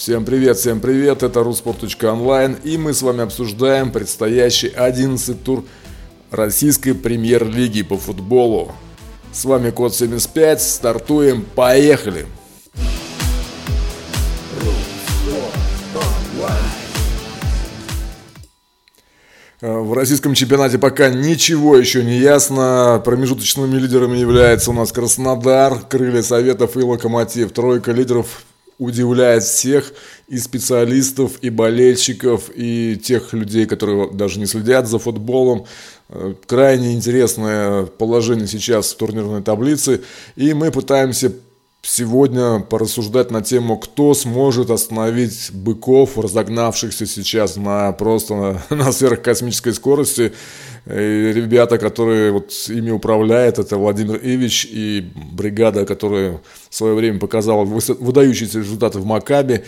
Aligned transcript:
Всем 0.00 0.24
привет, 0.24 0.56
всем 0.56 0.80
привет, 0.80 1.22
это 1.22 1.40
rusport.online 1.40 2.62
и 2.64 2.78
мы 2.78 2.94
с 2.94 3.02
вами 3.02 3.22
обсуждаем 3.22 3.92
предстоящий 3.92 4.68
11 4.68 5.44
тур 5.44 5.62
российской 6.30 6.94
премьер-лиги 6.94 7.82
по 7.82 7.98
футболу. 7.98 8.72
С 9.30 9.44
вами 9.44 9.68
Код 9.68 9.94
75, 9.94 10.62
стартуем, 10.62 11.44
поехали! 11.54 12.24
В 19.60 19.92
российском 19.92 20.32
чемпионате 20.32 20.78
пока 20.78 21.10
ничего 21.10 21.76
еще 21.76 22.02
не 22.02 22.16
ясно. 22.16 23.02
Промежуточными 23.04 23.76
лидерами 23.76 24.16
является 24.16 24.70
у 24.70 24.72
нас 24.72 24.92
Краснодар, 24.92 25.78
Крылья 25.80 26.22
Советов 26.22 26.78
и 26.78 26.80
Локомотив. 26.80 27.52
Тройка 27.52 27.92
лидеров 27.92 28.46
удивляет 28.80 29.44
всех 29.44 29.92
и 30.26 30.38
специалистов, 30.38 31.32
и 31.42 31.50
болельщиков, 31.50 32.50
и 32.54 32.96
тех 32.96 33.32
людей, 33.34 33.66
которые 33.66 34.10
даже 34.10 34.40
не 34.40 34.46
следят 34.46 34.88
за 34.88 34.98
футболом. 34.98 35.66
Э, 36.08 36.34
крайне 36.46 36.94
интересное 36.94 37.84
положение 37.84 38.48
сейчас 38.48 38.92
в 38.92 38.96
турнирной 38.96 39.42
таблице, 39.42 40.00
и 40.34 40.54
мы 40.54 40.70
пытаемся 40.70 41.32
сегодня 41.82 42.60
порассуждать 42.60 43.30
на 43.30 43.42
тему, 43.42 43.78
кто 43.78 44.14
сможет 44.14 44.70
остановить 44.70 45.50
быков, 45.52 46.18
разогнавшихся 46.18 47.06
сейчас 47.06 47.56
на 47.56 47.92
просто 47.92 48.34
на, 48.34 48.62
на 48.74 48.92
сверхкосмической 48.92 49.74
скорости. 49.74 50.32
И 50.86 51.32
ребята, 51.34 51.78
которые 51.78 52.32
вот 52.32 52.52
ими 52.68 52.90
управляют, 52.90 53.58
это 53.58 53.76
Владимир 53.76 54.18
Ивич 54.22 54.66
и 54.70 55.12
бригада, 55.32 55.84
которая 55.84 56.40
в 56.68 56.74
свое 56.74 56.94
время 56.94 57.18
показала 57.18 57.64
выдающиеся 57.64 58.58
результаты 58.58 58.98
в 58.98 59.04
Макабе, 59.04 59.64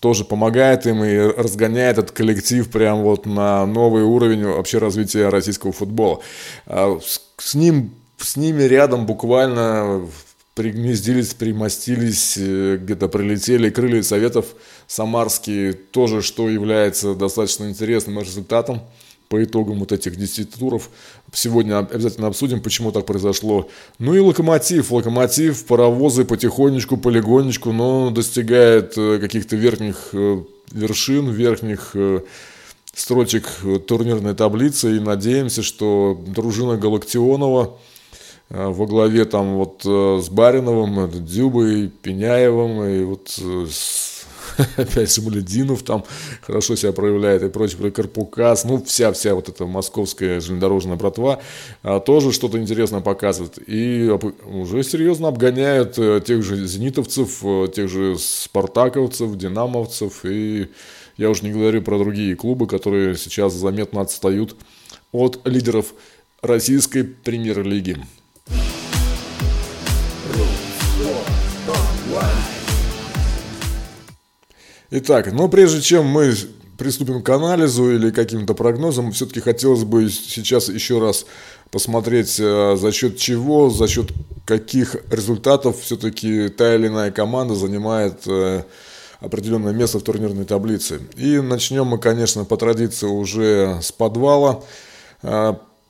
тоже 0.00 0.24
помогает 0.24 0.86
им 0.86 1.04
и 1.04 1.16
разгоняет 1.16 1.98
этот 1.98 2.12
коллектив 2.12 2.68
прям 2.68 3.02
вот 3.02 3.26
на 3.26 3.64
новый 3.66 4.02
уровень 4.02 4.44
вообще 4.44 4.78
развития 4.78 5.28
российского 5.28 5.72
футбола. 5.72 6.20
А 6.66 6.98
с 7.38 7.54
ним 7.54 7.92
с 8.18 8.36
ними 8.36 8.62
рядом 8.62 9.06
буквально 9.06 10.06
пригнездились, 10.54 11.34
примостились, 11.34 12.36
э, 12.38 12.78
где-то 12.80 13.08
прилетели 13.08 13.68
крылья 13.68 14.02
советов 14.02 14.46
самарские, 14.86 15.74
тоже, 15.74 16.22
что 16.22 16.48
является 16.48 17.14
достаточно 17.14 17.68
интересным 17.68 18.20
результатом 18.20 18.80
по 19.28 19.42
итогам 19.42 19.80
вот 19.80 19.92
этих 19.92 20.16
10 20.16 20.54
туров. 20.54 20.90
Сегодня 21.32 21.78
обязательно 21.78 22.28
обсудим, 22.28 22.60
почему 22.60 22.92
так 22.92 23.06
произошло. 23.06 23.68
Ну 23.98 24.14
и 24.14 24.20
локомотив. 24.20 24.90
Локомотив, 24.90 25.64
паровозы 25.66 26.24
потихонечку, 26.24 26.96
полигонечку, 26.96 27.72
но 27.72 28.10
достигает 28.10 28.96
э, 28.96 29.18
каких-то 29.18 29.56
верхних 29.56 30.08
э, 30.12 30.42
вершин, 30.72 31.30
верхних 31.30 31.94
строчек 32.94 33.48
турнирной 33.86 34.34
таблицы. 34.34 34.96
И 34.96 35.00
надеемся, 35.00 35.62
что 35.62 36.20
дружина 36.26 36.76
Галактионова– 36.76 37.78
Э, 38.48 38.68
во 38.68 38.86
главе 38.86 39.24
там 39.24 39.56
вот 39.56 39.82
э, 39.84 40.20
с 40.22 40.28
Бариновым, 40.28 41.10
Дюбой, 41.10 41.88
Пеняевым 41.88 42.84
и 42.84 43.04
вот 43.04 43.36
э, 43.38 43.66
с, 43.70 44.05
опять 44.76 45.10
Самолединов 45.10 45.82
там 45.82 46.04
хорошо 46.42 46.76
себя 46.76 46.92
проявляет 46.92 47.42
и 47.42 47.48
прочее, 47.48 47.90
Карпукас, 47.90 48.64
ну 48.64 48.82
вся-вся 48.82 49.34
вот 49.34 49.48
эта 49.48 49.66
московская 49.66 50.40
железнодорожная 50.40 50.96
братва 50.96 51.40
а, 51.82 52.00
тоже 52.00 52.32
что-то 52.32 52.58
интересное 52.58 53.00
показывает 53.00 53.58
и 53.66 54.10
уже 54.46 54.82
серьезно 54.82 55.28
обгоняют 55.28 55.94
тех 56.24 56.42
же 56.42 56.66
зенитовцев, 56.66 57.42
тех 57.72 57.88
же 57.88 58.16
спартаковцев, 58.18 59.36
динамовцев 59.36 60.24
и 60.24 60.68
я 61.16 61.30
уже 61.30 61.44
не 61.44 61.52
говорю 61.52 61.82
про 61.82 61.98
другие 61.98 62.36
клубы, 62.36 62.66
которые 62.66 63.16
сейчас 63.16 63.54
заметно 63.54 64.02
отстают 64.02 64.56
от 65.12 65.40
лидеров 65.46 65.94
российской 66.42 67.04
премьер-лиги. 67.04 67.96
Итак, 74.90 75.32
но 75.32 75.48
прежде 75.48 75.80
чем 75.80 76.06
мы 76.06 76.32
приступим 76.78 77.22
к 77.22 77.28
анализу 77.28 77.92
или 77.92 78.10
каким-то 78.10 78.54
прогнозам, 78.54 79.10
все-таки 79.12 79.40
хотелось 79.40 79.84
бы 79.84 80.08
сейчас 80.08 80.68
еще 80.68 81.00
раз 81.00 81.26
посмотреть, 81.70 82.36
э, 82.38 82.76
за 82.76 82.92
счет 82.92 83.16
чего, 83.16 83.70
за 83.70 83.88
счет 83.88 84.12
каких 84.44 84.96
результатов 85.10 85.80
все-таки 85.80 86.48
та 86.48 86.76
или 86.76 86.86
иная 86.86 87.10
команда 87.10 87.56
занимает 87.56 88.20
э, 88.26 88.62
определенное 89.18 89.72
место 89.72 89.98
в 89.98 90.02
турнирной 90.02 90.44
таблице. 90.44 91.00
И 91.16 91.40
начнем 91.40 91.86
мы, 91.86 91.98
конечно, 91.98 92.44
по 92.44 92.56
традиции 92.56 93.06
уже 93.06 93.80
с 93.82 93.90
подвала. 93.90 94.62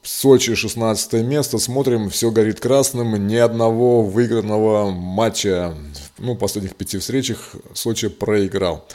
Сочи 0.06 0.54
16 0.54 1.14
место, 1.24 1.58
смотрим, 1.58 2.10
все 2.10 2.30
горит 2.30 2.60
красным, 2.60 3.26
ни 3.26 3.34
одного 3.34 4.02
выигранного 4.02 4.92
матча, 4.92 5.74
ну, 6.18 6.36
последних 6.36 6.76
пяти 6.76 6.98
встречах 6.98 7.56
Сочи 7.74 8.06
проиграл. 8.06 8.86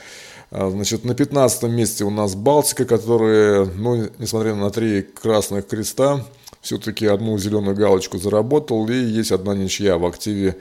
А, 0.51 0.69
значит, 0.69 1.03
на 1.03 1.13
15 1.13 1.63
месте 1.63 2.05
у 2.05 2.11
нас 2.11 2.35
Балтика, 2.35 2.85
которая, 2.85 3.65
ну, 3.65 4.07
несмотря 4.19 4.55
на 4.55 4.69
три 4.69 5.01
красных 5.01 5.67
креста, 5.67 6.25
все-таки 6.61 7.07
одну 7.07 7.37
зеленую 7.37 7.75
галочку 7.75 8.17
заработал, 8.17 8.87
и 8.87 8.95
есть 8.95 9.33
одна 9.33 9.53
ничья 9.53 9.97
в 9.97 10.05
активе 10.05 10.55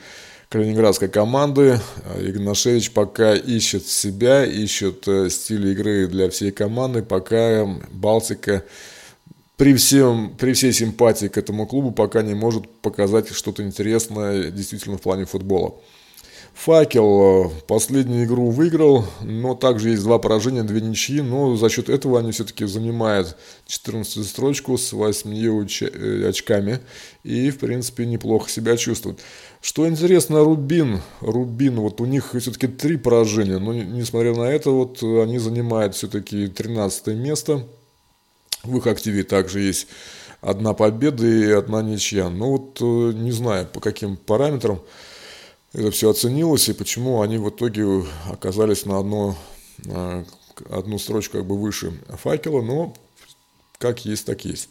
калининградской 0.49 1.09
команды. 1.09 1.79
Игнашевич 2.19 2.91
пока 2.91 3.37
ищет 3.37 3.87
себя, 3.87 4.45
ищет 4.45 5.07
э, 5.07 5.31
стиль 5.31 5.69
игры 5.69 6.09
для 6.09 6.29
всей 6.29 6.51
команды, 6.51 7.03
пока 7.03 7.67
Балтика 7.93 8.65
при, 9.61 9.75
всем, 9.75 10.35
при 10.39 10.55
всей 10.55 10.73
симпатии 10.73 11.27
к 11.27 11.37
этому 11.37 11.67
клубу 11.67 11.91
пока 11.91 12.23
не 12.23 12.33
может 12.33 12.67
показать 12.81 13.29
что-то 13.29 13.63
интересное 13.63 14.51
действительно 14.51 14.97
в 14.97 15.03
плане 15.03 15.27
футбола. 15.27 15.75
Факел 16.55 17.53
последнюю 17.69 18.25
игру 18.25 18.49
выиграл, 18.49 19.05
но 19.21 19.55
также 19.55 19.91
есть 19.91 20.03
два 20.03 20.19
поражения, 20.19 20.63
две 20.63 20.81
ничьи, 20.81 21.21
но 21.21 21.57
за 21.57 21.69
счет 21.69 21.91
этого 21.91 22.19
они 22.19 22.33
все-таки 22.33 22.65
занимают 22.65 23.37
14 23.67 24.27
строчку 24.27 24.79
с 24.79 24.95
8 24.95 25.31
э, 25.31 26.27
очками 26.27 26.81
и, 27.23 27.51
в 27.51 27.59
принципе, 27.59 28.07
неплохо 28.07 28.49
себя 28.49 28.79
чувствуют. 28.79 29.21
Что 29.61 29.87
интересно, 29.87 30.43
Рубин, 30.43 31.03
Рубин, 31.21 31.81
вот 31.81 32.01
у 32.01 32.07
них 32.07 32.35
все-таки 32.35 32.67
три 32.67 32.97
поражения, 32.97 33.59
но 33.59 33.75
несмотря 33.75 34.35
на 34.35 34.45
это, 34.45 34.71
вот 34.71 35.03
они 35.03 35.39
занимают 35.39 35.95
все-таки 35.97 36.49
13 36.49 37.09
место– 37.09 37.67
в 38.63 38.77
их 38.77 38.87
активе 38.87 39.23
также 39.23 39.61
есть 39.61 39.87
одна 40.41 40.75
победа 40.75 41.27
и 41.27 41.51
одна 41.51 41.83
ничья. 41.83 42.29
Но 42.29 42.53
вот 42.53 42.79
э, 42.81 43.13
не 43.15 43.33
знаю, 43.33 43.67
по 43.67 43.81
каким 43.81 44.17
параметрам 44.17 44.81
это 45.73 45.91
все 45.91 46.11
оценилось 46.11 46.69
и 46.69 46.73
почему 46.73 47.23
они 47.23 47.39
в 47.39 47.49
итоге 47.49 48.05
оказались 48.29 48.87
на 48.87 48.99
одну, 48.99 49.37
одну 50.69 50.99
строчку 50.99 51.39
как 51.39 51.47
бы 51.47 51.57
выше 51.57 51.93
факела, 52.09 52.61
но 52.61 52.95
как 53.79 54.05
есть, 54.05 54.27
так 54.27 54.45
есть. 54.45 54.69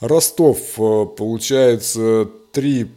Ростов, 0.00 0.58
э, 0.78 1.06
получается, 1.16 2.28
три 2.52 2.90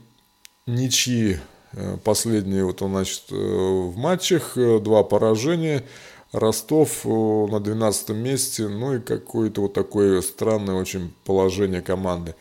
ничьи 0.68 1.40
э, 1.74 1.98
последние 2.04 2.66
вот 2.66 2.82
он, 2.82 2.92
значит, 2.92 3.24
в 3.30 3.96
матчах, 3.98 4.54
два 4.56 5.04
поражения– 5.04 5.84
Ростов 6.32 7.06
э, 7.06 7.10
на 7.10 7.60
12 7.60 8.10
месте, 8.10 8.68
ну 8.68 8.96
и 8.96 9.00
какое-то 9.00 9.62
вот 9.62 9.74
такое 9.74 10.22
странное 10.22 10.76
очень 10.76 11.12
положение 11.26 11.82
команды. 11.82 12.36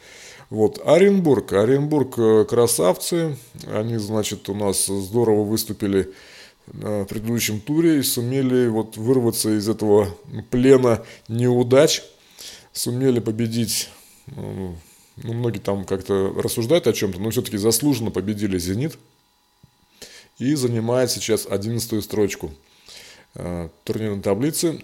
Вот, 0.50 0.80
Оренбург. 0.84 1.54
Оренбург 1.54 2.18
э, 2.18 2.44
красавцы. 2.44 3.38
Они, 3.66 3.96
значит, 3.96 4.48
у 4.50 4.54
нас 4.54 4.86
здорово 4.86 5.44
выступили 5.44 6.12
э, 6.66 7.02
в 7.02 7.06
предыдущем 7.06 7.60
туре 7.60 8.00
и 8.00 8.02
сумели 8.02 8.68
вот 8.68 8.98
вырваться 8.98 9.56
из 9.56 9.66
этого 9.68 10.14
плена 10.50 11.02
неудач. 11.28 12.02
Сумели 12.74 13.20
победить, 13.20 13.88
ну, 14.26 14.76
многие 15.16 15.60
там 15.60 15.86
как-то 15.86 16.32
рассуждают 16.36 16.86
о 16.86 16.92
чем-то, 16.92 17.18
но 17.18 17.30
все-таки 17.30 17.56
заслуженно 17.56 18.10
победили 18.10 18.58
«Зенит» 18.58 18.98
и 20.38 20.54
занимает 20.54 21.10
сейчас 21.10 21.46
11 21.48 22.04
строчку– 22.04 22.52
Э, 22.60 22.67
турнирной 23.84 24.22
таблицы. 24.22 24.80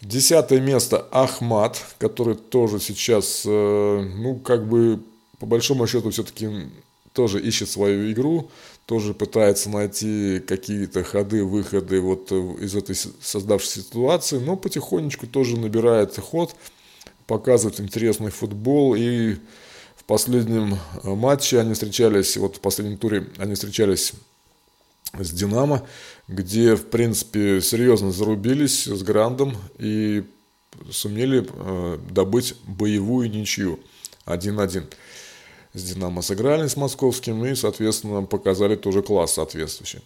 Десятое 0.00 0.60
место 0.60 1.06
Ахмат, 1.10 1.84
который 1.98 2.36
тоже 2.36 2.78
сейчас, 2.78 3.42
э, 3.44 4.10
ну, 4.16 4.36
как 4.36 4.68
бы, 4.68 5.00
по 5.40 5.46
большому 5.46 5.88
счету, 5.88 6.10
все-таки 6.10 6.68
тоже 7.12 7.40
ищет 7.40 7.68
свою 7.68 8.12
игру, 8.12 8.48
тоже 8.86 9.12
пытается 9.12 9.70
найти 9.70 10.38
какие-то 10.46 11.02
ходы, 11.02 11.42
выходы 11.44 12.00
вот 12.00 12.30
из 12.30 12.76
этой 12.76 12.94
создавшейся 12.94 13.80
ситуации, 13.80 14.38
но 14.38 14.56
потихонечку 14.56 15.26
тоже 15.26 15.58
набирает 15.58 16.16
ход, 16.16 16.54
показывает 17.26 17.80
интересный 17.80 18.30
футбол 18.30 18.94
и 18.94 19.34
в 19.96 20.04
последнем 20.06 20.78
матче 21.02 21.58
они 21.58 21.74
встречались, 21.74 22.36
вот 22.36 22.56
в 22.56 22.60
последнем 22.60 22.98
туре 22.98 23.26
они 23.38 23.54
встречались 23.54 24.12
с 25.18 25.30
«Динамо», 25.32 25.84
где, 26.28 26.76
в 26.76 26.86
принципе, 26.86 27.60
серьезно 27.60 28.12
зарубились 28.12 28.84
с 28.84 29.02
Грандом 29.02 29.56
и 29.78 30.24
сумели 30.90 31.46
э, 31.48 31.98
добыть 32.10 32.54
боевую 32.66 33.30
ничью 33.30 33.80
1-1. 34.26 34.84
С 35.74 35.82
«Динамо» 35.82 36.22
сыграли 36.22 36.66
с 36.66 36.76
московским 36.76 37.44
и, 37.44 37.54
соответственно, 37.54 38.22
показали 38.22 38.76
тоже 38.76 39.02
класс 39.02 39.34
соответствующий. 39.34 40.00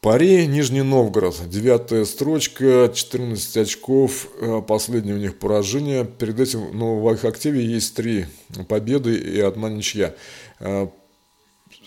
Пари, 0.00 0.46
Нижний 0.46 0.82
Новгород, 0.82 1.48
девятая 1.48 2.04
строчка, 2.04 2.90
14 2.94 3.56
очков, 3.56 4.28
э, 4.40 4.62
последнее 4.66 5.16
у 5.16 5.18
них 5.18 5.38
поражение. 5.38 6.04
Перед 6.04 6.40
этим 6.40 6.70
ну, 6.72 7.00
в 7.00 7.12
их 7.12 7.24
активе 7.24 7.64
есть 7.64 7.94
три 7.94 8.26
победы 8.68 9.16
и 9.16 9.40
одна 9.40 9.68
ничья. 9.68 10.14
Э, 10.60 10.88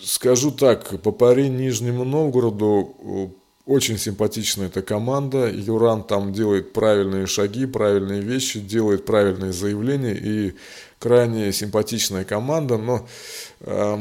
скажу 0.03 0.51
так, 0.51 1.01
по 1.01 1.11
пари 1.11 1.49
Нижнему 1.49 2.03
Новгороду 2.03 3.35
очень 3.69 3.99
симпатичная 3.99 4.65
эта 4.65 4.81
команда. 4.81 5.47
Юран 5.47 6.03
там 6.03 6.33
делает 6.33 6.73
правильные 6.73 7.27
шаги, 7.27 7.67
правильные 7.67 8.19
вещи, 8.19 8.59
делает 8.59 9.05
правильные 9.05 9.53
заявления 9.53 10.15
и 10.15 10.55
крайне 10.97 11.53
симпатичная 11.53 12.25
команда, 12.25 12.77
но 12.77 13.07
э, 13.61 13.99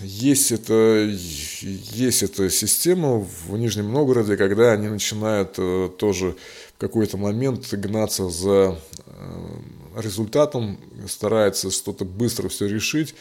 есть 0.00 0.52
это, 0.52 1.10
есть 1.10 2.22
эта 2.22 2.48
система 2.50 3.18
в 3.18 3.56
Нижнем 3.58 3.92
Новгороде, 3.92 4.36
когда 4.36 4.72
они 4.72 4.88
начинают 4.88 5.54
э, 5.58 5.90
тоже 5.98 6.36
в 6.76 6.80
какой-то 6.80 7.16
момент 7.16 7.66
гнаться 7.72 8.30
за 8.30 8.78
э, 9.06 10.00
результатом, 10.00 10.78
стараются 11.08 11.72
что-то 11.72 12.04
быстро 12.04 12.48
все 12.48 12.68
решить. 12.68 13.16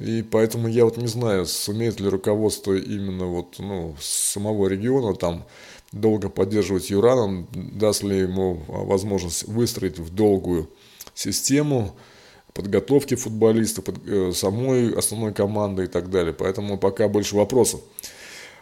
И 0.00 0.22
поэтому 0.22 0.68
я 0.68 0.84
вот 0.84 0.96
не 0.96 1.08
знаю, 1.08 1.46
сумеет 1.46 1.98
ли 1.98 2.08
руководство 2.08 2.74
именно 2.74 3.26
вот, 3.26 3.56
ну, 3.58 3.96
самого 4.00 4.68
региона 4.68 5.14
там 5.14 5.44
долго 5.90 6.28
поддерживать 6.28 6.90
Юраном, 6.90 7.48
даст 7.52 8.02
ли 8.02 8.18
ему 8.18 8.62
возможность 8.68 9.44
выстроить 9.48 9.98
в 9.98 10.14
долгую 10.14 10.68
систему, 11.14 11.96
подготовки 12.54 13.16
футболистов, 13.16 13.84
под, 13.84 13.96
э, 14.06 14.32
самой 14.34 14.92
основной 14.94 15.32
команды 15.32 15.84
и 15.84 15.86
так 15.88 16.10
далее. 16.10 16.32
Поэтому 16.32 16.78
пока 16.78 17.08
больше 17.08 17.34
вопросов. 17.36 17.80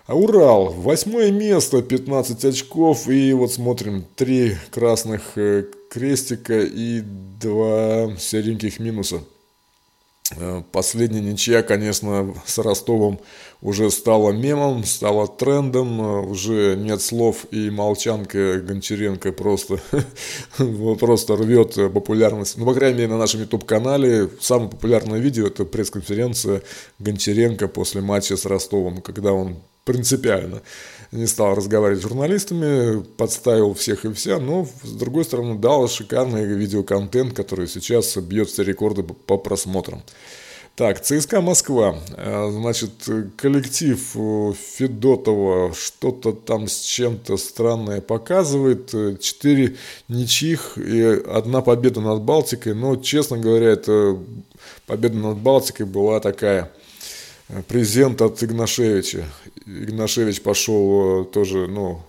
А 0.07 0.15
Урал, 0.15 0.73
восьмое 0.73 1.33
место, 1.33 1.83
15 1.83 2.45
очков. 2.45 3.09
И 3.09 3.33
вот 3.33 3.53
смотрим, 3.53 4.05
три 4.15 4.57
красных 4.71 5.37
э, 5.37 5.65
крестика 5.91 6.61
и 6.61 7.01
два 7.01 8.17
сереньких 8.17 8.79
минуса. 8.79 9.21
Э, 10.35 10.63
последняя 10.73 11.21
ничья, 11.21 11.63
конечно, 11.63 12.35
с 12.47 12.59
Ростовом 12.59 13.21
уже 13.67 13.91
стала 13.91 14.31
мемом, 14.31 14.85
стала 14.85 15.27
трендом, 15.27 16.01
э, 16.01 16.21
уже 16.21 16.77
нет 16.77 17.03
слов 17.03 17.47
и 17.51 17.69
молчанка 17.69 18.61
Гончаренко 18.61 19.33
просто, 19.33 19.81
просто 21.01 21.37
рвет 21.37 21.75
популярность. 21.93 22.57
Ну, 22.59 22.65
по 22.65 22.75
крайней 22.75 22.99
мере, 22.99 23.09
на 23.09 23.19
нашем 23.19 23.41
YouTube-канале 23.41 24.31
самое 24.41 24.71
популярное 24.71 25.19
видео– 25.19 25.47
это 25.49 25.65
пресс-конференция 25.65 26.63
Гончаренко 27.01 27.67
после 27.67 28.03
матча 28.03 28.37
с 28.37 28.47
Ростовом, 28.47 29.03
когда 29.03 29.33
он 29.33 29.57
принципиально 29.85 30.63
не 31.11 31.27
стал 31.27 31.57
разговаривать 31.57 32.01
с 32.01 32.07
журналистами, 32.07 33.03
подставил 33.17 33.75
всех 33.75 34.05
и 34.05 34.13
вся, 34.13 34.39
но, 34.39 34.69
с 34.85 34.93
другой 34.93 35.25
стороны, 35.25 35.59
дал 35.59 35.89
шикарный 35.89 36.45
видеоконтент, 36.45 37.35
который 37.35 37.67
сейчас 37.67 38.17
бьет 38.17 38.49
все 38.49 38.63
рекорды 38.63 39.03
по 39.03 39.39
просмотрам. 39.39 40.05
Так, 40.77 41.01
ЦСКА 41.01 41.41
Москва. 41.41 41.99
Э, 42.19 42.51
значит, 42.51 42.91
коллектив 43.37 43.99
э, 44.15 44.53
Федотова 44.77 45.73
что-то 45.75 46.33
там 46.33 46.69
с 46.69 46.81
чем-то 46.81 47.39
странное 47.39 48.03
показывает. 48.03 48.91
Четыре 49.19 49.77
ничьих 50.09 50.77
и 50.77 51.01
одна 51.01 51.63
победа 51.63 52.03
над 52.03 52.21
Балтикой. 52.21 52.75
Но, 52.75 52.97
честно 52.97 53.39
говоря, 53.39 53.69
эта 53.69 54.19
победа 54.87 55.17
над 55.17 55.39
Балтикой 55.39 55.87
была 55.87 56.21
такая 56.21 56.71
презент 57.69 58.21
от 58.21 58.43
Игнашевича. 58.43 59.25
Игнашевич 59.65 60.43
пошел 60.43 61.23
э, 61.23 61.25
тоже, 61.25 61.69
ну, 61.69 62.03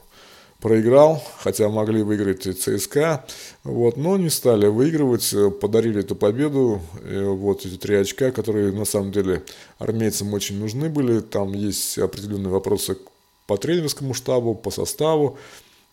проиграл, 0.60 1.24
хотя 1.40 1.70
могли 1.70 2.02
выиграть 2.02 2.44
ЦСКА, 2.44 3.26
вот, 3.64 3.98
но 3.98 4.18
не 4.18 4.30
стали 4.30 4.68
выигрывать, 4.68 5.32
э, 5.34 5.52
подарили 5.52 6.00
эту 6.00 6.16
победу, 6.16 6.82
э, 7.04 7.26
вот 7.26 7.66
эти 7.66 7.78
три 7.78 7.96
очка, 7.96 8.32
которые 8.32 8.72
на 8.72 8.86
самом 8.86 9.12
деле 9.12 9.44
армейцам 9.78 10.34
очень 10.34 10.60
нужны 10.60 10.90
были, 10.90 11.20
там 11.20 11.54
есть 11.54 11.98
определенные 12.00 12.50
вопросы 12.50 12.98
по 13.46 13.58
тренерскому 13.58 14.14
штабу, 14.14 14.56
по 14.56 14.72
составу, 14.72 15.38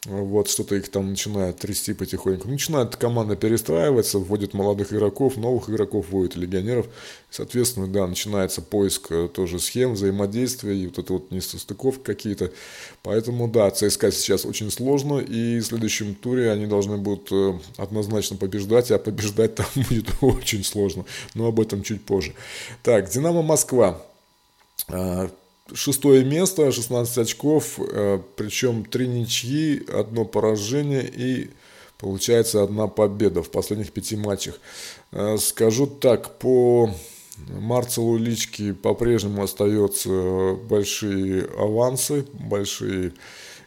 вот 0.07 0.51
что-то 0.51 0.75
их 0.75 0.91
там 0.91 1.11
начинает 1.11 1.59
трясти 1.59 1.95
потихоньку. 1.95 2.49
Начинает 2.49 2.97
команда 2.97 3.37
перестраиваться, 3.37 4.19
вводит 4.19 4.53
молодых 4.53 4.93
игроков, 4.93 5.37
новых 5.37 5.71
игроков 5.71 6.07
вводит, 6.11 6.37
легионеров. 6.37 6.87
Соответственно, 7.31 7.87
да, 7.87 8.07
начинается 8.07 8.61
поиск 8.61 9.11
э, 9.11 9.29
тоже 9.33 9.59
схем, 9.59 9.95
взаимодействия 9.95 10.77
и 10.77 10.87
вот 10.87 10.99
это 10.99 11.15
вот 11.15 11.31
несостыков 11.31 12.03
какие-то. 12.03 12.53
Поэтому, 13.03 13.49
да, 13.49 13.71
ЦСКА 13.71 14.13
сейчас 14.13 14.45
очень 14.45 14.71
сложно, 14.71 15.19
и 15.19 15.61
в 15.61 15.65
следующем 15.65 16.15
туре 16.15 16.53
они 16.53 16.67
должны 16.67 16.99
будут 16.99 17.33
э, 17.33 17.59
однозначно 17.79 18.37
побеждать, 18.37 18.91
а 18.91 18.99
побеждать 18.99 19.55
там 19.55 19.67
будет 19.89 20.09
очень 20.21 20.65
сложно. 20.65 21.07
Но 21.35 21.47
об 21.47 21.61
этом 21.61 21.83
чуть 21.83 22.05
позже. 22.05 22.35
Так, 22.83 23.11
Динамо 23.11 23.43
Москва. 23.43 24.03
Шестое 25.73 26.25
место, 26.25 26.71
16 26.71 27.17
очков, 27.17 27.79
э, 27.79 28.21
причем 28.37 28.85
три 28.85 29.09
ничьи, 29.09 29.83
одно 29.91 30.27
поражение 30.27 31.11
и 31.11 31.49
получается 31.99 32.63
одна 32.63 32.87
победа 32.87 33.43
в 33.43 33.51
последних 33.51 33.91
пяти 33.91 34.15
матчах. 34.15 34.61
Э, 35.11 35.39
скажу 35.39 35.87
так, 35.87 36.39
по 36.39 36.91
Марцелу 37.49 38.19
Лички 38.19 38.73
по-прежнему 38.73 39.43
остаются 39.43 40.55
большие 40.69 41.47
авансы, 41.57 42.27
большие 42.35 43.15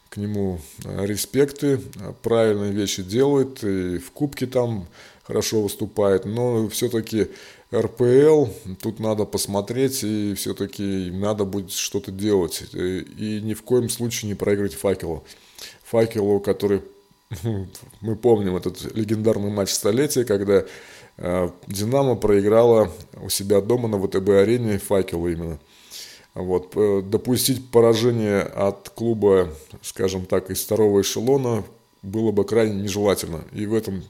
к 0.10 0.18
нему 0.18 0.60
э, 0.86 1.04
респекты, 1.04 1.82
правильные 2.22 2.74
вещи 2.74 3.02
делает, 3.02 3.64
и 3.64 3.98
в 3.98 4.12
кубке 4.12 4.46
там 4.46 4.88
хорошо 5.24 5.64
выступает, 5.64 6.26
но 6.26 6.70
все-таки 6.70 7.30
РПЛ, 7.74 8.46
тут 8.82 9.00
надо 9.00 9.26
посмотреть, 9.26 10.04
и 10.04 10.34
все-таки 10.36 11.12
надо 11.12 11.44
будет 11.44 11.72
что-то 11.72 12.12
делать. 12.12 12.64
И 12.74 13.42
ни 13.44 13.54
в 13.54 13.64
коем 13.64 13.90
случае 13.90 14.30
не 14.30 14.36
проиграть 14.36 14.74
факелу. 14.74 15.26
Факелу, 15.84 16.40
который, 16.40 16.82
мы 18.02 18.16
помним 18.16 18.56
этот 18.56 18.96
легендарный 18.96 19.52
матч 19.52 19.72
столетия, 19.72 20.24
когда 20.24 20.64
э, 21.18 21.50
Динамо 21.68 22.16
проиграла 22.16 22.90
у 23.22 23.28
себя 23.28 23.60
дома 23.60 23.90
на 23.90 24.00
ВТБ-арене 24.00 24.80
факелу 24.80 25.28
именно. 25.28 25.60
Вот. 26.34 26.74
Допустить 27.10 27.70
поражение 27.70 28.42
от 28.44 28.90
клуба, 28.90 29.54
скажем 29.82 30.26
так, 30.26 30.52
из 30.52 30.64
второго 30.64 31.02
эшелона 31.02 31.66
было 32.02 32.32
бы 32.32 32.46
крайне 32.46 32.84
нежелательно. 32.84 33.44
И 33.52 33.66
в 33.66 33.74
этом 33.74 34.04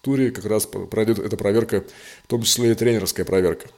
туре 0.00 0.30
как 0.30 0.44
раз 0.46 0.66
пройдет 0.66 1.18
эта 1.18 1.36
проверка, 1.36 1.84
в 2.24 2.26
том 2.28 2.42
числе 2.42 2.72
и 2.72 2.74
тренерская 2.74 3.24
проверка. 3.24 3.68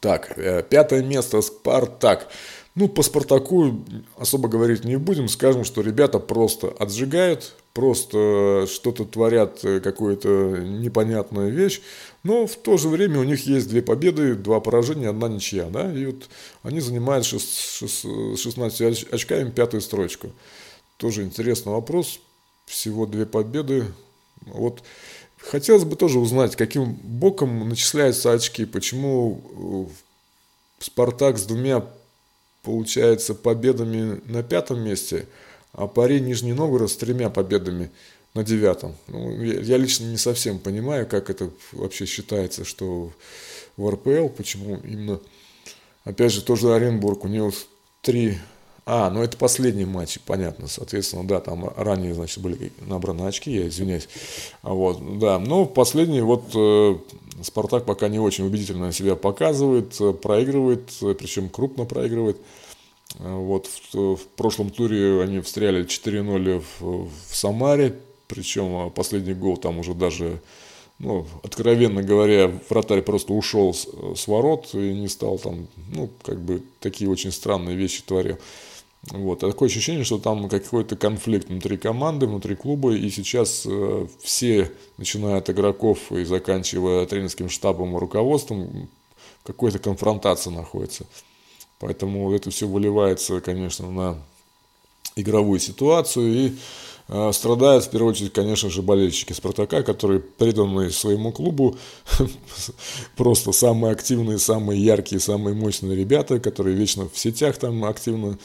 Так, 0.00 0.36
э, 0.36 0.62
пятое 0.68 1.02
место 1.02 1.40
«Спартак». 1.40 2.28
Ну, 2.74 2.88
по 2.88 3.02
«Спартаку» 3.02 3.84
особо 4.18 4.48
говорить 4.48 4.84
не 4.84 4.96
будем, 4.96 5.28
скажем, 5.28 5.64
что 5.64 5.80
ребята 5.80 6.18
просто 6.18 6.68
отжигают, 6.78 7.54
просто 7.72 8.66
что-то 8.68 9.04
творят, 9.04 9.64
э, 9.64 9.80
какую-то 9.80 10.28
непонятную 10.58 11.52
вещь, 11.52 11.82
но 12.22 12.46
в 12.46 12.56
то 12.56 12.76
же 12.76 12.88
время 12.88 13.20
у 13.20 13.24
них 13.24 13.46
есть 13.46 13.68
две 13.68 13.80
победы, 13.80 14.34
два 14.34 14.60
поражения, 14.60 15.08
одна 15.08 15.28
ничья, 15.28 15.66
да, 15.70 15.92
и 15.92 16.06
вот 16.06 16.28
они 16.62 16.80
занимают 16.80 17.26
16 17.26 19.12
очками 19.12 19.50
пятую 19.50 19.80
строчку. 19.80 20.30
Тоже 20.96 21.22
интересный 21.22 21.72
вопрос, 21.72 22.20
всего 22.66 23.06
две 23.06 23.26
победы, 23.26 23.86
вот 24.46 24.82
хотелось 25.38 25.84
бы 25.84 25.96
тоже 25.96 26.18
узнать, 26.18 26.56
каким 26.56 26.94
боком 26.94 27.68
начисляются 27.68 28.32
очки, 28.32 28.64
почему 28.64 29.88
э, 29.88 30.84
Спартак 30.84 31.38
с 31.38 31.44
двумя, 31.44 31.84
получается, 32.62 33.34
победами 33.34 34.20
на 34.26 34.42
пятом 34.42 34.80
месте, 34.80 35.26
а 35.72 35.86
Пари 35.86 36.20
Нижний 36.20 36.52
Новгород 36.52 36.90
с 36.90 36.96
тремя 36.96 37.30
победами 37.30 37.90
на 38.34 38.42
девятом. 38.42 38.94
Ну, 39.06 39.40
я, 39.42 39.76
лично 39.76 40.04
не 40.04 40.16
совсем 40.16 40.58
понимаю, 40.58 41.06
как 41.06 41.30
это 41.30 41.50
вообще 41.72 42.04
считается, 42.04 42.64
что 42.64 43.12
в 43.76 43.90
РПЛ, 43.90 44.28
почему 44.28 44.76
именно, 44.84 45.20
опять 46.04 46.32
же, 46.32 46.42
тоже 46.42 46.74
Оренбург, 46.74 47.24
у 47.24 47.28
него 47.28 47.52
три 48.02 48.38
а, 48.86 49.08
ну 49.10 49.22
это 49.22 49.36
последний 49.38 49.86
матч, 49.86 50.18
понятно, 50.26 50.68
соответственно, 50.68 51.26
да, 51.26 51.40
там 51.40 51.72
ранее, 51.76 52.12
значит, 52.12 52.38
были 52.42 52.70
набраны 52.80 53.26
очки, 53.26 53.50
я 53.50 53.68
извиняюсь. 53.68 54.08
А 54.62 54.74
вот, 54.74 55.18
да, 55.18 55.38
но 55.38 55.64
последний 55.64 56.20
вот 56.20 56.44
э, 56.54 56.96
Спартак 57.42 57.86
пока 57.86 58.08
не 58.08 58.18
очень 58.18 58.44
убедительно 58.46 58.92
себя 58.92 59.16
показывает, 59.16 59.98
проигрывает, 60.20 60.90
причем 61.18 61.48
крупно 61.48 61.86
проигрывает. 61.86 62.36
Вот 63.18 63.68
в, 63.92 64.16
в 64.16 64.26
прошлом 64.36 64.70
туре 64.70 65.22
они 65.22 65.40
встряли 65.40 65.84
4-0 65.86 66.62
в, 66.80 67.08
в 67.08 67.36
Самаре, 67.36 67.96
причем 68.28 68.90
последний 68.90 69.34
гол 69.34 69.56
там 69.56 69.78
уже 69.78 69.94
даже, 69.94 70.40
ну, 70.98 71.26
откровенно 71.42 72.02
говоря, 72.02 72.52
вратарь 72.68 73.02
просто 73.02 73.32
ушел 73.32 73.72
с, 73.72 73.86
с 74.16 74.26
ворот 74.26 74.70
и 74.74 74.92
не 74.92 75.08
стал 75.08 75.38
там, 75.38 75.68
ну, 75.92 76.10
как 76.22 76.40
бы 76.40 76.62
такие 76.80 77.08
очень 77.08 77.32
странные 77.32 77.76
вещи 77.76 78.02
творил. 78.02 78.38
Вот. 79.10 79.44
А 79.44 79.50
такое 79.50 79.68
ощущение, 79.68 80.04
что 80.04 80.18
там 80.18 80.48
какой-то 80.48 80.96
конфликт 80.96 81.48
внутри 81.48 81.76
команды, 81.76 82.26
внутри 82.26 82.54
клуба, 82.54 82.94
и 82.94 83.10
сейчас 83.10 83.64
э, 83.66 84.06
все, 84.22 84.72
начиная 84.96 85.38
от 85.38 85.50
игроков 85.50 86.10
и 86.10 86.24
заканчивая 86.24 87.04
тренерским 87.06 87.50
штабом 87.50 87.96
и 87.96 88.00
руководством, 88.00 88.88
какой-то 89.44 89.78
конфронтация 89.78 90.52
находится. 90.52 91.04
Поэтому 91.80 92.32
это 92.32 92.50
все 92.50 92.66
выливается, 92.66 93.40
конечно, 93.40 93.90
на 93.90 94.18
игровую 95.16 95.60
ситуацию 95.60 96.34
и 96.34 96.52
э, 97.08 97.32
страдают 97.32 97.84
в 97.84 97.90
первую 97.90 98.12
очередь, 98.12 98.32
конечно 98.32 98.70
же, 98.70 98.80
болельщики 98.80 99.34
Спартака, 99.34 99.82
которые 99.82 100.20
преданы 100.20 100.90
своему 100.90 101.30
клубу, 101.30 101.76
просто 103.16 103.52
самые 103.52 103.92
активные, 103.92 104.38
самые 104.38 104.82
яркие, 104.82 105.20
самые 105.20 105.54
мощные 105.54 105.94
ребята, 105.94 106.40
которые 106.40 106.74
вечно 106.74 107.08
в 107.08 107.18
сетях 107.18 107.58
там 107.58 107.84
активно 107.84 108.38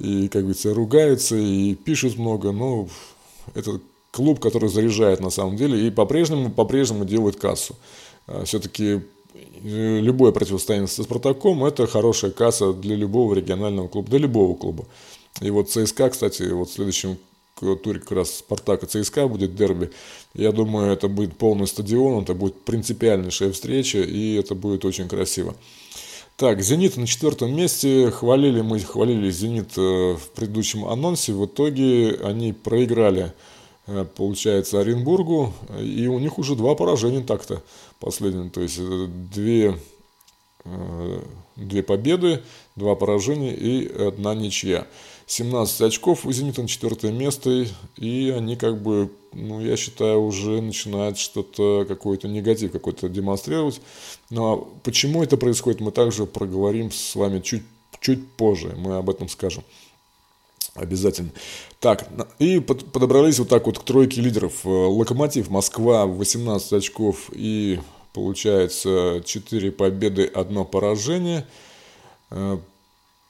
и, 0.00 0.28
как 0.28 0.42
говорится, 0.42 0.74
ругаются 0.74 1.36
и 1.36 1.74
пишут 1.74 2.16
много, 2.16 2.52
но 2.52 2.88
это 3.54 3.80
клуб, 4.10 4.40
который 4.40 4.68
заряжает 4.68 5.20
на 5.20 5.30
самом 5.30 5.56
деле 5.56 5.86
и 5.86 5.90
по-прежнему, 5.90 6.50
по-прежнему 6.50 7.04
делает 7.04 7.36
кассу. 7.36 7.76
А, 8.26 8.44
Все-таки 8.44 9.00
э, 9.64 10.00
любое 10.00 10.32
противостояние 10.32 10.88
со 10.88 11.02
Спартаком– 11.02 11.64
это 11.66 11.86
хорошая 11.86 12.30
касса 12.30 12.72
для 12.72 12.96
любого 12.96 13.34
регионального 13.34 13.88
клуба, 13.88 14.08
для 14.08 14.18
любого 14.18 14.54
клуба. 14.56 14.84
И 15.40 15.50
вот 15.50 15.70
ЦСКА, 15.70 16.10
кстати, 16.10 16.42
вот 16.50 16.68
в 16.68 16.72
следующем 16.72 17.18
туре 17.82 18.00
как 18.00 18.12
раз 18.12 18.38
Спартак 18.38 18.84
и 18.84 18.86
ЦСКА 18.86 19.28
будет 19.28 19.56
дерби. 19.56 19.90
Я 20.34 20.52
думаю, 20.52 20.92
это 20.92 21.08
будет 21.08 21.36
полный 21.36 21.66
стадион, 21.66 22.22
это 22.22 22.34
будет 22.34 22.60
принципиальнейшая 22.62 23.52
встреча, 23.52 23.98
и 23.98 24.34
это 24.34 24.54
будет 24.54 24.84
очень 24.84 25.08
красиво. 25.08 25.54
Так, 26.38 26.62
«Зенит» 26.62 26.96
на 26.96 27.04
четвертом 27.04 27.52
месте. 27.52 28.12
Хвалили 28.12 28.60
мы, 28.60 28.78
хвалили 28.78 29.28
«Зенит» 29.28 29.76
э, 29.76 29.80
в 30.14 30.30
предыдущем 30.36 30.84
анонсе. 30.84 31.32
В 31.32 31.46
итоге 31.46 32.16
они 32.22 32.52
проиграли, 32.52 33.32
э, 33.88 34.04
получается, 34.16 34.78
Оренбургу. 34.78 35.52
И 35.80 36.06
у 36.06 36.20
них 36.20 36.38
уже 36.38 36.54
два 36.54 36.76
поражения 36.76 37.24
так-то 37.24 37.60
последние. 37.98 38.50
То 38.50 38.60
есть 38.60 38.78
э, 38.78 39.06
две, 39.34 39.80
две 41.56 41.82
победы, 41.82 42.44
два 42.76 42.94
поражения 42.94 43.52
и 43.52 43.92
одна 43.92 44.36
ничья. 44.36 44.86
17 45.28 45.82
очков 45.82 46.24
у 46.24 46.32
«Зенита» 46.32 46.62
на 46.62 46.68
четвертое 46.68 47.12
место, 47.12 47.66
и 47.96 48.30
они 48.30 48.56
как 48.56 48.82
бы, 48.82 49.12
ну, 49.34 49.60
я 49.60 49.76
считаю, 49.76 50.22
уже 50.22 50.62
начинают 50.62 51.18
что-то, 51.18 51.84
какой-то 51.86 52.28
негатив 52.28 52.72
какой-то 52.72 53.10
демонстрировать. 53.10 53.82
Но 54.30 54.72
почему 54.84 55.22
это 55.22 55.36
происходит, 55.36 55.80
мы 55.80 55.92
также 55.92 56.24
проговорим 56.24 56.90
с 56.90 57.14
вами 57.14 57.40
чуть, 57.40 57.62
чуть 58.00 58.26
позже, 58.32 58.74
мы 58.78 58.96
об 58.96 59.10
этом 59.10 59.28
скажем. 59.28 59.64
Обязательно. 60.74 61.30
Так, 61.78 62.08
и 62.38 62.58
подобрались 62.60 63.38
вот 63.38 63.50
так 63.50 63.66
вот 63.66 63.78
к 63.78 63.82
тройке 63.82 64.22
лидеров. 64.22 64.64
Локомотив 64.64 65.50
Москва 65.50 66.06
18 66.06 66.72
очков 66.72 67.30
и 67.32 67.80
получается 68.14 69.22
4 69.24 69.72
победы, 69.72 70.24
1 70.24 70.64
поражение. 70.64 71.46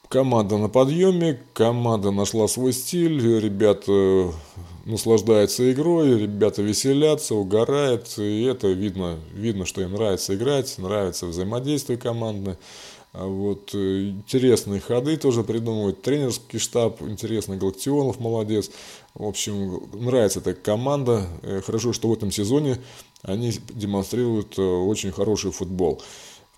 Команда 0.09 0.57
на 0.57 0.69
подъеме, 0.69 1.39
команда 1.53 2.09
нашла 2.09 2.47
свой 2.47 2.73
стиль, 2.73 3.21
ребята 3.39 4.33
наслаждаются 4.85 5.71
игрой, 5.71 6.17
ребята 6.17 6.63
веселятся, 6.63 7.35
угорают, 7.35 8.17
и 8.17 8.41
это 8.41 8.69
видно, 8.69 9.19
видно, 9.35 9.67
что 9.67 9.83
им 9.83 9.91
нравится 9.91 10.33
играть, 10.33 10.75
нравится 10.79 11.27
взаимодействие 11.27 11.99
командное. 11.99 12.57
А 13.13 13.27
вот 13.27 13.69
э, 13.75 14.09
интересные 14.09 14.79
ходы 14.79 15.15
тоже 15.15 15.43
придумывают, 15.43 16.01
тренерский 16.01 16.57
штаб 16.57 17.03
интересный, 17.03 17.57
Галактионов 17.57 18.19
молодец. 18.19 18.71
В 19.13 19.27
общем, 19.27 19.89
нравится 19.93 20.39
эта 20.39 20.55
команда. 20.55 21.27
Э, 21.43 21.61
хорошо, 21.63 21.93
что 21.93 22.07
в 22.07 22.13
этом 22.13 22.31
сезоне 22.31 22.79
они 23.21 23.51
демонстрируют 23.69 24.57
э, 24.57 24.61
очень 24.63 25.11
хороший 25.11 25.51
футбол 25.51 26.01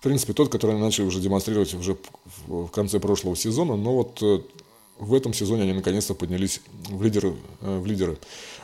в 0.02 0.04
принципе, 0.04 0.32
тот, 0.32 0.48
который 0.48 0.72
они 0.72 0.80
начали 0.80 1.04
уже 1.04 1.20
демонстрировать 1.20 1.72
уже 1.74 1.96
в 2.48 2.66
конце 2.70 2.98
прошлого 2.98 3.36
сезона, 3.36 3.76
но 3.76 3.94
вот 3.94 4.18
э, 4.20 4.40
в 4.98 5.14
этом 5.14 5.32
сезоне 5.32 5.62
они 5.62 5.74
наконец-то 5.74 6.14
поднялись 6.14 6.60
в 6.88 7.00
лидеры. 7.04 7.36
Э, 7.60 7.78
в 7.78 7.86
лидеры. 7.86 8.18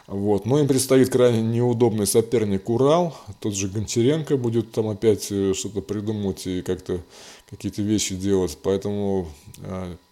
Вот. 0.08 0.46
Но 0.46 0.58
им 0.58 0.66
предстоит 0.66 1.10
крайне 1.10 1.40
неудобный 1.40 2.08
соперник 2.08 2.68
Урал. 2.68 3.16
Тот 3.38 3.54
же 3.54 3.68
Гончаренко 3.68 4.36
будет 4.36 4.72
там 4.72 4.88
опять 4.88 5.28
э, 5.30 5.54
что-то 5.54 5.80
придумывать 5.80 6.44
и 6.48 6.60
как-то 6.62 7.00
какие-то 7.48 7.82
вещи 7.82 8.16
делать. 8.16 8.58
Поэтому 8.60 9.28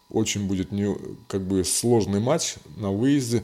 очень 0.09 0.47
будет 0.47 0.71
не, 0.71 0.97
как 1.27 1.43
бы 1.43 1.65
сложный 1.65 2.21
матч 2.21 2.55
на 2.77 2.93
выезде. 2.93 3.43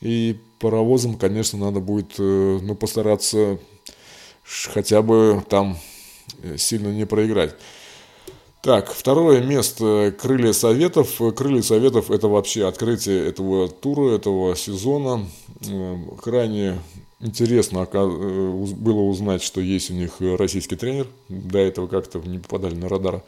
И 0.00 0.40
паровозам, 0.58 1.14
конечно, 1.14 1.56
надо 1.56 1.78
будет 1.78 2.18
ну, 2.18 2.74
постараться 2.74 3.60
хотя 4.44 5.02
бы 5.02 5.40
там 5.48 5.78
сильно 6.56 6.88
не 6.88 7.06
проиграть. 7.06 7.54
Так, 8.62 8.92
второе 8.92 9.42
место 9.42 10.14
«Крылья 10.16 10.52
Советов». 10.52 11.20
«Крылья 11.34 11.62
Советов»– 11.62 12.10
это 12.12 12.28
вообще 12.28 12.68
открытие 12.68 13.26
этого 13.26 13.68
тура, 13.68 14.14
этого 14.14 14.54
сезона. 14.54 15.26
Э, 15.66 15.96
крайне 16.22 16.78
интересно 17.18 17.88
э, 17.92 18.06
было 18.76 19.00
узнать, 19.00 19.42
что 19.42 19.60
есть 19.60 19.90
у 19.90 19.94
них 19.94 20.12
российский 20.20 20.76
тренер. 20.76 21.08
До 21.28 21.58
этого 21.58 21.88
как-то 21.88 22.20
не 22.20 22.38
попадали 22.38 22.76
на 22.76 22.88
радар. 22.88 23.24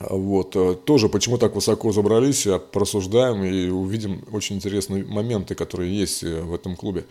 Вот. 0.00 0.84
Тоже 0.84 1.08
почему 1.08 1.38
так 1.38 1.54
высоко 1.54 1.90
забрались, 1.92 2.46
просуждаем 2.72 3.42
и 3.42 3.70
увидим 3.70 4.22
очень 4.32 4.56
интересные 4.56 5.02
моменты, 5.06 5.54
которые 5.54 5.98
есть 5.98 6.22
в 6.22 6.52
этом 6.52 6.76
клубе. 6.76 7.06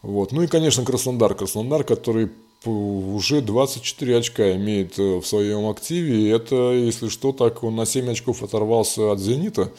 Вот. 0.00 0.32
Ну 0.32 0.40
и, 0.40 0.46
конечно, 0.46 0.86
Краснодар. 0.86 1.34
Краснодар, 1.34 1.84
который 1.84 2.30
уже 2.64 3.40
24 3.40 4.18
очка 4.18 4.54
имеет 4.56 4.98
э, 4.98 5.18
в 5.18 5.26
своем 5.26 5.68
активе. 5.68 6.30
Это, 6.30 6.72
если 6.72 7.08
что, 7.08 7.32
так 7.32 7.62
он 7.62 7.76
на 7.76 7.86
7 7.86 8.10
очков 8.10 8.42
оторвался 8.42 9.12
от 9.12 9.20
«Зенита». 9.20 9.72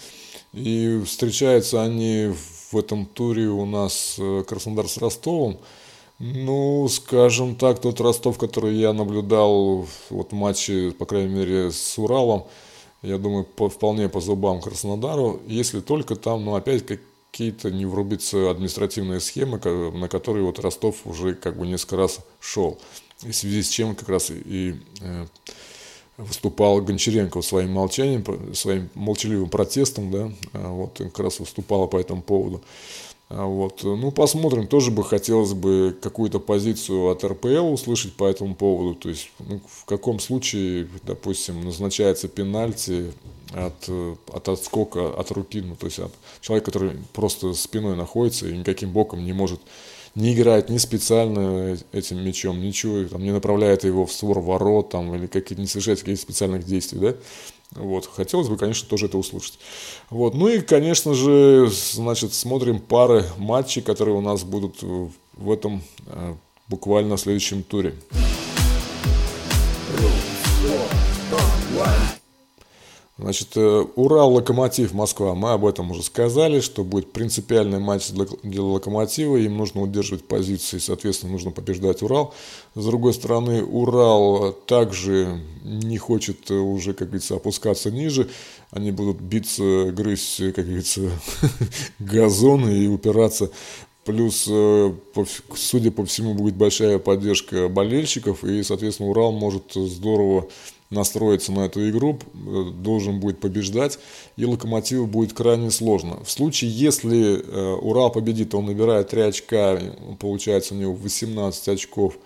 И 0.53 1.01
встречаются 1.05 1.83
они 1.83 2.33
в 2.71 2.77
этом 2.77 3.05
туре 3.05 3.47
у 3.47 3.65
нас 3.65 4.15
э, 4.17 4.43
Краснодар 4.47 4.87
с 4.87 4.97
Ростовом. 4.97 5.59
Ну, 6.19 6.87
скажем 6.89 7.55
так, 7.55 7.79
тот 7.79 8.01
Ростов, 8.01 8.37
который 8.37 8.75
я 8.75 8.93
наблюдал 8.93 9.85
вот 10.09 10.31
в 10.31 10.35
матче, 10.35 10.91
по 10.91 11.05
крайней 11.05 11.33
мере, 11.33 11.71
с 11.71 11.97
Уралом, 11.97 12.45
я 13.03 13.17
думаю, 13.19 13.43
по, 13.43 13.69
вполне 13.69 14.09
по 14.09 14.19
зубам 14.19 14.59
Краснодару, 14.59 15.39
если 15.45 15.79
только 15.79 16.15
там, 16.15 16.43
ну, 16.43 16.55
опять 16.55 16.85
как 16.85 16.99
какие-то 17.37 17.69
не 17.69 17.85
врубятся 17.85 18.49
административные 18.49 19.19
схемы, 19.19 19.59
на 19.59 20.09
которые 20.09 20.43
вот 20.43 20.57
Ростов 20.57 21.05
уже 21.05 21.35
как 21.35 21.55
бы 21.55 21.67
несколько 21.67 21.95
раз 21.95 22.19
шел. 22.39 22.79
И 23.21 23.29
в 23.29 23.35
связи 23.35 23.61
с 23.61 23.69
чем 23.69 23.95
как 23.95 24.09
раз 24.09 24.31
и 24.31 24.73
э, 25.01 25.25
выступал 26.17 26.81
Гончаренко 26.81 27.43
своим 27.43 27.73
молчанием, 27.73 28.25
своим 28.55 28.89
молчаливым 28.95 29.49
протестом, 29.49 30.09
да, 30.09 30.31
а 30.53 30.69
вот 30.69 30.97
как 30.97 31.19
раз 31.19 31.39
выступала 31.39 31.85
по 31.85 31.97
этому 31.97 32.23
поводу. 32.23 32.63
А 33.29 33.45
вот. 33.45 33.83
Ну, 33.83 34.11
посмотрим. 34.11 34.67
Тоже 34.67 34.89
бы 34.89 35.03
хотелось 35.03 35.53
бы 35.53 35.95
какую-то 36.01 36.39
позицию 36.39 37.09
от 37.09 37.23
РПЛ 37.23 37.73
услышать 37.73 38.13
по 38.13 38.25
этому 38.25 38.55
поводу. 38.55 38.95
То 38.95 39.09
есть, 39.09 39.31
ну, 39.39 39.59
в 39.67 39.85
каком 39.85 40.19
случае, 40.19 40.87
допустим, 41.03 41.63
назначается 41.63 42.29
пенальти 42.29 43.11
от, 43.53 43.89
от 44.33 44.49
отскока 44.49 45.09
от 45.09 45.31
руки, 45.31 45.61
ну, 45.61 45.75
то 45.75 45.87
есть 45.87 45.99
от 45.99 46.13
человека, 46.41 46.71
который 46.71 46.91
просто 47.13 47.53
спиной 47.53 47.95
находится 47.95 48.47
и 48.47 48.57
никаким 48.57 48.91
боком 48.91 49.23
не 49.25 49.33
может 49.33 49.59
не 50.17 50.33
играет 50.33 50.69
ни 50.69 50.79
специально 50.79 51.77
этим 51.91 52.25
мячом, 52.25 52.59
ничего, 52.59 53.07
там, 53.07 53.21
не 53.21 53.31
направляет 53.31 53.83
его 53.83 54.03
в 54.07 54.11
створ 54.11 54.39
ворот, 54.39 54.89
там, 54.89 55.13
или 55.13 55.27
какие-то 55.27 55.61
не 55.61 55.67
совершает 55.67 55.99
каких-то 55.99 56.23
специальных 56.23 56.65
действий, 56.65 56.99
да, 56.99 57.15
вот, 57.71 58.09
хотелось 58.11 58.47
бы, 58.47 58.57
конечно, 58.57 58.87
тоже 58.87 59.07
это 59.07 59.17
услышать. 59.17 59.59
Вот, 60.09 60.33
ну 60.33 60.47
и, 60.47 60.61
конечно 60.61 61.13
же, 61.13 61.69
значит, 61.69 62.33
смотрим 62.33 62.79
пары 62.79 63.25
матчей, 63.37 63.81
которые 63.81 64.15
у 64.15 64.21
нас 64.21 64.43
будут 64.43 64.81
в 64.81 65.51
этом 65.51 65.83
э, 66.07 66.35
буквально 66.67 67.17
следующем 67.17 67.63
туре. 67.63 67.95
Значит, 73.17 73.49
э, 73.55 73.85
Урал, 73.95 74.33
Локомотив, 74.33 74.93
Москва. 74.93 75.33
Мы 75.33 75.51
об 75.51 75.65
этом 75.65 75.89
уже 75.89 76.03
сказали, 76.03 76.59
что 76.59 76.83
будет 76.83 77.11
принципиальный 77.11 77.79
матч 77.79 78.09
для, 78.11 78.61
Локомотива. 78.61 79.37
Им 79.37 79.57
нужно 79.57 79.81
удерживать 79.81 80.23
позиции, 80.23 80.77
соответственно, 80.77 81.31
нужно 81.31 81.49
побеждать 81.49 82.03
Урал. 82.03 82.35
С 82.75 82.85
другой 82.85 83.15
стороны, 83.15 83.63
Урал 83.63 84.53
также 84.67 85.41
не 85.63 85.97
хочет 85.97 86.51
уже, 86.51 86.93
как 86.93 87.07
говорится, 87.07 87.35
опускаться 87.35 87.89
ниже. 87.89 88.29
Они 88.69 88.91
будут 88.91 89.19
биться, 89.19 89.91
грызть, 89.91 90.53
как 90.53 90.65
говорится, 90.65 91.09
газон 91.99 92.69
и 92.69 92.85
упираться 92.87 93.49
Плюс, 94.07 94.45
э, 94.49 94.93
судя 95.53 95.91
по 95.91 96.05
всему, 96.05 96.33
будет 96.33 96.55
большая 96.55 96.97
поддержка 96.97 97.67
болельщиков, 97.67 98.45
и, 98.45 98.63
соответственно, 98.63 99.09
Урал 99.09 99.33
может 99.33 99.73
здорово 99.73 100.47
настроиться 100.89 101.51
на 101.51 101.65
эту 101.65 101.89
игру, 101.89 102.19
э, 102.33 102.71
должен 102.71 103.19
будет 103.19 103.39
побеждать, 103.39 103.99
и 104.37 104.45
Локомотиву 104.45 105.05
будет 105.05 105.33
крайне 105.33 105.71
сложно. 105.71 106.23
В 106.23 106.31
случае, 106.31 106.71
если 106.71 107.39
э, 107.39 107.73
Урал 107.75 108.11
победит, 108.11 108.55
он 108.55 108.65
набирает 108.65 109.09
3 109.09 109.21
очка, 109.21 109.79
получается 110.19 110.73
у 110.73 110.77
него 110.77 110.93
18 110.93 111.67
очков, 111.69 112.17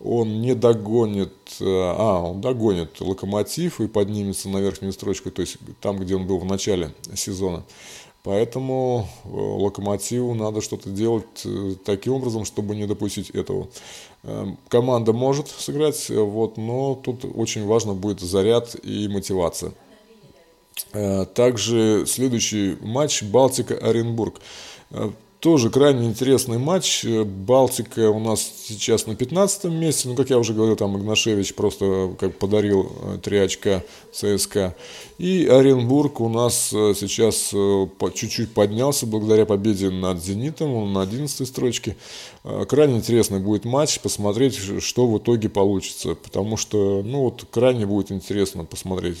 он 0.00 0.40
не 0.40 0.54
догонит, 0.54 1.32
э, 1.60 1.64
а, 1.64 2.22
он 2.22 2.40
догонит 2.40 3.00
Локомотив 3.00 3.80
и 3.80 3.88
поднимется 3.88 4.48
на 4.48 4.58
верхнюю 4.58 4.92
строчку, 4.92 5.30
то 5.30 5.42
есть 5.42 5.56
там, 5.80 5.98
где 5.98 6.14
он 6.14 6.26
был 6.26 6.38
в 6.38 6.44
начале 6.44 6.92
сезона. 7.14 7.64
Поэтому 8.22 9.08
Локомотиву 9.24 10.34
надо 10.34 10.60
что-то 10.60 10.90
делать 10.90 11.46
таким 11.84 12.14
образом, 12.14 12.44
чтобы 12.44 12.76
не 12.76 12.86
допустить 12.86 13.30
этого. 13.30 13.68
Эм, 14.24 14.58
команда 14.68 15.12
может 15.12 15.48
сыграть, 15.48 16.10
э, 16.10 16.20
вот, 16.20 16.56
но 16.56 16.94
тут 16.96 17.24
очень 17.24 17.64
важно 17.64 17.94
будет 17.94 18.20
заряд 18.20 18.74
и 18.82 19.08
мотивация. 19.08 19.72
Э, 20.92 21.24
также 21.24 22.04
следующий 22.06 22.76
матч 22.80 23.22
Балтика-Оренбург. 23.22 24.40
Э, 25.38 25.40
тоже 25.40 25.70
крайне 25.70 26.06
интересный 26.06 26.58
матч. 26.58 27.04
Балтика 27.04 28.10
у 28.10 28.18
нас 28.18 28.40
сейчас 28.66 29.06
на 29.06 29.14
15 29.14 29.64
месте. 29.64 30.08
Ну, 30.08 30.14
как 30.14 30.30
я 30.30 30.38
уже 30.38 30.52
говорил, 30.52 30.76
там 30.76 30.96
Игнашевич 30.98 31.54
просто 31.54 32.14
как 32.18 32.38
подарил 32.38 32.90
3 33.22 33.38
очка 33.38 33.82
ЦСКА. 34.12 34.74
И 35.18 35.46
Оренбург 35.46 36.20
у 36.20 36.28
нас 36.28 36.68
сейчас 36.70 37.50
чуть-чуть 38.14 38.52
поднялся 38.52 39.06
благодаря 39.06 39.46
победе 39.46 39.90
над 39.90 40.22
«Зенитом». 40.22 40.74
Он 40.74 40.92
на 40.92 41.02
11 41.02 41.46
строчке. 41.46 41.96
Крайне 42.68 42.98
интересный 42.98 43.40
будет 43.40 43.64
матч, 43.64 44.00
посмотреть, 44.00 44.58
что 44.80 45.06
в 45.06 45.18
итоге 45.18 45.48
получится. 45.48 46.14
Потому 46.14 46.56
что, 46.56 47.02
ну 47.04 47.22
вот, 47.22 47.44
крайне 47.50 47.86
будет 47.86 48.12
интересно 48.12 48.64
посмотреть. 48.64 49.18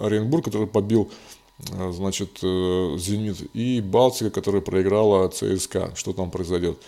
Оренбург, 0.00 0.46
который 0.46 0.66
побил 0.66 1.08
Э, 1.08 1.33
значит, 1.58 2.38
э, 2.42 2.96
«Зенит» 2.98 3.54
и 3.54 3.80
«Балтика», 3.80 4.30
которая 4.30 4.60
проиграла 4.60 5.28
ЦСКА. 5.28 5.92
Что 5.94 6.12
там 6.12 6.30
произойдет? 6.30 6.78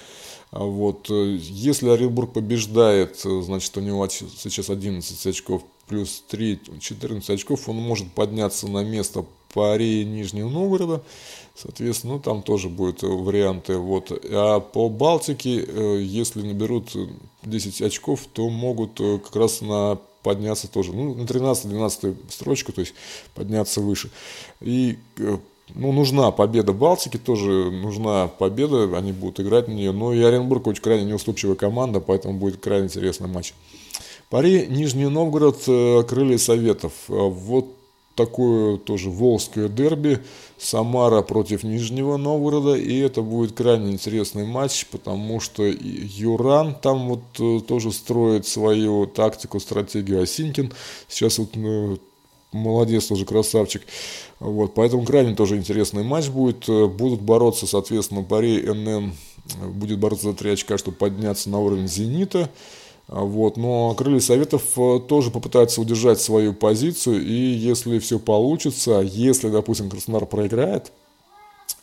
А 0.50 0.64
вот, 0.64 1.10
э, 1.10 1.36
если 1.40 1.88
Оренбург 1.88 2.32
побеждает, 2.32 3.20
значит, 3.20 3.76
у 3.76 3.80
него 3.80 4.06
сейчас 4.08 4.70
11 4.70 5.26
очков 5.26 5.62
плюс 5.88 6.22
3, 6.28 6.60
14 6.80 7.30
очков, 7.30 7.68
он 7.68 7.76
может 7.76 8.12
подняться 8.12 8.68
на 8.68 8.82
место 8.82 9.24
паре 9.54 10.04
Нижнего 10.04 10.48
Новгорода, 10.48 11.02
соответственно, 11.54 12.14
ну, 12.14 12.20
там 12.20 12.42
тоже 12.42 12.68
будут 12.68 13.02
варианты. 13.02 13.78
Вот. 13.78 14.10
А 14.10 14.60
по 14.60 14.88
Балтике, 14.88 15.64
если 16.02 16.42
наберут 16.42 16.94
10 17.44 17.82
очков, 17.82 18.26
то 18.32 18.50
могут 18.50 18.98
как 18.98 19.34
раз 19.36 19.60
на 19.60 19.98
подняться 20.26 20.66
тоже, 20.66 20.92
ну, 20.92 21.14
на 21.14 21.22
13-12 21.22 22.16
строчку, 22.30 22.72
то 22.72 22.80
есть 22.80 22.94
подняться 23.36 23.80
выше. 23.80 24.10
И 24.60 24.98
э, 25.18 25.36
ну, 25.76 25.92
нужна 25.92 26.32
победа 26.32 26.72
Балтики, 26.72 27.16
тоже 27.16 27.70
нужна 27.70 28.26
победа, 28.26 28.98
они 28.98 29.12
будут 29.12 29.38
играть 29.38 29.68
на 29.68 29.72
нее. 29.72 29.92
Но 29.92 30.12
и 30.12 30.20
Оренбург 30.20 30.66
очень 30.66 30.82
крайне 30.82 31.04
неуступчивая 31.04 31.54
команда, 31.54 32.00
поэтому 32.00 32.34
будет 32.34 32.56
крайне 32.56 32.86
интересный 32.86 33.28
матч. 33.28 33.54
Пари 34.28 34.66
Нижний 34.68 35.06
Новгород, 35.06 35.62
э, 35.68 36.02
Крылья 36.02 36.38
Советов. 36.38 36.92
Вот 37.06 37.75
такое 38.16 38.78
тоже 38.78 39.10
волжское 39.10 39.68
дерби 39.68 40.20
Самара 40.58 41.22
против 41.22 41.62
Нижнего 41.62 42.16
Новгорода. 42.16 42.74
И 42.74 42.98
это 42.98 43.22
будет 43.22 43.52
крайне 43.52 43.92
интересный 43.92 44.46
матч, 44.46 44.86
потому 44.86 45.38
что 45.38 45.62
Юран 45.64 46.74
там 46.74 47.08
вот 47.10 47.22
э, 47.38 47.60
тоже 47.60 47.92
строит 47.92 48.46
свою 48.46 49.06
тактику, 49.06 49.60
стратегию. 49.60 50.22
Осинкин 50.22 50.72
сейчас 51.08 51.38
вот 51.38 51.54
ну, 51.54 51.98
молодец 52.52 53.06
тоже, 53.06 53.26
красавчик. 53.26 53.82
Вот, 54.40 54.74
поэтому 54.74 55.04
крайне 55.04 55.34
тоже 55.34 55.56
интересный 55.56 56.02
матч 56.02 56.28
будет. 56.28 56.68
Э, 56.68 56.86
будут 56.86 57.20
бороться, 57.20 57.66
соответственно, 57.66 58.22
Пари 58.22 58.62
НН 58.62 59.12
будет 59.74 59.98
бороться 60.00 60.30
за 60.30 60.34
три 60.34 60.50
очка, 60.50 60.78
чтобы 60.78 60.96
подняться 60.96 61.50
на 61.50 61.60
уровень 61.60 61.86
«Зенита». 61.86 62.50
А, 63.08 63.20
вот. 63.22 63.56
Но 63.56 63.94
крылья 63.94 64.20
Советов 64.20 64.62
э, 64.76 65.00
тоже 65.08 65.30
попытаются 65.30 65.80
удержать 65.80 66.20
свою 66.20 66.52
позицию, 66.52 67.24
и 67.24 67.32
если 67.32 67.98
все 67.98 68.18
получится, 68.18 69.00
если, 69.00 69.48
допустим, 69.48 69.90
Краснодар 69.90 70.26
проиграет, 70.26 70.92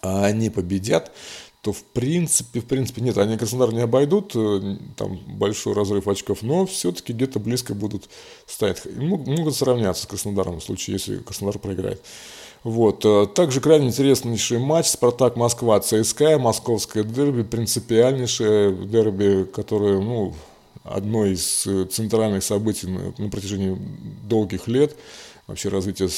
а 0.02 0.26
они 0.26 0.50
победят, 0.50 1.12
то 1.62 1.72
в 1.72 1.82
принципе, 1.82 2.60
в 2.60 2.66
принципе, 2.66 3.02
нет, 3.02 3.18
они 3.18 3.38
Краснодар 3.38 3.74
не 3.74 3.82
обойдут, 3.82 4.34
э, 4.36 4.78
там 4.98 5.18
большой 5.28 5.74
разрыв 5.74 6.10
очков, 6.10 6.42
но 6.42 6.66
все-таки 6.66 7.14
где-то 7.14 7.40
близко 7.40 7.74
будут 7.74 8.10
стоять. 8.46 8.86
Могут 8.98 9.56
сравняться 9.56 10.04
с 10.04 10.06
Краснодаром 10.06 10.60
в 10.60 10.64
случае, 10.64 10.96
если 10.96 11.18
Краснодар 11.20 11.60
проиграет. 11.60 12.04
Вот. 12.66 13.06
Э, 13.06 13.28
также 13.34 13.62
крайне 13.62 13.88
интереснейший 13.88 14.60
матч 14.60 14.88
Спартак 14.88 15.38
Москва 15.38 15.80
ЦСКА, 15.80 16.38
московское 16.38 17.06
дерби, 17.06 17.44
принципиальнейшее 17.44 18.74
дерби, 18.74 19.46
которое, 19.46 20.02
ну, 20.02 20.34
одно 20.84 21.26
из 21.26 21.66
э, 21.66 21.86
центральных 21.86 22.44
событий 22.44 22.88
на 22.88 23.30
протяжении 23.30 23.78
долгих 24.24 24.68
лет 24.68 24.96
вообще 25.48 25.70
развития 25.70 26.10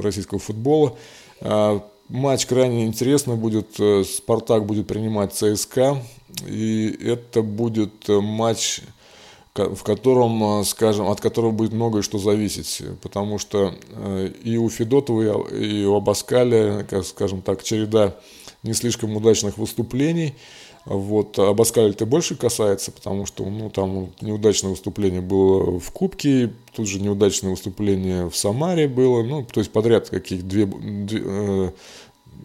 российского 0.00 0.40
футбола. 0.40 0.96
А, 1.40 1.84
матч 2.08 2.46
крайне 2.46 2.86
интересный 2.86 3.36
будет. 3.36 3.78
Э, 3.78 4.04
Спартак 4.04 4.66
будет 4.66 4.86
принимать 4.86 5.34
ЦСКА. 5.34 6.02
И 6.46 6.88
это 7.04 7.42
будет 7.42 8.08
э, 8.08 8.20
матч, 8.20 8.80
в 9.54 9.82
котором, 9.82 10.64
скажем, 10.64 11.08
от 11.08 11.20
которого 11.20 11.50
будет 11.50 11.72
многое 11.72 12.02
что 12.02 12.18
зависеть. 12.18 12.82
Потому 13.02 13.38
что 13.38 13.74
и 14.42 14.56
у 14.56 14.70
Федотова, 14.70 15.46
и 15.50 15.84
у 15.84 15.94
Абаскаля, 15.94 16.86
скажем 17.04 17.42
так, 17.42 17.62
череда 17.62 18.16
не 18.62 18.72
слишком 18.72 19.14
удачных 19.14 19.58
выступлений– 19.58 20.34
вот, 20.84 21.38
а 21.38 21.52
Баскаль-то 21.54 22.06
больше 22.06 22.34
касается, 22.34 22.90
потому 22.90 23.24
что 23.24 23.44
ну, 23.44 23.70
там 23.70 24.10
неудачное 24.20 24.70
выступление 24.70 25.20
было 25.20 25.78
в 25.78 25.90
Кубке, 25.92 26.52
тут 26.74 26.88
же 26.88 27.00
неудачное 27.00 27.50
выступление 27.50 28.28
в 28.28 28.36
Самаре 28.36 28.88
было, 28.88 29.22
ну, 29.22 29.44
то 29.44 29.60
есть 29.60 29.70
подряд 29.70 30.08
каких 30.08 30.46
две, 30.46 30.66
две 30.66 31.22
э, 31.24 31.70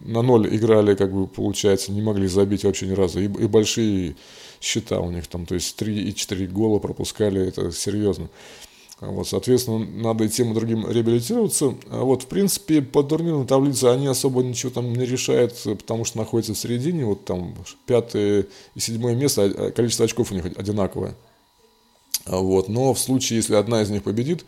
на 0.04 0.22
ноль 0.22 0.54
играли, 0.54 0.94
как 0.94 1.12
бы, 1.12 1.26
получается, 1.26 1.90
не 1.90 2.00
могли 2.00 2.28
забить 2.28 2.64
вообще 2.64 2.86
ни 2.86 2.92
разу, 2.92 3.20
и, 3.20 3.24
и 3.24 3.46
большие 3.46 4.14
счета 4.60 5.00
у 5.00 5.10
них 5.10 5.26
там, 5.26 5.44
то 5.44 5.54
есть 5.54 5.74
3 5.76 6.08
и 6.08 6.14
4 6.14 6.46
гола 6.46 6.78
пропускали, 6.78 7.46
это 7.46 7.72
серьезно. 7.72 8.28
Вот, 9.00 9.28
соответственно, 9.28 9.78
надо 9.78 10.24
и 10.24 10.28
тем 10.28 10.50
и 10.50 10.54
другим 10.54 10.90
реабилитироваться. 10.90 11.74
А 11.88 12.02
вот, 12.02 12.24
в 12.24 12.26
принципе, 12.26 12.82
по 12.82 13.04
турнирной 13.04 13.46
таблице 13.46 13.84
они 13.84 14.08
особо 14.08 14.42
ничего 14.42 14.72
там 14.72 14.92
не 14.92 15.06
решают, 15.06 15.54
потому 15.62 16.04
что 16.04 16.18
находятся 16.18 16.54
в 16.54 16.58
середине, 16.58 17.04
вот 17.04 17.24
там 17.24 17.54
пятое 17.86 18.46
и 18.74 18.80
седьмое 18.80 19.14
место, 19.14 19.42
а, 19.42 19.66
а 19.66 19.70
количество 19.70 20.04
очков 20.04 20.32
у 20.32 20.34
них 20.34 20.46
одинаковое. 20.46 21.14
Вот, 22.26 22.68
но 22.68 22.92
в 22.92 22.98
случае, 22.98 23.36
если 23.36 23.54
одна 23.54 23.82
из 23.82 23.90
них 23.90 24.02
победит, 24.02 24.44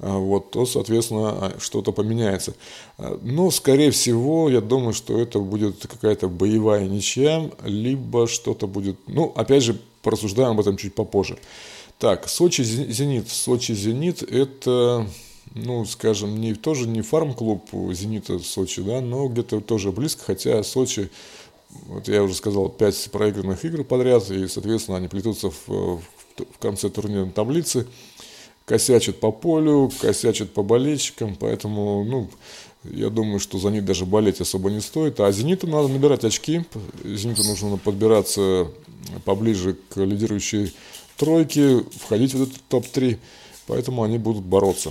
вот, 0.00 0.50
то, 0.50 0.66
соответственно, 0.66 1.54
что-то 1.58 1.92
поменяется. 1.92 2.54
Но, 2.98 3.52
скорее 3.52 3.92
всего, 3.92 4.50
я 4.50 4.60
думаю, 4.60 4.92
что 4.92 5.18
это 5.20 5.38
будет 5.38 5.86
какая-то 5.86 6.28
боевая 6.28 6.88
ничья, 6.88 7.48
либо 7.62 8.26
что-то 8.26 8.66
будет... 8.66 8.98
Ну, 9.06 9.32
опять 9.36 9.62
же, 9.62 9.78
порассуждаем 10.02 10.50
об 10.50 10.60
этом 10.60 10.76
чуть 10.76 10.94
попозже. 10.96 11.38
Так, 11.98 12.28
Сочи-Зенит. 12.28 13.28
Сочи-Зенит– 13.28 14.22
это, 14.30 15.06
ну, 15.54 15.84
скажем, 15.84 16.40
не, 16.40 16.54
тоже 16.54 16.88
не 16.88 17.02
фарм-клуб 17.02 17.68
Зенита 17.92 18.38
Сочи, 18.40 18.82
да, 18.82 19.00
но 19.00 19.28
где-то 19.28 19.60
тоже 19.60 19.92
близко, 19.92 20.24
хотя 20.24 20.62
Сочи, 20.62 21.10
вот 21.86 22.08
я 22.08 22.22
уже 22.22 22.34
сказал, 22.34 22.68
5 22.68 23.10
проигранных 23.12 23.64
игр 23.64 23.84
подряд, 23.84 24.30
и, 24.30 24.48
соответственно, 24.48 24.98
они 24.98 25.08
плетутся 25.08 25.50
в, 25.50 25.68
в 25.68 26.58
конце 26.58 26.90
турнирной 26.90 27.30
таблицы, 27.30 27.86
косячат 28.64 29.20
по 29.20 29.30
полю, 29.30 29.90
косячат 30.00 30.52
по 30.52 30.62
болельщикам, 30.62 31.36
поэтому, 31.36 32.04
ну, 32.04 32.28
я 32.84 33.08
думаю, 33.08 33.40
что 33.40 33.58
за 33.58 33.70
них 33.70 33.84
даже 33.84 34.04
болеть 34.04 34.40
особо 34.40 34.70
не 34.70 34.80
стоит. 34.80 35.18
А 35.20 35.32
«Зениту» 35.32 35.66
надо 35.66 35.88
набирать 35.88 36.24
очки. 36.24 36.64
«Зениту» 37.02 37.42
нужно 37.44 37.78
подбираться 37.78 38.68
поближе 39.24 39.76
к 39.88 39.96
лидирующей 39.96 40.74
тройки, 41.16 41.84
входить 41.98 42.34
в 42.34 42.42
этот 42.42 42.62
топ-3, 42.68 43.18
поэтому 43.66 44.02
они 44.02 44.18
будут 44.18 44.44
бороться. 44.44 44.90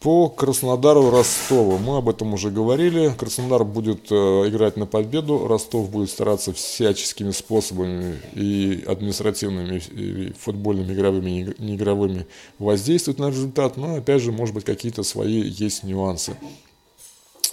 по 0.00 0.28
Краснодару 0.28 1.10
Ростову. 1.10 1.78
Мы 1.78 1.96
об 1.96 2.10
этом 2.10 2.34
уже 2.34 2.50
говорили. 2.50 3.14
Краснодар 3.16 3.64
будет 3.64 4.12
э, 4.12 4.14
играть 4.14 4.76
на 4.76 4.84
победу. 4.84 5.46
Ростов 5.48 5.88
будет 5.88 6.10
стараться 6.10 6.52
всяческими 6.52 7.30
способами 7.30 8.20
и 8.34 8.84
административными, 8.86 9.78
и 9.78 10.32
футбольными, 10.38 10.92
игровыми, 10.92 11.54
неигровыми 11.58 12.26
воздействовать 12.58 13.18
на 13.18 13.30
результат. 13.30 13.78
Но 13.78 13.94
опять 13.94 14.20
же, 14.20 14.30
может 14.30 14.54
быть, 14.54 14.64
какие-то 14.64 15.04
свои 15.04 15.40
есть 15.40 15.84
нюансы. 15.84 16.36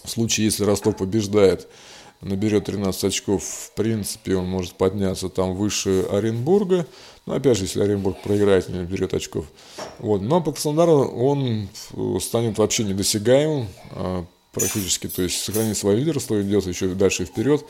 В 0.04 0.10
случае, 0.10 0.46
если 0.46 0.66
Ростов 0.66 0.98
побеждает, 0.98 1.70
наберет 2.22 2.66
13 2.66 3.06
очков, 3.06 3.44
в 3.44 3.72
принципе, 3.76 4.36
он 4.36 4.48
может 4.48 4.74
подняться 4.74 5.30
там 5.30 5.56
выше 5.56 6.06
Оренбурга. 6.12 6.86
Но 7.26 7.36
опять 7.36 7.58
же, 7.58 7.66
если 7.66 7.84
Оренбург 7.84 8.22
проиграет, 8.24 8.68
не 8.70 8.80
наберет 8.80 9.14
очков. 9.14 9.46
Вот. 10.00 10.22
Но 10.22 10.42
по 10.42 10.52
Краснодару 10.52 11.08
он 11.08 11.70
станет 12.20 12.58
вообще 12.58 12.84
недосягаемым 12.84 13.68
а, 13.92 14.26
практически. 14.52 15.08
То 15.08 15.22
есть 15.22 15.42
сохранит 15.42 15.78
свое 15.78 15.98
лидерство, 15.98 16.42
идет 16.42 16.66
еще 16.66 16.88
дальше 16.90 17.26
вперед. 17.26 17.64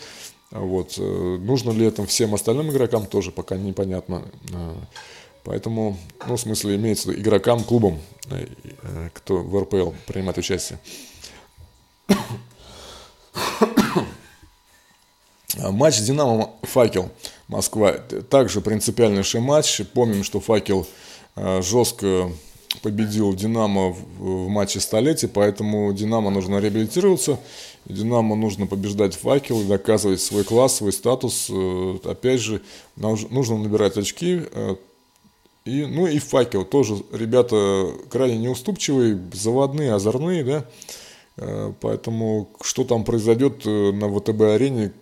Вот. 0.51 0.95
Э, 0.97 1.37
нужно 1.39 1.71
ли 1.71 1.85
это 1.85 2.05
всем 2.05 2.33
остальным 2.33 2.69
игрокам, 2.71 3.05
тоже 3.05 3.31
пока 3.31 3.55
непонятно. 3.57 4.23
А, 4.53 4.77
поэтому, 5.43 5.97
ну, 6.27 6.35
в 6.35 6.39
смысле, 6.39 6.75
имеется 6.75 7.13
игрокам, 7.13 7.63
клубам, 7.63 7.99
э, 8.29 8.47
э, 8.83 9.09
кто 9.13 9.37
в 9.37 9.61
РПЛ 9.61 9.91
принимает 10.07 10.37
участие. 10.37 10.79
Матч 15.57 15.99
«Динамо-Факел» 16.01 17.11
Москва. 17.51 17.91
Также 18.29 18.61
принципиальнейший 18.61 19.41
матч. 19.41 19.81
Помним, 19.93 20.23
что 20.23 20.39
«Факел» 20.39 20.87
а, 21.35 21.61
жестко 21.61 22.31
победил 22.81 23.33
«Динамо» 23.35 23.89
в 23.89 24.47
матче 24.47 24.79
столетия, 24.79 25.27
поэтому 25.27 25.91
«Динамо» 25.91 26.29
нужно 26.29 26.59
реабилитироваться. 26.59 27.39
«Динамо» 27.85 28.37
нужно 28.37 28.67
побеждать 28.67 29.15
«Факел» 29.15 29.61
и 29.61 29.65
доказывать 29.65 30.21
свой 30.21 30.45
класс, 30.45 30.77
свой 30.77 30.93
статус. 30.93 31.49
Э, 31.49 31.97
опять 32.05 32.39
же, 32.39 32.61
нужно 32.95 33.57
набирать 33.57 33.97
очки. 33.97 34.43
Э, 34.53 34.75
и, 35.65 35.85
ну 35.85 36.07
и 36.07 36.19
«Факел» 36.19 36.63
тоже. 36.63 37.03
Ребята 37.11 37.91
крайне 38.09 38.37
неуступчивые, 38.37 39.19
заводные, 39.33 39.93
озорные, 39.93 40.43
да. 40.45 40.65
Э, 41.35 41.73
поэтому 41.81 42.47
что 42.61 42.85
там 42.85 43.03
произойдет 43.03 43.65
на 43.65 44.07
ВТБ-арене, 44.07 44.93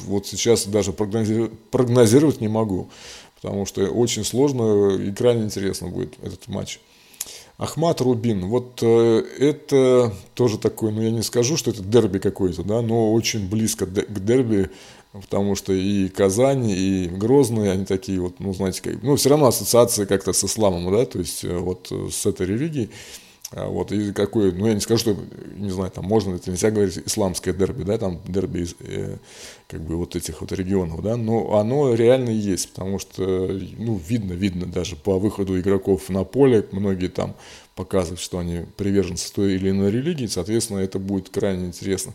вот 0.00 0.26
сейчас 0.26 0.66
даже 0.66 0.92
прогнозировать 0.92 2.40
не 2.40 2.48
могу, 2.48 2.88
потому 3.36 3.66
что 3.66 3.82
очень 3.88 4.24
сложно 4.24 4.96
и 4.96 5.12
крайне 5.12 5.44
интересно 5.44 5.88
будет 5.88 6.14
этот 6.22 6.48
матч. 6.48 6.80
Ахмат 7.58 8.00
Рубин, 8.00 8.46
вот 8.46 8.78
э, 8.82 9.22
это 9.40 10.14
тоже 10.34 10.58
такой, 10.58 10.92
ну 10.92 11.02
я 11.02 11.10
не 11.10 11.22
скажу, 11.22 11.56
что 11.56 11.72
это 11.72 11.82
дерби 11.82 12.18
какой-то, 12.18 12.62
да, 12.62 12.82
но 12.82 13.12
очень 13.12 13.48
близко 13.48 13.84
к 13.84 14.24
дерби, 14.24 14.70
потому 15.12 15.56
что 15.56 15.72
и 15.72 16.08
Казань, 16.08 16.70
и 16.70 17.08
Грозный, 17.08 17.72
они 17.72 17.84
такие 17.84 18.20
вот, 18.20 18.38
ну 18.38 18.54
знаете, 18.54 18.80
как, 18.80 19.02
ну 19.02 19.16
все 19.16 19.30
равно 19.30 19.48
ассоциация 19.48 20.06
как-то 20.06 20.32
с 20.32 20.44
исламом, 20.44 20.92
да, 20.92 21.04
то 21.04 21.18
есть 21.18 21.42
э, 21.42 21.58
вот 21.58 21.90
с 21.90 22.26
этой 22.26 22.46
религией. 22.46 22.90
А 23.50 23.66
вот, 23.66 23.92
и 23.92 24.12
какой, 24.12 24.52
ну, 24.52 24.66
я 24.66 24.74
не 24.74 24.80
скажу, 24.80 24.98
что, 24.98 25.16
не 25.56 25.70
знаю, 25.70 25.90
там 25.90 26.04
можно, 26.04 26.34
это 26.34 26.50
нельзя 26.50 26.70
говорить, 26.70 26.98
исламское 26.98 27.54
дерби, 27.54 27.82
да, 27.82 27.96
там 27.96 28.20
дерби 28.28 28.60
из, 28.60 28.76
э, 28.80 29.16
как 29.68 29.80
бы, 29.80 29.96
вот 29.96 30.16
этих 30.16 30.42
вот 30.42 30.52
регионов, 30.52 31.02
да, 31.02 31.16
но 31.16 31.56
оно 31.56 31.94
реально 31.94 32.28
есть, 32.28 32.70
потому 32.70 32.98
что, 32.98 33.22
ну, 33.78 33.98
видно, 34.06 34.34
видно 34.34 34.66
даже 34.66 34.96
по 34.96 35.18
выходу 35.18 35.58
игроков 35.58 36.10
на 36.10 36.24
поле, 36.24 36.66
многие 36.72 37.08
там 37.08 37.36
показывают, 37.74 38.20
что 38.20 38.38
они 38.38 38.66
приверженцы 38.76 39.32
той 39.32 39.54
или 39.54 39.70
иной 39.70 39.90
религии, 39.92 40.26
соответственно, 40.26 40.80
это 40.80 40.98
будет 40.98 41.30
крайне 41.30 41.68
интересно 41.68 42.12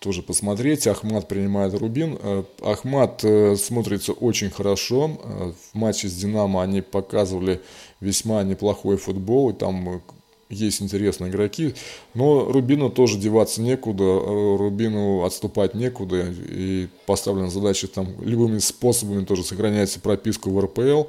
тоже 0.00 0.22
посмотреть. 0.22 0.86
Ахмат 0.86 1.26
принимает 1.26 1.74
Рубин. 1.74 2.18
Э, 2.20 2.44
Ахмат 2.62 3.24
э, 3.24 3.56
смотрится 3.56 4.12
очень 4.12 4.50
хорошо. 4.50 5.18
Э, 5.22 5.52
в 5.52 5.74
матче 5.76 6.08
с 6.08 6.14
Динамо 6.14 6.62
они 6.62 6.82
показывали 6.82 7.62
весьма 8.00 8.42
неплохой 8.42 8.98
футбол, 8.98 9.50
и 9.50 9.52
там 9.54 10.02
есть 10.48 10.80
интересные 10.80 11.30
игроки, 11.30 11.74
но 12.14 12.50
Рубину 12.50 12.90
тоже 12.90 13.18
деваться 13.18 13.60
некуда, 13.60 14.04
Рубину 14.04 15.24
отступать 15.24 15.74
некуда, 15.74 16.26
и 16.30 16.88
поставлена 17.06 17.50
задача 17.50 17.88
там 17.88 18.08
любыми 18.22 18.58
способами 18.58 19.24
тоже 19.24 19.42
сохранять 19.42 20.00
прописку 20.02 20.50
в 20.50 20.60
РПЛ, 20.60 21.04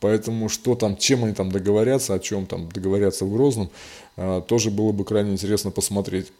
поэтому 0.00 0.48
что 0.48 0.74
там, 0.74 0.96
чем 0.96 1.24
они 1.24 1.34
там 1.34 1.52
договорятся, 1.52 2.14
о 2.14 2.18
чем 2.18 2.46
там 2.46 2.68
договорятся 2.68 3.24
в 3.24 3.32
Грозном, 3.32 3.70
а, 4.16 4.40
тоже 4.40 4.70
было 4.70 4.92
бы 4.92 5.04
крайне 5.04 5.32
интересно 5.32 5.70
посмотреть. 5.70 6.32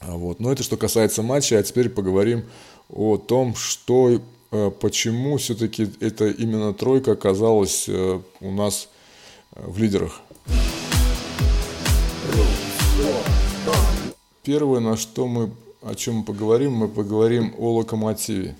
Вот. 0.00 0.40
Но 0.40 0.52
это 0.52 0.62
что 0.62 0.76
касается 0.76 1.22
матча, 1.22 1.58
а 1.58 1.62
теперь 1.62 1.88
поговорим 1.88 2.44
о 2.88 3.16
том, 3.16 3.54
что, 3.54 4.20
э, 4.50 4.70
почему 4.80 5.36
все-таки 5.36 5.88
это 6.00 6.28
именно 6.28 6.74
тройка 6.74 7.12
оказалась 7.12 7.86
э, 7.88 8.20
у 8.40 8.50
нас 8.50 8.88
э, 9.54 9.62
в 9.66 9.78
лидерах. 9.78 10.20
Первое, 14.42 14.80
на 14.80 14.96
что 14.96 15.26
мы, 15.26 15.50
о 15.82 15.94
чем 15.94 16.16
мы 16.16 16.24
поговорим, 16.24 16.72
мы 16.72 16.88
поговорим 16.88 17.54
о 17.58 17.76
Локомотиве. 17.76 18.56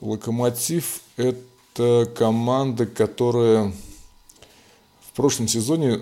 Локомотив– 0.00 1.00
это 1.16 2.08
команда, 2.16 2.86
которая 2.86 3.72
в 5.00 5.16
прошлом 5.16 5.48
сезоне 5.48 6.00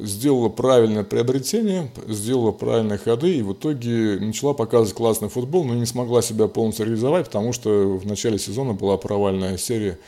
сделала 0.00 0.48
правильное 0.48 1.04
приобретение, 1.04 1.90
сделала 2.06 2.52
правильные 2.52 2.98
ходы 2.98 3.38
и 3.38 3.42
в 3.42 3.52
итоге 3.52 4.18
начала 4.20 4.52
показывать 4.52 4.94
классный 4.94 5.28
футбол, 5.28 5.64
но 5.64 5.74
не 5.74 5.86
смогла 5.86 6.22
себя 6.22 6.48
полностью 6.48 6.86
реализовать, 6.86 7.26
потому 7.26 7.52
что 7.52 7.96
в 7.96 8.06
начале 8.06 8.38
сезона 8.38 8.74
была 8.74 8.96
провальная 8.96 9.56
серия 9.56 9.98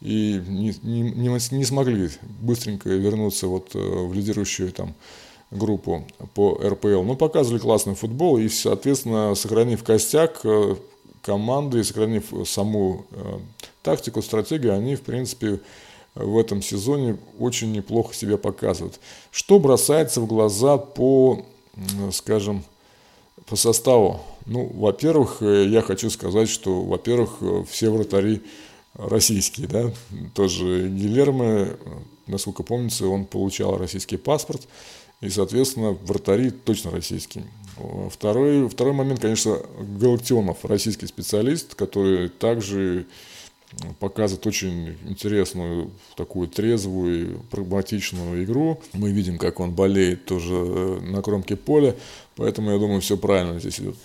и 0.00 0.42
не, 0.46 0.74
не, 0.82 1.40
не, 1.50 1.64
смогли 1.64 2.10
быстренько 2.40 2.88
вернуться 2.88 3.46
вот 3.46 3.70
э, 3.74 3.78
в 3.78 4.12
лидирующую 4.12 4.72
там 4.72 4.94
группу 5.52 6.04
по 6.34 6.58
РПЛ. 6.62 7.02
Ну, 7.02 7.16
показывали 7.16 7.60
классный 7.60 7.94
футбол 7.94 8.38
и, 8.38 8.48
соответственно, 8.48 9.34
сохранив 9.34 9.84
костяк 9.84 10.40
э, 10.44 10.76
команды, 11.20 11.84
сохранив 11.84 12.32
саму 12.46 13.04
э, 13.10 13.38
тактику, 13.82 14.22
стратегию, 14.22 14.74
они, 14.74 14.96
в 14.96 15.02
принципе, 15.02 15.60
в 16.14 16.38
этом 16.38 16.62
сезоне 16.62 17.18
очень 17.38 17.72
неплохо 17.72 18.14
себя 18.14 18.36
показывают. 18.36 18.98
Что 19.30 19.58
бросается 19.58 20.20
в 20.20 20.26
глаза 20.26 20.76
по, 20.78 21.44
скажем, 22.12 22.64
по 23.46 23.56
составу? 23.56 24.20
Ну, 24.46 24.70
во-первых, 24.74 25.42
э, 25.42 25.66
я 25.68 25.82
хочу 25.82 26.10
сказать, 26.10 26.48
что, 26.48 26.82
во-первых, 26.82 27.66
все 27.68 27.90
вратари 27.90 28.42
российские, 28.94 29.68
да, 29.68 29.90
тоже 30.34 30.88
Гилермо, 30.88 31.68
насколько 32.26 32.62
помнится, 32.62 33.06
он 33.06 33.24
получал 33.24 33.78
российский 33.78 34.16
паспорт, 34.16 34.68
и, 35.22 35.30
соответственно, 35.30 35.92
вратари 35.92 36.50
точно 36.50 36.90
российские. 36.90 37.44
Второй, 38.10 38.68
второй 38.68 38.92
момент, 38.92 39.20
конечно, 39.20 39.58
Галактионов, 39.98 40.64
российский 40.64 41.06
специалист, 41.06 41.74
который 41.74 42.28
также 42.28 43.06
показывает 43.98 44.46
очень 44.46 44.98
интересную, 45.06 45.90
такую 46.16 46.48
трезвую, 46.48 47.40
прагматичную 47.50 48.44
игру. 48.44 48.78
Мы 48.92 49.10
видим, 49.12 49.38
как 49.38 49.60
он 49.60 49.72
болеет 49.72 50.26
тоже 50.26 50.52
на 50.52 51.22
кромке 51.22 51.56
поля, 51.56 51.96
поэтому, 52.36 52.70
я 52.70 52.78
думаю, 52.78 53.00
все 53.00 53.16
правильно 53.16 53.58
здесь 53.58 53.80
идет. 53.80 53.96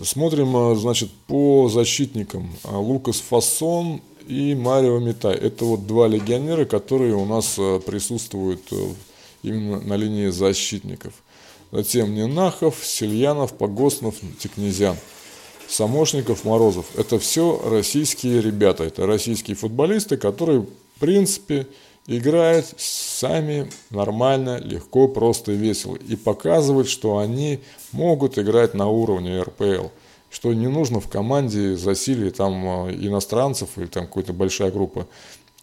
Смотрим, 0.00 0.56
э, 0.56 0.76
значит, 0.76 1.10
по 1.26 1.68
защитникам. 1.68 2.52
Лукас 2.62 3.16
Фасон 3.16 4.00
и 4.28 4.54
Марио 4.54 5.00
Митай. 5.00 5.34
Это 5.34 5.64
вот 5.64 5.88
два 5.88 6.06
легионера, 6.06 6.66
которые 6.66 7.16
у 7.16 7.24
нас 7.24 7.56
э, 7.58 7.80
присутствуют 7.84 8.60
именно 9.42 9.80
на 9.80 9.96
линии 9.96 10.28
защитников. 10.28 11.14
Затем 11.70 12.14
Ненахов, 12.14 12.76
Сельянов, 12.82 13.52
Погоснов, 13.54 14.16
Текнезян. 14.38 14.96
Самошников, 15.68 16.44
Морозов. 16.44 16.86
Это 16.96 17.18
все 17.18 17.60
российские 17.62 18.40
ребята, 18.40 18.84
это 18.84 19.06
российские 19.06 19.54
футболисты, 19.54 20.16
которые, 20.16 20.60
в 20.60 20.68
принципе, 20.98 21.66
играют 22.06 22.66
сами 22.78 23.70
нормально, 23.90 24.58
легко, 24.58 25.08
просто 25.08 25.52
и 25.52 25.56
весело. 25.56 25.96
И 25.96 26.16
показывают, 26.16 26.88
что 26.88 27.18
они 27.18 27.60
могут 27.92 28.38
играть 28.38 28.74
на 28.74 28.88
уровне 28.88 29.42
РПЛ. 29.42 29.88
Что 30.30 30.52
не 30.52 30.68
нужно 30.68 31.00
в 31.00 31.08
команде 31.08 31.76
засилие 31.76 32.30
там 32.30 32.88
э, 32.88 32.94
иностранцев 32.94 33.70
или 33.76 33.86
там 33.86 34.06
какая-то 34.06 34.32
большая 34.34 34.70
группа 34.70 35.06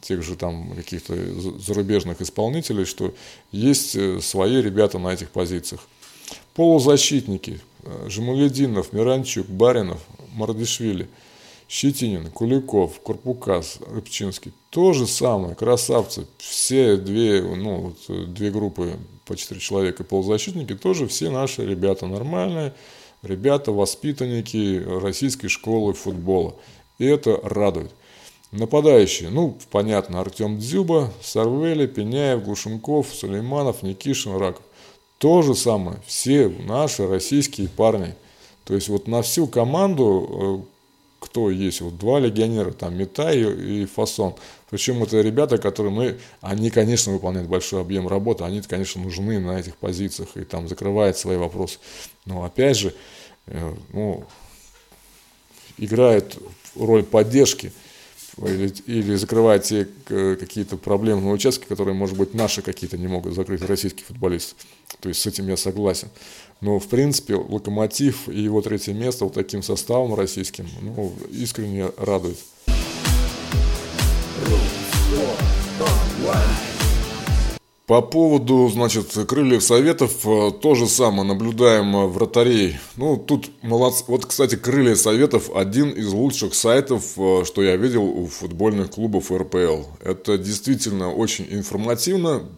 тех 0.05 0.23
же 0.23 0.35
там 0.35 0.75
каких-то 0.75 1.15
зарубежных 1.59 2.21
исполнителей, 2.21 2.85
что 2.85 3.13
есть 3.51 3.95
э, 3.95 4.19
свои 4.21 4.61
ребята 4.61 4.99
на 4.99 5.13
этих 5.13 5.29
позициях. 5.29 5.81
Полузащитники. 6.53 7.59
Э, 7.83 8.07
Жамалединов, 8.09 8.93
Миранчук, 8.93 9.47
Баринов, 9.47 10.01
Мардишвили. 10.33 11.07
Щетинин, 11.67 12.29
Куликов, 12.29 12.99
Курпукас, 12.99 13.79
Рыбчинский. 13.87 14.53
То 14.69 14.93
же 14.93 15.07
самое, 15.07 15.55
красавцы. 15.55 16.27
Все 16.37 16.95
две, 16.95 17.41
ну, 17.41 17.95
вот, 18.07 18.33
две 18.33 18.51
группы 18.51 18.99
по 19.25 19.35
четыре 19.35 19.59
человека 19.59 20.03
полузащитники, 20.03 20.75
тоже 20.75 21.07
все 21.07 21.31
наши 21.31 21.65
ребята 21.65 22.05
нормальные, 22.05 22.73
ребята, 23.23 23.71
воспитанники 23.71 24.83
российской 25.01 25.47
школы 25.47 25.93
футбола. 25.93 26.55
И 26.99 27.05
это 27.05 27.39
радует. 27.41 27.91
Нападающие, 28.51 29.29
ну, 29.29 29.57
понятно, 29.71 30.21
Артем 30.21 30.59
Дзюба, 30.59 31.11
Сарвели, 31.21 31.87
Пеняев, 31.87 32.43
Глушенков, 32.43 33.07
Сулейманов, 33.13 33.83
Никишин, 33.83 34.37
Раков. 34.37 34.63
То 35.17 35.41
же 35.41 35.55
самое, 35.55 35.97
все 36.05 36.47
наши 36.47 37.07
российские 37.07 37.67
парни. 37.67 38.15
То 38.65 38.75
есть 38.75 38.89
вот 38.89 39.07
на 39.07 39.21
всю 39.21 39.47
команду, 39.47 40.61
э, 40.61 41.25
кто 41.25 41.49
есть, 41.49 41.81
вот 41.81 41.97
два 41.97 42.19
легионера, 42.19 42.71
там 42.71 42.95
Метай 42.95 43.39
и 43.39 43.85
Фасон. 43.85 44.35
Причем 44.69 45.03
это 45.03 45.21
ребята, 45.21 45.57
которые 45.57 45.93
мы, 45.93 46.17
они, 46.41 46.69
конечно, 46.69 47.13
выполняют 47.13 47.49
большой 47.49 47.81
объем 47.81 48.07
работы, 48.07 48.43
они, 48.43 48.61
конечно, 48.61 49.01
нужны 49.01 49.39
на 49.39 49.59
этих 49.59 49.77
позициях 49.77 50.29
и 50.35 50.43
там 50.43 50.67
закрывают 50.67 51.17
свои 51.17 51.37
вопросы. 51.37 51.79
Но 52.25 52.43
опять 52.43 52.77
же, 52.77 52.93
э, 53.47 53.75
ну, 53.93 54.25
играет 55.77 56.37
роль 56.75 57.03
поддержки 57.03 57.71
или, 58.43 58.73
или 58.85 59.15
закрывает 59.15 59.63
те 59.63 59.87
э, 60.09 60.35
какие-то 60.37 60.77
проблемные 60.77 61.33
участки, 61.33 61.65
которые, 61.65 61.95
может 61.95 62.17
быть, 62.17 62.33
наши 62.33 62.61
какие-то 62.61 62.97
не 62.97 63.07
могут 63.07 63.33
закрыть, 63.33 63.61
российские 63.61 64.05
футболисты. 64.05 64.55
То 64.99 65.09
есть 65.09 65.21
с 65.21 65.25
этим 65.25 65.47
я 65.47 65.57
согласен. 65.57 66.09
Но, 66.61 66.79
в 66.79 66.87
принципе, 66.87 67.35
«Локомотив» 67.35 68.27
и 68.29 68.39
его 68.39 68.61
третье 68.61 68.93
место 68.93 69.25
вот 69.25 69.33
таким 69.33 69.61
составом 69.61 70.15
российским 70.15 70.67
ну, 70.81 71.13
искренне 71.31 71.91
радует. 71.97 72.37
По 77.87 78.01
поводу, 78.01 78.67
значит, 78.69 79.13
крыльев 79.27 79.63
советов, 79.63 80.25
э, 80.25 80.51
то 80.59 80.73
же 80.73 80.87
самое 80.87 81.21
наблюдаем 81.21 81.95
э, 81.95 82.07
вратарей. 82.07 82.77
Ну, 82.95 83.15
тут 83.15 83.51
молодцы. 83.61 84.05
Вот, 84.07 84.25
кстати, 84.25 84.55
крылья 84.55 84.95
советов 84.95 85.51
один 85.55 85.91
из 85.91 86.11
лучших 86.11 86.55
сайтов, 86.55 87.13
э, 87.15 87.43
что 87.45 87.61
я 87.61 87.75
видел 87.75 88.03
у 88.03 88.25
футбольных 88.25 88.89
клубов 88.89 89.31
РПЛ. 89.31 89.83
Это 90.03 90.39
действительно 90.39 91.13
очень 91.13 91.45
информативно, 91.51 92.49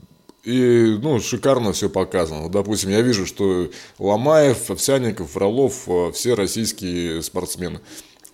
и, 0.45 0.97
ну, 1.01 1.19
шикарно 1.19 1.73
все 1.73 1.89
показано. 1.89 2.47
Допустим, 2.47 2.91
я 2.91 3.01
вижу, 3.01 3.25
что 3.25 3.69
Ломаев, 3.99 4.71
Овсяников, 4.71 5.31
Фролов, 5.31 5.89
все 6.13 6.35
российские 6.35 7.21
спортсмены. 7.21 7.81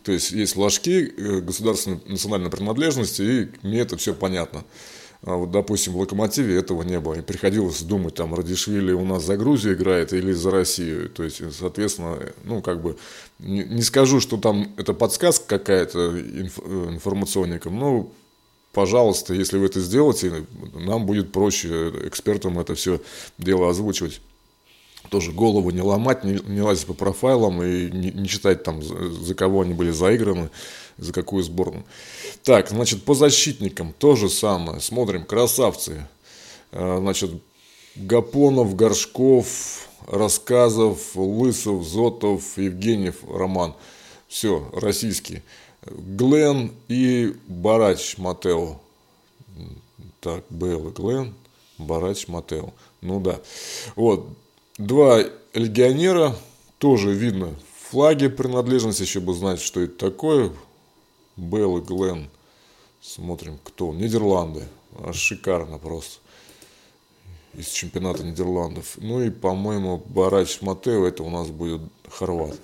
То 0.04 0.12
есть 0.12 0.32
есть 0.32 0.54
флажки 0.54 1.12
государственной 1.42 2.02
национальной 2.06 2.52
принадлежности, 2.52 3.22
и 3.24 3.50
мне 3.66 3.80
это 3.80 3.98
все 3.98 4.14
понятно. 4.14 4.64
А 5.26 5.36
вот, 5.36 5.52
допустим, 5.52 5.94
в 5.94 6.00
«Локомотиве» 6.00 6.58
этого 6.58 6.84
не 6.84 7.00
было. 7.00 7.14
И 7.14 7.22
приходилось 7.22 7.82
думать, 7.82 8.16
там, 8.16 8.36
Радишвили 8.36 8.92
у 8.92 9.06
нас 9.06 9.24
за 9.24 9.38
Грузию 9.38 9.76
играет 9.76 10.12
или 10.12 10.34
за 10.34 10.52
Россию. 10.52 11.10
То 11.10 11.24
есть, 11.24 11.42
соответственно, 11.58 12.20
ну, 12.44 12.62
как 12.62 12.82
бы, 12.82 12.98
не, 13.40 13.64
не 13.64 13.82
скажу, 13.84 14.20
что 14.20 14.36
там 14.36 14.74
это 14.76 14.94
подсказка 14.94 15.60
какая-то 15.60 16.20
инф, 16.20 16.60
информационникам, 16.60 17.80
но, 17.80 18.12
пожалуйста, 18.74 19.34
если 19.34 19.58
вы 19.58 19.68
это 19.68 19.80
сделаете, 19.80 20.46
нам 20.74 21.06
будет 21.06 21.32
проще 21.32 21.94
экспертам 22.06 22.60
это 22.60 22.76
все 22.76 23.00
дело 23.38 23.70
озвучивать 23.70 24.20
тоже 25.10 25.32
голову 25.32 25.70
не 25.70 25.82
ломать, 25.82 26.24
не, 26.24 26.40
не 26.48 26.62
лазить 26.62 26.88
по 26.88 26.94
профайлам 26.94 27.62
и 27.62 27.90
не, 27.92 28.12
не 28.12 28.28
читать 28.28 28.64
там, 28.64 28.82
за, 28.82 29.10
за 29.10 29.36
кого 29.36 29.62
они 29.62 29.74
были 29.74 29.92
заиграны, 29.92 30.50
за 30.98 31.14
какую 31.14 31.44
сборную. 31.44 31.84
Так, 32.44 32.70
значит, 32.70 33.04
по 33.04 33.14
защитникам 33.14 33.94
то 33.98 34.16
же 34.16 34.30
самое. 34.30 34.80
Смотрим, 34.80 35.26
красавцы. 35.26 36.08
А, 36.72 37.00
значит, 37.00 37.32
Гапонов, 37.96 38.76
Горшков, 38.76 39.88
Рассказов, 40.08 41.16
Лысов, 41.16 41.84
Зотов, 41.86 42.58
Евгеньев, 42.58 43.24
Роман. 43.28 43.76
Все, 44.28 44.70
российские. 44.74 45.44
Глен 45.86 46.72
и 46.88 47.36
Барач 47.48 48.18
Матео. 48.18 48.80
Так, 50.22 50.46
Бэл 50.50 50.90
и 50.90 50.92
Глен, 50.92 51.34
Барач 51.78 52.28
Матео. 52.28 52.74
Ну 53.02 53.20
да. 53.20 53.42
Вот, 53.96 54.28
Два 54.80 55.20
легионера, 55.54 56.36
тоже 56.80 57.14
видно 57.14 57.54
флаги 57.94 58.28
принадлежности, 58.28 59.04
еще 59.04 59.20
бы 59.20 59.36
знать, 59.36 59.62
что 59.62 59.82
это 59.82 60.10
такое. 60.10 60.52
Белл 61.36 61.78
и 61.78 61.82
Глен. 61.82 62.30
Смотрим, 63.02 63.60
кто. 63.64 63.94
Нидерланды. 63.94 64.64
Шикарно 65.12 65.78
просто. 65.78 66.20
Из 67.54 67.68
чемпионата 67.70 68.24
Нидерландов. 68.24 68.98
Ну 68.98 69.22
и, 69.22 69.30
по-моему, 69.30 69.98
Барач 69.98 70.62
Матео, 70.62 71.06
это 71.06 71.24
у 71.24 71.30
нас 71.30 71.50
будет 71.50 71.82
хорват. 72.10 72.60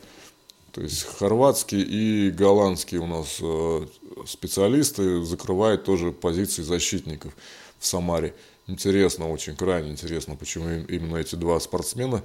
То 0.72 0.82
есть 0.82 1.04
хорватские 1.04 1.82
и 1.82 2.32
голландские 2.32 3.02
у 3.02 3.08
нас 3.08 3.38
э, 3.42 3.88
специалисты 4.26 5.24
закрывают 5.24 5.84
тоже 5.84 6.12
позиции 6.12 6.62
защитников 6.62 7.36
в 7.80 7.86
Самаре. 7.86 8.36
Интересно, 8.68 9.32
очень 9.32 9.56
крайне 9.56 9.92
интересно, 9.92 10.36
почему 10.36 10.70
именно 10.70 11.18
эти 11.18 11.36
два 11.36 11.60
спортсмена 11.60 12.24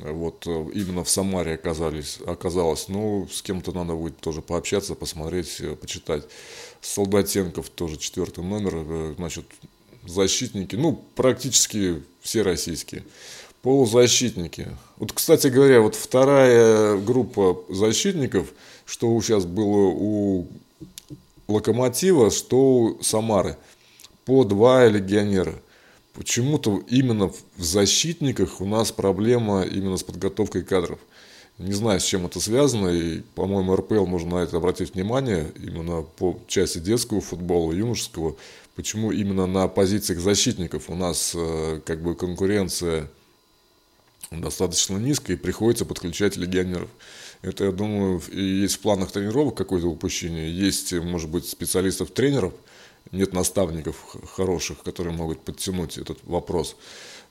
вот 0.00 0.46
э, 0.46 0.66
именно 0.74 1.04
в 1.04 1.10
Самаре 1.10 1.54
оказались, 1.54 2.18
оказалось. 2.26 2.88
Ну, 2.88 3.28
с 3.30 3.42
кем-то 3.42 3.72
надо 3.72 3.94
будет 3.94 4.18
тоже 4.18 4.42
пообщаться, 4.42 4.94
посмотреть, 4.94 5.60
э, 5.60 5.76
почитать. 5.76 6.24
Солдатенков 6.80 7.70
тоже 7.70 7.96
четвертый 7.96 8.44
номер, 8.44 8.72
э, 8.74 9.14
значит, 9.16 9.46
защитники, 10.04 10.76
ну, 10.76 11.00
практически 11.14 12.02
все 12.20 12.42
российские. 12.42 13.04
Полузащитники. 13.62 14.76
Вот, 14.96 15.12
кстати 15.12 15.46
говоря, 15.46 15.80
вот 15.80 15.94
вторая 15.94 16.98
группа 16.98 17.64
защитников, 17.70 18.52
что 18.84 19.18
сейчас 19.22 19.46
было 19.46 19.88
у 19.88 20.48
Локомотива, 21.48 22.30
что 22.30 22.58
у 22.58 23.02
Самары, 23.02 23.56
по 24.24 24.44
два 24.44 24.86
легионера– 24.88 25.54
почему-то 26.14 26.82
именно 26.88 27.28
в 27.28 27.62
защитниках 27.62 28.60
у 28.60 28.64
нас 28.64 28.92
проблема 28.92 29.62
именно 29.62 29.96
с 29.96 30.02
подготовкой 30.02 30.62
кадров. 30.62 30.98
Не 31.58 31.72
знаю, 31.72 32.00
с 32.00 32.04
чем 32.04 32.26
это 32.26 32.40
связано, 32.40 32.88
и, 32.88 33.20
по-моему, 33.34 33.76
РПЛ 33.76 34.06
можно 34.06 34.38
на 34.38 34.42
это 34.42 34.56
обратить 34.56 34.94
внимание, 34.94 35.52
именно 35.56 36.02
по 36.02 36.40
части 36.48 36.78
детского 36.78 37.20
футбола, 37.20 37.72
юношеского, 37.72 38.36
почему 38.74 39.12
именно 39.12 39.46
на 39.46 39.68
позициях 39.68 40.18
защитников 40.18 40.90
у 40.90 40.96
нас 40.96 41.32
э, 41.36 41.80
как 41.84 42.02
бы 42.02 42.16
конкуренция 42.16 43.08
достаточно 44.32 44.96
низкая, 44.96 45.36
и 45.36 45.40
приходится 45.40 45.84
подключать 45.84 46.36
легионеров. 46.36 46.88
Это, 47.42 47.66
я 47.66 47.72
думаю, 47.72 48.20
есть 48.32 48.76
в 48.76 48.80
планах 48.80 49.12
тренировок 49.12 49.56
какое-то 49.56 49.86
упущение, 49.86 50.52
есть, 50.52 50.92
может 50.92 51.30
быть, 51.30 51.48
специалистов-тренеров– 51.48 52.52
нет 53.12 53.32
наставников 53.32 54.16
хороших, 54.34 54.82
которые 54.82 55.16
могут 55.16 55.40
подтянуть 55.40 55.98
этот 55.98 56.18
вопрос. 56.24 56.76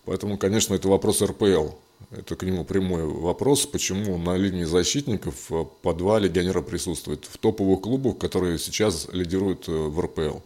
Поэтому, 0.06 0.38
конечно, 0.38 0.74
это 0.74 0.88
вопрос 0.88 1.22
РПЛ. 1.22 1.70
Это 2.12 2.36
к 2.36 2.44
нему 2.44 2.66
прямой 2.66 3.06
вопрос, 3.06 3.66
почему 3.66 4.18
на 4.18 4.36
линии 4.36 4.66
защитников 4.66 5.52
э, 5.52 5.66
по 5.82 5.94
два 5.94 6.20
легионера 6.20 6.62
присутствует 6.62 7.26
в 7.26 7.38
топовых 7.38 7.82
клубах, 7.82 8.18
которые 8.18 8.60
сейчас 8.60 9.08
лидируют 9.12 9.68
э, 9.68 9.72
в 9.72 10.00
РПЛ. 10.00 10.40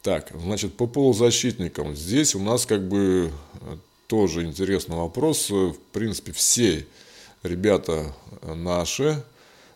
Так, 0.00 0.32
значит, 0.34 0.74
по 0.74 0.86
полузащитникам. 0.86 1.94
Здесь 1.94 2.34
у 2.34 2.40
нас 2.40 2.66
как 2.66 2.88
бы 2.88 3.30
э, 3.60 3.76
тоже 4.06 4.44
интересный 4.44 4.96
вопрос. 4.96 5.50
В 5.50 5.76
принципе, 5.92 6.32
все 6.32 6.86
ребята 7.42 8.14
наши, 8.42 9.22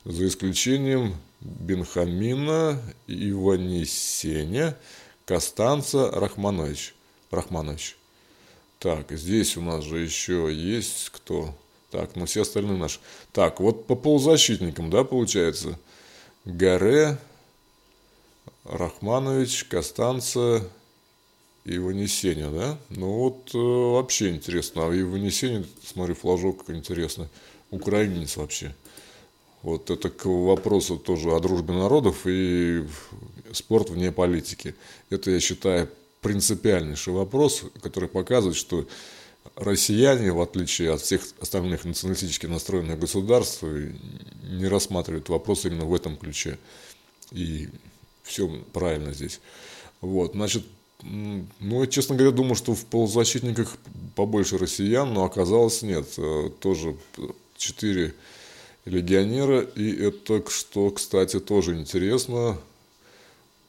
за 0.04 0.26
исключением 0.26 1.14
Бенхамина 1.40 2.80
Иванисеня 3.06 4.76
Костанца 5.24 6.10
Рахманович. 6.10 6.94
Рахманович. 7.30 7.96
Так, 8.78 9.10
здесь 9.10 9.56
у 9.56 9.62
нас 9.62 9.84
же 9.84 9.98
еще 9.98 10.50
есть 10.52 11.10
кто? 11.10 11.54
Так, 11.90 12.14
ну 12.14 12.26
все 12.26 12.42
остальные 12.42 12.78
наши. 12.78 13.00
Так, 13.32 13.60
вот 13.60 13.86
по 13.86 13.94
полузащитникам, 13.94 14.90
да, 14.90 15.04
получается? 15.04 15.78
Гаре, 16.44 17.18
Рахманович, 18.64 19.64
Костанца 19.64 20.62
и 21.64 21.78
Ванесеня, 21.78 22.50
да? 22.50 22.78
Ну 22.90 23.12
вот 23.12 23.54
э, 23.54 23.58
вообще 23.58 24.30
интересно. 24.30 24.88
А 24.88 24.94
и 24.94 25.02
Ванесеня, 25.02 25.64
смотри, 25.84 26.14
флажок 26.14 26.68
интересный. 26.68 27.28
Украинец 27.70 28.36
вообще. 28.36 28.74
Вот 29.66 29.90
это 29.90 30.10
к 30.10 30.26
вопросу 30.26 30.96
тоже 30.96 31.32
о 31.32 31.40
дружбе 31.40 31.74
народов 31.74 32.18
и 32.24 32.86
спорт 33.50 33.90
вне 33.90 34.12
политики. 34.12 34.76
Это, 35.10 35.32
я 35.32 35.40
считаю, 35.40 35.88
принципиальнейший 36.20 37.12
вопрос, 37.12 37.64
который 37.82 38.08
показывает, 38.08 38.56
что 38.56 38.86
россияне, 39.56 40.30
в 40.30 40.40
отличие 40.40 40.92
от 40.92 41.00
всех 41.00 41.22
остальных 41.40 41.84
националистически 41.84 42.46
настроенных 42.46 43.00
государств, 43.00 43.64
не 43.64 44.68
рассматривают 44.68 45.28
вопрос 45.30 45.64
именно 45.64 45.84
в 45.84 45.94
этом 45.96 46.16
ключе. 46.16 46.60
И 47.32 47.68
все 48.22 48.46
правильно 48.72 49.12
здесь. 49.14 49.40
Вот, 50.00 50.34
значит, 50.34 50.64
ну, 51.02 51.80
я, 51.80 51.88
честно 51.88 52.14
говоря, 52.14 52.30
думал, 52.30 52.54
что 52.54 52.76
в 52.76 52.86
полузащитниках 52.86 53.76
побольше 54.14 54.58
россиян, 54.58 55.12
но 55.12 55.24
оказалось 55.24 55.82
нет. 55.82 56.06
Э, 56.18 56.50
тоже 56.60 56.96
четыре 57.56 58.14
легионера, 58.86 59.60
и 59.60 59.94
это, 59.94 60.42
что, 60.50 60.90
кстати, 60.90 61.38
тоже 61.38 61.76
интересно, 61.76 62.58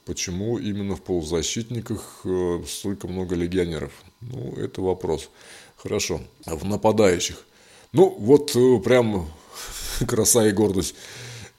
почему 0.06 0.58
именно 0.58 0.96
в 0.96 1.02
полузащитниках 1.02 2.22
э, 2.24 2.64
столько 2.66 3.10
много 3.10 3.36
легионеров. 3.36 3.92
Ну, 4.22 4.54
это 4.54 4.82
вопрос. 4.82 5.30
Хорошо. 5.76 6.22
А 6.46 6.56
в 6.56 6.64
нападающих? 6.64 7.44
Ну, 7.92 8.16
вот 8.18 8.56
э, 8.56 8.80
прям 8.80 9.30
краса 10.08 10.48
и 10.48 10.52
гордость. 10.52 10.96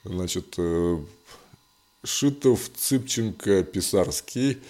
Значит, 0.05 0.57
Шитов, 2.05 2.71
Цыпченко, 2.75 3.65
Писарский– 3.65 4.59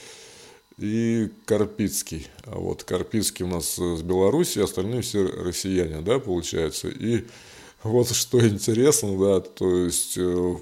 и 0.79 1.29
Карпицкий. 1.45 2.29
А 2.45 2.59
вот 2.59 2.85
Карпицкий 2.85 3.45
у 3.45 3.49
нас 3.49 3.75
с 3.77 4.03
Беларуси, 4.03 4.61
остальные 4.61 5.03
все 5.03 5.27
россияне, 5.27 6.01
да, 6.01 6.19
получается. 6.19 6.89
И 6.89 7.25
вот 7.83 8.11
что 8.11 8.47
интересно, 8.47 9.17
да, 9.19 9.41
то 9.41 9.85
есть 9.85 10.19
э, 10.19 10.57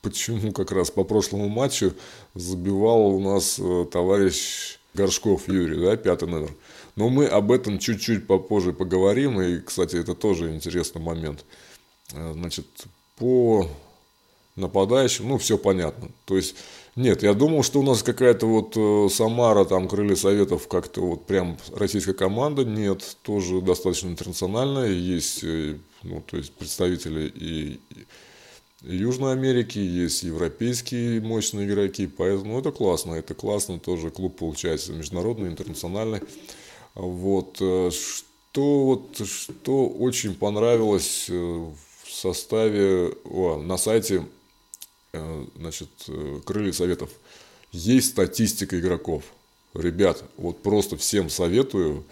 почему 0.00 0.52
как 0.52 0.70
раз 0.70 0.90
по 0.90 1.02
прошлому 1.02 1.48
матчу 1.48 1.94
забивал 2.34 3.06
у 3.06 3.20
нас 3.20 3.58
э, 3.58 3.86
товарищ 3.90 4.78
Горшков 4.94 5.48
Юрий, 5.48 5.80
да, 5.80 5.96
пятый 5.96 6.28
номер. 6.28 6.54
Но 6.94 7.08
мы 7.08 7.26
об 7.26 7.50
этом 7.50 7.78
чуть-чуть 7.78 8.26
попозже 8.26 8.72
поговорим, 8.72 9.40
и, 9.40 9.58
кстати, 9.60 9.96
это 9.96 10.14
тоже 10.14 10.54
интересный 10.54 11.00
момент. 11.00 11.44
Э, 12.12 12.32
значит, 12.32 12.66
по 13.16 13.68
нападающим, 14.54 15.28
ну, 15.28 15.38
все 15.38 15.58
понятно. 15.58 16.10
То 16.26 16.36
есть 16.36 16.54
нет, 16.94 17.22
я 17.22 17.34
думал, 17.34 17.62
что 17.62 17.80
у 17.80 17.82
нас 17.82 18.02
какая-то 18.02 18.46
вот 18.46 19.12
Самара, 19.12 19.64
там, 19.64 19.88
Крылья 19.88 20.14
Советов, 20.14 20.68
как-то 20.68 21.00
вот 21.00 21.26
прям 21.26 21.56
российская 21.74 22.12
команда. 22.12 22.64
Нет, 22.64 23.16
тоже 23.22 23.62
достаточно 23.62 24.08
интернациональная. 24.08 24.90
Есть, 24.90 25.42
ну, 26.02 26.20
то 26.20 26.36
есть 26.36 26.52
представители 26.52 27.32
и, 27.34 27.80
Южной 28.82 29.32
Америки, 29.32 29.78
есть 29.78 30.24
европейские 30.24 31.20
мощные 31.20 31.68
игроки. 31.68 32.06
Поэтому 32.06 32.54
ну, 32.54 32.58
это 32.58 32.72
классно, 32.72 33.14
это 33.14 33.34
классно. 33.34 33.78
Тоже 33.78 34.10
клуб 34.10 34.36
получается 34.38 34.92
международный, 34.92 35.48
интернациональный. 35.48 36.20
Вот, 36.94 37.58
э, 37.60 37.90
что, 37.92 38.84
вот, 38.84 39.26
что 39.26 39.88
очень 39.88 40.34
понравилось 40.34 41.28
в 41.28 41.76
составе, 42.08 43.12
о, 43.24 43.62
на 43.62 43.76
сайте 43.76 44.24
Э, 45.12 45.44
значит, 45.56 45.90
э, 46.08 46.40
крылья 46.44 46.72
советов. 46.72 47.10
Есть 47.70 48.10
статистика 48.10 48.80
игроков. 48.80 49.24
Ребят, 49.74 50.24
вот 50.38 50.62
просто 50.62 50.96
всем 50.96 51.28
советую, 51.28 52.04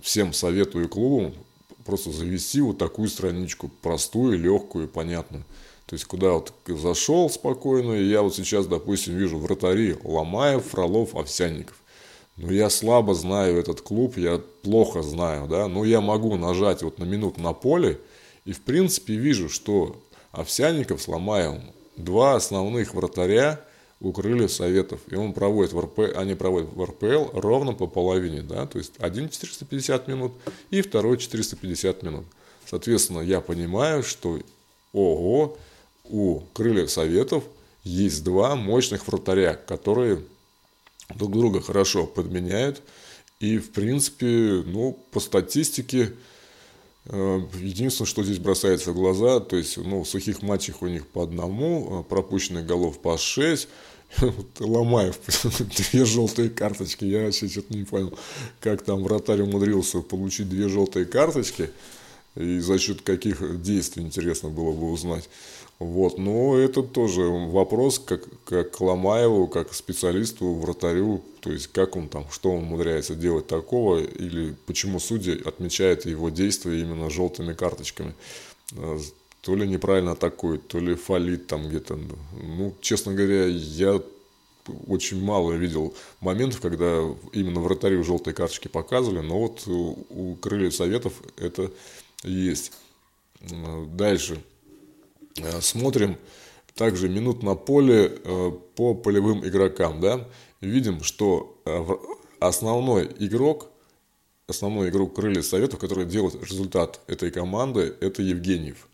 всем 0.00 0.32
советую 0.32 0.88
клубам 0.88 1.34
просто 1.84 2.10
завести 2.10 2.60
вот 2.60 2.78
такую 2.78 3.08
страничку, 3.08 3.70
простую, 3.82 4.38
легкую, 4.38 4.88
понятную. 4.88 5.44
То 5.86 5.94
есть, 5.94 6.06
куда 6.06 6.32
вот 6.32 6.52
зашел 6.66 7.28
спокойно, 7.28 7.92
и 7.92 8.08
я 8.08 8.22
вот 8.22 8.34
сейчас, 8.34 8.66
допустим, 8.66 9.16
вижу 9.16 9.38
вратари 9.38 9.96
Ломаев, 10.02 10.64
Фролов, 10.66 11.14
Овсянников. 11.14 11.76
Но 12.36 12.50
я 12.50 12.70
слабо 12.70 13.14
знаю 13.14 13.58
этот 13.58 13.80
клуб, 13.80 14.16
я 14.16 14.40
плохо 14.62 15.02
знаю, 15.02 15.46
да, 15.46 15.68
но 15.68 15.84
я 15.84 16.00
могу 16.00 16.36
нажать 16.36 16.82
вот 16.82 16.98
на 16.98 17.04
минуту 17.04 17.40
на 17.40 17.52
поле, 17.52 18.00
и 18.44 18.52
в 18.52 18.62
принципе 18.62 19.14
вижу, 19.14 19.48
что 19.48 20.02
Овсянников 20.32 21.00
с 21.00 21.06
Ломаевым 21.06 21.62
два 21.96 22.34
основных 22.34 22.94
вратаря 22.94 23.60
укрыли 24.04 24.46
Советов. 24.46 25.00
И 25.10 25.14
он 25.14 25.32
проводит 25.32 25.72
в 25.72 25.80
РП, 25.80 26.16
они 26.16 26.34
проводят 26.34 26.72
в 26.72 26.84
РПЛ 26.84 27.38
ровно 27.38 27.72
по 27.72 27.86
половине. 27.86 28.42
Да? 28.42 28.66
То 28.66 28.78
есть 28.78 28.92
один 28.98 29.28
450 29.28 30.08
минут 30.08 30.32
и 30.70 30.82
второй 30.82 31.18
450 31.18 32.02
минут. 32.02 32.24
Соответственно, 32.66 33.20
я 33.20 33.40
понимаю, 33.40 34.02
что 34.02 34.40
ого, 34.92 35.56
у 36.04 36.40
крыльев 36.52 36.90
Советов 36.90 37.44
есть 37.82 38.24
два 38.24 38.56
мощных 38.56 39.06
вратаря, 39.06 39.54
которые 39.54 40.22
друг 41.14 41.32
друга 41.32 41.60
хорошо 41.60 42.06
подменяют. 42.06 42.82
И, 43.40 43.58
в 43.58 43.72
принципе, 43.72 44.62
ну, 44.64 44.98
по 45.10 45.20
статистике, 45.20 46.12
Э, 47.06 47.40
единственное, 47.60 48.08
что 48.08 48.24
здесь 48.24 48.38
бросается 48.38 48.92
в 48.92 48.94
глаза, 48.94 49.40
то 49.40 49.56
есть, 49.56 49.76
ну, 49.76 50.02
в 50.02 50.08
сухих 50.08 50.42
матчах 50.42 50.80
у 50.82 50.86
них 50.86 51.06
по 51.06 51.22
одному, 51.22 52.00
э, 52.00 52.08
пропущенных 52.08 52.66
голов 52.66 52.98
по 52.98 53.18
шесть, 53.18 53.68
Ломаев, 54.60 55.18
две 55.90 56.04
желтые 56.04 56.50
карточки, 56.50 57.04
я 57.04 57.24
вообще 57.24 57.48
что-то 57.48 57.74
не 57.74 57.84
понял, 57.84 58.16
как 58.60 58.82
там 58.82 59.02
вратарь 59.02 59.42
умудрился 59.42 60.00
получить 60.00 60.48
две 60.48 60.68
желтые 60.68 61.04
карточки, 61.04 61.70
и 62.36 62.58
за 62.58 62.78
счет 62.78 63.02
каких 63.02 63.62
действий, 63.62 64.02
интересно 64.02 64.48
было 64.48 64.72
бы 64.72 64.90
узнать. 64.90 65.28
Вот, 65.80 66.18
но 66.18 66.56
это 66.56 66.82
тоже 66.82 67.22
вопрос, 67.22 67.98
как, 67.98 68.22
как 68.44 68.70
к 68.70 68.80
Ломаеву, 68.80 69.48
как 69.48 69.74
специалисту, 69.74 70.54
вратарю, 70.54 71.22
то 71.40 71.50
есть 71.50 71.66
как 71.68 71.96
он 71.96 72.08
там, 72.08 72.26
что 72.30 72.52
он 72.52 72.64
умудряется 72.64 73.16
делать 73.16 73.48
такого, 73.48 73.98
или 73.98 74.54
почему 74.66 75.00
судьи 75.00 75.42
отмечают 75.44 76.06
его 76.06 76.30
действия 76.30 76.80
именно 76.80 77.10
желтыми 77.10 77.54
карточками. 77.54 78.14
То 79.44 79.54
ли 79.54 79.68
неправильно 79.68 80.12
атакует, 80.12 80.68
то 80.68 80.78
ли 80.78 80.94
фалит 80.94 81.46
там 81.46 81.68
где-то. 81.68 81.98
Ну, 82.42 82.74
честно 82.80 83.12
говоря, 83.12 83.44
я 83.44 84.00
очень 84.86 85.22
мало 85.22 85.52
видел 85.52 85.94
моментов, 86.20 86.62
когда 86.62 87.02
именно 87.32 87.60
вратарю 87.60 88.02
желтые 88.04 88.32
карточки 88.32 88.68
показывали, 88.68 89.20
но 89.20 89.38
вот 89.38 89.66
у, 89.66 90.06
у 90.08 90.36
крыльев 90.36 90.74
советов 90.74 91.12
это 91.36 91.70
есть. 92.22 92.72
Дальше. 93.88 94.42
Э, 95.36 95.60
смотрим 95.60 96.16
также 96.74 97.10
минут 97.10 97.42
на 97.42 97.54
поле 97.54 98.18
э, 98.24 98.52
по 98.76 98.94
полевым 98.94 99.46
игрокам, 99.46 100.00
да, 100.00 100.26
видим, 100.62 101.02
что 101.02 101.60
э, 101.66 101.84
основной 102.40 103.10
игрок, 103.18 103.68
основной 104.48 104.88
игрок 104.88 105.14
крыльев 105.14 105.44
советов, 105.44 105.80
который 105.80 106.06
делает 106.06 106.42
результат 106.42 107.00
этой 107.08 107.30
команды, 107.30 107.94
это 108.00 108.22
Евгеньев. 108.22 108.88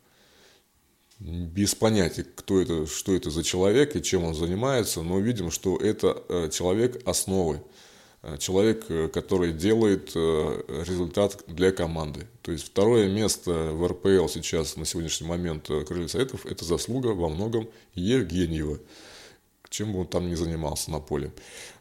Без 1.21 1.75
понятия, 1.75 2.25
кто 2.25 2.61
это, 2.61 2.87
что 2.87 3.15
это 3.15 3.31
за 3.31 3.45
человек 3.45 3.95
и 3.95 4.03
чем 4.03 4.25
он 4.25 4.35
занимается, 4.35 5.03
но 5.03 5.21
видим, 5.21 5.51
что 5.51 5.77
это 5.77 6.51
человек 6.51 7.07
основы. 7.07 7.61
Э, 8.23 8.37
человек, 8.39 8.85
э, 8.89 9.09
который 9.09 9.53
делает 9.53 10.13
э, 10.15 10.83
результат 10.87 11.43
для 11.47 11.73
команды. 11.73 12.27
То 12.43 12.53
есть 12.53 12.67
второе 12.67 13.09
место 13.09 13.51
в 13.73 13.87
РПЛ 13.87 14.29
сейчас 14.29 14.77
на 14.77 14.85
сегодняшний 14.85 15.27
момент 15.27 15.69
Крылья 15.87 16.09
Советов– 16.09 16.45
это 16.47 16.65
заслуга 16.65 17.09
во 17.09 17.31
многом 17.31 17.69
Евгеньева, 17.95 18.79
чем 19.71 19.95
бы 19.95 20.01
он 20.01 20.07
там 20.07 20.29
ни 20.29 20.35
занимался 20.35 20.91
на 20.91 21.01
поле. 21.01 21.33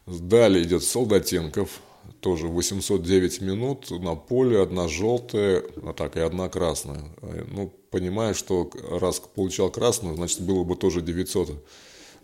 Далее 0.06 0.64
идет 0.64 0.82
Солдатенков, 0.82 1.80
тоже 2.20 2.48
809 2.48 3.42
минут 3.42 3.90
на 3.90 4.14
поле, 4.14 4.62
одна 4.62 4.88
желтая, 4.88 5.62
а 5.82 5.92
так 5.92 6.16
и 6.16 6.20
одна 6.20 6.48
красная. 6.48 7.04
Ну, 7.48 7.74
понимаю, 7.90 8.34
что 8.34 8.70
раз 8.90 9.20
получал 9.20 9.70
красную, 9.70 10.16
значит, 10.16 10.40
было 10.40 10.64
бы 10.64 10.76
тоже 10.76 11.02
900 11.02 11.62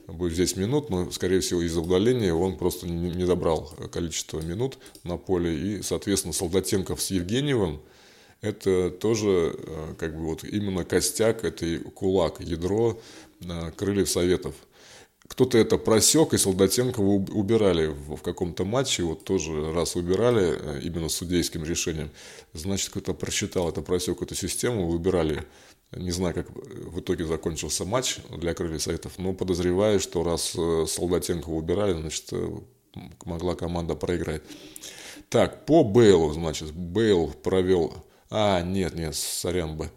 будет 0.09 0.35
здесь 0.35 0.57
минут, 0.57 0.89
но, 0.89 1.11
скорее 1.11 1.41
всего, 1.41 1.63
из-за 1.63 1.81
удаления 1.81 2.33
он 2.33 2.57
просто 2.57 2.87
не, 2.87 3.27
добрал 3.27 3.73
количество 3.91 4.41
минут 4.41 4.79
на 5.03 5.17
поле. 5.17 5.59
И, 5.59 5.83
соответственно, 5.83 6.33
Солдатенков 6.33 7.03
с 7.03 7.11
Евгеньевым– 7.11 7.81
это 8.41 8.91
тоже 8.91 9.57
э, 9.57 9.95
как 9.99 10.17
бы 10.17 10.27
вот 10.27 10.45
именно 10.45 10.85
костяк, 10.85 11.45
это 11.45 11.79
кулак, 11.95 12.41
ядро 12.41 13.01
э, 13.41 13.71
крыльев 13.77 14.09
Советов. 14.09 14.55
Кто-то 15.29 15.59
это 15.59 15.77
просек, 15.77 16.35
и 16.35 16.39
Солдатенкова 16.39 17.07
убирали 17.07 17.87
в 17.87 18.19
каком-то 18.23 18.65
матче, 18.65 19.03
вот 19.03 19.25
тоже 19.25 19.73
раз 19.73 19.97
убирали 19.97 20.57
э, 20.59 20.81
именно 20.83 21.09
судейским 21.09 21.65
решением, 21.65 22.11
значит, 22.53 22.91
кто-то 22.91 23.13
просчитал 23.15 23.69
это, 23.69 23.83
просек 23.83 24.23
эту 24.23 24.35
систему, 24.35 24.89
выбирали 24.89 25.45
не 25.93 26.11
знаю, 26.11 26.35
как 26.35 26.47
в 26.51 27.01
итоге 27.01 27.25
закончился 27.25 27.85
матч 27.85 28.19
для 28.37 28.55
крыльев 28.55 28.83
Советов, 28.83 29.13
но 29.19 29.33
подозреваю, 29.33 30.01
что 30.01 30.25
раз 30.25 30.55
э, 30.57 30.85
Солдатенко 30.87 31.49
убирали, 31.49 31.93
значит, 31.93 32.25
э, 32.33 32.59
могла 33.25 33.55
команда 33.55 33.95
проиграть. 33.95 34.43
Так, 35.29 35.65
по 35.65 35.85
Бейлу, 35.85 36.33
значит, 36.33 36.73
Бейл 36.73 37.29
провел... 37.29 37.95
А, 38.31 38.63
нет, 38.63 38.95
нет, 38.95 39.15
сорян 39.15 39.77
бы. 39.77 39.91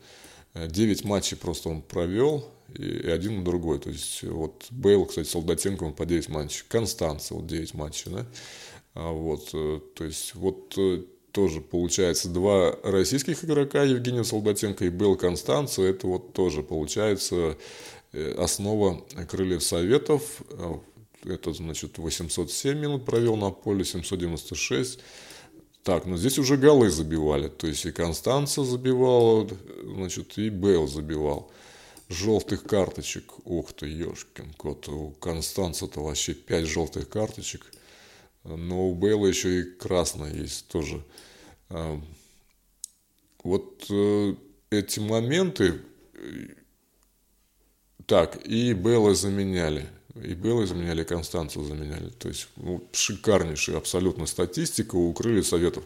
9 0.53 1.05
матчей 1.05 1.37
просто 1.37 1.69
он 1.69 1.81
провел, 1.81 2.45
и 2.75 3.07
один 3.09 3.39
на 3.39 3.45
другой. 3.45 3.79
То 3.79 3.89
есть, 3.89 4.23
вот 4.23 4.67
Бейл, 4.71 5.05
кстати, 5.05 5.27
Солдатенко, 5.27 5.89
по 5.91 6.05
9 6.05 6.29
матчей. 6.29 6.63
Констанция, 6.67 7.37
вот 7.37 7.47
9 7.47 7.73
матчей, 7.73 8.11
да. 8.11 8.25
А 8.93 9.11
вот, 9.11 9.49
э, 9.53 9.79
то 9.95 10.03
есть, 10.03 10.35
вот 10.35 10.77
тоже 11.31 11.61
получается 11.61 12.29
два 12.29 12.75
российских 12.83 13.43
игрока, 13.43 13.83
Евгения 13.83 14.23
Солдатенко 14.23 14.85
и 14.85 14.89
Белл 14.89 15.15
Констанцо. 15.15 15.83
Это 15.83 16.07
вот 16.07 16.33
тоже 16.33 16.63
получается 16.63 17.57
э, 18.13 18.35
основа 18.37 19.05
крыльев 19.29 19.63
Советов. 19.63 20.41
Это, 21.23 21.53
значит, 21.53 21.97
807 21.97 22.79
минут 22.79 23.05
провел 23.05 23.35
на 23.35 23.51
поле, 23.51 23.83
796. 23.83 24.99
Так, 25.83 26.05
но 26.05 26.17
здесь 26.17 26.39
уже 26.39 26.57
голы 26.57 26.89
забивали. 26.89 27.47
То 27.47 27.67
есть 27.67 27.85
и 27.85 27.91
Констанца 27.91 28.63
забивала, 28.63 29.47
значит, 29.83 30.37
и 30.37 30.49
Бейл 30.49 30.87
забивал. 30.87 31.51
Желтых 32.09 32.63
карточек. 32.63 33.45
Ух 33.45 33.71
ты, 33.73 33.87
ешкин 33.87 34.53
кот. 34.57 34.87
У 34.89 35.11
Констанца-то 35.11 36.01
вообще 36.01 36.33
5 36.33 36.65
желтых 36.65 37.07
карточек. 37.07 37.65
Но 38.43 38.89
у 38.89 38.95
Бейла 38.95 39.27
еще 39.27 39.61
и 39.61 39.63
красная 39.63 40.33
есть 40.33 40.67
тоже. 40.67 41.03
А, 41.69 42.01
вот 43.43 43.85
э, 43.89 44.35
эти 44.71 44.99
моменты... 44.99 45.81
Так, 48.07 48.43
и 48.43 48.73
Бейла 48.73 49.13
заменяли. 49.13 49.87
И 50.15 50.33
Белла 50.33 50.65
заменяли, 50.65 51.03
и 51.03 51.05
Констанцию 51.05 51.65
заменяли. 51.65 52.09
То 52.09 52.27
есть 52.27 52.47
ну, 52.55 52.83
шикарнейшая 52.91 53.77
абсолютно 53.77 54.25
статистика 54.25 54.95
у 54.95 55.13
крыльев 55.13 55.47
советов. 55.47 55.85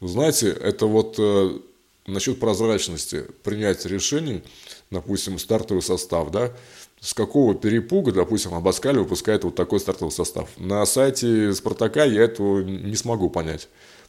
Знаете, 0.00 0.48
это 0.50 0.86
вот 0.86 1.16
э, 1.18 1.58
насчет 2.06 2.40
прозрачности 2.40 3.24
принять 3.42 3.86
решений, 3.86 4.42
допустим, 4.90 5.38
стартовый 5.38 5.82
состав, 5.82 6.30
да, 6.30 6.52
с 7.00 7.14
какого 7.14 7.54
перепуга, 7.54 8.12
допустим, 8.12 8.54
Абаскаль 8.54 8.98
выпускает 8.98 9.44
вот 9.44 9.54
такой 9.54 9.80
стартовый 9.80 10.12
состав. 10.12 10.48
На 10.58 10.84
сайте 10.84 11.52
Спартака 11.54 12.04
я 12.04 12.22
этого 12.22 12.60
не 12.62 12.96
смогу 12.96 13.30
понять. 13.30 13.68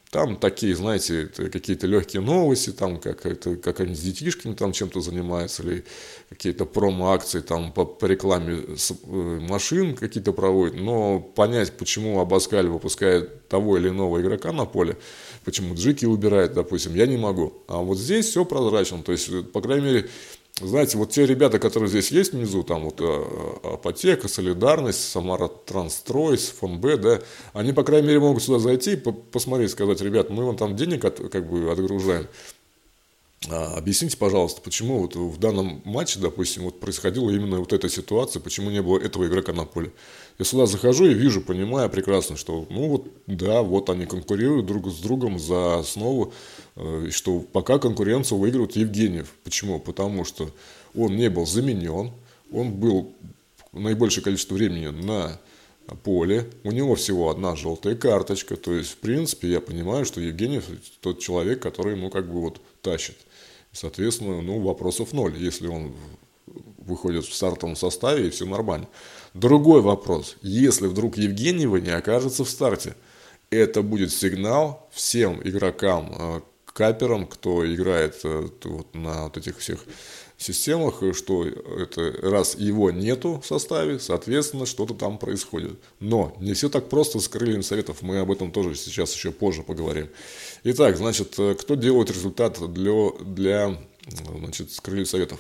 Там 0.09 0.35
такие, 0.35 0.75
знаете, 0.75 1.27
какие-то 1.27 1.87
легкие 1.87 2.21
новости, 2.21 2.71
там 2.71 2.99
как 2.99 3.25
это, 3.25 3.55
как 3.55 3.79
они 3.79 3.95
с 3.95 4.01
детишками 4.01 4.55
там 4.55 4.73
чем-то 4.73 4.99
занимаются, 4.99 5.63
или 5.63 5.85
какие-то 6.27 6.65
промо-акции 6.65 7.39
там 7.39 7.71
по, 7.71 7.85
по 7.85 8.07
рекламе 8.07 8.57
э, 8.57 9.39
машин 9.39 9.95
какие-то 9.95 10.33
проводят. 10.33 10.75
Но 10.75 11.21
понять, 11.21 11.71
почему 11.77 12.19
Абаскаль 12.19 12.67
выпускает 12.67 13.47
того 13.47 13.77
или 13.77 13.87
иного 13.87 14.19
игрока 14.19 14.51
на 14.51 14.65
поле, 14.65 14.97
почему 15.45 15.75
Джики 15.75 16.03
убирает, 16.03 16.55
допустим, 16.55 16.93
я 16.93 17.05
не 17.05 17.15
могу. 17.15 17.53
А 17.69 17.77
вот 17.77 17.97
здесь 17.97 18.25
все 18.25 18.43
прозрачно. 18.43 19.03
То 19.03 19.13
есть, 19.13 19.29
по 19.53 19.61
крайней 19.61 19.85
мере, 19.85 20.09
знаете, 20.59 20.97
вот 20.97 21.11
те 21.11 21.25
ребята, 21.25 21.59
которые 21.59 21.89
здесь 21.89 22.11
есть 22.11 22.33
внизу, 22.33 22.63
там 22.63 22.83
вот 22.83 22.99
э, 22.99 23.23
Апотека, 23.63 24.27
Солидарность, 24.27 25.09
Самара 25.09 25.47
Трансстрой, 25.47 26.37
ФНБ, 26.37 27.01
да, 27.01 27.21
они, 27.53 27.73
по 27.73 27.83
крайней 27.83 28.07
мере, 28.07 28.19
могут 28.19 28.43
сюда 28.43 28.59
зайти, 28.59 28.95
посмотреть, 28.95 29.71
сказать, 29.71 30.01
ребят, 30.01 30.29
мы 30.29 30.45
вам 30.45 30.57
там 30.57 30.75
денег 30.75 31.05
от, 31.05 31.19
как 31.31 31.49
бы 31.49 31.71
отгружаем, 31.71 32.27
объясните, 33.49 34.17
пожалуйста, 34.17 34.61
почему 34.61 34.99
вот 34.99 35.15
в 35.15 35.37
данном 35.39 35.81
матче, 35.83 36.19
допустим, 36.19 36.63
вот 36.63 36.79
происходила 36.79 37.29
именно 37.29 37.59
вот 37.59 37.73
эта 37.73 37.89
ситуация, 37.89 38.39
почему 38.39 38.69
не 38.69 38.81
было 38.81 38.99
этого 38.99 39.25
игрока 39.27 39.51
на 39.51 39.65
поле. 39.65 39.91
Я 40.37 40.45
сюда 40.45 40.65
захожу 40.67 41.05
и 41.05 41.13
вижу, 41.13 41.41
понимаю 41.41 41.89
прекрасно, 41.89 42.37
что, 42.37 42.67
ну 42.69 42.87
вот, 42.87 43.07
да, 43.27 43.63
вот 43.63 43.89
они 43.89 44.05
конкурируют 44.05 44.65
друг 44.65 44.87
с 44.89 44.99
другом 44.99 45.39
за 45.39 45.79
основу, 45.79 46.33
э, 46.75 47.05
и 47.07 47.11
что 47.11 47.39
пока 47.39 47.79
конкуренцию 47.79 48.37
выигрывает 48.37 48.75
Евгеньев. 48.75 49.33
Почему? 49.43 49.79
Потому 49.79 50.23
что 50.23 50.51
он 50.95 51.15
не 51.15 51.29
был 51.29 51.45
заменен, 51.45 52.11
он 52.51 52.71
был 52.71 53.13
наибольшее 53.71 54.23
количество 54.23 54.53
времени 54.53 54.87
на 54.87 55.39
поле, 56.03 56.47
у 56.63 56.71
него 56.71 56.95
всего 56.95 57.29
одна 57.29 57.55
желтая 57.55 57.95
карточка, 57.95 58.55
то 58.55 58.73
есть, 58.73 58.91
в 58.91 58.97
принципе, 58.97 59.49
я 59.49 59.61
понимаю, 59.61 60.05
что 60.05 60.21
Евгений 60.21 60.61
тот 61.01 61.19
человек, 61.19 61.61
который, 61.61 61.95
ну, 61.95 62.09
как 62.09 62.31
бы 62.31 62.41
вот 62.41 62.61
тащит. 62.81 63.17
Соответственно, 63.71 64.41
ну, 64.41 64.59
вопросов 64.59 65.13
ноль, 65.13 65.35
если 65.37 65.67
он 65.67 65.93
выходит 66.77 67.25
в 67.25 67.33
стартовом 67.33 67.75
составе, 67.75 68.27
и 68.27 68.29
все 68.29 68.45
нормально. 68.45 68.87
Другой 69.33 69.81
вопрос. 69.81 70.35
Если 70.41 70.87
вдруг 70.87 71.17
Евгеньева 71.17 71.77
не 71.77 71.91
окажется 71.91 72.43
в 72.43 72.49
старте, 72.49 72.95
это 73.49 73.81
будет 73.81 74.11
сигнал 74.11 74.89
всем 74.91 75.41
игрокам, 75.43 76.13
э, 76.17 76.41
каперам, 76.73 77.27
кто 77.27 77.71
играет 77.73 78.19
э, 78.23 78.47
вот 78.63 78.93
на 78.95 79.25
вот 79.25 79.37
этих 79.37 79.57
всех 79.59 79.85
системах, 80.43 81.01
что 81.13 81.45
это 81.45 82.11
раз 82.21 82.55
его 82.55 82.91
нету 82.91 83.39
в 83.41 83.45
составе, 83.45 83.99
соответственно, 83.99 84.65
что-то 84.65 84.93
там 84.93 85.17
происходит. 85.17 85.79
Но 85.99 86.35
не 86.39 86.53
все 86.53 86.69
так 86.69 86.89
просто 86.89 87.19
с 87.19 87.27
крыльями 87.27 87.61
советов, 87.61 88.01
мы 88.01 88.19
об 88.19 88.31
этом 88.31 88.51
тоже 88.51 88.75
сейчас 88.75 89.13
еще 89.13 89.31
позже 89.31 89.63
поговорим. 89.63 90.09
Итак, 90.63 90.97
значит, 90.97 91.35
э, 91.37 91.55
кто 91.55 91.75
делает 91.75 92.09
результат 92.09 92.59
для, 92.73 93.11
для 93.19 93.77
значит, 94.39 94.69
крыльев 94.81 95.09
советов? 95.09 95.39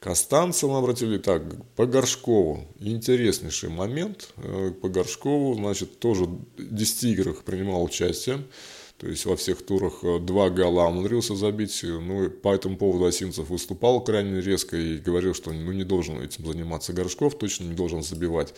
Костанцев 0.00 0.70
мы 0.70 0.78
обратили 0.78 1.18
так, 1.18 1.42
по 1.74 1.84
Горшкову. 1.86 2.64
Интереснейший 2.78 3.68
момент. 3.68 4.30
Э, 4.36 4.70
по 4.80 4.88
Горшкову, 4.88 5.54
значит, 5.54 5.98
тоже 5.98 6.24
в 6.24 6.40
10 6.56 7.04
играх 7.04 7.42
принимал 7.42 7.82
участие. 7.82 8.44
То 8.98 9.06
есть 9.06 9.26
во 9.26 9.36
всех 9.36 9.64
турах 9.64 10.02
э, 10.02 10.18
два 10.18 10.50
гола 10.50 10.88
умудрился 10.88 11.36
забить. 11.36 11.80
Ну, 11.84 12.30
по 12.30 12.52
этому 12.52 12.76
поводу 12.76 13.04
Осинцев 13.04 13.48
выступал 13.48 14.02
крайне 14.02 14.40
резко 14.40 14.76
и 14.76 14.98
говорил, 14.98 15.34
что 15.34 15.52
ну, 15.52 15.72
не 15.72 15.84
должен 15.84 16.20
этим 16.20 16.44
заниматься 16.44 16.92
Горшков, 16.92 17.38
точно 17.38 17.64
не 17.64 17.74
должен 17.74 18.02
забивать. 18.02 18.54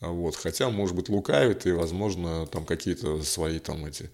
Вот. 0.00 0.34
Хотя, 0.34 0.70
может 0.70 0.96
быть, 0.96 1.08
лукавит, 1.08 1.66
и, 1.66 1.72
возможно, 1.72 2.48
там 2.48 2.66
какие-то 2.66 3.22
свои 3.22 3.60
там 3.60 3.86
эти 3.86 4.10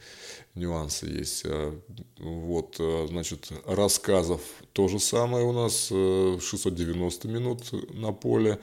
нюансы 0.55 1.07
есть. 1.07 1.43
Э, 1.47 1.73
вот, 2.19 2.77
э, 2.79 3.07
значит, 3.09 3.49
рассказов 3.65 4.43
то 4.75 4.89
же 4.89 4.99
самое 4.99 5.47
у 5.47 5.53
нас, 5.53 5.87
690 5.89 7.29
минут 7.29 7.63
на 7.95 8.13
поле. 8.13 8.59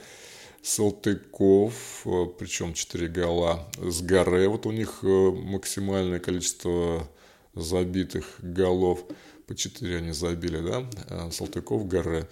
Салтыков, 0.64 2.04
э, 2.06 2.26
причем 2.40 2.74
4 2.74 3.10
гола. 3.10 3.68
С 3.78 4.02
Гаре, 4.02 4.48
вот 4.48 4.66
у 4.66 4.72
них 4.72 5.00
э, 5.04 5.06
максимальное 5.06 6.20
количество 6.20 7.08
забитых 7.54 8.36
голов. 8.42 9.04
По 9.46 9.56
4 9.56 9.98
они 9.98 10.14
забили, 10.14 10.60
да? 10.60 10.90
А 11.10 11.32
Салтыков, 11.32 11.86
Гаре. 11.88 12.30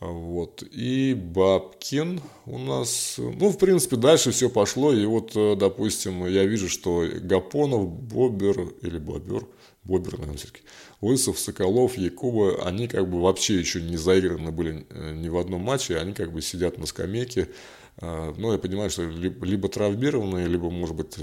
Вот. 0.00 0.64
И 0.72 1.14
Бабкин 1.14 2.20
у 2.46 2.58
нас... 2.58 3.14
Ну, 3.18 3.50
в 3.50 3.58
принципе, 3.58 3.94
дальше 3.94 4.32
все 4.32 4.50
пошло. 4.50 4.92
И 4.92 5.06
вот, 5.06 5.36
э, 5.36 5.54
допустим, 5.54 6.26
я 6.26 6.44
вижу, 6.46 6.68
что 6.68 7.06
Гапонов, 7.20 7.88
Бобер 7.88 8.74
или 8.82 8.98
Бобер, 8.98 9.46
Бобер, 9.84 10.14
наверное, 10.14 10.38
все-таки, 10.38 10.62
Лысов, 11.00 11.38
Соколов, 11.38 11.96
Якуба, 11.96 12.66
они 12.66 12.86
как 12.86 13.08
бы 13.08 13.20
вообще 13.20 13.58
еще 13.58 13.80
не 13.80 13.96
заиграны 13.96 14.50
были 14.50 14.86
э, 14.90 15.14
ни 15.14 15.28
в 15.28 15.38
одном 15.38 15.62
матче, 15.62 15.96
они 15.96 16.12
как 16.12 16.32
бы 16.32 16.42
сидят 16.42 16.76
на 16.78 16.86
скамейке, 16.86 17.48
э, 17.96 18.34
но 18.36 18.52
я 18.52 18.58
понимаю, 18.58 18.90
что 18.90 19.04
либо 19.04 19.68
травмированные, 19.68 20.46
либо, 20.46 20.70
может 20.70 20.96
быть, 20.96 21.16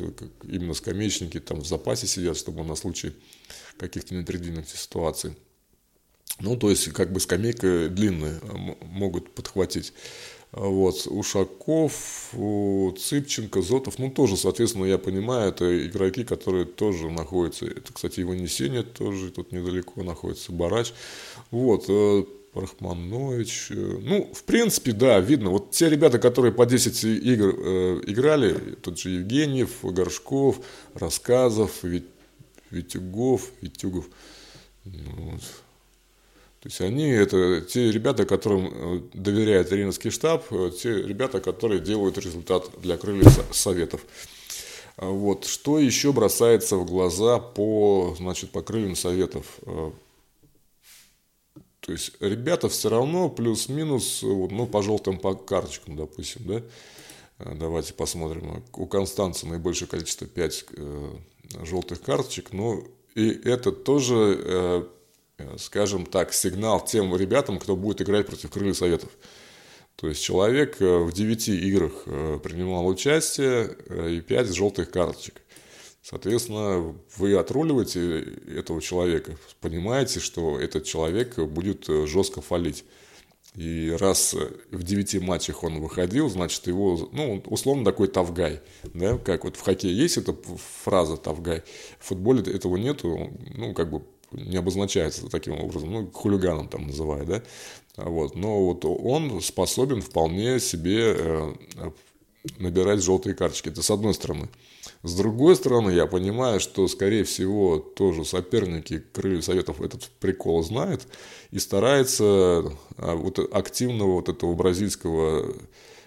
именно 0.44 0.74
скамеечники 0.74 1.40
там 1.40 1.62
в 1.62 1.68
запасе 1.68 2.08
сидят, 2.08 2.38
чтобы 2.38 2.64
на 2.64 2.76
случай 2.76 3.14
каких-то 3.78 4.16
непредвиденных 4.16 4.68
ситуаций. 4.68 5.36
Ну, 6.40 6.56
то 6.56 6.70
есть, 6.70 6.92
как 6.94 7.12
бы 7.12 7.20
скамейка 7.20 7.90
длинная, 7.90 8.40
могут 8.82 9.34
подхватить. 9.34 9.94
Вот, 10.54 11.08
Ушаков, 11.08 12.32
Цыпченко, 12.32 13.62
Зотов, 13.62 14.00
ну 14.00 14.10
тоже, 14.10 14.38
соответственно, 14.38 14.86
я 14.86 14.98
понимаю, 14.98 15.50
это 15.50 15.86
игроки, 15.86 16.24
которые 16.24 16.66
тоже 16.66 17.10
находятся, 17.12 17.66
это, 17.66 17.92
кстати, 17.92 18.22
его 18.22 18.34
Несения 18.34 18.82
тоже 18.82 19.30
тут 19.32 19.52
недалеко 19.52 20.04
находится, 20.04 20.54
Барач, 20.54 20.94
вот, 21.52 21.86
э, 21.90 22.24
Рахманович, 22.54 23.68
э, 23.72 24.00
ну, 24.02 24.32
в 24.34 24.44
принципе, 24.44 24.94
да, 24.94 25.20
видно, 25.20 25.50
вот 25.50 25.72
те 25.72 25.90
ребята, 25.90 26.18
которые 26.18 26.54
по 26.54 26.66
10 26.66 27.04
игр 27.04 27.54
э, 27.58 28.02
играли, 28.08 28.54
тот 28.82 28.98
же 28.98 29.10
Евгеньев, 29.10 29.84
Горшков, 29.84 30.62
Рассказов, 30.94 31.84
Витюгов, 32.72 33.52
Витюгов, 33.62 34.06
ну, 34.86 35.32
вот, 35.32 35.42
то 36.68 36.70
есть 36.70 36.82
они 36.82 37.08
это 37.08 37.62
те 37.62 37.90
ребята, 37.94 38.26
которым 38.26 38.68
э, 38.68 39.02
доверяет 39.14 39.72
Ренинский 39.72 40.10
штаб, 40.10 40.44
э, 40.52 40.70
те 40.78 41.02
ребята, 41.02 41.40
которые 41.40 41.80
делают 41.80 42.18
результат 42.18 42.70
для 42.82 42.98
крыльев 42.98 43.40
советов. 43.54 44.06
А 44.98 45.06
вот. 45.06 45.46
Что 45.46 45.80
еще 45.80 46.12
бросается 46.12 46.76
в 46.76 46.86
глаза 46.86 47.40
по, 47.40 48.14
значит, 48.18 48.52
по 48.52 48.62
крыльям 48.62 48.98
советов? 48.98 49.46
Э, 49.62 49.92
то 51.80 51.92
есть 51.94 52.12
ребята 52.20 52.68
все 52.68 52.90
равно 52.90 53.30
плюс-минус, 53.30 54.20
ну, 54.22 54.68
по 54.68 54.84
желтым 54.84 55.20
по 55.20 55.36
карточкам, 55.36 55.96
допустим, 55.96 56.42
да? 56.44 56.64
Давайте 57.56 57.94
посмотрим. 57.94 58.62
У 58.74 58.86
Констанца 58.88 59.48
наибольшее 59.48 59.88
количество 59.88 60.28
5 60.28 60.66
желтых 61.64 62.02
карточек, 62.02 62.52
но 62.52 62.84
и 63.16 63.30
это 63.30 63.72
тоже 63.72 64.90
скажем 65.58 66.06
так, 66.06 66.34
сигнал 66.34 66.84
тем 66.84 67.16
ребятам, 67.16 67.60
кто 67.60 67.76
будет 67.76 68.02
играть 68.02 68.26
против 68.26 68.50
крыльев 68.50 68.78
советов. 68.78 69.12
То 69.96 70.08
есть 70.08 70.22
человек 70.22 70.82
э, 70.82 70.98
в 71.00 71.12
9 71.12 71.50
играх 71.50 71.92
э, 72.06 72.40
принимал 72.44 72.88
участие 72.88 73.76
и 74.10 74.22
5 74.22 74.56
желтых 74.56 74.92
карточек. 74.92 75.42
Соответственно, 76.02 76.96
вы 77.18 77.36
отруливаете 77.36 78.22
этого 78.48 78.82
человека, 78.82 79.38
понимаете, 79.60 80.20
что 80.20 80.60
этот 80.60 80.86
человек 80.86 81.38
будет 81.38 81.86
жестко 81.88 82.42
фалить. 82.42 82.86
И 83.56 83.94
раз 84.00 84.36
в 84.72 84.84
девяти 84.84 85.20
матчах 85.20 85.64
он 85.64 85.82
выходил, 85.82 86.30
значит, 86.30 86.66
его, 86.68 87.10
ну, 87.12 87.44
условно 87.48 87.84
такой 87.84 88.08
тавгай, 88.08 88.62
да, 88.94 89.18
как 89.18 89.44
вот 89.44 89.58
в 89.58 89.62
хоккее 89.62 89.98
есть 89.98 90.18
эта 90.18 90.34
фраза 90.84 91.18
тавгай, 91.18 91.64
в 92.00 92.06
футболе 92.06 92.42
этого 92.54 92.78
нету, 92.78 93.32
ну, 93.56 93.74
как 93.74 93.90
бы 93.90 94.04
не 94.32 94.58
обозначается 94.58 95.30
таким 95.30 95.60
образом, 95.60 95.92
ну, 95.92 96.12
хулиганом 96.12 96.68
там 96.68 96.88
называют, 96.88 97.28
да, 97.28 97.44
вот, 97.98 98.36
но 98.36 98.66
вот 98.66 98.86
он 98.86 99.42
способен 99.42 100.02
вполне 100.02 100.60
себе 100.60 101.16
э, 101.18 101.54
набирать 102.60 103.04
желтые 103.04 103.36
карточки, 103.36 103.70
это 103.70 103.82
с 103.82 103.92
одной 103.92 104.14
стороны. 104.14 104.50
С 105.04 105.16
другой 105.16 105.56
стороны, 105.56 105.92
я 105.92 106.06
понимаю, 106.06 106.60
что, 106.60 106.88
скорее 106.88 107.24
всего, 107.24 107.78
тоже 107.78 108.26
соперники 108.26 109.04
Крыльев 109.14 109.44
Советов 109.44 109.82
этот 109.82 110.10
прикол 110.20 110.64
знают 110.64 111.08
и 111.52 111.60
старается 111.60 112.24
а, 112.98 113.16
вот 113.16 113.40
активного 113.54 114.14
вот 114.14 114.30
этого 114.30 114.54
бразильского 114.54 115.54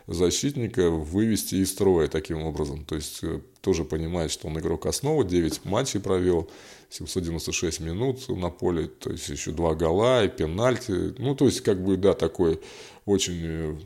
защитника 0.06 0.90
вывести 0.90 1.56
из 1.56 1.70
строя 1.70 2.08
таким 2.08 2.42
образом. 2.42 2.84
То 2.84 2.96
есть 2.96 3.20
э, 3.22 3.40
тоже 3.60 3.84
понимает, 3.84 4.32
что 4.32 4.48
он 4.48 4.58
игрок 4.58 4.86
основы, 4.86 5.24
9 5.24 5.64
матчей 5.64 6.00
провел, 6.00 6.50
796 6.90 7.80
минут 7.80 8.28
на 8.28 8.50
поле, 8.50 8.88
то 8.88 9.10
есть 9.10 9.28
еще 9.28 9.52
два 9.52 9.74
гола 9.74 10.24
и 10.24 10.28
пенальти. 10.28 11.14
Ну, 11.18 11.34
то 11.34 11.46
есть, 11.46 11.60
как 11.62 11.82
бы, 11.82 11.96
да, 11.96 12.14
такой 12.14 12.60
очень 13.04 13.40
э, 13.42 13.76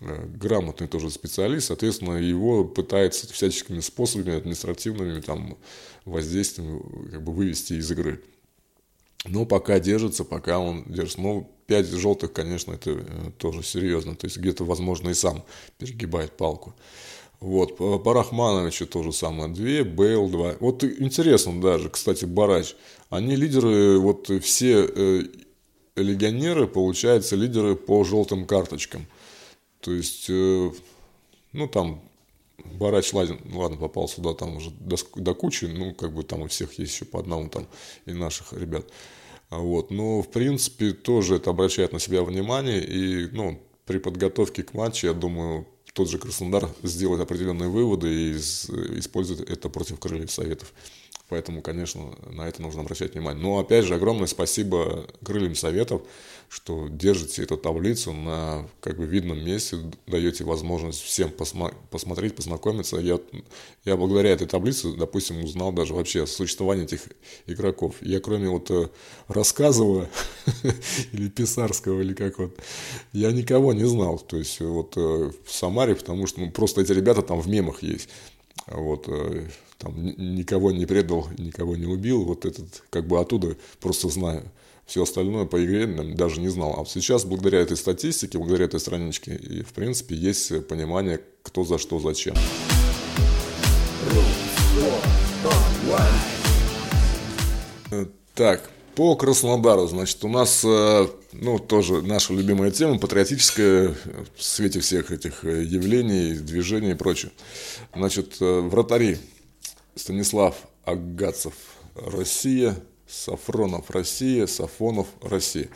Э, 0.00 0.26
грамотный 0.26 0.88
тоже 0.88 1.10
специалист, 1.10 1.68
соответственно, 1.68 2.16
его 2.18 2.64
пытается 2.64 3.32
всяческими 3.32 3.80
способами, 3.80 4.36
административными 4.36 5.20
там, 5.20 5.56
воздействием 6.04 7.08
как 7.10 7.22
бы 7.22 7.32
вывести 7.32 7.74
из 7.74 7.90
игры. 7.90 8.22
Но 9.24 9.46
пока 9.46 9.80
держится, 9.80 10.24
пока 10.24 10.58
он 10.58 10.84
держится. 10.84 11.20
Но 11.22 11.50
5 11.66 11.86
желтых, 11.86 12.32
конечно, 12.34 12.74
это 12.74 12.90
э, 12.90 13.30
тоже 13.38 13.62
серьезно. 13.62 14.14
То 14.14 14.26
есть 14.26 14.36
где-то, 14.36 14.64
возможно, 14.64 15.08
и 15.08 15.14
сам 15.14 15.44
перегибает 15.78 16.36
палку. 16.36 16.74
Вот, 17.40 17.76
по, 17.76 18.12
Рахмановичу 18.14 18.86
тоже 18.86 19.12
самое, 19.12 19.52
2, 19.52 19.84
Бейл 19.84 20.28
2. 20.28 20.56
Вот 20.60 20.84
интересно 20.84 21.60
даже, 21.60 21.90
кстати, 21.90 22.24
Барач. 22.24 22.74
Они 23.10 23.36
лидеры, 23.36 23.98
вот 23.98 24.30
все 24.42 24.86
э, 24.86 25.22
легионеры, 25.96 26.66
получается, 26.66 27.36
лидеры 27.36 27.76
по 27.76 28.04
желтым 28.04 28.46
карточкам. 28.46 29.06
То 29.80 29.92
есть, 29.92 30.26
э, 30.30 30.70
ну, 31.52 31.68
там, 31.68 32.00
Барач, 32.64 33.12
ладно, 33.12 33.38
ладно, 33.52 33.76
попал 33.76 34.08
сюда, 34.08 34.34
там 34.34 34.56
уже 34.56 34.70
до, 34.70 34.96
до 35.14 35.34
кучи, 35.34 35.66
ну, 35.66 35.94
как 35.94 36.14
бы 36.14 36.22
там 36.22 36.42
у 36.42 36.48
всех 36.48 36.78
есть 36.78 36.94
еще 36.94 37.04
по 37.04 37.20
одному 37.20 37.48
там 37.48 37.66
и 38.06 38.12
наших 38.12 38.52
ребят. 38.54 38.86
А 39.50 39.58
вот, 39.58 39.90
но, 39.90 40.22
в 40.22 40.30
принципе, 40.30 40.92
тоже 40.92 41.36
это 41.36 41.50
обращает 41.50 41.92
на 41.92 42.00
себя 42.00 42.22
внимание, 42.22 42.82
и, 42.82 43.28
ну, 43.30 43.60
при 43.84 43.98
подготовке 43.98 44.62
к 44.62 44.74
матчу, 44.74 45.06
я 45.06 45.12
думаю, 45.12 45.66
тот 45.96 46.10
же 46.10 46.18
Краснодар 46.18 46.68
сделает 46.82 47.22
определенные 47.22 47.70
выводы 47.70 48.08
и 48.08 48.32
использует 48.36 49.48
это 49.48 49.70
против 49.70 49.98
крыльев 49.98 50.30
Советов. 50.30 50.74
Поэтому, 51.28 51.60
конечно, 51.60 52.14
на 52.30 52.48
это 52.48 52.62
нужно 52.62 52.82
обращать 52.82 53.14
внимание. 53.14 53.42
Но, 53.42 53.58
опять 53.58 53.84
же, 53.84 53.94
огромное 53.94 54.28
спасибо 54.28 55.06
крыльям 55.24 55.56
Советов, 55.56 56.02
что 56.48 56.86
держите 56.88 57.42
эту 57.42 57.56
таблицу 57.56 58.12
на 58.12 58.68
как 58.80 58.96
бы 58.96 59.06
видном 59.06 59.44
месте, 59.44 59.78
даете 60.06 60.44
возможность 60.44 61.02
всем 61.02 61.30
посма- 61.30 61.74
посмотреть, 61.90 62.36
познакомиться. 62.36 62.98
Я, 62.98 63.18
я 63.84 63.96
благодаря 63.96 64.30
этой 64.30 64.46
таблице, 64.46 64.92
допустим, 64.92 65.42
узнал 65.42 65.72
даже 65.72 65.94
вообще 65.94 66.22
о 66.22 66.26
существовании 66.26 66.84
этих 66.84 67.00
игроков. 67.46 67.96
Я 68.00 68.20
кроме 68.20 68.48
вот 68.48 68.70
э, 68.70 68.88
рассказывая 69.26 70.08
или 71.12 71.28
писарского, 71.28 72.02
или 72.02 72.14
как 72.14 72.38
вот, 72.38 72.56
я 73.12 73.32
никого 73.32 73.72
не 73.72 73.84
знал. 73.84 74.20
То 74.20 74.36
есть 74.36 74.60
вот 74.60 74.96
э, 74.96 75.00
в 75.44 75.52
Самаре, 75.52 75.96
потому 75.96 76.28
что 76.28 76.40
ну, 76.40 76.52
просто 76.52 76.82
эти 76.82 76.92
ребята 76.92 77.22
там 77.22 77.40
в 77.40 77.48
мемах 77.48 77.82
есть. 77.82 78.08
Вот, 78.68 79.06
э, 79.08 79.48
там 79.78 79.94
никого 80.16 80.72
не 80.72 80.86
предал, 80.86 81.28
никого 81.38 81.76
не 81.76 81.86
убил, 81.86 82.24
вот 82.24 82.44
этот, 82.44 82.82
как 82.90 83.06
бы 83.06 83.20
оттуда 83.20 83.56
просто 83.80 84.08
знаю. 84.08 84.50
Все 84.86 85.02
остальное 85.02 85.46
по 85.46 85.64
игре 85.64 85.86
даже 86.14 86.40
не 86.40 86.48
знал. 86.48 86.80
А 86.80 86.86
сейчас, 86.86 87.24
благодаря 87.24 87.58
этой 87.58 87.76
статистике, 87.76 88.38
благодаря 88.38 88.66
этой 88.66 88.78
страничке, 88.78 89.34
и, 89.34 89.62
в 89.62 89.72
принципе, 89.72 90.14
есть 90.14 90.66
понимание, 90.68 91.20
кто 91.42 91.64
за 91.64 91.78
что, 91.78 91.98
зачем. 91.98 92.36
Так, 98.34 98.70
по 98.94 99.16
Краснодару, 99.16 99.86
значит, 99.88 100.24
у 100.24 100.28
нас, 100.28 100.62
э, 100.64 101.06
ну, 101.32 101.58
тоже 101.58 102.00
наша 102.02 102.32
любимая 102.32 102.70
тема, 102.70 102.98
патриотическая, 102.98 103.94
в 104.36 104.42
свете 104.42 104.80
всех 104.80 105.10
этих 105.10 105.44
э, 105.44 105.64
явлений, 105.64 106.34
движений 106.34 106.92
и 106.92 106.94
прочее. 106.94 107.32
Значит, 107.94 108.36
э, 108.40 108.60
вратари 108.60 109.18
Станислав 109.96 110.54
Агацев, 110.84 111.54
Россия, 111.96 112.76
Сафронов, 113.08 113.90
Россия, 113.90 114.46
Сафонов, 114.46 115.08
Россия. 115.22 115.68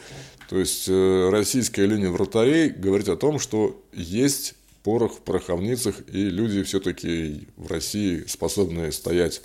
То 0.49 0.59
есть 0.59 0.89
э, 0.89 1.31
российская 1.31 1.87
линия 1.87 2.11
вратарей 2.11 2.69
говорит 2.69 3.09
о 3.09 3.17
том, 3.17 3.39
что 3.39 3.83
есть 3.93 4.55
порох 4.83 5.17
в 5.17 5.21
пороховницах, 5.21 5.97
и 6.13 6.25
люди 6.29 6.63
все-таки 6.63 7.49
в 7.57 7.69
России 7.69 8.25
способны 8.27 8.93
стоять 8.93 9.43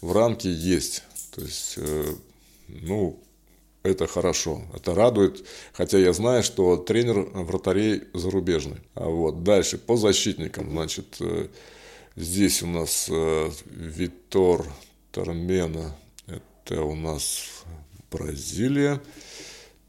в 0.00 0.12
рамке, 0.12 0.52
есть. 0.52 1.04
То 1.34 1.42
есть, 1.42 1.74
э, 1.76 2.14
ну, 2.68 3.20
это 3.82 4.06
хорошо, 4.06 4.62
это 4.74 4.94
радует, 4.94 5.44
хотя 5.72 5.98
я 5.98 6.12
знаю, 6.12 6.42
что 6.42 6.76
тренер 6.76 7.20
вратарей 7.32 8.02
зарубежный. 8.14 8.78
А 8.94 9.06
вот 9.06 9.42
дальше 9.42 9.78
по 9.78 9.96
защитникам, 9.96 10.70
значит, 10.70 11.16
э, 11.20 11.48
Здесь 12.14 12.62
у 12.62 12.66
нас 12.66 13.06
э, 13.10 13.50
Витор 13.64 14.70
Тормена, 15.12 15.96
это 16.26 16.82
у 16.82 16.94
нас 16.94 17.64
Бразилия. 18.10 19.02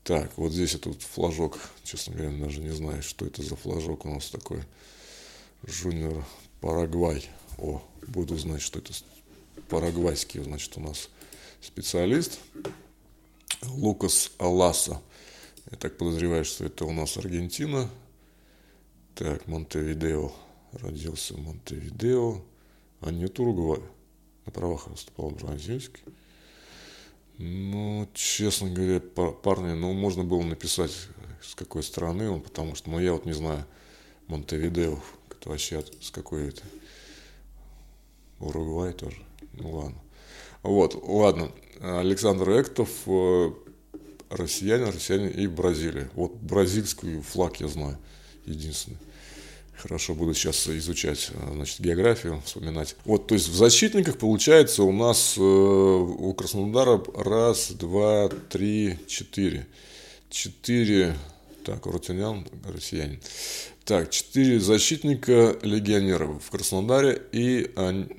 Так, 0.06 0.32
вот 0.38 0.54
здесь 0.54 0.74
этот 0.74 1.02
флажок, 1.02 1.60
честно 1.84 2.16
говоря, 2.16 2.46
даже 2.46 2.62
не 2.62 2.70
знаю, 2.70 3.04
что 3.04 3.26
это 3.26 3.44
за 3.44 3.58
флажок 3.58 4.06
у 4.06 4.10
нас 4.10 4.30
такой. 4.30 4.64
Жуниор 5.68 6.26
Парагвай. 6.62 7.26
О, 7.58 7.84
буду 8.08 8.38
знать, 8.38 8.62
что 8.62 8.80
это 8.80 8.94
парагвайский, 9.68 10.42
значит, 10.42 10.78
у 10.78 10.80
нас 10.80 11.10
специалист. 11.62 12.40
Лукас 13.64 14.32
Аласа. 14.38 15.02
Я 15.70 15.78
так 15.78 15.98
подозреваю, 15.98 16.46
что 16.46 16.64
это 16.64 16.86
у 16.86 16.94
нас 16.94 17.18
Аргентина. 17.18 17.90
Так, 19.14 19.46
Монтевидео 19.48 20.32
родился 20.82 21.34
в 21.34 21.40
Монтевидео, 21.40 22.42
а 23.02 23.12
нет 23.12 23.40
Уругвая. 23.40 23.82
На 24.46 24.52
правах 24.52 24.88
выступал 24.88 25.30
бразильский. 25.32 26.04
Ну, 27.38 28.08
честно 28.14 28.70
говоря, 28.70 29.00
парни, 29.00 29.74
ну, 29.74 29.94
можно 29.94 30.24
было 30.24 30.44
написать, 30.44 30.92
с 31.42 31.56
какой 31.56 31.84
стороны 31.84 32.30
он, 32.30 32.42
потому 32.42 32.76
что, 32.76 32.90
ну, 32.90 33.00
я 33.00 33.14
вот 33.14 33.26
не 33.26 33.34
знаю, 33.34 33.66
Монтевидео, 34.28 35.00
это 35.32 35.50
вообще 35.50 35.84
с 36.00 36.12
какой 36.12 36.50
это, 36.50 36.62
Уругвай 38.40 38.94
тоже, 38.94 39.18
ну, 39.54 39.72
ладно. 39.72 40.02
Вот, 40.62 40.96
ладно, 41.04 41.52
Александр 41.82 42.50
Эктов, 42.52 42.90
э, 43.08 43.52
россиянин, 44.30 44.88
россиянин 44.88 45.30
и 45.30 45.48
Бразилия. 45.48 46.10
Вот 46.14 46.34
бразильский 46.36 47.22
флаг 47.22 47.60
я 47.60 47.68
знаю, 47.68 47.98
единственный. 48.46 48.98
Хорошо 49.78 50.16
буду 50.16 50.34
сейчас 50.34 50.68
изучать 50.68 51.32
значит, 51.52 51.80
географию, 51.80 52.42
вспоминать. 52.46 52.96
Вот, 53.06 53.28
то 53.28 53.34
есть 53.34 53.50
в 53.50 53.56
защитниках 53.56 54.18
получается 54.18 54.84
у 54.84 54.92
нас 54.92 55.36
э, 55.38 55.42
у 55.42 56.34
Краснодара 56.34 57.04
раз, 57.16 57.72
два, 57.72 58.30
три, 58.50 58.98
четыре. 59.08 59.68
Четыре, 60.30 61.16
так, 61.66 61.86
Рутинян, 61.86 62.48
россиянин. 62.66 63.20
Так, 63.86 64.12
четыре 64.12 64.60
защитника 64.62 65.58
легионеров 65.62 66.42
в 66.44 66.50
Краснодаре, 66.50 67.22
и 67.34 67.70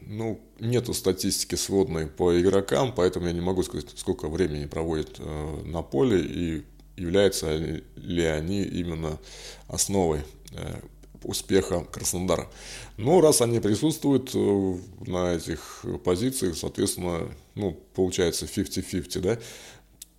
ну, 0.06 0.38
нету 0.60 0.92
статистики 0.92 1.54
сводной 1.54 2.06
по 2.06 2.38
игрокам, 2.38 2.92
поэтому 2.94 3.26
я 3.26 3.32
не 3.32 3.40
могу 3.40 3.62
сказать, 3.62 3.86
сколько 3.96 4.28
времени 4.28 4.66
проводят 4.66 5.16
э, 5.18 5.62
на 5.64 5.82
поле 5.82 6.20
и 6.20 6.64
являются 6.96 7.56
ли 7.56 8.24
они 8.24 8.62
именно 8.62 9.18
основой 9.66 10.20
э, 10.52 10.80
успеха 11.24 11.84
Краснодара. 11.90 12.48
Но 12.96 13.20
раз 13.20 13.40
они 13.40 13.60
присутствуют 13.60 14.30
э, 14.34 14.78
на 15.06 15.34
этих 15.34 15.84
позициях, 16.04 16.56
соответственно, 16.56 17.28
ну, 17.54 17.78
получается 17.94 18.46
50-50, 18.46 19.20
да, 19.20 19.38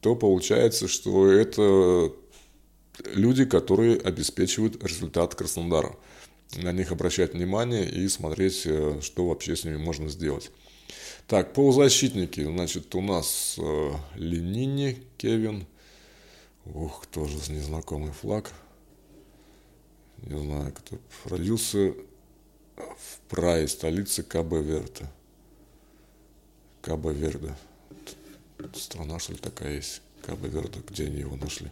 то 0.01 0.15
получается, 0.15 0.87
что 0.87 1.29
это 1.31 2.11
люди, 3.13 3.45
которые 3.45 3.97
обеспечивают 3.97 4.83
результат 4.83 5.35
Краснодара. 5.35 5.95
На 6.57 6.71
них 6.71 6.91
обращать 6.91 7.33
внимание 7.33 7.89
и 7.89 8.07
смотреть, 8.07 8.63
э, 8.65 8.99
что 9.01 9.27
вообще 9.27 9.55
с 9.55 9.63
ними 9.65 9.77
можно 9.77 10.09
сделать. 10.09 10.51
Так, 11.27 11.53
полузащитники. 11.53 12.43
Значит, 12.43 12.93
у 12.93 13.01
нас 13.01 13.55
э, 13.57 13.91
Ленини, 14.15 15.03
Кевин. 15.17 15.65
Ух, 16.65 17.05
тоже 17.07 17.35
незнакомый 17.51 18.11
флаг. 18.11 18.51
Не 20.17 20.39
знаю, 20.39 20.73
кто 20.73 20.97
родился 21.25 21.93
в 22.75 23.19
Прае, 23.29 23.67
столице 23.67 24.23
Кабо 24.23 24.57
Верде. 24.59 25.07
Кабо 26.81 27.11
Верде. 27.11 27.55
Страна, 28.73 29.19
что 29.19 29.33
ли, 29.33 29.39
такая 29.39 29.75
есть? 29.75 30.01
Кабо 30.21 30.47
Верде, 30.47 30.81
где 30.87 31.05
они 31.05 31.19
его 31.19 31.35
нашли? 31.35 31.71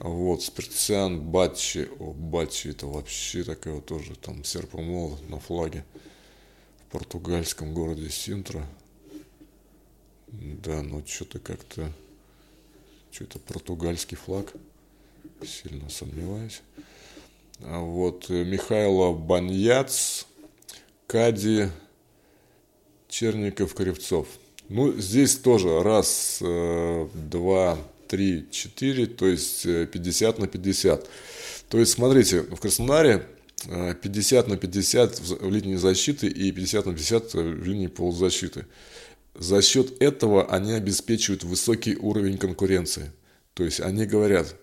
Вот, 0.00 0.42
Спиртсиан, 0.42 1.20
Батчи. 1.20 1.88
О, 1.98 2.12
Батчи, 2.12 2.68
это 2.68 2.86
вообще 2.86 3.44
такая 3.44 3.74
вот 3.74 3.86
тоже, 3.86 4.14
там, 4.16 4.44
серп 4.44 4.74
на 4.74 5.38
флаге. 5.38 5.84
В 6.86 6.92
португальском 6.92 7.74
городе 7.74 8.08
Синтра. 8.10 8.66
Да, 10.28 10.82
ну, 10.82 11.04
что-то 11.06 11.38
как-то... 11.38 11.92
Что-то 13.10 13.38
португальский 13.38 14.16
флаг. 14.16 14.52
Сильно 15.44 15.88
сомневаюсь. 15.88 16.62
А 17.60 17.80
вот 17.80 18.26
э, 18.28 18.44
Михайло 18.44 19.12
Баньяц, 19.12 20.26
Кади, 21.06 21.68
Черников, 23.08 23.74
Кривцов. 23.74 24.28
Ну, 24.68 24.92
здесь 24.92 25.36
тоже 25.36 25.82
раз, 25.82 26.38
э, 26.40 27.08
два, 27.14 27.78
три, 28.06 28.46
четыре, 28.50 29.06
то 29.06 29.26
есть 29.26 29.64
50 29.64 30.38
э, 30.38 30.40
на 30.40 30.46
50. 30.46 31.08
То 31.68 31.78
есть, 31.78 31.92
смотрите, 31.92 32.42
в 32.42 32.60
Краснодаре 32.60 33.26
50 33.66 34.46
на 34.46 34.56
50 34.56 35.18
в 35.18 35.50
линии 35.50 35.74
защиты 35.74 36.28
и 36.28 36.52
50 36.52 36.86
на 36.86 36.92
50 36.92 37.34
в 37.34 37.64
линии 37.64 37.88
полузащиты. 37.88 38.66
За 39.34 39.62
счет 39.62 40.00
этого 40.00 40.48
они 40.48 40.72
обеспечивают 40.72 41.42
высокий 41.42 41.96
уровень 41.96 42.38
конкуренции. 42.38 43.10
То 43.54 43.64
есть 43.64 43.80
они 43.80 44.06
говорят, 44.06 44.54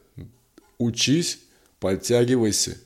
учись, 0.78 1.40
подтягивайся, 1.80 2.78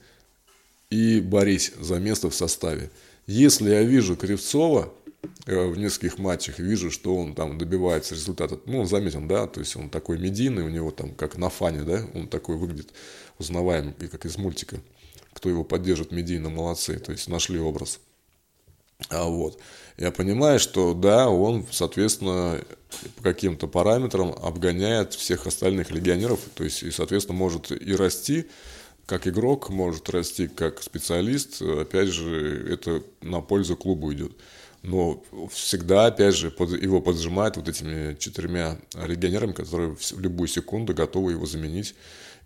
и 0.89 1.21
борись 1.21 1.71
за 1.79 1.99
место 1.99 2.29
в 2.29 2.35
составе. 2.35 2.89
Если 3.27 3.69
я 3.69 3.83
вижу 3.83 4.15
Кривцова 4.15 4.91
э, 5.45 5.65
в 5.67 5.77
нескольких 5.77 6.17
матчах, 6.17 6.59
вижу, 6.59 6.89
что 6.89 7.15
он 7.15 7.35
там 7.35 7.57
добивается 7.57 8.15
результата, 8.15 8.59
ну, 8.65 8.85
заметен, 8.85 9.27
да, 9.27 9.45
то 9.45 9.59
есть 9.59 9.75
он 9.75 9.89
такой 9.89 10.17
медийный, 10.17 10.63
у 10.63 10.69
него 10.69 10.89
там, 10.91 11.13
как 11.13 11.37
на 11.37 11.49
фане, 11.49 11.83
да, 11.83 12.01
он 12.15 12.27
такой 12.27 12.57
выглядит 12.57 12.91
узнаваемый, 13.37 13.93
как 13.93 14.25
из 14.25 14.37
мультика. 14.37 14.77
Кто 15.33 15.49
его 15.49 15.63
поддержит 15.63 16.11
медийно, 16.11 16.49
молодцы, 16.49 16.97
то 16.97 17.11
есть 17.11 17.27
нашли 17.27 17.59
образ. 17.59 17.99
А 19.09 19.25
вот, 19.25 19.59
я 19.97 20.11
понимаю, 20.11 20.59
что 20.59 20.93
да, 20.93 21.29
он, 21.29 21.65
соответственно, 21.71 22.59
по 23.15 23.23
каким-то 23.23 23.67
параметрам 23.67 24.33
обгоняет 24.41 25.13
всех 25.13 25.45
остальных 25.45 25.91
легионеров, 25.91 26.39
то 26.55 26.63
есть, 26.63 26.83
и, 26.83 26.91
соответственно, 26.91 27.37
может 27.37 27.71
и 27.71 27.95
расти, 27.95 28.47
как 29.10 29.28
игрок, 29.28 29.70
может 29.70 30.10
расти 30.12 30.47
как 30.47 30.84
специалист, 30.84 31.62
опять 31.62 32.10
же, 32.10 32.70
это 32.72 33.03
на 33.22 33.41
пользу 33.41 33.76
клубу 33.76 34.14
идет. 34.14 34.34
Но 34.84 35.24
всегда, 35.51 36.05
опять 36.05 36.36
же, 36.36 36.51
под, 36.51 36.72
его 36.72 37.01
поджимают 37.01 37.57
вот 37.57 37.68
этими 37.68 38.16
четырьмя 38.16 38.78
легионерами, 38.95 39.51
которые 39.51 39.95
в 39.95 40.20
любую 40.20 40.47
секунду 40.47 40.93
готовы 40.93 41.32
его 41.32 41.47
заменить. 41.47 41.95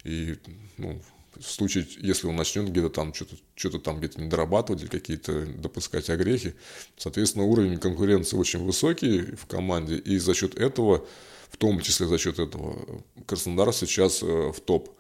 И 0.06 0.38
ну, 0.78 1.00
в 1.38 1.44
случае, 1.44 1.86
если 2.00 2.28
он 2.28 2.38
начнет 2.38 2.70
где-то 2.70 2.90
там 2.90 3.14
что-то 3.14 3.36
что 3.56 3.78
там 3.78 4.00
где-то 4.00 4.22
не 4.22 4.30
дорабатывать 4.30 4.84
или 4.84 4.90
какие-то 4.90 5.46
допускать 5.46 6.10
огрехи, 6.10 6.56
соответственно, 6.98 7.44
уровень 7.44 7.78
конкуренции 7.78 8.38
очень 8.38 8.64
высокий 8.64 9.36
в 9.36 9.48
команде, 9.48 9.98
и 9.98 10.18
за 10.18 10.34
счет 10.34 10.56
этого, 10.56 11.06
в 11.50 11.58
том 11.58 11.82
числе 11.82 12.08
за 12.08 12.18
счет 12.18 12.40
этого, 12.40 13.04
Краснодар 13.26 13.74
сейчас 13.74 14.24
э, 14.24 14.26
в 14.26 14.60
топ. 14.62 14.98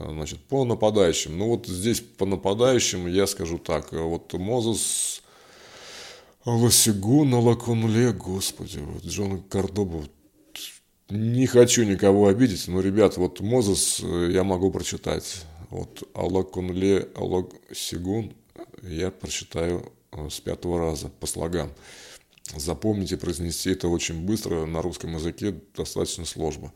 Значит, 0.00 0.40
по 0.40 0.64
нападающим. 0.64 1.36
Ну 1.36 1.48
вот 1.48 1.66
здесь 1.66 2.00
по 2.00 2.24
нападающим 2.24 3.06
я 3.06 3.26
скажу 3.26 3.58
так. 3.58 3.92
Вот 3.92 4.32
Мозес, 4.32 5.22
Лосигуна, 6.46 7.38
Лаконле, 7.38 8.12
господи, 8.12 8.78
вот 8.78 9.04
Джон 9.04 9.42
Кордоба. 9.42 10.04
Не 11.10 11.46
хочу 11.46 11.82
никого 11.82 12.28
обидеть, 12.28 12.66
но, 12.68 12.80
ребят, 12.80 13.16
вот 13.16 13.40
Мозес 13.40 14.00
э, 14.02 14.30
я 14.32 14.44
могу 14.44 14.70
прочитать. 14.70 15.42
Вот 15.68 16.08
Аллакунле, 16.14 17.08
Аллаксигун 17.16 18.32
я 18.82 19.10
прочитаю 19.10 19.92
э, 20.12 20.28
с 20.30 20.40
пятого 20.40 20.78
раза 20.78 21.08
по 21.08 21.26
слогам. 21.26 21.72
Запомните, 22.56 23.16
произнести 23.16 23.70
это 23.70 23.88
очень 23.88 24.24
быстро 24.24 24.66
на 24.66 24.82
русском 24.82 25.14
языке 25.14 25.54
достаточно 25.76 26.24
сложно. 26.24 26.72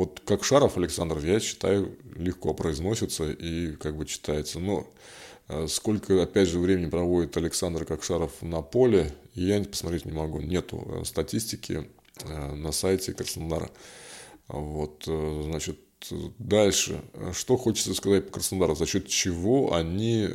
Вот 0.00 0.22
как 0.24 0.44
Шаров 0.44 0.78
Александр, 0.78 1.18
я 1.18 1.40
считаю, 1.40 1.94
легко 2.16 2.54
произносится 2.54 3.30
и 3.30 3.72
как 3.72 3.98
бы 3.98 4.06
читается. 4.06 4.58
Но 4.58 4.90
э, 5.48 5.66
сколько, 5.68 6.22
опять 6.22 6.48
же, 6.48 6.58
времени 6.58 6.88
проводит 6.88 7.36
Александр 7.36 7.84
Кокшаров 7.84 8.32
на 8.40 8.62
поле, 8.62 9.12
я 9.34 9.62
посмотреть 9.62 10.06
не 10.06 10.12
могу. 10.12 10.40
Нету 10.40 10.82
э, 10.86 11.04
статистики 11.04 11.86
э, 12.24 12.54
на 12.54 12.72
сайте 12.72 13.12
Краснодара. 13.12 13.70
Вот, 14.48 15.04
значит, 15.04 15.78
дальше. 16.38 17.02
Что 17.34 17.58
хочется 17.58 17.92
сказать 17.92 18.24
по 18.24 18.32
Краснодару? 18.32 18.74
За 18.74 18.86
счет 18.86 19.06
чего 19.06 19.74
они 19.74 20.30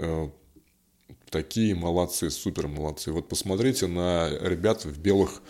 такие 1.32 1.74
молодцы, 1.74 2.30
супер 2.30 2.68
молодцы. 2.68 3.12
Вот 3.12 3.28
посмотрите 3.28 3.88
на 3.88 4.30
ребят 4.30 4.86
в 4.86 5.00
белых 5.00 5.42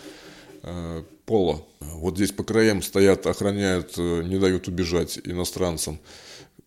пола. 1.26 1.61
Вот 1.80 2.16
здесь 2.16 2.32
по 2.32 2.43
краям 2.43 2.82
стоят, 2.82 3.26
охраняют, 3.28 3.93
э, 3.97 4.24
не 4.24 4.38
дают 4.38 4.68
убежать 4.68 5.20
иностранцам 5.24 5.99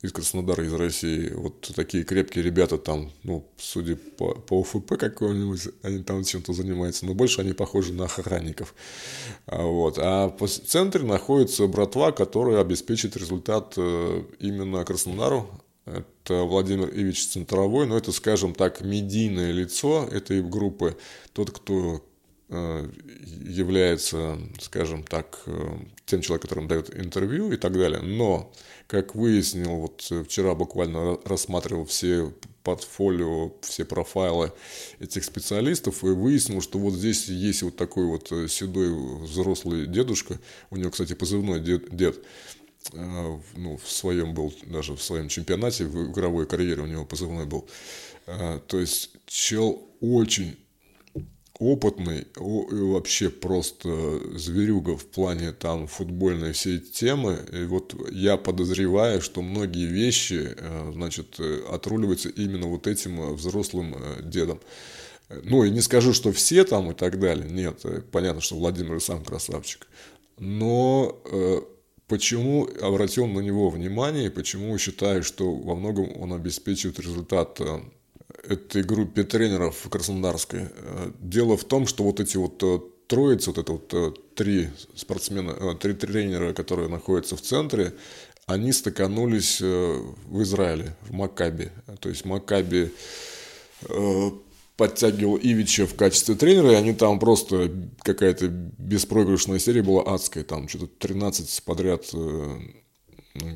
из 0.02 0.12
Краснодара, 0.12 0.64
из 0.64 0.72
России. 0.72 1.30
Вот 1.30 1.72
такие 1.74 2.04
крепкие 2.04 2.44
ребята 2.44 2.78
там, 2.78 3.10
ну, 3.24 3.44
судя 3.56 3.96
по, 3.96 4.34
по 4.34 4.60
УФП 4.60 4.96
какого-нибудь, 4.96 5.68
они 5.82 6.02
там 6.02 6.22
чем-то 6.24 6.52
занимаются, 6.52 7.06
но 7.06 7.14
больше 7.14 7.40
они 7.40 7.52
похожи 7.52 7.92
на 7.92 8.04
охранников. 8.04 8.74
А 9.46 9.62
вот. 9.62 9.98
А 9.98 10.28
в 10.28 10.46
центре 10.46 11.02
находится 11.02 11.66
братва, 11.66 12.12
которая 12.12 12.60
обеспечит 12.60 13.16
результат 13.16 13.74
э, 13.76 14.22
именно 14.38 14.84
Краснодару. 14.84 15.48
Это 15.84 16.42
Владимир 16.42 16.90
Ивич 16.90 17.28
Центровой, 17.28 17.86
но 17.86 17.96
это, 17.96 18.12
скажем 18.12 18.54
так, 18.54 18.82
медийное 18.82 19.52
лицо 19.52 20.06
этой 20.12 20.42
группы, 20.42 20.98
тот, 21.32 21.50
кто 21.50 22.02
Э, 22.02 22.17
является, 22.50 24.38
скажем 24.60 25.02
так, 25.02 25.42
э, 25.46 25.78
тем 26.06 26.22
человеком, 26.22 26.48
которым 26.48 26.68
дает 26.68 26.96
интервью 26.96 27.52
и 27.52 27.56
так 27.56 27.74
далее. 27.74 28.00
Но, 28.00 28.52
как 28.86 29.14
выяснил, 29.14 29.76
вот 29.76 30.10
вчера 30.26 30.54
буквально 30.54 31.18
рассматривал 31.24 31.84
все 31.84 32.32
портфолио, 32.62 33.52
все 33.60 33.84
профайлы 33.84 34.52
этих 34.98 35.24
специалистов 35.24 36.02
и 36.04 36.08
выяснил, 36.08 36.62
что 36.62 36.78
вот 36.78 36.94
здесь 36.94 37.28
есть 37.28 37.62
вот 37.62 37.76
такой 37.76 38.06
вот 38.06 38.32
э, 38.32 38.48
седой 38.48 38.94
взрослый 39.22 39.86
дедушка, 39.86 40.38
у 40.70 40.76
него, 40.76 40.90
кстати, 40.90 41.12
позывной 41.12 41.60
дед, 41.60 41.94
дед 41.94 42.24
ну, 42.94 43.76
в 43.76 43.90
своем 43.90 44.32
был, 44.32 44.54
даже 44.64 44.94
в 44.94 45.02
своем 45.02 45.28
чемпионате, 45.28 45.84
в 45.84 46.10
игровой 46.10 46.46
карьере 46.46 46.80
у 46.80 46.86
него 46.86 47.04
позывной 47.04 47.44
был. 47.44 47.68
То 48.24 48.78
есть 48.78 49.10
чел 49.26 49.86
очень 50.00 50.56
опытный, 51.58 52.26
вообще 52.36 53.30
просто 53.30 54.38
зверюга 54.38 54.96
в 54.96 55.06
плане 55.06 55.52
там 55.52 55.86
футбольной 55.88 56.52
всей 56.52 56.78
темы. 56.78 57.38
И 57.52 57.64
вот 57.64 57.94
я 58.12 58.36
подозреваю, 58.36 59.20
что 59.20 59.42
многие 59.42 59.86
вещи, 59.86 60.54
э, 60.56 60.90
значит, 60.94 61.40
э, 61.40 61.64
отруливаются 61.70 62.28
именно 62.28 62.68
вот 62.68 62.86
этим 62.86 63.20
э, 63.20 63.32
взрослым 63.32 63.96
дедом. 64.22 64.60
Ну, 65.28 65.64
и 65.64 65.70
не 65.70 65.80
скажу, 65.80 66.14
что 66.14 66.32
все 66.32 66.64
там 66.64 66.90
и 66.92 66.94
так 66.94 67.18
далее. 67.18 67.50
Нет, 67.50 67.84
понятно, 68.12 68.40
что 68.40 68.56
Владимир 68.56 68.96
и 68.96 69.00
сам 69.00 69.22
красавчик. 69.22 69.86
Но 70.38 71.20
почему 72.06 72.66
обратил 72.80 73.26
на 73.26 73.40
него 73.40 73.68
внимание 73.68 74.28
и 74.28 74.30
почему 74.30 74.78
считаю, 74.78 75.22
что 75.22 75.54
во 75.54 75.74
многом 75.74 76.18
он 76.18 76.32
обеспечивает 76.32 76.98
результат 76.98 77.60
этой 78.48 78.82
группе 78.82 79.24
тренеров 79.24 79.86
краснодарской. 79.90 80.68
Э, 80.70 81.10
дело 81.20 81.56
в 81.56 81.64
том, 81.64 81.86
что 81.86 82.04
вот 82.04 82.20
эти 82.20 82.36
вот 82.36 82.62
э, 82.62 82.80
троицы, 83.06 83.50
вот 83.50 83.58
это 83.58 83.72
вот 83.72 83.94
э, 83.94 84.12
три 84.34 84.70
спортсмена, 84.94 85.74
три 85.76 85.92
тренера, 85.94 86.52
которые 86.54 86.88
находятся 86.88 87.36
в 87.36 87.42
центре, 87.42 87.94
они 88.46 88.72
стыканулись 88.72 89.60
в 89.60 90.42
Израиле, 90.42 90.96
в 91.02 91.12
Макаби. 91.12 91.70
То 92.00 92.08
есть 92.08 92.24
Макаби 92.24 92.90
подтягивал 94.78 95.36
Ивича 95.36 95.86
в 95.86 95.94
качестве 95.94 96.34
тренера, 96.34 96.72
и 96.72 96.76
они 96.76 96.94
там 96.94 97.18
просто 97.18 97.70
какая-то 98.00 98.48
беспроигрышная 98.48 99.58
серия 99.58 99.82
была 99.82 100.02
адская, 100.02 100.44
там 100.44 100.66
что-то 100.66 100.86
13 100.86 101.62
подряд 101.64 102.06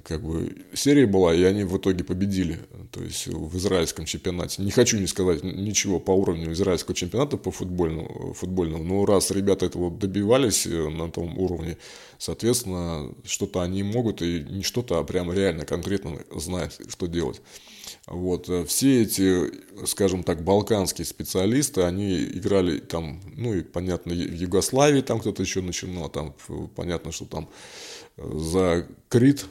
как 0.05 0.23
бы 0.23 0.65
серия 0.75 1.07
была, 1.07 1.35
и 1.35 1.43
они 1.43 1.65
в 1.65 1.77
итоге 1.77 2.05
победили. 2.05 2.59
То 2.91 3.03
есть 3.03 3.27
в 3.27 3.57
израильском 3.57 4.05
чемпионате. 4.05 4.63
Не 4.63 4.71
хочу 4.71 4.99
не 4.99 5.07
сказать 5.07 5.43
ничего 5.43 5.99
по 5.99 6.11
уровню 6.11 6.53
израильского 6.53 6.95
чемпионата 6.95 7.37
по 7.37 7.51
футбольному, 7.51 8.35
футбольному 8.35 8.85
но 8.85 9.07
раз 9.07 9.31
ребята 9.31 9.67
этого 9.67 9.91
добивались 9.91 10.67
э, 10.67 10.89
на 10.89 11.11
том 11.11 11.39
уровне, 11.39 11.79
соответственно, 12.19 13.15
что-то 13.25 13.63
они 13.63 13.83
могут, 13.83 14.21
и 14.23 14.45
не 14.49 14.63
что-то, 14.63 14.99
а 14.99 15.05
прямо 15.05 15.35
реально 15.35 15.65
конкретно 15.65 16.19
знают, 16.35 16.79
что 16.89 17.07
делать. 17.07 17.41
Вот. 18.07 18.49
Э, 18.49 18.65
все 18.65 19.03
эти, 19.03 19.87
скажем 19.87 20.23
так, 20.23 20.45
балканские 20.45 21.07
специалисты, 21.07 21.83
они 21.83 22.23
играли 22.25 22.79
там, 22.79 23.21
ну 23.37 23.55
и 23.55 23.63
понятно, 23.63 24.13
в 24.13 24.35
Югославии 24.35 25.01
там 25.01 25.21
кто-то 25.21 25.43
еще 25.43 25.63
начинал, 25.63 26.09
там 26.09 26.35
понятно, 26.77 27.13
что 27.13 27.25
там 27.25 27.49
за 28.17 28.87
Крит 29.09 29.47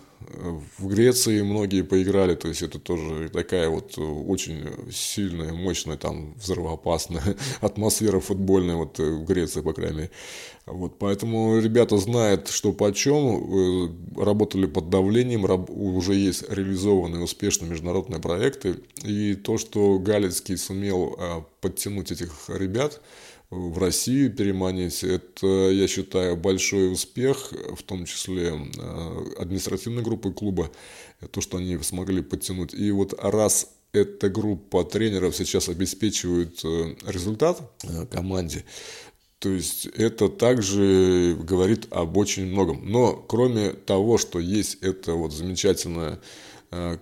в 0.78 0.88
Греции 0.88 1.41
многие 1.41 1.84
поиграли, 1.84 2.36
то 2.36 2.47
есть 2.47 2.61
это 2.61 2.80
тоже 2.80 3.30
такая 3.30 3.69
вот 3.69 3.97
очень 3.97 4.67
сильная, 4.91 5.53
мощная, 5.53 5.97
там 5.97 6.34
взрывоопасная 6.36 7.36
атмосфера 7.61 8.19
футбольная 8.19 8.76
вот 8.76 8.99
в 8.99 9.26
Греции, 9.26 9.61
по 9.61 9.74
крайней 9.74 9.97
мере. 9.97 10.11
Вот, 10.67 10.99
поэтому 10.99 11.59
ребята 11.59 11.97
знают, 11.97 12.47
что 12.47 12.72
почем, 12.72 13.15
э, 13.17 14.24
работали 14.24 14.67
под 14.67 14.89
давлением, 14.89 15.45
уже 15.69 16.13
есть 16.13 16.49
реализованные 16.49 17.24
успешные 17.24 17.72
международные 17.72 18.22
проекты, 18.22 18.76
и 19.03 19.34
то, 19.34 19.57
что 19.57 19.97
Галицкий 19.97 20.57
сумел 20.57 21.15
э, 21.19 21.41
подтянуть 21.61 22.11
этих 22.11 22.32
ребят, 22.47 23.01
в 23.51 23.77
Россию 23.77 24.33
переманить. 24.33 25.03
Это, 25.03 25.69
я 25.69 25.87
считаю, 25.87 26.37
большой 26.37 26.91
успех, 26.91 27.51
в 27.75 27.83
том 27.83 28.05
числе 28.05 28.53
э, 28.53 29.25
административной 29.37 30.01
группы 30.01 30.31
клуба, 30.31 30.71
то, 31.31 31.41
что 31.41 31.57
они 31.57 31.77
смогли 31.83 32.21
подтянуть. 32.21 32.73
И 32.73 32.89
вот 32.91 33.13
раз 33.21 33.69
эта 33.91 34.29
группа 34.29 34.85
тренеров 34.85 35.35
сейчас 35.35 35.67
обеспечивает 35.67 36.61
э, 36.63 36.95
результат 37.05 37.61
э, 37.83 38.05
команде, 38.05 38.63
то 39.39 39.49
есть 39.49 39.87
это 39.87 40.29
также 40.29 41.35
говорит 41.37 41.87
об 41.89 42.15
очень 42.15 42.45
многом. 42.45 42.89
Но 42.89 43.13
кроме 43.13 43.71
того, 43.71 44.17
что 44.17 44.39
есть 44.39 44.77
это 44.81 45.13
вот 45.13 45.33
замечательная 45.33 46.13
Э, 46.13 46.17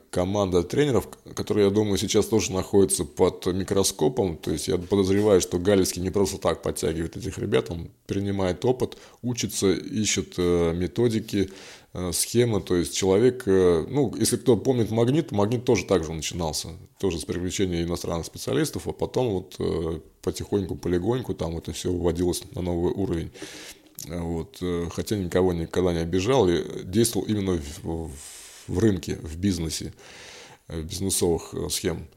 команда 0.09 0.63
тренеров, 0.63 1.07
которая, 1.35 1.65
я 1.65 1.71
думаю, 1.71 1.99
сейчас 1.99 2.25
тоже 2.25 2.51
находится 2.51 3.05
под 3.05 3.45
микроскопом. 3.45 4.35
То 4.37 4.51
есть 4.51 4.67
я 4.67 4.79
подозреваю, 4.79 5.41
что 5.41 5.59
Галицкий 5.59 6.01
не 6.01 6.09
просто 6.09 6.39
так 6.39 6.63
подтягивает 6.63 7.15
этих 7.15 7.37
ребят, 7.37 7.69
он 7.69 7.91
принимает 8.07 8.65
опыт, 8.65 8.97
учится, 9.21 9.71
ищет 9.71 10.33
э, 10.37 10.73
методики, 10.73 11.51
э, 11.93 12.11
схемы. 12.11 12.61
То 12.61 12.77
есть 12.77 12.95
человек, 12.95 13.43
ну, 13.45 14.11
если 14.17 14.37
кто 14.37 14.57
помнит 14.57 14.89
Магнит, 14.89 15.31
Магнит 15.31 15.65
тоже 15.65 15.85
так 15.85 16.03
же 16.03 16.13
начинался, 16.13 16.69
тоже 16.99 17.19
с 17.19 17.25
привлечения 17.25 17.83
иностранных 17.83 18.25
специалистов, 18.25 18.87
а 18.87 18.91
потом 18.91 19.29
вот 19.29 20.01
потихоньку, 20.23 20.77
полегоньку 20.77 21.35
там 21.35 21.57
это 21.57 21.73
все 21.73 21.91
выводилось 21.91 22.41
на 22.55 22.63
новый 22.63 22.91
уровень. 22.91 23.31
Вот. 24.07 24.63
Хотя 24.91 25.15
никого 25.15 25.53
никогда 25.53 25.93
не 25.93 25.99
обижал 25.99 26.49
и 26.49 26.63
действовал 26.85 27.27
именно 27.27 27.61
в 27.83 28.38
в 28.69 28.79
рынке, 28.79 29.15
в 29.21 29.37
бизнесе, 29.37 29.93
э, 30.67 30.81
бизнесовых 30.81 31.53
э, 31.53 31.69
схем. 31.69 32.07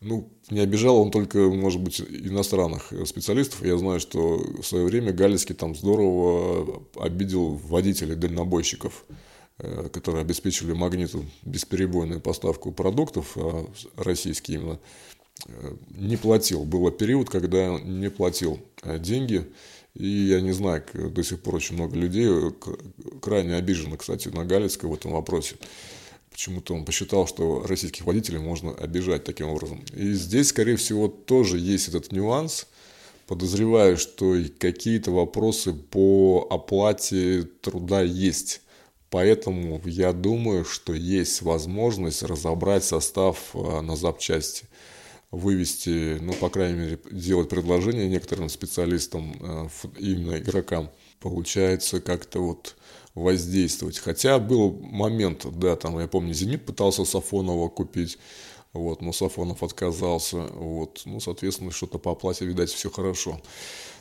Ну, 0.00 0.30
не 0.50 0.60
обижал 0.60 1.00
он 1.00 1.10
только, 1.10 1.38
может 1.38 1.80
быть, 1.80 2.00
иностранных 2.00 2.92
специалистов. 3.06 3.64
Я 3.64 3.78
знаю, 3.78 4.00
что 4.00 4.36
в 4.60 4.62
свое 4.62 4.84
время 4.84 5.12
Галицкий 5.12 5.54
там 5.54 5.74
здорово 5.74 6.82
обидел 6.96 7.54
водителей, 7.54 8.14
дальнобойщиков, 8.14 9.04
э, 9.58 9.88
которые 9.90 10.20
обеспечивали 10.20 10.74
магниту 10.74 11.24
бесперебойную 11.42 12.20
поставку 12.20 12.70
продуктов, 12.70 13.32
а 13.36 13.66
российские 13.96 14.58
именно, 14.58 14.80
не 15.90 16.16
платил. 16.16 16.64
Был 16.64 16.88
период, 16.90 17.28
когда 17.28 17.78
не 17.80 18.08
платил 18.08 18.60
деньги. 18.84 19.44
И 19.94 20.06
я 20.06 20.40
не 20.40 20.52
знаю, 20.52 20.84
до 20.92 21.22
сих 21.22 21.40
пор 21.40 21.56
очень 21.56 21.76
много 21.76 21.96
людей 21.96 22.28
крайне 23.22 23.54
обижено, 23.54 23.96
кстати, 23.96 24.28
на 24.28 24.44
Галицкого 24.44 24.90
в 24.90 24.94
этом 24.94 25.12
вопросе. 25.12 25.56
Почему-то 26.34 26.74
он 26.74 26.84
посчитал, 26.84 27.28
что 27.28 27.64
российских 27.64 28.06
водителей 28.06 28.40
можно 28.40 28.74
обижать 28.74 29.22
таким 29.22 29.46
образом. 29.46 29.84
И 29.92 30.14
здесь, 30.14 30.48
скорее 30.48 30.74
всего, 30.74 31.06
тоже 31.06 31.60
есть 31.60 31.86
этот 31.86 32.10
нюанс. 32.10 32.66
Подозреваю, 33.28 33.96
что 33.96 34.34
и 34.34 34.48
какие-то 34.48 35.12
вопросы 35.12 35.72
по 35.72 36.44
оплате 36.50 37.44
труда 37.62 38.02
есть. 38.02 38.62
Поэтому 39.10 39.80
я 39.84 40.12
думаю, 40.12 40.64
что 40.64 40.92
есть 40.92 41.40
возможность 41.42 42.24
разобрать 42.24 42.82
состав 42.82 43.50
а, 43.54 43.80
на 43.80 43.94
запчасти 43.94 44.66
вывести, 45.30 46.18
ну, 46.20 46.32
по 46.32 46.48
крайней 46.48 46.78
мере, 46.80 46.98
делать 47.12 47.48
предложение 47.48 48.08
некоторым 48.08 48.48
специалистам, 48.48 49.36
а, 49.40 49.68
именно 50.00 50.38
игрокам, 50.38 50.90
получается 51.20 52.00
как-то 52.00 52.40
вот 52.40 52.74
воздействовать. 53.14 53.98
Хотя 53.98 54.38
был 54.38 54.72
момент, 54.72 55.46
да, 55.58 55.76
там, 55.76 55.98
я 56.00 56.08
помню, 56.08 56.34
«Зенит» 56.34 56.66
пытался 56.66 57.04
Сафонова 57.04 57.68
купить, 57.68 58.18
вот, 58.72 59.02
но 59.02 59.12
Сафонов 59.12 59.62
отказался, 59.62 60.38
вот, 60.52 61.02
ну, 61.04 61.20
соответственно, 61.20 61.70
что-то 61.70 61.98
по 61.98 62.12
оплате, 62.12 62.44
видать, 62.44 62.70
все 62.70 62.90
хорошо. 62.90 63.40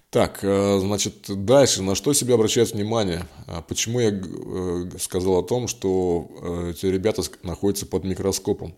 Так, 0.10 0.40
э, 0.44 0.80
значит, 0.80 1.26
дальше, 1.28 1.82
на 1.82 1.96
что 1.96 2.14
себе 2.14 2.36
обращают 2.36 2.72
внимание? 2.72 3.26
А 3.48 3.64
почему 3.64 4.00
я 4.00 4.10
э, 4.12 4.90
сказал 5.00 5.40
о 5.40 5.44
том, 5.44 5.68
что 5.68 6.28
э, 6.40 6.72
эти 6.72 6.86
ребята 6.86 7.24
находятся 7.42 7.88
под 7.88 8.04
микроскопом? 8.04 8.76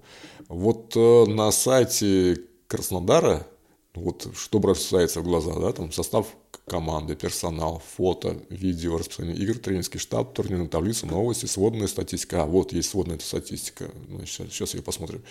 Вот 0.47 0.95
на 0.95 1.51
сайте 1.51 2.37
Краснодара, 2.67 3.47
вот 3.95 4.27
что 4.35 4.59
бросается 4.59 5.21
в 5.21 5.23
глаза, 5.23 5.53
да, 5.59 5.71
там 5.71 5.91
состав 5.91 6.27
команды, 6.65 7.15
персонал, 7.15 7.81
фото, 7.95 8.37
видео, 8.49 8.97
расписание 8.97 9.35
игр, 9.35 9.57
тренерский 9.57 9.99
штаб, 9.99 10.33
турнирная 10.33 10.67
таблица, 10.67 11.05
новости, 11.05 11.45
сводная 11.45 11.87
статистика. 11.87 12.43
А, 12.43 12.45
вот 12.45 12.73
есть 12.73 12.89
сводная 12.89 13.19
статистика. 13.19 13.89
Ну, 14.07 14.25
сейчас, 14.25 14.49
сейчас 14.49 14.73
ее 14.73 14.81
посмотрим. 14.81 15.23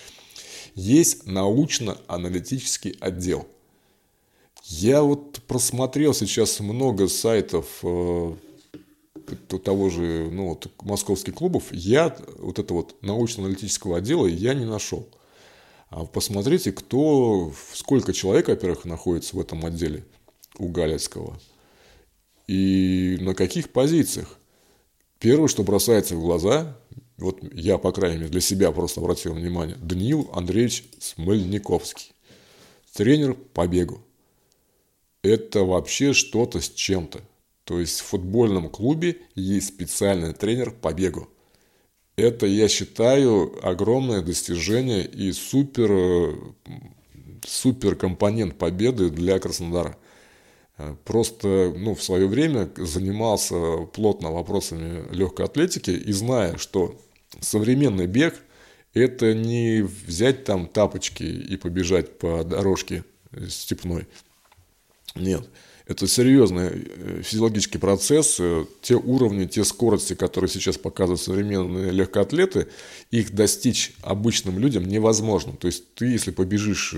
Есть 0.75 1.27
научно-аналитический 1.27 2.97
отдел. 3.01 3.47
Я 4.65 5.03
вот 5.03 5.41
просмотрел 5.47 6.15
сейчас 6.15 6.59
много 6.61 7.09
сайтов 7.09 7.67
э, 7.83 8.35
того 9.63 9.91
же, 9.91 10.31
ну, 10.31 10.49
вот, 10.51 10.71
московских 10.83 11.35
клубов. 11.35 11.65
Я 11.73 12.17
вот 12.39 12.59
этого 12.59 12.79
вот 12.79 12.97
научно-аналитического 13.03 13.99
отдела 13.99 14.27
я 14.27 14.55
не 14.55 14.65
нашел. 14.65 15.07
А 15.89 16.05
посмотрите, 16.05 16.73
кто, 16.73 17.53
сколько 17.73 18.13
человек, 18.13 18.49
во-первых, 18.49 18.85
находится 18.85 19.37
в 19.37 19.41
этом 19.41 19.65
отделе 19.65 20.05
у 20.59 20.69
Галецкого. 20.69 21.39
И 22.47 23.19
на 23.21 23.35
каких 23.35 23.71
позициях? 23.71 24.39
Первое, 25.19 25.49
что 25.49 25.63
бросается 25.63 26.17
в 26.17 26.21
глаза, 26.21 26.77
вот 27.17 27.39
я, 27.55 27.79
по 27.79 27.93
крайней 27.93 28.19
мере, 28.19 28.31
для 28.31 28.41
себя 28.41 28.73
просто 28.73 29.01
обратил 29.01 29.35
внимание, 29.35 29.77
Даниил 29.77 30.29
Андреевич 30.33 30.85
Смольниковский. 30.99 32.13
Тренер 32.93 33.35
по 33.35 33.67
бегу. 33.67 34.01
Это 35.23 35.65
вообще 35.65 36.13
что-то 36.13 36.61
с 36.61 36.69
чем-то. 36.69 37.21
То 37.65 37.81
есть 37.81 38.01
в 38.01 38.05
футбольном 38.05 38.69
клубе 38.69 39.19
есть 39.35 39.69
специальный 39.69 40.35
тренер 40.35 40.71
по 40.71 40.93
бегу. 40.93 41.29
Это, 42.17 42.47
я 42.47 42.69
считаю, 42.69 43.59
огромное 43.67 44.23
достижение 44.23 45.05
и 45.05 45.33
супер, 45.33 46.39
супер 47.45 47.97
компонент 47.97 48.57
победы 48.57 49.11
для 49.11 49.39
Краснодара. 49.41 49.97
Э, 50.79 50.95
просто 51.05 51.73
ну, 51.77 51.95
в 51.95 52.03
свое 52.03 52.27
время 52.27 52.71
занимался 52.77 53.79
плотно 53.93 54.31
вопросами 54.31 55.13
легкой 55.13 55.47
атлетики 55.47 55.91
и 55.91 56.13
зная, 56.13 56.57
что 56.57 56.97
современный 57.41 58.07
бег– 58.07 58.35
это 58.95 59.35
не 59.35 59.83
взять 59.83 60.45
там 60.45 60.69
тапочки 60.69 61.25
и 61.25 61.57
побежать 61.57 62.19
по 62.19 62.45
дорожке 62.45 63.05
степной. 63.49 64.07
Нет, 65.17 65.49
это 65.87 66.07
серьезный 66.07 66.71
э, 66.73 67.23
физиологический 67.23 67.79
процесс. 67.79 68.37
Э, 68.39 68.65
те 68.83 68.95
уровни, 68.95 69.47
те 69.47 69.65
скорости, 69.65 70.15
которые 70.15 70.51
сейчас 70.51 70.79
показывают 70.79 71.21
современные 71.21 71.91
легкоатлеты, 71.91 72.69
их 73.11 73.35
достичь 73.35 73.95
обычным 74.03 74.59
людям 74.59 74.87
невозможно. 74.87 75.53
То 75.53 75.67
есть 75.67 75.95
ты, 75.95 76.07
если 76.07 76.31
побежишь 76.31 76.95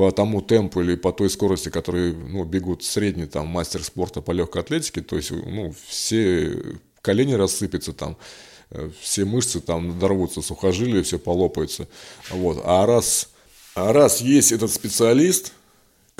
по 0.00 0.10
тому 0.12 0.40
темпу 0.40 0.80
или 0.80 0.96
по 0.96 1.12
той 1.12 1.28
скорости, 1.28 1.68
которые 1.68 2.14
ну, 2.14 2.44
бегут 2.44 2.84
средний 2.84 3.26
там, 3.26 3.48
мастер 3.48 3.84
спорта 3.84 4.22
по 4.22 4.30
легкой 4.30 4.62
атлетике, 4.62 5.02
то 5.02 5.16
есть 5.16 5.30
ну, 5.30 5.74
все 5.86 6.78
колени 7.02 7.34
рассыпятся 7.34 7.92
там, 7.92 8.16
э, 8.70 8.90
все 9.00 9.24
мышцы 9.24 9.60
там 9.60 9.88
надорвутся, 9.88 10.42
сухожилия, 10.42 11.02
все 11.02 11.18
полопаются. 11.18 11.86
Вот. 12.30 12.62
А, 12.64 12.86
раз, 12.86 13.30
а 13.74 13.92
раз 13.92 14.20
есть 14.20 14.52
этот 14.52 14.70
специалист, 14.70 15.52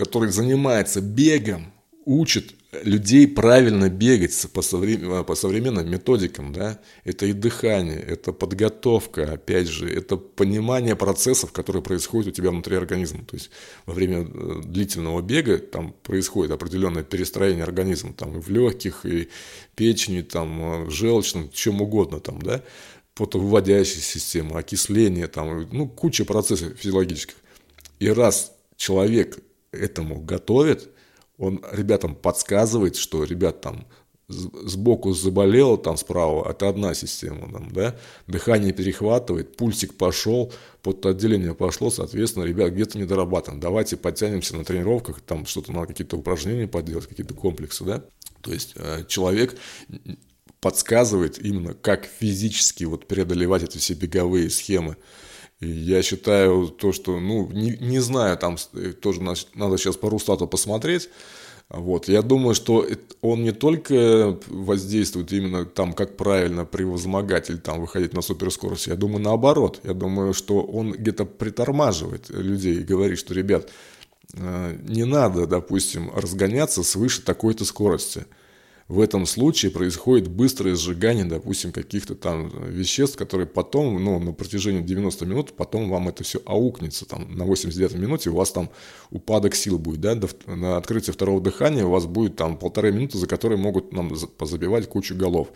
который 0.01 0.31
занимается 0.31 1.03
бегом, 1.03 1.75
учит 2.07 2.55
людей 2.83 3.29
правильно 3.29 3.91
бегать 3.91 4.35
по, 4.51 4.63
современ, 4.63 5.27
по 5.27 5.35
современным 5.35 5.91
методикам, 5.91 6.55
да, 6.55 6.79
это 7.05 7.27
и 7.27 7.35
дыхание, 7.35 8.01
это 8.01 8.33
подготовка, 8.33 9.35
опять 9.35 9.69
же, 9.69 9.93
это 9.93 10.17
понимание 10.17 10.97
процессов, 10.97 11.53
которые 11.53 11.83
происходят 11.83 12.29
у 12.29 12.31
тебя 12.31 12.49
внутри 12.49 12.77
организма. 12.77 13.27
То 13.27 13.37
есть 13.37 13.51
во 13.85 13.93
время 13.93 14.23
э, 14.23 14.63
длительного 14.65 15.21
бега 15.21 15.59
там 15.59 15.93
происходит 16.03 16.53
определенное 16.53 17.03
перестроение 17.03 17.65
организма, 17.65 18.15
там 18.15 18.39
и 18.39 18.41
в 18.41 18.49
легких, 18.49 19.05
и 19.05 19.29
печени, 19.75 20.23
там, 20.23 20.87
в 20.87 20.91
желчном, 20.91 21.51
чем 21.51 21.83
угодно 21.83 22.21
там, 22.21 22.41
да, 22.41 22.63
потовыводящая 23.15 24.01
система, 24.01 24.61
окисление, 24.61 25.27
там, 25.27 25.69
ну, 25.71 25.87
куча 25.87 26.25
процессов 26.25 26.79
физиологических. 26.79 27.37
И 27.99 28.09
раз 28.09 28.53
человек 28.77 29.39
этому 29.73 30.21
готовит– 30.21 30.89
он 31.41 31.65
ребятам 31.73 32.15
подсказывает, 32.15 32.97
что 32.97 33.25
ребят 33.25 33.63
там 33.63 33.87
сбоку 34.29 35.13
заболело, 35.13 35.77
там 35.77 35.97
справа, 35.97 36.49
это 36.49 36.69
одна 36.69 36.95
система, 36.95 37.51
там, 37.51 37.73
да, 37.73 37.97
дыхание 38.29 38.73
перехватывает, 38.73 39.57
пульсик 39.57 39.95
пошел, 39.95 40.53
потоотделение 40.83 41.53
пошло, 41.55 41.91
соответственно, 41.91 42.45
ребят, 42.45 42.73
где-то 42.73 42.97
не 42.97 43.07
дорабатываем, 43.07 43.59
давайте 43.59 43.97
подтянемся 43.97 44.55
на 44.55 44.65
тренировках, 44.65 45.21
там 45.21 45.47
что-то 45.47 45.73
надо 45.73 45.89
какие-то 45.89 46.17
упражнения 46.17 46.69
поделать, 46.69 47.09
какие-то 47.09 47.35
комплексы, 47.35 47.83
да, 47.85 48.05
то 48.43 48.53
есть 48.53 48.75
э, 48.77 49.05
человек 49.09 49.57
подсказывает 50.61 51.45
именно, 51.45 51.75
как 51.75 52.05
физически 52.05 52.85
вот 52.85 53.09
преодолевать 53.09 53.65
эти 53.65 53.79
все 53.79 53.95
беговые 53.95 54.51
схемы, 54.51 54.97
я 55.61 56.03
считаю 56.03 56.69
то, 56.69 56.93
что, 56.93 57.21
ну, 57.21 57.49
не, 57.53 57.77
не 57.81 57.99
знаю, 57.99 58.37
там 58.39 58.57
э, 58.75 58.93
тоже 58.93 59.21
надо 59.21 59.77
сейчас 59.77 59.97
по 59.97 60.09
Рустату 60.09 60.47
посмотреть. 60.47 61.11
Вот, 61.69 62.09
я 62.09 62.23
думаю, 62.23 62.55
что 62.55 62.85
он 63.21 63.45
не 63.45 63.53
только 63.53 64.37
воздействует 64.49 65.33
именно 65.33 65.65
там, 65.65 65.93
как 65.93 66.17
правильно 66.17 66.65
превозмогать 66.65 67.49
или 67.49 67.59
там 67.59 67.81
выходить 67.81 68.13
на 68.13 68.23
суперскорость, 68.23 68.89
я 68.89 68.97
думаю, 68.97 69.23
наоборот. 69.23 69.81
Я 69.85 69.95
думаю, 69.95 70.35
что 70.35 70.63
он 70.63 70.93
где-то 70.93 71.27
притормаживает 71.27 72.29
людей 72.31 72.81
и 72.81 72.85
говорит, 72.85 73.19
что, 73.19 73.35
ребят, 73.35 73.69
э, 74.33 74.79
не 74.83 75.05
надо, 75.05 75.47
допустим, 75.47 76.11
разгоняться 76.15 76.83
свыше 76.83 77.23
такой-то 77.23 77.65
скорости– 77.65 78.25
в 78.91 78.99
этом 78.99 79.25
случае 79.25 79.71
происходит 79.71 80.27
быстрое 80.27 80.75
сжигание, 80.75 81.25
допустим, 81.25 81.71
каких-то 81.71 82.17
там 82.17 82.51
веществ, 82.73 83.17
которые 83.17 83.47
потом, 83.47 84.03
ну, 84.03 84.19
на 84.19 84.33
протяжении 84.33 84.81
90 84.81 85.27
минут, 85.27 85.53
потом 85.53 85.89
вам 85.89 86.09
это 86.09 86.25
все 86.25 86.43
аукнется, 86.45 87.07
там, 87.07 87.33
на 87.33 87.45
89 87.45 87.95
минуте 87.95 88.31
у 88.31 88.35
вас 88.35 88.51
там 88.51 88.69
упадок 89.13 89.55
сил 89.55 89.79
будет, 89.79 90.01
да, 90.01 90.19
на 90.47 90.77
открытие 90.77 91.15
второго 91.15 91.41
дыхания 91.41 91.85
у 91.85 91.91
вас 91.91 92.07
будет 92.07 92.35
там 92.35 92.59
полторы 92.59 92.91
минуты, 92.91 93.17
за 93.17 93.29
которые 93.29 93.59
могут 93.59 93.93
нам 93.93 94.13
позабивать 94.37 94.89
кучу 94.89 95.15
голов. 95.15 95.53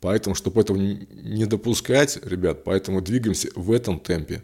Поэтому, 0.00 0.34
чтобы 0.34 0.62
этого 0.62 0.78
не 0.78 1.44
допускать, 1.44 2.18
ребят, 2.24 2.64
поэтому 2.64 3.02
двигаемся 3.02 3.50
в 3.56 3.72
этом 3.72 4.00
темпе, 4.00 4.42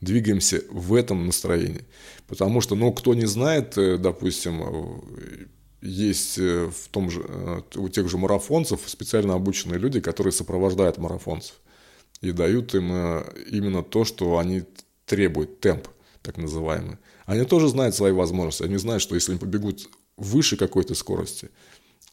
двигаемся 0.00 0.60
в 0.70 0.92
этом 0.92 1.24
настроении. 1.24 1.84
Потому 2.26 2.60
что, 2.60 2.74
ну, 2.74 2.92
кто 2.92 3.14
не 3.14 3.26
знает, 3.26 3.78
э, 3.78 3.96
допустим, 3.96 5.04
есть 5.80 6.38
э, 6.38 6.66
в 6.66 6.88
том 6.88 7.10
же, 7.10 7.24
э, 7.26 7.60
у 7.76 7.88
тех 7.88 8.08
же 8.08 8.18
марафонцев 8.18 8.80
специально 8.86 9.34
обученные 9.34 9.78
люди, 9.78 10.00
которые 10.00 10.32
сопровождают 10.32 10.98
марафонцев 10.98 11.56
и 12.20 12.32
дают 12.32 12.74
им 12.74 12.90
э, 12.92 13.24
именно 13.50 13.82
то, 13.82 14.04
что 14.04 14.38
они 14.38 14.64
требуют, 15.04 15.60
темп 15.60 15.88
так 16.22 16.38
называемый. 16.38 16.98
Они 17.26 17.44
тоже 17.44 17.68
знают 17.68 17.94
свои 17.94 18.12
возможности, 18.12 18.64
они 18.64 18.76
знают, 18.78 19.02
что 19.02 19.14
если 19.14 19.32
они 19.32 19.40
побегут 19.40 19.88
выше 20.16 20.56
какой-то 20.56 20.94
скорости, 20.94 21.50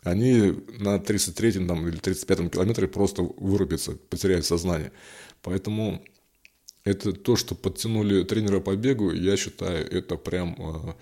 они 0.04 0.54
на 0.80 1.00
33 1.00 1.66
там, 1.66 1.88
или 1.88 1.98
35 1.98 2.52
километре 2.52 2.88
просто 2.88 3.24
вырубятся, 3.24 3.94
потеряют 4.10 4.46
сознание. 4.46 4.92
Поэтому 5.42 6.04
это 6.84 7.14
то, 7.14 7.38
что 7.38 7.56
подтянули 7.56 8.24
тренера 8.24 8.60
по 8.60 8.76
бегу, 8.76 9.12
я 9.12 9.38
считаю, 9.38 9.90
это 9.90 10.18
прям 10.18 10.96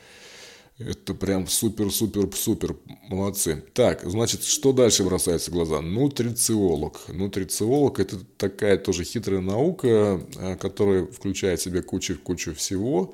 это 0.88 1.14
прям 1.14 1.48
супер-супер-супер. 1.48 2.76
Молодцы. 3.10 3.64
Так, 3.74 4.04
значит, 4.04 4.44
что 4.44 4.74
дальше 4.74 5.04
бросается 5.04 5.52
в 5.52 5.54
глаза? 5.54 5.82
Нутрициолог. 5.82 7.02
Нутрициолог– 7.10 8.00
это 8.02 8.18
такая 8.38 8.78
тоже 8.78 9.04
хитрая 9.04 9.42
наука, 9.42 10.22
э, 10.38 10.56
которая 10.58 11.06
включает 11.06 11.60
в 11.60 11.64
себя 11.64 11.82
кучу-кучу 11.82 12.54
всего. 12.56 13.14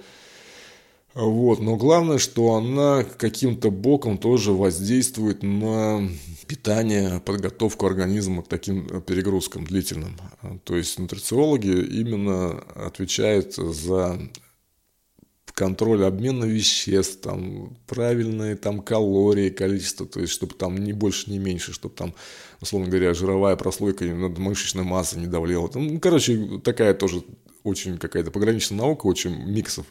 Вот. 1.18 1.60
Но 1.60 1.78
главное, 1.78 2.20
что 2.20 2.54
она 2.54 3.04
каким-то 3.04 3.72
боком 3.72 4.20
тоже 4.20 4.52
воздействует 4.52 5.42
на 5.42 6.08
питание, 6.46 7.20
подготовку 7.22 7.88
организма 7.88 8.44
к 8.44 8.48
таким 8.48 9.02
перегрузкам 9.02 9.66
длительным. 9.66 10.16
То 10.64 10.76
есть 10.76 11.00
нутрициологи 11.00 11.70
именно 11.70 12.60
отвечают 12.76 13.56
за 13.56 14.20
контроль 15.58 16.06
обмена 16.06 16.46
веществ, 16.46 17.22
там, 17.22 17.76
правильные 17.88 18.56
там 18.56 18.80
калории, 18.80 19.50
количество, 19.50 20.06
то 20.06 20.20
есть, 20.20 20.32
чтобы 20.32 20.54
там 20.54 20.78
не 20.78 20.94
больше, 20.94 21.32
не 21.32 21.40
меньше, 21.40 21.74
чтобы 21.74 21.96
там, 21.96 22.14
условно 22.62 22.88
говоря, 22.88 23.16
жировая 23.16 23.56
прослойка 23.56 24.06
над 24.06 24.38
мышечной 24.38 24.84
массой 24.84 25.18
не 25.18 25.26
давлела. 25.26 25.68
Там, 25.68 25.88
ну, 25.88 26.00
короче, 26.00 26.60
такая 26.64 26.94
тоже 26.94 27.24
очень 27.64 27.98
какая-то 27.98 28.30
пограничная 28.30 28.78
наука, 28.78 29.08
очень 29.08 29.36
миксов 29.36 29.88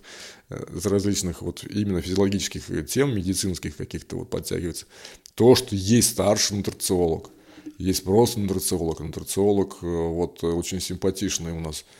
э, 0.50 0.64
из 0.72 0.86
различных 0.86 1.42
вот 1.42 1.64
именно 1.68 2.00
физиологических 2.00 2.86
тем, 2.86 3.16
медицинских 3.16 3.76
каких-то 3.76 4.18
вот 4.18 4.30
подтягивается. 4.30 4.86
То, 5.34 5.56
что 5.56 5.74
есть 5.74 6.10
старший 6.10 6.58
нутрициолог, 6.58 7.30
есть 7.76 8.04
просто 8.04 8.38
нутрициолог. 8.38 9.00
Нутрициолог 9.00 9.78
э, 9.82 9.86
вот 9.86 10.44
очень 10.44 10.80
симпатичный 10.80 11.50
у 11.50 11.58
нас– 11.58 11.84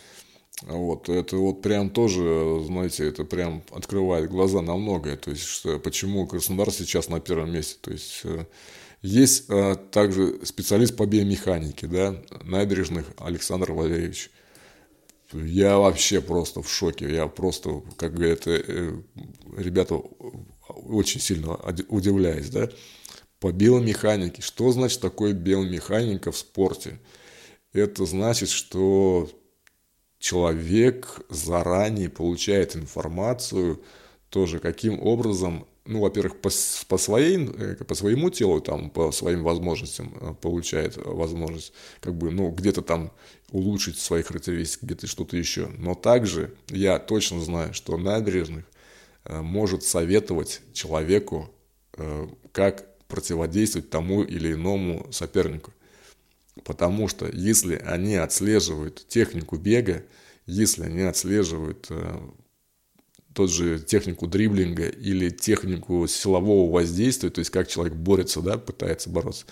вот, 0.62 1.08
это 1.10 1.36
вот 1.36 1.60
прям 1.60 1.90
тоже, 1.90 2.62
знаете, 2.64 3.08
это 3.08 3.24
прям 3.24 3.62
открывает 3.70 4.30
глаза 4.30 4.62
на 4.62 4.74
многое. 4.76 5.16
То 5.16 5.30
есть, 5.30 5.44
что, 5.44 5.78
почему 5.78 6.26
Краснодар 6.26 6.70
сейчас 6.72 7.08
на 7.08 7.20
первом 7.20 7.52
месте. 7.52 7.76
То 7.82 7.90
есть, 7.92 8.22
э, 8.24 8.46
есть 9.02 9.44
а, 9.50 9.76
также 9.76 10.40
специалист 10.44 10.96
по 10.96 11.04
биомеханике, 11.04 11.86
да, 11.86 12.22
набережных 12.42 13.06
Александр 13.18 13.72
Валерьевич. 13.72 14.30
Я 15.32 15.78
вообще 15.78 16.22
просто 16.22 16.62
в 16.62 16.72
шоке. 16.72 17.12
Я 17.12 17.26
просто, 17.26 17.82
как 17.96 18.14
говорят, 18.14 18.46
э, 18.46 18.98
ребята 19.58 19.96
очень 20.68 21.20
сильно 21.20 21.54
удивляюсь, 21.88 22.48
да. 22.48 22.70
По 23.40 23.52
биомеханике. 23.52 24.40
Что 24.40 24.72
значит 24.72 25.00
такое 25.00 25.34
биомеханика 25.34 26.32
в 26.32 26.38
спорте? 26.38 26.98
Это 27.74 28.06
значит, 28.06 28.48
что 28.48 29.28
человек 30.18 31.20
заранее 31.28 32.08
получает 32.08 32.76
информацию 32.76 33.82
тоже, 34.30 34.58
каким 34.58 35.00
образом, 35.00 35.66
ну, 35.84 36.00
во-первых, 36.00 36.40
по, 36.40 36.50
по, 36.88 36.98
своей, 36.98 37.46
э, 37.46 37.76
по 37.84 37.94
своему 37.94 38.30
телу, 38.30 38.60
там, 38.60 38.90
по 38.90 39.12
своим 39.12 39.42
возможностям 39.44 40.12
э, 40.20 40.34
получает 40.40 40.96
возможность, 40.96 41.72
как 42.00 42.14
бы, 42.14 42.30
ну, 42.30 42.50
где-то 42.50 42.82
там 42.82 43.12
улучшить 43.50 43.98
свои 43.98 44.22
характеристики, 44.22 44.84
где-то 44.84 45.06
что-то 45.06 45.36
еще. 45.36 45.68
Но 45.78 45.94
также 45.94 46.54
я 46.68 46.98
точно 46.98 47.40
знаю, 47.40 47.72
что 47.72 47.96
набережных 47.96 48.64
э, 49.24 49.40
может 49.40 49.84
советовать 49.84 50.60
человеку, 50.72 51.50
как 52.52 52.94
противодействовать 53.08 53.88
тому 53.88 54.22
или 54.22 54.52
иному 54.52 55.06
сопернику. 55.12 55.72
Потому 56.66 57.06
что 57.06 57.30
если 57.32 57.76
они 57.76 58.16
отслеживают 58.16 59.06
технику 59.06 59.56
бега, 59.56 60.02
если 60.46 60.82
они 60.82 61.02
отслеживают 61.02 61.86
э, 61.90 62.18
тот 63.32 63.52
же 63.52 63.78
технику 63.78 64.26
дриблинга 64.26 64.88
или 64.88 65.30
технику 65.30 66.08
силового 66.08 66.68
воздействия, 66.72 67.30
то 67.30 67.38
есть 67.38 67.52
как 67.52 67.68
человек 67.68 67.94
борется, 67.94 68.40
да, 68.40 68.58
пытается 68.58 69.10
бороться, 69.10 69.46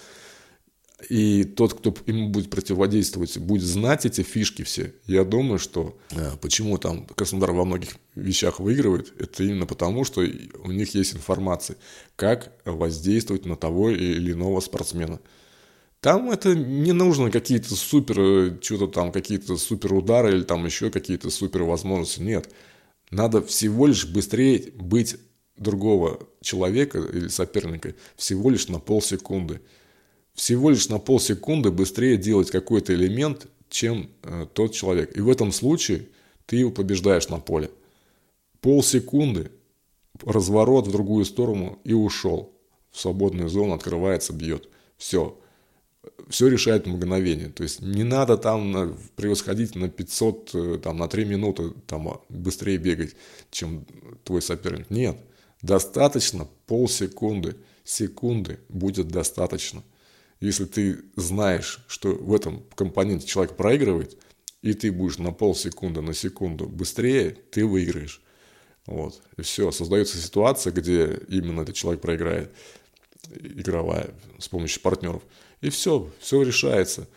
и 1.09 1.45
тот, 1.45 1.75
кто 1.75 1.95
ему 2.07 2.31
будет 2.31 2.51
противодействовать, 2.51 3.39
будет 3.39 3.63
знать 3.63 4.07
эти 4.07 4.23
фишки 4.23 4.63
все, 4.65 4.93
я 5.07 5.23
думаю, 5.23 5.61
что 5.61 5.97
э, 6.11 6.33
почему 6.43 6.79
там 6.79 7.07
Краснодар 7.07 7.53
во 7.53 7.65
многих 7.65 7.91
вещах 8.17 8.59
выигрывает, 8.59 9.13
это 9.21 9.45
именно 9.45 9.67
потому, 9.67 10.05
что 10.05 10.21
у 10.21 10.73
них 10.73 10.97
есть 10.97 11.15
информация, 11.15 11.77
как 12.17 12.53
воздействовать 12.65 13.45
на 13.47 13.55
того 13.55 13.91
или 13.91 14.33
иного 14.33 14.59
спортсмена. 14.59 15.21
Там 16.05 16.31
это 16.31 16.55
не 16.55 16.93
нужно 16.93 17.31
какие-то 17.31 17.75
супер, 17.75 18.21
э, 18.21 18.59
что-то 18.61 18.89
там, 18.89 19.11
какие-то 19.11 19.57
супер 19.57 19.95
удары 19.95 20.33
или 20.33 20.43
там 20.43 20.67
еще 20.67 20.91
какие-то 20.91 21.31
супер 21.31 21.63
возможности. 21.63 22.21
Нет. 22.21 22.51
Надо 23.11 23.41
всего 23.41 23.87
лишь 23.87 24.07
быстрее 24.07 24.71
быть 24.75 25.17
другого 25.57 26.29
человека 26.43 26.99
или 26.99 27.29
соперника 27.29 27.95
всего 28.17 28.51
лишь 28.51 28.69
на 28.69 28.81
полсекунды. 28.81 29.63
Всего 30.35 30.69
лишь 30.69 30.91
на 30.91 30.99
полсекунды 30.99 31.71
быстрее 31.71 32.19
делать 32.19 32.51
какой-то 32.51 32.93
элемент, 32.93 33.47
чем 33.71 34.11
э, 34.25 34.47
тот 34.53 34.75
человек. 34.75 35.17
И 35.17 35.23
в 35.23 35.31
этом 35.31 35.53
случае 35.53 36.09
ты 36.45 36.57
его 36.57 36.71
побеждаешь 36.71 37.31
на 37.31 37.39
поле. 37.39 37.71
Полсекунды, 38.61 39.51
разворот 40.23 40.87
в 40.87 40.93
другую 40.93 41.25
сторону 41.25 41.79
и 41.83 41.95
ушел. 41.95 42.53
в 42.91 43.01
свободную 43.01 43.49
зону, 43.49 43.73
открывается, 43.73 44.35
бьет. 44.35 44.69
Все. 44.99 45.39
Все 46.29 46.49
решает 46.49 46.87
мгновение. 46.87 47.49
То 47.49 47.63
есть 47.63 47.81
не 47.81 48.03
надо 48.03 48.37
там 48.37 48.97
превосходить 49.17 49.75
на 49.75 49.89
500, 49.89 50.51
э, 50.55 50.79
там, 50.83 50.97
на 50.97 51.09
3 51.09 51.25
минуты 51.25 51.71
там, 51.87 52.09
а, 52.09 52.21
быстрее 52.29 52.79
бегать, 52.79 53.15
чем 53.51 53.87
твой 54.25 54.43
соперник. 54.43 54.91
Нет. 54.91 55.19
Достаточно 55.63 56.49
полсекунды, 56.67 57.57
секунды 57.85 58.59
будет 58.69 59.09
достаточно. 59.09 59.83
Если 60.41 60.65
ты 60.65 61.01
знаешь, 61.17 61.85
что 61.89 62.15
в 62.15 62.35
этом 62.35 62.65
компоненте 62.75 63.27
человек 63.27 63.57
проигрывает, 63.57 64.17
и 64.63 64.73
ты 64.75 64.91
будешь 64.91 65.19
на 65.19 65.31
полсекунды, 65.31 66.01
на 66.01 66.15
секунду 66.15 66.67
быстрее, 66.67 67.37
ты 67.51 67.67
выиграешь. 67.67 68.23
Вот. 68.87 69.23
И 69.37 69.43
все. 69.43 69.71
Создается 69.71 70.19
ситуация, 70.19 70.73
где 70.73 71.21
именно 71.29 71.63
этот 71.63 71.75
человек 71.75 72.01
проиграет, 72.01 72.53
игровая, 73.41 74.11
с 74.39 74.49
помощью 74.49 74.83
партнеров. 74.83 75.23
И 75.65 75.71
все, 75.71 76.11
все 76.21 76.43
решается. 76.43 77.09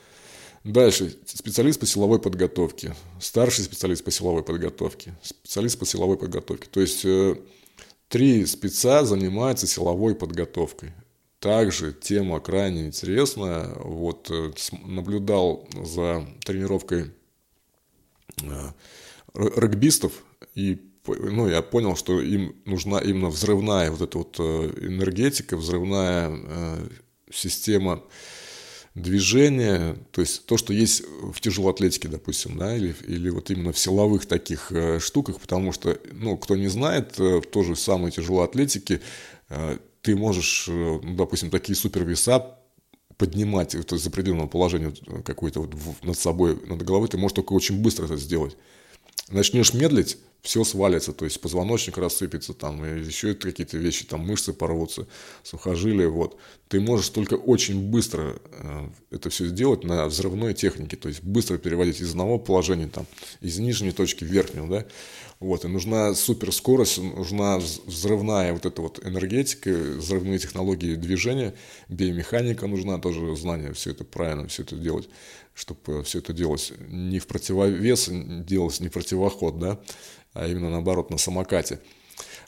Дальше. 0.64 1.14
Специалист 1.26 1.82
по 1.82 1.86
силовой 1.86 2.18
подготовке. 2.18 2.95
Старший 3.20 3.66
специалист 3.66 4.06
по 4.06 4.12
силовой 4.12 4.41
подготовке. 4.41 5.14
Специалист 5.22 5.78
по 5.78 5.86
силовой 5.86 6.18
подготовке. 6.18 6.70
То 6.72 6.80
есть, 6.80 7.04
э, 7.04 7.36
три 8.08 8.45
спеца 8.45 9.04
занимаются 9.04 9.68
силовой 9.68 10.16
подготовкой. 10.16 10.93
Также 11.41 11.91
тема 11.91 12.39
крайне 12.39 12.86
интересная. 12.86 13.68
Вот 13.84 14.32
э, 14.32 14.54
наблюдал 14.86 15.68
за 15.84 16.26
тренировкой 16.45 17.12
э, 18.43 18.72
регбистов 19.34 20.24
и 20.56 20.82
ну, 21.06 21.50
я 21.50 21.62
понял, 21.62 21.98
что 21.98 22.22
им 22.22 22.56
нужна 22.64 23.00
именно 23.00 23.30
взрывная 23.30 23.91
вот 23.91 24.02
эта 24.02 24.18
вот 24.18 24.39
энергетика, 24.39 25.56
взрывная 25.56 26.89
система 27.32 28.04
движения, 29.02 29.95
то 30.12 30.22
есть 30.22 30.45
то, 30.45 30.58
что 30.58 30.74
есть 30.74 31.04
в 31.22 31.39
тяжелой 31.39 31.72
атлетике, 31.72 32.08
допустим, 32.08 32.58
да, 32.58 32.76
или, 32.76 32.95
или 33.08 33.30
вот 33.30 33.52
именно 33.52 33.72
в 33.72 33.80
силовых 33.80 34.26
таких 34.26 34.72
э, 34.72 35.00
штуках, 35.00 35.39
потому 35.39 35.72
что, 35.72 36.00
ну, 36.12 36.38
кто 36.38 36.56
не 36.56 36.68
знает, 36.68 37.18
в 37.18 37.41
той 37.41 37.64
же 37.64 37.76
самой 37.76 38.12
тяжелой 38.12 38.45
атлетике 38.45 39.02
ты 40.02 40.16
можешь, 40.16 40.68
ну, 40.68 41.16
допустим, 41.16 41.50
такие 41.50 41.76
супервеса 41.76 42.58
поднимать 43.18 43.76
вот 43.76 43.91
из 43.93 44.06
определенного 44.06 44.48
положения 44.48 44.93
какое-то 45.26 45.62
вот 45.62 45.74
над 46.04 46.18
собой, 46.18 46.58
над 46.66 46.82
головой, 46.84 47.08
ты 47.08 47.18
можешь 47.18 47.36
только 47.36 47.54
очень 47.54 47.82
быстро 47.82 48.06
это 48.06 48.18
сделать. 48.18 48.56
Начнешь 49.30 49.74
медлить, 49.74 50.18
все 50.48 50.64
свалится, 50.64 51.12
то 51.12 51.26
есть 51.26 51.41
позвоночник 51.41 51.98
рассыпется, 51.98 52.54
там, 52.54 52.86
и 52.86 53.04
еще 53.04 53.34
какие-то 53.34 53.78
вещи, 53.78 54.06
там, 54.06 54.22
мышцы 54.22 54.54
порвутся, 54.54 55.06
сухожилия, 55.43 56.08
вот. 56.08 56.38
Ты 56.70 56.80
можешь 56.80 57.10
только 57.10 57.34
очень 57.34 57.89
быстро 57.89 58.39
э, 58.52 58.89
это 59.12 59.30
все 59.30 59.45
сделать 59.48 59.84
на 59.84 60.06
взрывной 60.06 60.54
технике, 60.54 60.95
то 60.95 61.10
есть 61.10 61.22
быстро 61.22 61.58
переводить 61.58 62.00
из 62.00 62.12
одного 62.12 62.39
положения, 62.39 62.88
там, 62.88 63.06
из 63.41 63.60
нижней 63.60 63.91
точки 63.91 64.24
в 64.24 64.28
верхнюю, 64.28 64.70
да, 64.70 64.86
вот, 65.41 65.66
и 65.66 65.68
нужна 65.68 66.14
суперскорость, 66.14 66.98
нужна 67.00 67.58
взрывная 67.58 68.54
вот 68.54 68.66
эта 68.66 68.82
вот 68.82 69.06
энергетика, 69.06 69.70
взрывные 69.70 70.39
технологии 70.39 70.95
движения, 70.95 71.56
биомеханика 71.89 72.68
нужна, 72.68 73.00
тоже 73.00 73.36
знание, 73.36 73.74
все 73.74 73.91
это 73.91 74.06
правильно, 74.06 74.48
все 74.48 74.64
это 74.64 74.78
делать, 74.78 75.10
чтобы 75.54 76.04
все 76.04 76.20
это 76.20 76.32
делалось 76.34 76.72
не 76.88 77.20
в 77.20 77.28
противовес, 77.28 78.10
делалось 78.10 78.80
не 78.80 78.88
в 78.88 78.93
противоход, 78.93 79.60
да, 79.60 79.80
а 80.38 80.48
именно 80.48 80.70
наоборот 80.70 81.10
на 81.10 81.18
самокате. 81.18 81.80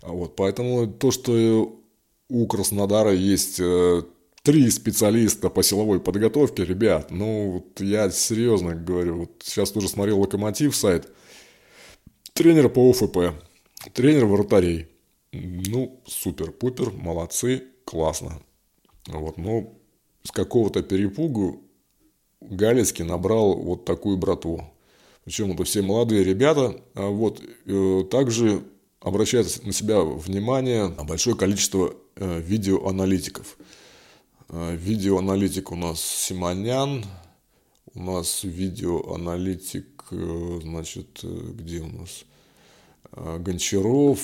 Вот, 0.01 0.35
поэтому 0.35 0.87
то, 0.87 1.11
что 1.11 1.81
у 2.29 2.47
Краснодара 2.47 3.13
есть 3.13 3.59
э, 3.59 4.03
три 4.43 4.69
специалиста 4.69 5.49
по 5.49 5.63
силовой 5.63 5.99
подготовке, 5.99 6.63
ребят, 6.63 7.11
ну 7.11 7.51
вот 7.51 7.81
я 7.81 8.09
серьезно 8.09 8.75
говорю, 8.75 9.19
вот 9.21 9.31
сейчас 9.43 9.71
тоже 9.71 9.89
смотрел 9.89 10.19
Локомотив 10.19 10.75
сайт, 10.75 11.09
тренер 12.33 12.69
по 12.69 12.89
ОФП, 12.89 13.35
тренер 13.93 14.25
вратарей, 14.25 14.87
ну 15.31 16.01
супер-пупер, 16.05 16.91
молодцы, 16.91 17.63
классно. 17.83 18.41
Вот, 19.07 19.37
но 19.37 19.73
с 20.23 20.31
какого-то 20.31 20.83
перепугу 20.83 21.63
Галицкий 22.41 23.03
набрал 23.03 23.55
вот 23.55 23.85
такую 23.85 24.17
братву. 24.17 24.71
Причем 25.29 25.51
это 25.51 25.63
все 25.63 25.83
молодые 25.83 26.23
ребята. 26.23 26.81
А 26.95 27.07
вот, 27.07 27.39
э, 27.67 28.03
также 28.09 28.63
обращает 28.99 29.63
на 29.63 29.71
себя 29.71 30.01
внимание 30.01 30.87
большое 30.87 31.35
количество 31.35 31.93
э, 32.15 32.41
видеоаналитиков. 32.41 33.59
Э, 34.49 34.75
видеоаналитик 34.75 35.71
у 35.71 35.75
нас 35.75 36.01
Симонян, 36.01 37.05
у 37.93 38.01
нас 38.01 38.43
видеоаналитик, 38.43 40.05
значит, 40.09 41.19
где 41.21 41.81
у 41.81 41.89
нас? 41.89 42.25
Гончаров, 43.11 44.19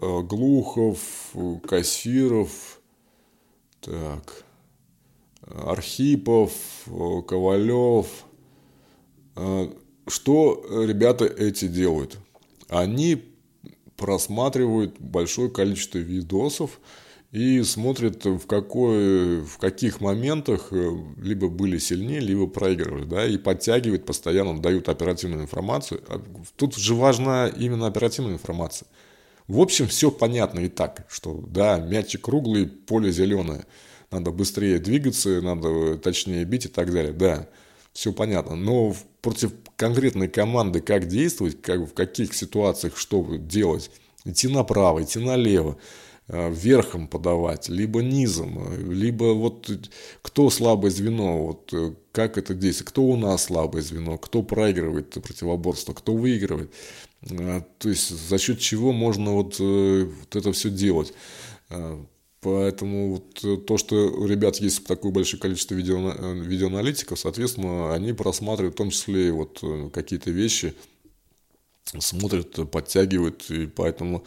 Глухов, 0.00 1.34
Кассиров, 1.68 2.80
так, 3.82 4.44
Архипов, 5.42 6.52
Ковалев, 7.26 8.06
что 10.08 10.64
э, 10.68 10.86
ребята 10.86 11.24
эти 11.24 11.66
делают? 11.66 12.18
Они 12.68 13.24
просматривают 13.96 14.98
большое 15.00 15.50
количество 15.50 15.98
видосов 15.98 16.80
и 17.32 17.62
смотрят, 17.62 18.24
в, 18.24 18.46
какой, 18.46 19.42
в 19.42 19.58
каких 19.58 20.00
моментах 20.00 20.68
э, 20.70 20.90
либо 21.18 21.48
были 21.48 21.78
сильнее, 21.78 22.20
либо 22.20 22.46
проигрывали, 22.46 23.04
да, 23.04 23.26
и 23.26 23.36
подтягивают 23.36 24.06
постоянно, 24.06 24.60
дают 24.60 24.88
оперативную 24.88 25.42
информацию. 25.42 26.02
А 26.08 26.22
тут 26.56 26.76
же 26.76 26.94
важна 26.94 27.48
именно 27.48 27.86
оперативная 27.86 28.34
информация. 28.34 28.88
В 29.46 29.60
общем, 29.60 29.88
все 29.88 30.10
понятно 30.10 30.60
и 30.60 30.68
так, 30.68 31.06
что 31.08 31.42
да, 31.46 31.78
мячик 31.78 32.22
круглый, 32.22 32.66
поле 32.66 33.10
зеленое, 33.10 33.66
надо 34.10 34.30
быстрее 34.30 34.78
двигаться, 34.78 35.40
надо 35.42 35.98
точнее 35.98 36.44
бить 36.44 36.66
и 36.66 36.68
так 36.68 36.92
далее, 36.92 37.12
да 37.12 37.48
все 37.98 38.12
понятно. 38.12 38.54
Но 38.54 38.94
против 39.28 39.52
конкретной 39.76 40.28
команды 40.28 40.80
как 40.80 41.06
действовать, 41.06 41.60
как, 41.60 41.80
в 41.80 41.92
каких 41.92 42.34
ситуациях 42.34 42.96
что 42.96 43.36
делать, 43.36 43.90
идти 44.24 44.48
направо, 44.48 45.02
идти 45.02 45.18
налево, 45.18 45.76
э, 46.28 46.50
верхом 46.50 47.06
подавать, 47.08 47.68
либо 47.68 48.00
низом, 48.00 48.58
э, 48.58 48.76
либо 48.90 49.34
вот 49.34 49.70
кто 50.22 50.48
слабое 50.48 50.90
звено, 50.90 51.44
вот 51.44 51.68
э, 51.74 51.92
как 52.10 52.38
это 52.38 52.54
действует, 52.54 52.88
кто 52.88 53.02
у 53.02 53.16
нас 53.16 53.44
слабое 53.44 53.82
звено, 53.82 54.16
кто 54.16 54.42
проигрывает 54.42 55.10
противоборство, 55.10 55.92
кто 55.92 56.16
выигрывает, 56.16 56.72
то 57.20 57.88
есть 57.88 58.08
за 58.08 58.38
счет 58.38 58.60
чего 58.60 58.92
можно 58.92 59.32
вот, 59.32 59.58
вот 59.58 60.36
это 60.36 60.52
все 60.52 60.70
делать. 60.70 61.12
Поэтому 62.40 63.14
вот 63.14 63.44
э, 63.44 63.56
то, 63.56 63.78
что 63.78 63.96
у 63.96 64.26
ребят 64.26 64.56
есть 64.56 64.86
такое 64.86 65.10
большое 65.10 65.40
количество 65.40 65.74
видео, 65.74 66.12
э, 66.12 66.34
видеоаналитиков, 66.34 67.18
соответственно, 67.18 67.92
они 67.92 68.12
просматривают 68.12 68.74
в 68.74 68.78
том 68.78 68.90
числе 68.90 69.28
и 69.28 69.30
вот 69.32 69.58
э, 69.62 69.90
какие-то 69.92 70.30
вещи, 70.30 70.74
смотрят, 71.98 72.70
подтягивают, 72.70 73.50
и 73.50 73.66
поэтому 73.66 74.24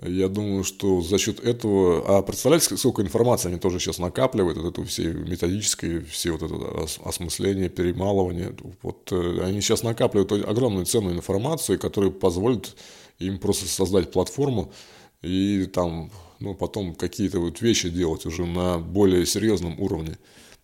я 0.00 0.28
думаю, 0.28 0.62
что 0.62 1.02
за 1.02 1.18
счет 1.18 1.40
этого... 1.40 2.18
А 2.18 2.22
представляете, 2.22 2.76
сколько 2.76 3.02
информации 3.02 3.48
они 3.48 3.58
тоже 3.58 3.80
сейчас 3.80 3.98
накапливают, 3.98 4.56
вот 4.56 4.72
это 4.72 4.84
все 4.84 5.12
методическое, 5.12 6.02
все 6.02 6.30
вот 6.30 6.42
это 6.42 6.86
осмысление, 7.04 7.68
перемалывание. 7.68 8.54
Вот 8.82 9.12
они 9.12 9.60
сейчас 9.60 9.82
накапливают 9.82 10.32
огромную 10.32 10.86
ценную 10.86 11.16
информацию, 11.16 11.78
которая 11.78 12.10
позволит 12.10 12.76
им 13.18 13.38
просто 13.38 13.66
создать 13.66 14.10
платформу 14.10 14.72
и 15.20 15.66
там 15.66 16.10
ну, 16.40 16.54
потом 16.54 16.94
какие-то 16.94 17.38
вот 17.38 17.60
вещи 17.60 17.90
делать 17.90 18.26
уже 18.26 18.46
на 18.46 18.78
более 18.78 19.26
серьезном 19.26 19.78
уровне. 19.78 20.18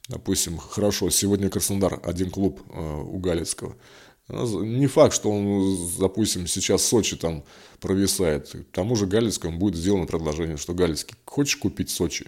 Допустим, 0.09 0.57
хорошо, 0.57 1.11
сегодня 1.11 1.51
Краснодар, 1.51 2.01
один 2.03 2.31
клуб 2.31 2.61
э, 2.71 3.03
у 3.03 3.19
Галицкого. 3.19 3.77
Не 4.29 4.89
факт, 4.89 5.15
что 5.15 5.31
он, 5.31 5.79
допустим, 6.01 6.49
сейчас 6.49 6.85
Сочи 6.85 7.17
там 7.17 7.45
провисает. 7.81 8.51
К 8.51 8.73
тому 8.73 8.97
же 8.97 9.07
Галицкому 9.07 9.59
будет 9.59 9.77
сделано 9.77 10.07
предложение, 10.07 10.57
что 10.57 10.75
Галицкий, 10.75 11.17
хочешь 11.25 11.57
купить 11.57 11.91
Сочи? 11.91 12.27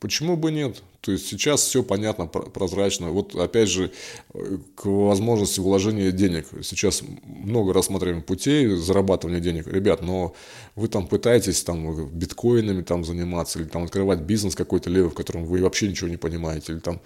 Почему 0.00 0.36
бы 0.36 0.52
нет? 0.52 0.82
То 1.04 1.12
есть 1.12 1.26
сейчас 1.28 1.60
все 1.60 1.82
понятно, 1.82 2.26
прозрачно. 2.26 3.10
Вот 3.10 3.34
опять 3.36 3.68
же, 3.68 3.92
э, 4.32 4.56
к 4.74 4.86
возможности 4.86 5.60
вложения 5.60 6.10
денег. 6.12 6.46
Сейчас 6.62 7.02
много 7.26 7.74
рассматриваем 7.74 8.22
путей 8.22 8.74
зарабатывания 8.74 9.38
денег. 9.38 9.66
Ребят, 9.66 10.00
но 10.00 10.34
вы 10.76 10.88
там 10.88 11.06
пытаетесь 11.06 11.62
там 11.62 12.08
биткоинами 12.08 12.80
там 12.80 13.04
заниматься, 13.04 13.58
или 13.58 13.66
там 13.66 13.84
открывать 13.84 14.20
бизнес 14.20 14.54
какой-то 14.54 14.88
левый, 14.88 15.10
в 15.10 15.14
котором 15.14 15.44
вы 15.44 15.60
вообще 15.60 15.88
ничего 15.88 16.08
не 16.08 16.16
понимаете, 16.16 16.72
или 16.72 16.80
там 16.80 17.02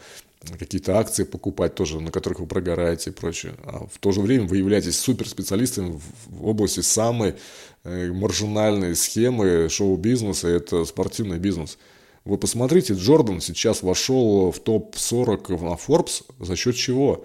какие-то 0.57 0.97
акции 0.97 1.25
покупать 1.25 1.75
тоже, 1.75 2.01
на 2.01 2.13
которых 2.13 2.39
вы 2.39 2.47
прогораете 2.47 3.11
и 3.11 3.13
прочее. 3.13 3.55
А 3.65 3.89
в 3.93 3.99
то 3.99 4.13
же 4.13 4.21
время 4.21 4.47
вы 4.47 4.59
являетесь 4.59 4.97
суперспециалистом 4.97 6.01
в 6.27 6.47
области 6.47 6.81
самой 6.83 7.35
э, 7.83 8.13
маржинальной 8.13 8.95
схемы 8.95 9.69
шоу-бизнеса, 9.69 10.47
это 10.47 10.85
спортивный 10.85 11.41
бизнес– 11.41 11.79
Вы 12.29 12.37
посмотрите, 12.37 12.93
Джордан 12.93 13.41
сейчас 13.41 13.83
вошел 13.83 14.51
в 14.51 14.61
топ-40 14.61 15.65
на 15.65 15.77
Forbes 15.77 16.25
за 16.39 16.57
счет 16.57 16.77
чего? 16.77 17.25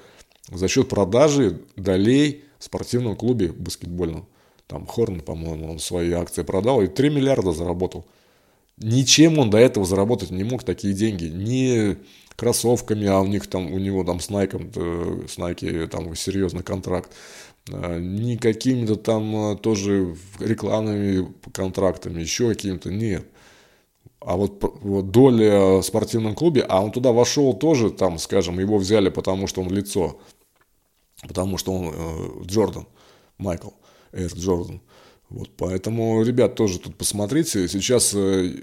За 0.49 0.69
счет 0.69 0.87
продажи 0.87 1.59
долей 1.75 2.45
в 2.57 2.63
спортивном 2.63 3.17
клубе 3.17 3.51
баскетбольном. 3.51 4.25
Там 4.65 4.87
Хорн, 4.87 5.19
по-моему, 5.19 5.69
он 5.71 5.79
свои 5.79 6.13
акции 6.13 6.43
продал 6.43 6.81
и 6.81 6.87
3 6.87 7.09
миллиарда 7.09 7.51
заработал. 7.51 8.05
Ничем 8.77 9.39
он 9.39 9.49
до 9.49 9.57
этого 9.57 9.85
заработать 9.85 10.31
не 10.31 10.45
мог 10.45 10.63
такие 10.63 10.93
деньги. 10.93 11.25
Ни 11.25 11.97
кроссовками, 12.37 13.05
а 13.05 13.19
у 13.19 13.27
них 13.27 13.47
там, 13.47 13.73
у 13.73 13.79
него 13.79 14.05
там 14.05 14.21
с 14.21 14.29
Nike, 14.29 14.71
э, 14.73 15.27
с 15.27 15.37
Nike 15.37 15.85
там 15.87 16.15
серьезный 16.15 16.63
контракт. 16.63 17.11
А, 17.69 17.99
ни 17.99 18.37
какими-то 18.37 18.95
там 18.95 19.51
э, 19.51 19.57
тоже 19.57 20.15
рекламными 20.39 21.27
контрактами, 21.51 22.21
еще 22.21 22.47
какими-то, 22.47 22.89
нет. 22.89 23.25
А 24.25 24.35
вот, 24.37 24.63
вот 24.81 25.11
доля 25.11 25.79
в 25.79 25.83
спортивном 25.83 26.35
клубе, 26.35 26.61
а 26.61 26.81
он 26.81 26.91
туда 26.91 27.11
вошел 27.11 27.53
тоже, 27.53 27.89
там, 27.89 28.17
скажем, 28.17 28.59
его 28.59 28.77
взяли, 28.77 29.09
потому 29.09 29.47
что 29.47 29.61
он 29.61 29.69
лицо, 29.69 30.19
потому 31.27 31.57
что 31.57 31.73
он 31.73 31.93
э, 31.93 32.45
Джордан, 32.45 32.87
Майкл, 33.37 33.69
Эйр 34.11 34.31
Джордан. 34.33 34.81
Вот, 35.29 35.49
поэтому, 35.57 36.23
ребят, 36.23 36.55
тоже 36.55 36.79
тут 36.79 36.95
посмотрите, 36.95 37.67
сейчас 37.67 38.13
э, 38.13 38.53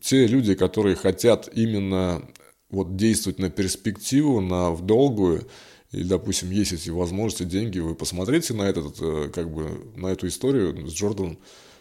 те 0.00 0.26
люди, 0.26 0.54
которые 0.54 0.96
хотят 0.96 1.48
именно 1.52 2.22
вот 2.70 2.96
действовать 2.96 3.38
на 3.38 3.50
перспективу, 3.50 4.40
на 4.40 4.70
в 4.70 4.86
долгую, 4.86 5.48
и, 5.92 6.04
допустим, 6.04 6.50
есть 6.50 6.72
эти 6.72 6.88
возможности, 6.90 7.42
деньги, 7.42 7.80
вы 7.80 7.96
посмотрите 7.96 8.54
на 8.54 8.62
этот, 8.62 8.96
э, 9.00 9.30
как 9.34 9.52
бы, 9.52 9.92
на 9.96 10.06
эту 10.06 10.28
историю 10.28 10.88
с 10.88 10.92
Джорданом, 10.92 11.38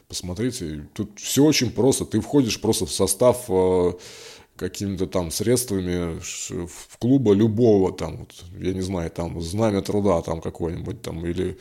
Посмотрите, 0.10 0.88
тут 0.94 1.20
все 1.20 1.44
очень 1.44 1.70
просто. 1.70 2.04
Ты 2.04 2.20
входишь 2.20 2.60
просто 2.60 2.88
в 2.88 2.92
состав 2.92 3.46
э, 3.48 3.94
какими-то 4.56 5.06
там 5.06 5.30
средствами 5.30 6.20
в 6.20 6.98
клуба 6.98 7.34
любого, 7.34 7.94
там, 7.94 8.18
вот, 8.18 8.34
я 8.58 8.74
не 8.74 8.82
знаю, 8.82 9.12
там, 9.12 9.40
знамя 9.40 9.84
труда 9.84 10.22
там 10.24 10.42
какое-нибудь, 10.42 11.04
там, 11.04 11.24
или 11.28 11.60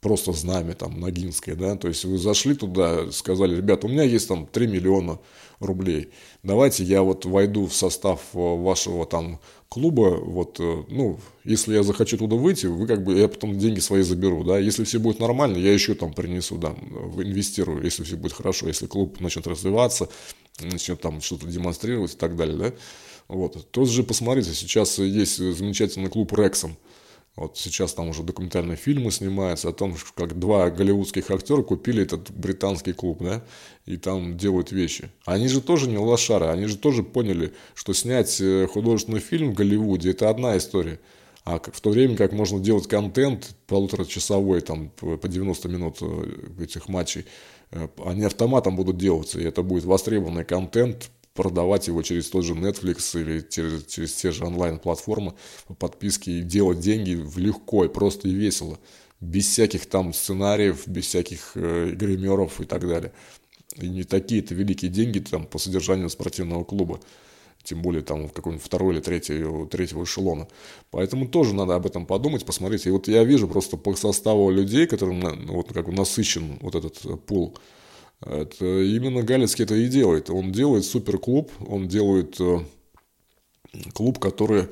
просто 0.00 0.32
знамя 0.32 0.74
там 0.74 1.00
Ногинское, 1.00 1.56
да, 1.56 1.74
то 1.74 1.88
есть 1.88 2.04
вы 2.04 2.18
зашли 2.18 2.54
туда, 2.54 3.10
сказали, 3.12 3.56
ребята, 3.56 3.86
у 3.86 3.90
меня 3.90 4.02
есть 4.02 4.28
там 4.28 4.46
3 4.46 4.66
миллиона 4.66 5.18
рублей, 5.58 6.10
давайте 6.42 6.84
я 6.84 7.02
вот 7.02 7.24
войду 7.24 7.66
в 7.66 7.74
состав 7.74 8.20
э, 8.34 8.38
вашего 8.38 9.06
там 9.06 9.40
клуба, 9.68 10.18
вот, 10.20 10.58
э, 10.60 10.84
ну, 10.88 11.18
если 11.44 11.74
я 11.74 11.82
захочу 11.82 12.16
туда 12.18 12.36
выйти, 12.36 12.66
вы 12.66 12.86
как 12.86 13.04
бы, 13.04 13.18
я 13.18 13.28
потом 13.28 13.58
деньги 13.58 13.80
свои 13.80 14.02
заберу, 14.02 14.44
да, 14.44 14.58
если 14.58 14.84
все 14.84 14.98
будет 14.98 15.20
нормально, 15.20 15.56
я 15.56 15.72
еще 15.72 15.94
там 15.94 16.12
принесу, 16.12 16.56
да, 16.56 16.70
инвестирую, 16.70 17.82
если 17.82 18.04
все 18.04 18.16
будет 18.16 18.32
хорошо, 18.32 18.68
если 18.68 18.86
клуб 18.86 19.20
начнет 19.20 19.46
развиваться, 19.46 20.08
начнет 20.60 21.00
там 21.00 21.20
что-то 21.20 21.46
демонстрировать 21.46 22.14
и 22.14 22.16
так 22.16 22.36
далее, 22.36 22.56
да, 22.56 22.72
вот, 23.28 23.70
тоже 23.70 23.92
же 23.92 24.02
посмотрите, 24.04 24.54
сейчас 24.54 24.98
есть 24.98 25.38
замечательный 25.38 26.08
клуб 26.08 26.32
Рексом, 26.32 26.76
вот 27.36 27.58
сейчас 27.58 27.92
там 27.92 28.08
уже 28.08 28.22
документальные 28.22 28.76
фильмы 28.78 29.10
снимаются 29.10 29.68
о 29.68 29.72
том, 29.72 29.94
как 30.14 30.38
два 30.38 30.70
голливудских 30.70 31.30
актера 31.30 31.62
купили 31.62 32.02
этот 32.02 32.30
британский 32.30 32.94
клуб, 32.94 33.18
да, 33.20 33.44
и 33.84 33.98
там 33.98 34.38
делают 34.38 34.72
вещи. 34.72 35.10
Они 35.26 35.46
же 35.48 35.60
тоже 35.60 35.88
не 35.88 35.98
лошары, 35.98 36.46
они 36.46 36.64
же 36.64 36.78
тоже 36.78 37.02
поняли, 37.02 37.52
что 37.74 37.92
снять 37.92 38.40
э, 38.40 38.66
художественный 38.66 39.20
фильм 39.20 39.52
в 39.52 39.54
Голливуде– 39.54 40.10
это 40.12 40.30
одна 40.30 40.56
история. 40.56 40.98
А 41.44 41.60
в 41.60 41.80
то 41.80 41.90
время 41.90 42.16
как 42.16 42.32
можно 42.32 42.58
делать 42.58 42.88
контент 42.88 43.54
полуторачасовой, 43.66 44.62
там, 44.62 44.88
по 44.88 45.28
90 45.28 45.68
минут 45.68 45.98
э, 46.00 46.62
этих 46.64 46.88
матчей, 46.88 47.26
э, 47.70 47.86
они 48.04 48.24
автоматом 48.24 48.76
будут 48.76 48.96
делаться, 48.96 49.38
и 49.38 49.44
это 49.44 49.62
будет 49.62 49.84
востребованный 49.84 50.46
контент, 50.46 51.10
продавать 51.36 51.86
его 51.86 52.02
через 52.02 52.28
тот 52.28 52.44
же 52.44 52.54
Netflix 52.54 53.20
или 53.20 53.40
через, 53.48 53.84
через 53.86 54.14
те 54.14 54.32
же 54.32 54.44
онлайн-платформы 54.44 55.34
по 55.68 55.74
подписке 55.74 56.40
и 56.40 56.42
делать 56.42 56.80
деньги 56.80 57.22
легко 57.36 57.84
и 57.84 57.88
просто 57.88 58.28
и 58.28 58.34
весело. 58.34 58.78
Без 59.20 59.46
всяких 59.46 59.86
там 59.86 60.12
сценариев, 60.12 60.86
без 60.88 61.06
всяких 61.06 61.52
э, 61.54 61.90
гримеров 61.92 62.60
и 62.60 62.64
так 62.64 62.86
далее. 62.86 63.12
И 63.76 63.88
не 63.88 64.04
такие-то 64.04 64.54
великие 64.54 64.90
деньги 64.90 65.20
там 65.20 65.46
по 65.46 65.58
содержанию 65.58 66.10
спортивного 66.10 66.64
клуба. 66.64 67.00
Тем 67.62 67.82
более 67.82 68.02
там 68.02 68.28
в 68.28 68.32
каком-нибудь 68.32 68.64
второй 68.64 68.94
или 68.94 69.00
третьего, 69.00 69.66
третьего 69.66 70.04
эшелона. 70.04 70.48
Поэтому 70.90 71.26
тоже 71.26 71.54
надо 71.54 71.74
об 71.74 71.86
этом 71.86 72.06
подумать, 72.06 72.44
посмотреть. 72.44 72.86
И 72.86 72.90
вот 72.90 73.08
я 73.08 73.24
вижу 73.24 73.48
просто 73.48 73.76
по 73.76 73.94
составу 73.96 74.50
людей, 74.50 74.86
которым 74.86 75.20
ну, 75.20 75.54
вот 75.54 75.72
как 75.72 75.86
бы 75.86 75.92
насыщен 75.92 76.58
вот 76.60 76.74
этот 76.74 77.04
э, 77.04 77.16
пул 77.16 77.56
это 78.20 78.64
именно 78.82 79.22
Галицкий 79.22 79.64
это 79.64 79.74
и 79.74 79.88
делает. 79.88 80.30
Он 80.30 80.52
делает 80.52 80.84
суперклуб, 80.84 81.50
он 81.66 81.86
делает 81.86 82.40
э, 82.40 82.60
клуб, 83.92 84.18
который 84.18 84.68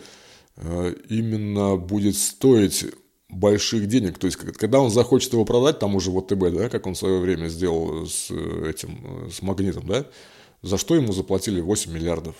э, 0.56 0.94
именно 1.08 1.76
будет 1.76 2.16
стоить 2.16 2.86
больших 3.28 3.86
денег. 3.86 4.18
То 4.18 4.26
есть, 4.26 4.38
когда 4.38 4.80
он 4.80 4.90
захочет 4.90 5.32
его 5.32 5.44
продать, 5.44 5.78
там 5.78 5.94
уже 5.94 6.10
вот 6.10 6.28
ТБ, 6.28 6.50
да, 6.54 6.68
как 6.68 6.86
он 6.86 6.94
в 6.94 6.98
свое 6.98 7.20
время 7.20 7.48
сделал 7.48 8.06
с 8.06 8.30
этим, 8.30 9.30
с 9.30 9.42
магнитом, 9.42 9.86
да, 9.86 10.06
за 10.62 10.78
что 10.78 10.94
ему 10.94 11.12
заплатили 11.12 11.60
8 11.60 11.92
миллиардов? 11.92 12.36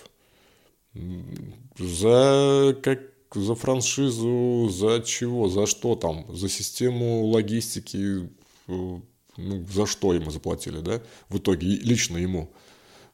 За 1.79 2.77
как 2.83 3.01
за 3.35 3.55
франшизу, 3.55 4.69
за 4.71 5.03
чего, 5.05 5.49
за 5.49 5.67
что 5.67 5.97
там, 5.97 6.25
за 6.35 6.49
систему 6.49 7.27
логистики, 7.27 8.29
э, 8.69 9.01
ну, 9.37 9.64
за 9.66 9.87
что 9.87 10.14
ему 10.14 10.30
заплатили, 10.30 10.80
да, 10.80 11.03
в 11.28 11.39
итоге 11.39 11.66
лично 11.66 12.18
ему, 12.18 12.51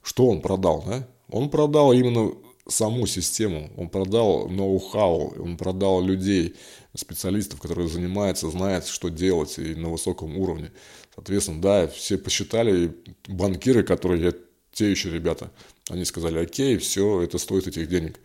что 0.03 0.27
он 0.27 0.41
продал, 0.41 0.85
да, 0.87 1.09
он 1.29 1.51
продал 1.51 1.93
именно 1.93 2.33
саму 2.69 3.07
систему, 3.07 3.71
он 3.77 3.89
продал 3.89 4.49
ноу-хау, 4.49 5.35
он 5.43 5.57
продал 5.57 6.03
людей, 6.03 6.55
специалистов, 6.95 7.61
которые 7.61 7.89
занимаются, 7.89 8.51
знают, 8.51 8.87
что 8.87 9.09
делать 9.09 9.59
и 9.59 9.75
на 9.75 9.91
высоком 9.91 10.37
уровне. 10.37 10.73
Соответственно, 11.15 11.61
да, 11.61 11.89
все 11.89 12.19
посчитали, 12.19 12.97
банкиры, 13.29 13.83
которые 13.83 14.35
те 14.73 14.91
еще 14.91 15.11
ребята, 15.11 15.51
они 15.89 16.05
сказали, 16.05 16.39
окей, 16.39 16.79
все, 16.79 17.23
это 17.23 17.39
стоит 17.39 17.67
этих 17.67 17.89
денег. 17.89 18.19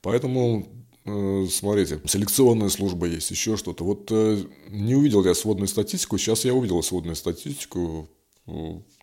Поэтому 0.00 0.66
смотрите, 1.04 2.00
селекционная 2.06 2.68
служба 2.68 3.06
есть, 3.06 3.30
еще 3.30 3.56
что-то. 3.56 3.84
Вот 3.84 4.10
э, 4.12 4.44
не 4.68 4.94
увидел 4.94 5.24
я 5.24 5.34
сводную 5.34 5.68
статистику, 5.68 6.16
сейчас 6.16 6.44
я 6.44 6.54
увидел 6.54 6.82
сводную 6.82 7.16
статистику. 7.16 8.08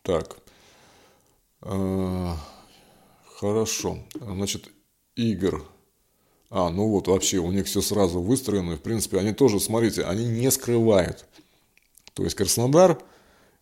Так, 0.03 0.37
э, 1.61 2.33
хорошо, 3.37 3.99
значит, 4.15 4.69
игр. 5.15 5.65
А, 6.49 6.69
ну 6.69 6.87
вот, 6.87 7.07
вообще 7.07 7.37
у 7.39 7.51
них 7.51 7.67
все 7.67 7.81
сразу 7.81 8.21
выстроено. 8.21 8.77
В 8.77 8.81
принципе, 8.81 9.19
они 9.19 9.33
тоже, 9.33 9.59
смотрите, 9.59 10.03
они 10.03 10.25
не 10.25 10.49
скрывают. 10.51 11.25
То 12.13 12.23
есть 12.23 12.35
Краснодар, 12.35 13.01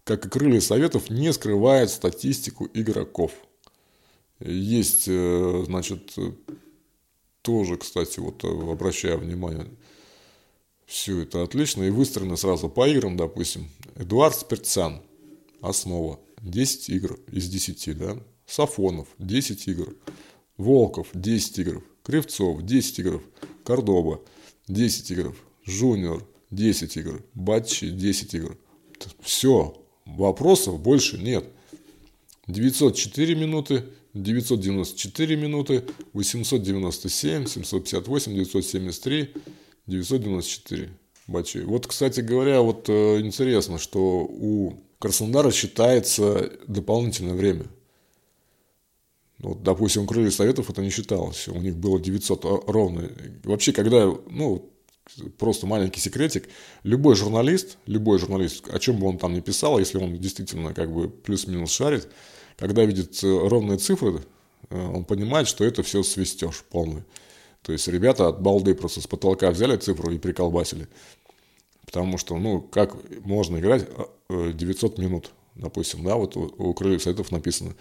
как 0.03 0.25
и 0.25 0.29
крылья 0.29 0.61
советов, 0.61 1.09
не 1.09 1.33
скрывает 1.33 1.89
статистику 1.89 2.69
игроков. 2.73 3.33
Есть, 4.39 5.05
значит, 5.05 6.15
тоже, 7.47 7.77
кстати, 7.77 8.19
вот 8.19 8.43
э, 8.43 8.47
обращаю 8.49 9.19
внимание, 9.19 9.67
все 10.85 11.21
это 11.21 11.43
отлично 11.43 11.83
и 11.83 11.89
выстроено 11.89 12.35
сразу 12.35 12.67
по 12.67 12.85
играм, 12.85 13.15
допустим. 13.15 13.69
Эдуард 13.95 14.35
Спиртсян, 14.35 15.01
основа, 15.61 16.19
10 16.41 16.89
игр 16.89 17.17
из 17.31 17.47
10, 17.47 17.97
да. 17.97 18.17
Сафонов, 18.45 19.07
10 19.19 19.65
игр. 19.69 19.95
Волков, 20.57 21.07
10 21.13 21.59
игр. 21.59 21.83
Кривцов, 22.03 22.63
10 22.63 22.99
игр. 22.99 23.23
Кордоба, 23.63 24.19
10 24.67 25.11
игр. 25.11 25.33
Жуниор, 25.63 26.27
10 26.51 26.97
игр. 26.97 27.23
Батчи, 27.33 27.91
10 27.91 28.33
игр. 28.33 28.57
Все, 29.21 29.81
вопросов 30.05 30.81
больше 30.81 31.17
нет. 31.17 31.45
904 32.47 33.35
минуты, 33.35 33.85
994 34.23 35.35
минуты, 35.35 35.83
897, 36.13 37.45
758, 37.45 38.33
973, 38.33 39.33
994 39.87 40.89
бачей. 41.27 41.63
Вот, 41.63 41.87
кстати 41.87 42.21
говоря, 42.21 42.61
вот 42.61 42.89
э, 42.89 43.19
интересно, 43.19 43.77
что 43.77 43.99
у 43.99 44.73
Краснодара 44.99 45.51
считается 45.51 46.51
дополнительное 46.67 47.35
время. 47.35 47.65
Вот, 49.39 49.61
допустим, 49.61 50.03
у 50.03 50.07
Крылья 50.07 50.31
Советов 50.31 50.69
это 50.69 50.81
не 50.81 50.89
считалось. 50.89 51.47
У 51.47 51.59
них 51.59 51.75
было 51.75 51.99
900 51.99 52.45
а, 52.45 52.71
ровно. 52.71 53.11
Вообще, 53.43 53.71
когда, 53.71 54.05
ну, 54.31 54.71
просто 55.37 55.67
маленький 55.67 55.99
секретик, 55.99 56.49
любой 56.83 57.15
журналист, 57.15 57.77
любой 57.85 58.17
журналист, 58.17 58.67
о 58.73 58.79
чем 58.79 58.99
бы 58.99 59.07
он 59.07 59.19
там 59.19 59.33
ни 59.33 59.41
писал, 59.41 59.77
если 59.77 59.99
он 59.99 60.17
действительно 60.17 60.73
как 60.73 60.91
бы 60.91 61.07
плюс-минус 61.09 61.71
шарит, 61.71 62.07
когда 62.57 62.83
видит 62.83 63.23
э, 63.23 63.27
ровные 63.27 63.77
цифры, 63.77 64.21
э, 64.69 64.77
он 64.77 65.05
понимает, 65.05 65.47
что 65.47 65.63
это 65.63 65.83
все 65.83 66.03
свистеж 66.03 66.63
полный. 66.69 67.03
То 67.61 67.71
есть 67.71 67.87
ребята 67.87 68.27
от 68.27 68.41
балды 68.41 68.75
просто 68.75 69.01
с 69.01 69.07
потолка 69.07 69.49
взяли 69.51 69.77
цифру 69.77 70.11
и 70.11 70.17
приколбасили. 70.17 70.87
Потому 71.85 72.17
что, 72.17 72.37
ну, 72.37 72.61
как 72.61 72.95
можно 73.23 73.57
играть 73.57 73.87
900 74.29 74.99
э, 74.99 75.01
минут, 75.01 75.31
допустим, 75.55 76.03
да, 76.03 76.15
вот 76.15 76.35
у, 76.35 76.53
у 76.57 76.73
крыльев 76.73 77.01
советов 77.01 77.31
написано 77.31 77.75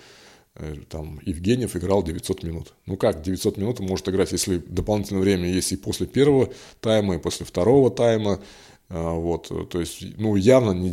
Э, 0.59 0.75
там 0.89 1.21
Евгеньев 1.25 1.77
играл 1.77 2.03
900 2.03 2.43
минут. 2.43 2.73
Ну 2.87 2.97
как 2.97 3.23
900 3.23 3.59
минут 3.59 3.81
может 3.81 4.09
играть, 4.09 4.33
если 4.33 4.59
дополнительное 4.59 5.23
время 5.23 5.49
есть 5.49 5.73
и 5.73 5.77
после 5.77 6.07
первого 6.07 6.51
тайма, 6.81 7.17
и 7.17 7.19
после 7.19 7.45
второго 7.45 7.91
тайма. 7.91 8.41
А, 8.89 9.13
вот, 9.13 9.49
то 9.71 9.81
есть, 9.81 10.03
ну, 10.19 10.37
явно 10.37 10.73
не 10.73 10.91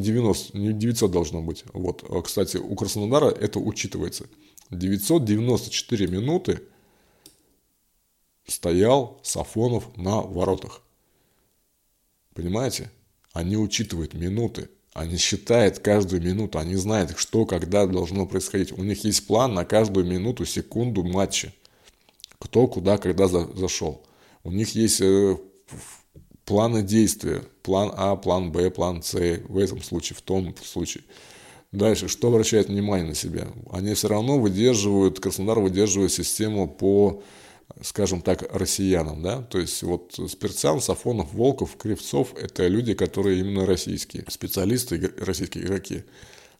90, 0.00 0.58
не 0.58 0.72
900 0.72 1.10
должно 1.10 1.42
быть. 1.42 1.64
Вот, 1.72 2.04
а, 2.08 2.22
кстати, 2.22 2.56
у 2.56 2.74
Краснодара 2.74 3.30
это 3.30 3.58
учитывается. 3.58 4.26
994 4.70 6.06
минуты 6.06 6.62
стоял 8.46 9.20
Сафонов 9.22 9.96
на 9.96 10.20
воротах. 10.20 10.82
Понимаете? 12.34 12.90
Они 13.32 13.56
учитывают 13.56 14.14
минуты. 14.14 14.68
Они 14.92 15.16
считают 15.18 15.78
каждую 15.78 16.20
минуту, 16.20 16.58
они 16.58 16.74
знают, 16.74 17.16
что, 17.16 17.46
когда 17.46 17.86
должно 17.86 18.26
происходить. 18.26 18.72
У 18.72 18.82
них 18.82 19.04
есть 19.04 19.24
план 19.26 19.54
на 19.54 19.64
каждую 19.64 20.04
минуту, 20.04 20.44
секунду 20.44 21.04
матча. 21.04 21.52
Кто, 22.40 22.66
куда, 22.66 22.98
когда 22.98 23.28
за, 23.28 23.46
зашел. 23.56 24.02
У 24.42 24.50
них 24.50 24.74
есть 24.74 25.00
э, 25.00 25.36
планы 26.50 26.82
действия. 26.82 27.44
План 27.62 27.92
А, 27.96 28.16
план 28.16 28.50
Б, 28.50 28.70
план 28.70 29.04
С. 29.04 29.12
В 29.48 29.56
этом 29.56 29.80
случае, 29.82 30.16
в 30.16 30.22
том 30.22 30.52
случае. 30.64 31.04
Дальше, 31.70 32.08
что 32.08 32.26
обращает 32.26 32.66
внимание 32.66 33.06
на 33.06 33.14
себя? 33.14 33.46
Они 33.70 33.94
все 33.94 34.08
равно 34.08 34.36
выдерживают, 34.40 35.20
Краснодар 35.20 35.60
выдерживает 35.60 36.10
систему 36.10 36.66
по 36.68 37.22
скажем 37.82 38.20
так, 38.20 38.52
россиянам, 38.52 39.22
да, 39.22 39.42
то 39.42 39.60
есть 39.60 39.84
вот 39.84 40.18
Спиртян, 40.28 40.80
Сафонов, 40.80 41.32
Волков, 41.32 41.76
Кривцов– 41.76 42.34
это 42.36 42.66
люди, 42.66 42.94
которые 42.94 43.38
именно 43.38 43.64
российские, 43.64 44.24
специалисты, 44.28 45.12
российские 45.18 45.64
игроки. 45.64 46.02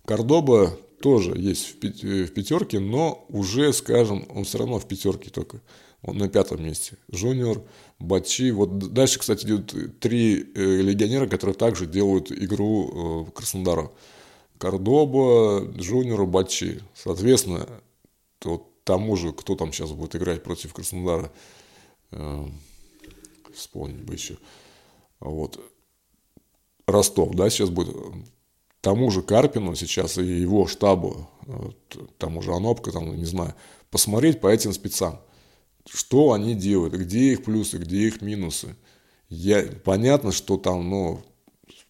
Кордоба 0.05 0.79
тоже 1.03 1.37
есть 1.37 1.75
в 1.83 2.29
пятерке, 2.29 2.79
но 2.79 3.27
уже, 3.29 3.73
скажем, 3.73 4.25
он 4.33 4.45
все 4.45 4.59
равно 4.59 4.79
в 4.79 4.87
пятерке 4.87 5.31
только, 5.31 5.61
он 6.03 6.17
на 6.17 6.29
пятом 6.29 6.65
месте. 6.65 6.97
Жуниор, 7.11 7.65
Бачи, 8.01 8.51
вот 8.51 8.79
дальше, 8.79 9.19
кстати, 9.19 9.45
идут 9.45 10.01
три 10.01 10.41
э, 10.55 10.81
легионера, 10.81 11.27
которые 11.27 11.55
также 11.55 11.87
делают 11.87 12.33
игру 12.33 13.27
э, 13.29 13.31
Краснодара. 13.33 13.93
Кордоба, 14.57 15.71
Жуниор, 15.79 16.25
Бачи. 16.25 16.81
Соответственно, 16.95 17.69
вот 18.43 18.85
тому 18.85 19.17
же, 19.17 19.33
кто 19.33 19.55
там 19.55 19.71
сейчас 19.73 19.93
будет 19.93 20.17
играть 20.17 20.43
против 20.43 20.73
Краснодара, 20.73 21.31
э, 22.13 22.47
вспомнить 23.55 24.03
бы 24.03 24.15
еще, 24.15 24.39
вот, 25.21 25.61
Ростов, 26.87 27.35
да, 27.35 27.51
сейчас 27.51 27.69
будет, 27.69 27.95
тому 28.81 29.11
же 29.11 29.21
Карпину 29.21 29.75
сейчас 29.75 30.17
и 30.17 30.25
его 30.25 30.67
штабу, 30.67 31.29
тому 32.17 32.41
же 32.41 32.55
Анопка, 32.55 32.93
там, 32.93 33.15
не 33.15 33.27
знаю, 33.27 33.55
посмотреть 33.91 34.41
по 34.41 34.49
этим 34.49 34.73
спецам, 34.73 35.21
что 35.93 36.33
они 36.33 36.55
делают, 36.55 36.95
где 36.95 37.33
их 37.33 37.45
плюсы, 37.45 37.79
где 37.79 38.07
их 38.07 38.23
минусы. 38.23 38.77
Я, 39.29 39.65
понятно, 39.85 40.33
что 40.33 40.57
там, 40.57 40.89
ну, 40.89 41.23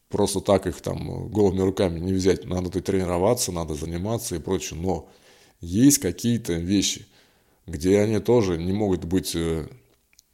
просто 0.09 0.41
так 0.41 0.67
их 0.67 0.81
там 0.81 1.29
голыми 1.29 1.61
руками 1.61 1.99
не 1.99 2.13
взять. 2.13 2.45
Надо 2.45 2.71
тренироваться, 2.71 3.53
надо 3.53 3.75
заниматься 3.75 4.37
и 4.37 4.41
прочее. 4.41 4.81
Но 4.81 5.09
есть 5.61 5.99
какие-то 5.99 6.55
вещи, 6.55 7.07
где 7.67 8.01
они 8.01 8.19
тоже 8.21 8.59
не 8.59 8.73
могут 8.73 9.05
быть 9.05 9.35
э, 9.35 9.69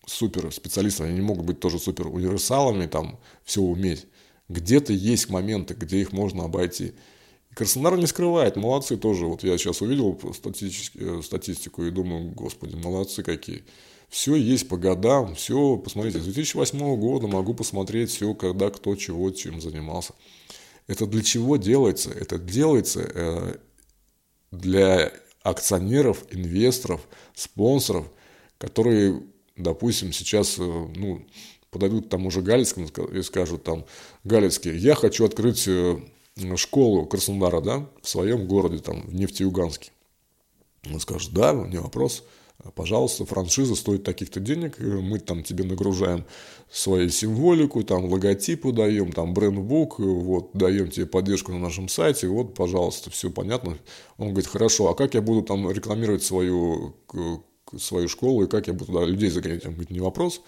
супер 0.06 0.52
специалистами, 0.52 1.08
они 1.08 1.18
не 1.18 1.24
могут 1.24 1.44
быть 1.44 1.60
тоже 1.60 1.78
супер 1.78 2.06
универсалами, 2.06 2.86
там 2.86 3.18
все 3.44 3.60
уметь. 3.60 4.06
Где-то 4.48 4.92
есть 4.92 5.28
моменты, 5.28 5.74
где 5.74 6.00
их 6.00 6.12
можно 6.12 6.44
обойти. 6.44 6.94
Краснодар 7.56 7.96
не 7.96 8.06
скрывает, 8.06 8.56
молодцы 8.56 8.98
тоже. 8.98 9.24
Вот 9.24 9.42
я 9.42 9.56
сейчас 9.56 9.80
увидел 9.80 10.20
э, 10.22 11.22
статистику 11.22 11.84
и 11.84 11.90
думаю, 11.90 12.30
господи, 12.32 12.76
молодцы 12.76 13.22
какие. 13.22 13.64
Все 14.10 14.34
есть 14.34 14.68
по 14.68 14.76
годам, 14.76 15.34
все, 15.34 15.78
посмотрите, 15.78 16.18
с 16.20 16.24
2008 16.24 16.78
года 17.00 17.28
могу 17.28 17.54
посмотреть 17.54 18.10
все, 18.10 18.34
когда 18.34 18.68
кто 18.68 18.94
чего, 18.94 19.30
чем 19.30 19.62
занимался. 19.62 20.12
Это 20.86 21.06
для 21.06 21.22
чего 21.22 21.56
делается? 21.56 22.10
Это 22.10 22.38
делается 22.38 23.10
э, 23.14 23.54
для 24.50 25.10
акционеров, 25.42 26.24
инвесторов, 26.30 27.08
спонсоров, 27.34 28.06
которые, 28.58 29.22
допустим, 29.56 30.12
сейчас, 30.12 30.58
э, 30.58 30.62
ну, 30.62 31.26
подойдут 31.70 32.10
тому 32.10 32.30
же 32.30 32.42
Галицкому 32.42 32.88
и 33.14 33.22
скажут 33.22 33.64
там, 33.64 33.86
Галицкий, 34.24 34.76
я 34.76 34.94
хочу 34.94 35.24
открыть 35.24 35.66
школу 36.56 37.06
Краснодара, 37.06 37.60
да, 37.60 37.88
в 38.02 38.08
своем 38.08 38.46
городе, 38.46 38.78
там, 38.78 39.02
в 39.02 39.14
Нефтеюганске. 39.14 39.90
Он 40.92 41.00
скажет, 41.00 41.32
да, 41.32 41.52
не 41.52 41.78
вопрос, 41.78 42.22
пожалуйста, 42.74 43.24
франшиза 43.24 43.74
стоит 43.74 44.04
таких-то 44.04 44.38
денег, 44.40 44.78
мы 44.78 45.18
там 45.18 45.42
тебе 45.42 45.64
нагружаем 45.64 46.24
свою 46.70 47.10
символику, 47.10 47.82
там 47.82 48.04
логотипы 48.04 48.72
даем, 48.72 49.12
там 49.12 49.34
брендбук, 49.34 49.98
вот, 49.98 50.50
даем 50.52 50.90
тебе 50.90 51.06
поддержку 51.06 51.52
на 51.52 51.58
нашем 51.58 51.88
сайте, 51.88 52.28
вот, 52.28 52.54
пожалуйста, 52.54 53.10
все 53.10 53.30
понятно. 53.30 53.78
Он 54.18 54.28
говорит, 54.28 54.46
хорошо, 54.46 54.88
а 54.88 54.94
как 54.94 55.14
я 55.14 55.22
буду 55.22 55.42
там 55.42 55.70
рекламировать 55.70 56.22
свою, 56.22 56.94
свою 57.76 58.08
школу 58.08 58.44
и 58.44 58.48
как 58.48 58.66
я 58.66 58.72
буду 58.72 58.86
туда 58.86 59.04
людей 59.04 59.30
загонять? 59.30 59.66
Он 59.66 59.72
говорит, 59.72 59.90
не 59.90 60.00
вопрос. 60.00 60.40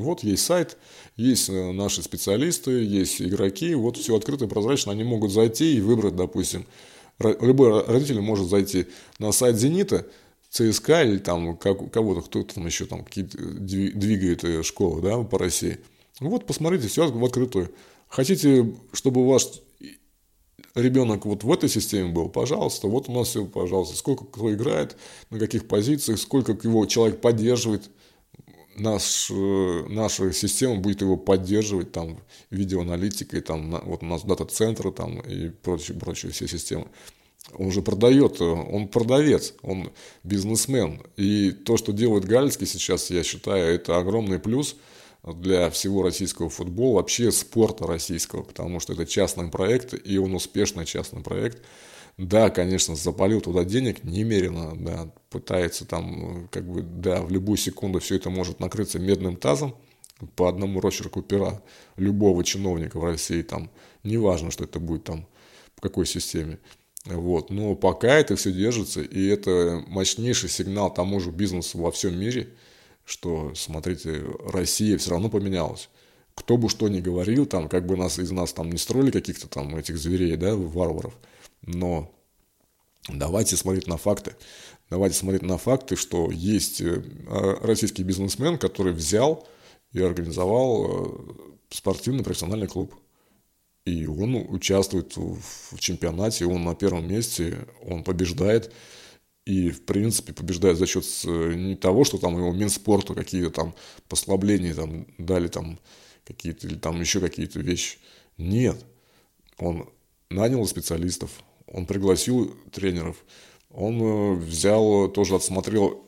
Вот 0.00 0.22
есть 0.22 0.44
сайт, 0.44 0.76
есть 1.16 1.48
э, 1.48 1.72
наши 1.72 2.02
специалисты, 2.02 2.70
есть 2.70 3.20
игроки, 3.20 3.74
вот 3.74 3.96
все 3.96 4.16
открыто 4.16 4.44
и 4.44 4.48
прозрачно, 4.48 4.92
они 4.92 5.04
могут 5.04 5.32
зайти 5.32 5.76
и 5.76 5.80
выбрать, 5.80 6.16
допустим, 6.16 6.66
любой 7.18 7.84
родитель 7.84 8.20
может 8.20 8.48
зайти 8.48 8.86
на 9.18 9.32
сайт 9.32 9.56
«Зенита», 9.56 10.06
ЦСКА 10.50 11.02
или 11.04 11.18
там 11.18 11.56
как, 11.56 11.90
кого-то, 11.90 12.22
кто-то 12.22 12.54
там 12.54 12.66
еще 12.66 12.86
там 12.86 13.04
какие-то 13.04 13.36
двигает 13.38 14.44
э, 14.44 14.62
школы, 14.62 15.02
да, 15.02 15.18
по 15.18 15.38
России. 15.38 15.78
Вот, 16.20 16.46
посмотрите, 16.46 16.88
все 16.88 17.10
в 17.10 17.24
открытую. 17.24 17.70
Хотите, 18.08 18.74
чтобы 18.92 19.22
у 19.22 19.28
вас 19.28 19.60
ребенок 20.74 21.26
вот 21.26 21.44
в 21.44 21.52
этой 21.52 21.68
системе 21.68 22.10
был, 22.10 22.28
пожалуйста, 22.28 22.88
вот 22.88 23.08
у 23.08 23.12
нас 23.12 23.28
все, 23.28 23.44
пожалуйста, 23.44 23.96
сколько 23.96 24.24
кто 24.24 24.52
играет, 24.52 24.96
на 25.30 25.38
каких 25.38 25.68
позициях, 25.68 26.18
сколько 26.18 26.52
его 26.52 26.86
человек 26.86 27.20
поддерживает, 27.20 27.90
наш, 28.78 29.30
э, 29.30 29.86
наша 29.88 30.32
система 30.32 30.76
будет 30.76 31.00
его 31.00 31.16
поддерживать, 31.16 31.92
там, 31.92 32.18
видеоаналитикой, 32.50 33.40
там, 33.40 33.80
вот 33.84 34.02
у 34.02 34.06
нас 34.06 34.24
дата-центры, 34.24 34.92
там, 34.92 35.20
и 35.20 35.48
прочие, 35.48 35.98
прочие 35.98 36.32
все 36.32 36.48
системы 36.48 36.88
он 37.54 37.70
же 37.70 37.82
продает, 37.82 38.40
он 38.40 38.88
продавец, 38.88 39.54
он 39.62 39.90
бизнесмен. 40.22 41.00
И 41.16 41.50
то, 41.50 41.76
что 41.76 41.92
делает 41.92 42.24
Галицкий 42.24 42.66
сейчас, 42.66 43.10
я 43.10 43.22
считаю, 43.22 43.74
это 43.74 43.96
огромный 43.96 44.38
плюс 44.38 44.76
для 45.22 45.70
всего 45.70 46.02
российского 46.02 46.50
футбола, 46.50 46.96
вообще 46.96 47.32
спорта 47.32 47.86
российского, 47.86 48.42
потому 48.42 48.80
что 48.80 48.92
это 48.92 49.06
частный 49.06 49.48
проект, 49.48 49.94
и 50.06 50.18
он 50.18 50.34
успешный 50.34 50.84
частный 50.84 51.22
проект. 51.22 51.62
Да, 52.18 52.50
конечно, 52.50 52.96
запалил 52.96 53.40
туда 53.40 53.64
денег 53.64 54.02
немерено, 54.02 54.74
да, 54.76 55.08
пытается 55.30 55.84
там, 55.84 56.48
как 56.50 56.68
бы, 56.68 56.82
да, 56.82 57.22
в 57.22 57.30
любую 57.30 57.56
секунду 57.56 58.00
все 58.00 58.16
это 58.16 58.28
может 58.28 58.58
накрыться 58.58 58.98
медным 58.98 59.36
тазом 59.36 59.76
по 60.34 60.48
одному 60.48 60.80
росчерку 60.80 61.22
пера 61.22 61.62
любого 61.96 62.42
чиновника 62.42 62.98
в 62.98 63.04
России, 63.04 63.42
там, 63.42 63.70
неважно, 64.02 64.50
что 64.50 64.64
это 64.64 64.80
будет 64.80 65.04
там, 65.04 65.28
в 65.76 65.80
какой 65.80 66.06
системе. 66.06 66.58
Вот. 67.04 67.50
Но 67.50 67.76
пока 67.76 68.18
это 68.18 68.34
все 68.34 68.52
держится, 68.52 69.00
и 69.00 69.26
это 69.28 69.84
мощнейший 69.86 70.48
сигнал 70.48 70.92
тому 70.92 71.20
же 71.20 71.30
бизнесу 71.30 71.78
во 71.78 71.92
всем 71.92 72.18
мире, 72.18 72.48
что, 73.04 73.52
смотрите, 73.54 74.24
Россия 74.44 74.98
все 74.98 75.12
равно 75.12 75.30
поменялась. 75.30 75.88
Кто 76.34 76.56
бы 76.56 76.68
что 76.68 76.88
ни 76.88 77.00
говорил, 77.00 77.46
там, 77.46 77.68
как 77.68 77.86
бы 77.86 77.96
нас 77.96 78.18
из 78.18 78.30
нас 78.32 78.52
там 78.52 78.70
не 78.70 78.78
строили 78.78 79.12
каких-то 79.12 79.48
там 79.48 79.76
этих 79.76 79.96
зверей, 79.96 80.36
да, 80.36 80.54
варваров, 80.54 81.14
но 81.62 82.14
давайте 83.08 83.56
смотреть 83.56 83.86
на 83.86 83.96
факты. 83.96 84.34
Давайте 84.90 85.16
смотреть 85.16 85.42
на 85.42 85.58
факты, 85.58 85.96
что 85.96 86.30
есть 86.30 86.80
э, 86.80 87.02
российский 87.60 88.02
бизнесмен, 88.02 88.56
который 88.58 88.92
взял 88.92 89.46
и 89.92 90.00
организовал 90.00 90.86
э, 90.86 91.48
спортивный 91.70 92.24
профессиональный 92.24 92.66
клуб. 92.68 92.94
И 93.84 94.06
он 94.06 94.34
участвует 94.34 95.16
в 95.16 95.78
чемпионате, 95.78 96.46
он 96.46 96.64
на 96.64 96.74
первом 96.74 97.08
месте, 97.08 97.66
он 97.82 98.04
побеждает. 98.04 98.72
И, 99.46 99.70
в 99.70 99.86
принципе, 99.86 100.34
побеждает 100.34 100.76
за 100.76 100.86
счет 100.86 101.06
не 101.24 101.74
того, 101.74 102.04
что 102.04 102.18
там 102.18 102.36
его 102.36 102.52
Минспорту 102.52 103.14
какие-то 103.14 103.50
там 103.50 103.74
послабления 104.06 104.74
там 104.74 105.06
дали 105.16 105.48
там 105.48 105.78
какие-то 106.26 106.66
или 106.66 106.76
там 106.76 107.00
еще 107.00 107.18
какие-то 107.20 107.60
вещи. 107.60 107.96
Нет. 108.36 108.84
Он 109.56 109.88
нанял 110.28 110.66
специалистов, 110.66 111.30
он 111.72 111.86
пригласил 111.86 112.54
тренеров, 112.72 113.16
он 113.70 114.00
э, 114.00 114.32
взял, 114.34 115.08
тоже 115.08 115.34
отсмотрел 115.34 116.02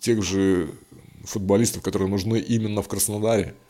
тех 0.00 0.22
же 0.22 0.70
футболистов, 1.24 1.82
которые 1.82 2.08
нужны 2.08 2.38
именно 2.38 2.82
в 2.82 2.88
Краснодаре– 2.88 3.54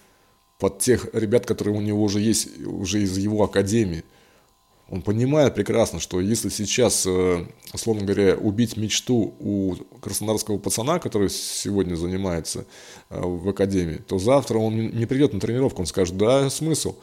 под 0.59 0.81
тех 0.81 1.09
ребят, 1.15 1.47
которые 1.47 1.77
у 1.77 1.81
него 1.81 2.03
уже 2.03 2.21
есть, 2.21 2.61
уже 2.67 3.03
из 3.03 3.17
его 3.17 3.45
академии. 3.45 4.05
Он 4.91 5.03
понимает 5.03 5.55
прекрасно, 5.55 6.01
что 6.01 6.19
если 6.19 6.49
сейчас, 6.49 7.05
э, 7.07 7.47
условно 7.75 8.05
говоря, 8.05 8.37
убить 8.37 8.77
мечту 8.77 9.35
у 9.39 9.75
краснодарского 10.01 10.59
пацана, 10.59 10.99
который 10.99 11.29
сегодня 11.29 11.95
занимается 11.95 12.65
э, 13.11 13.21
в 13.21 13.47
академии, 13.51 13.97
то 13.97 14.19
завтра 14.19 14.59
он 14.59 14.77
не 14.77 15.05
придет 15.05 15.35
на 15.35 15.41
тренировку, 15.41 15.83
он 15.83 15.87
скажет, 15.87 16.17
да, 16.17 16.49
смысл. 16.49 16.97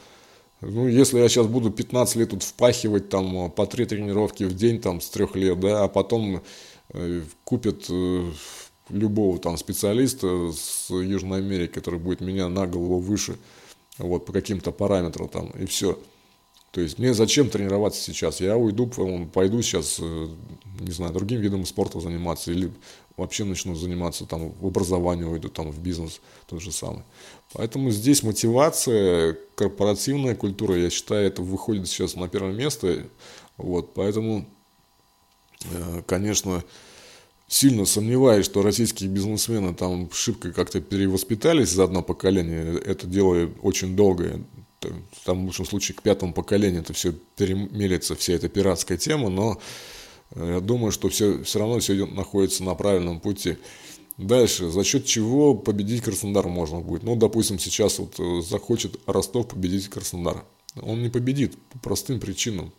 Ну, 0.62 0.88
если 0.88 1.20
я 1.20 1.30
сейчас 1.30 1.48
буду 1.48 1.70
15 1.70 2.16
лет 2.16 2.30
тут 2.30 2.44
впахивать 2.44 3.10
там 3.10 3.52
по 3.52 3.66
три 3.68 3.86
тренировки 3.86 4.44
в 4.44 4.56
день 4.56 4.80
там 4.82 5.02
с 5.02 5.10
трех 5.10 5.36
лет, 5.36 5.60
да, 5.60 5.84
а 5.84 5.88
потом 5.88 6.42
э, 6.90 7.22
купят 7.44 7.86
э, 7.90 8.32
любого 8.90 9.38
там 9.38 9.58
специалиста 9.58 10.52
с 10.52 10.90
Южной 10.90 11.40
Америки, 11.40 11.74
который 11.74 12.00
будет 12.00 12.22
меня 12.22 12.48
на 12.48 12.68
голову 12.68 13.00
выше, 13.00 13.38
вот, 13.98 14.26
по 14.26 14.34
каким-то 14.34 14.72
параметрам 14.72 15.28
там, 15.28 15.50
и 15.52 15.66
все. 15.66 16.00
То 16.72 16.82
есть 16.82 17.00
мне 17.00 17.14
зачем 17.14 17.50
тренироваться 17.50 18.02
сейчас? 18.02 18.42
Я 18.42 18.58
уйду, 18.58 18.88
пойду 19.34 19.62
сейчас, 19.62 19.98
э, 20.02 20.28
не 20.80 20.92
знаю, 20.92 21.14
другим 21.14 21.42
видом 21.42 21.66
спорта 21.66 22.00
заниматься 22.00 22.52
или 22.52 22.72
вообще 23.18 23.44
начну 23.46 23.76
заниматься 23.76 24.26
там 24.26 24.52
в 24.52 24.68
образовании 24.68 25.24
уйду, 25.24 25.50
там 25.50 25.72
в 25.72 25.80
бизнес, 25.80 26.22
тот 26.48 26.62
же 26.62 26.72
самый. 26.72 27.04
Поэтому 27.54 27.92
здесь 27.92 28.24
мотивация, 28.24 29.38
корпоративная 29.56 30.36
культура, 30.36 30.78
я 30.78 30.90
считаю, 30.90 31.28
это 31.28 31.42
выходит 31.42 31.88
сейчас 31.88 32.16
на 32.16 32.28
первое 32.28 32.54
место. 32.54 33.08
Вот, 33.58 33.94
поэтому, 33.94 34.46
э, 35.72 36.02
конечно, 36.06 36.64
сильно 37.48 37.86
сомневаюсь, 37.86 38.46
что 38.46 38.62
российские 38.62 39.10
бизнесмены 39.10 39.74
там 39.74 40.10
шибко 40.12 40.52
как-то 40.52 40.82
перевоспитались 40.82 41.70
за 41.70 41.86
одно 41.86 42.02
поколение. 42.02 42.78
Это 42.80 43.08
дело 43.08 43.50
очень 43.62 43.96
долгое. 43.96 44.44
Там, 45.24 45.44
в 45.44 45.46
лучшем 45.46 45.66
случае, 45.66 45.96
к 45.96 46.02
пятому 46.02 46.34
поколению 46.34 46.82
это 46.82 46.94
все 46.94 47.14
перемелится, 47.38 48.16
вся 48.16 48.34
эта 48.34 48.50
пиратская 48.50 48.98
тема, 48.98 49.30
но 49.30 49.60
я 50.36 50.60
думаю, 50.60 50.92
что 50.92 51.10
все, 51.10 51.44
все 51.44 51.60
равно 51.60 51.80
все 51.80 52.06
находится 52.06 52.64
на 52.64 52.76
правильном 52.76 53.20
пути. 53.20 53.58
Дальше, 54.18 54.70
за 54.70 54.84
счет 54.84 55.06
чего 55.06 55.54
победить 55.56 56.02
Краснодар 56.02 56.48
можно 56.48 56.80
будет? 56.80 57.04
Ну, 57.04 57.16
допустим, 57.16 57.60
сейчас 57.60 58.00
вот 58.00 58.18
э, 58.20 58.42
захочет 58.42 58.98
Ростов 59.08 59.50
победить 59.50 59.90
Краснодар. 59.90 60.46
Он 60.82 61.04
не 61.04 61.10
победит 61.10 61.58
по 61.70 61.80
простым 61.80 62.20
причинам. 62.20 62.72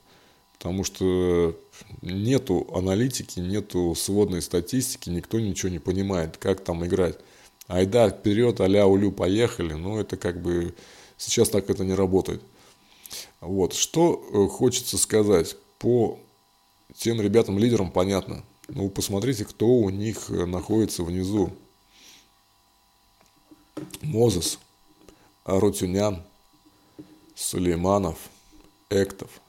Потому 0.59 0.85
что 0.85 1.55
нету 2.01 2.67
аналитики, 2.73 3.41
нету 3.41 3.95
сводной 3.95 4.41
статистики, 4.41 5.11
никто 5.11 5.39
ничего 5.39 5.71
не 5.71 5.79
понимает, 5.79 6.39
как 6.39 6.65
там 6.65 6.85
играть. 6.87 7.19
Айда, 7.67 8.09
вперед, 8.09 8.59
аля, 8.63 8.87
улю, 8.87 9.13
поехали. 9.13 9.75
Но 9.75 10.01
это 10.01 10.17
как 10.17 10.41
бы 10.41 10.75
сейчас 11.19 11.51
так 11.51 11.69
это 11.69 11.85
не 11.85 11.93
работает. 11.93 12.41
Вот, 13.43 13.75
что 13.75 14.27
э, 14.33 14.49
хочется 14.49 14.97
сказать 14.97 15.57
по 15.79 16.19
тем 16.95 17.21
ребятам-лидерам, 17.21 17.91
понятно. 17.91 18.45
Ну, 18.69 18.89
посмотрите, 18.89 19.45
кто 19.45 19.67
у 19.67 19.91
них 19.91 20.31
э, 20.31 20.45
находится 20.47 21.03
внизу. 21.03 21.53
Мозес, 24.03 24.59
Арутюнян, 25.45 26.23
Сулейманов, 27.35 28.19
Эктов– 28.91 29.31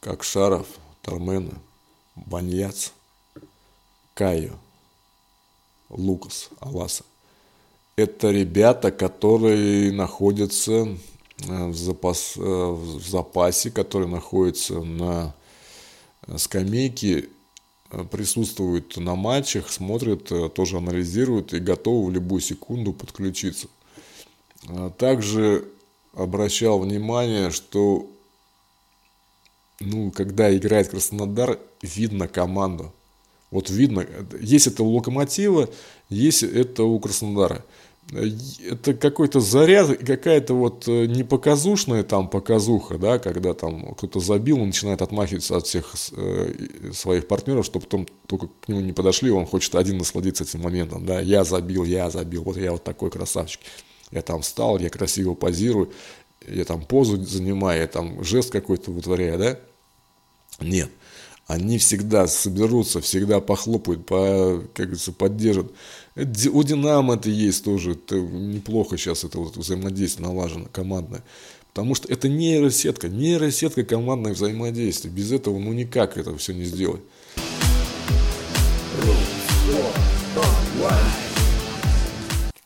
как 0.00 0.22
Шаров, 0.22 0.66
Тармена, 1.02 1.54
Баньяц, 2.14 2.92
Кайо, 4.14 4.54
Лукас, 5.88 6.50
Аласа. 6.60 7.04
Это 7.96 8.30
ребята, 8.30 8.92
которые 8.92 9.92
находятся 9.92 10.72
э, 11.46 11.66
в, 11.66 11.76
запас, 11.76 12.36
э, 12.36 12.40
в 12.40 13.00
запасе, 13.00 13.70
которые 13.70 14.08
находятся 14.08 14.80
на 14.80 15.34
скамейке, 16.36 17.28
э, 17.90 18.04
присутствуют 18.04 18.96
на 18.96 19.14
матчах, 19.14 19.70
смотрят, 19.70 20.30
тоже 20.54 20.76
анализируют 20.76 21.54
и 21.54 21.58
готовы 21.58 22.10
в 22.10 22.12
любую 22.12 22.40
секунду 22.40 22.92
подключиться. 22.92 23.68
Также 24.98 25.68
обращал 26.12 26.80
внимание, 26.80 27.50
что 27.50 28.10
ну, 29.80 30.10
когда 30.10 30.54
играет 30.54 30.88
Краснодар, 30.88 31.58
видно 31.82 32.26
команду. 32.28 32.92
Вот 33.50 33.70
видно, 33.70 34.06
есть 34.40 34.66
это 34.66 34.82
у 34.82 34.94
Локомотива, 34.94 35.70
есть 36.08 36.42
это 36.42 36.82
у 36.82 36.98
Краснодара. 37.00 37.64
Это 38.10 38.94
какой-то 38.94 39.40
заряд, 39.40 39.98
какая-то 39.98 40.54
вот 40.54 40.88
э, 40.88 41.04
непоказушная 41.06 42.02
там 42.02 42.28
показуха, 42.30 42.96
да, 42.96 43.18
когда 43.18 43.52
там 43.52 43.94
кто-то 43.94 44.18
забил, 44.18 44.60
он 44.60 44.68
начинает 44.68 45.02
отмахиваться 45.02 45.58
от 45.58 45.66
всех 45.66 45.94
э, 46.12 46.90
своих 46.94 47.28
партнеров, 47.28 47.66
чтобы 47.66 47.84
потом 47.84 48.06
только 48.26 48.48
к 48.62 48.68
нему 48.68 48.80
не 48.80 48.94
подошли, 48.94 49.30
он 49.30 49.44
хочет 49.44 49.74
один 49.74 49.98
насладиться 49.98 50.44
этим 50.44 50.62
моментом, 50.62 51.04
да, 51.04 51.20
я 51.20 51.44
забил, 51.44 51.84
я 51.84 52.08
забил, 52.08 52.44
вот 52.44 52.56
я 52.56 52.72
вот 52.72 52.82
такой 52.82 53.10
красавчик. 53.10 53.60
Я 54.10 54.22
там 54.22 54.40
встал, 54.40 54.78
я 54.78 54.88
красиво 54.88 55.34
позирую, 55.34 55.92
я 56.46 56.64
там 56.64 56.82
позу 56.86 57.22
занимаю, 57.22 57.82
я 57.82 57.86
там 57.88 58.24
жест 58.24 58.50
какой-то 58.50 58.90
вытворяю, 58.90 59.38
да? 59.38 59.58
Нет. 60.60 60.90
Они 61.46 61.78
всегда 61.78 62.26
соберутся, 62.26 63.00
всегда 63.00 63.40
похлопают, 63.40 64.04
по, 64.04 64.62
как 64.74 64.86
говорится, 64.86 65.12
поддержат. 65.12 65.72
У 66.18 66.62
Динамо 66.64 67.14
это 67.14 67.30
есть 67.30 67.64
тоже, 67.64 67.92
это 67.92 68.16
неплохо 68.16 68.98
сейчас 68.98 69.22
это 69.22 69.38
вот 69.38 69.56
взаимодействие 69.56 70.26
налажено, 70.26 70.66
командное. 70.72 71.22
Потому 71.68 71.94
что 71.94 72.08
это 72.08 72.28
нейросетка, 72.28 73.08
нейросетка 73.08 73.84
командное 73.84 74.32
взаимодействие. 74.32 75.14
Без 75.14 75.30
этого 75.30 75.60
ну 75.60 75.72
никак 75.72 76.16
это 76.16 76.36
все 76.36 76.54
не 76.54 76.64
сделать. 76.64 77.02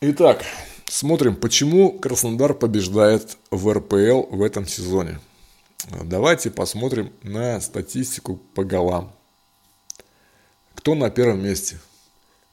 Итак, 0.01 0.43
смотрим, 0.87 1.35
почему 1.35 1.91
Краснодар 1.91 2.55
побеждает 2.55 3.37
в 3.51 3.71
РПЛ 3.71 4.35
в 4.35 4.41
этом 4.41 4.67
сезоне. 4.67 5.19
Давайте 6.03 6.49
посмотрим 6.49 7.13
на 7.21 7.61
статистику 7.61 8.39
по 8.55 8.63
голам. 8.63 9.11
Кто 10.73 10.95
на 10.95 11.11
первом 11.11 11.43
месте? 11.43 11.77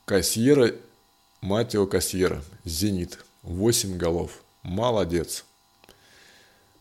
Кассиера, 0.05 0.73
Матио 1.41 1.87
Кассиера, 1.87 2.43
Зенит, 2.65 3.25
8 3.43 3.97
голов. 3.97 4.43
Молодец. 4.63 5.45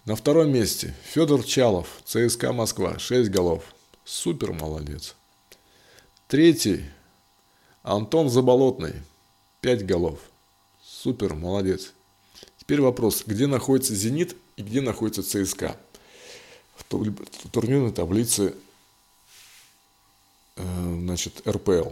На 0.05 0.15
втором 0.15 0.51
месте 0.51 0.95
Федор 1.03 1.43
Чалов, 1.43 1.87
ЦСКА 2.05 2.51
Москва, 2.51 2.99
6 2.99 3.29
голов. 3.29 3.63
Супер 4.03 4.51
молодец. 4.53 5.15
Третий 6.27 6.83
Антон 7.83 8.29
Заболотный, 8.29 8.93
5 9.61 9.85
голов. 9.85 10.19
Супер 10.83 11.35
молодец. 11.35 11.93
Теперь 12.57 12.81
вопрос, 12.81 13.23
где 13.25 13.47
находится 13.47 13.95
Зенит 13.95 14.35
и 14.57 14.63
где 14.63 14.81
находится 14.81 15.23
ЦСКА? 15.23 15.77
в 16.89 17.49
турнирной 17.51 17.91
таблице 17.91 18.55
э, 20.55 20.97
значит, 21.01 21.47
РПЛ. 21.47 21.91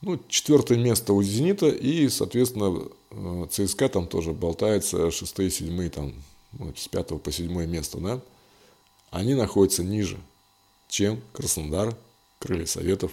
Ну, 0.00 0.18
четвертое 0.28 0.78
место 0.78 1.12
у 1.12 1.22
«Зенита» 1.22 1.68
и, 1.68 2.08
соответственно, 2.08 2.88
э, 3.10 3.46
ЦСКА 3.50 3.88
там 3.88 4.06
тоже 4.06 4.32
болтается, 4.32 5.10
шестые, 5.10 5.50
седьмые, 5.50 5.90
там, 5.90 6.14
вот, 6.52 6.78
с 6.78 6.86
пятого 6.86 7.18
по 7.18 7.32
седьмое 7.32 7.66
место, 7.66 7.98
да? 7.98 8.20
Они 9.10 9.34
находятся 9.34 9.82
ниже, 9.82 10.18
чем 10.88 11.20
Краснодар, 11.32 11.96
Крылья 12.38 12.66
Советов 12.66 13.10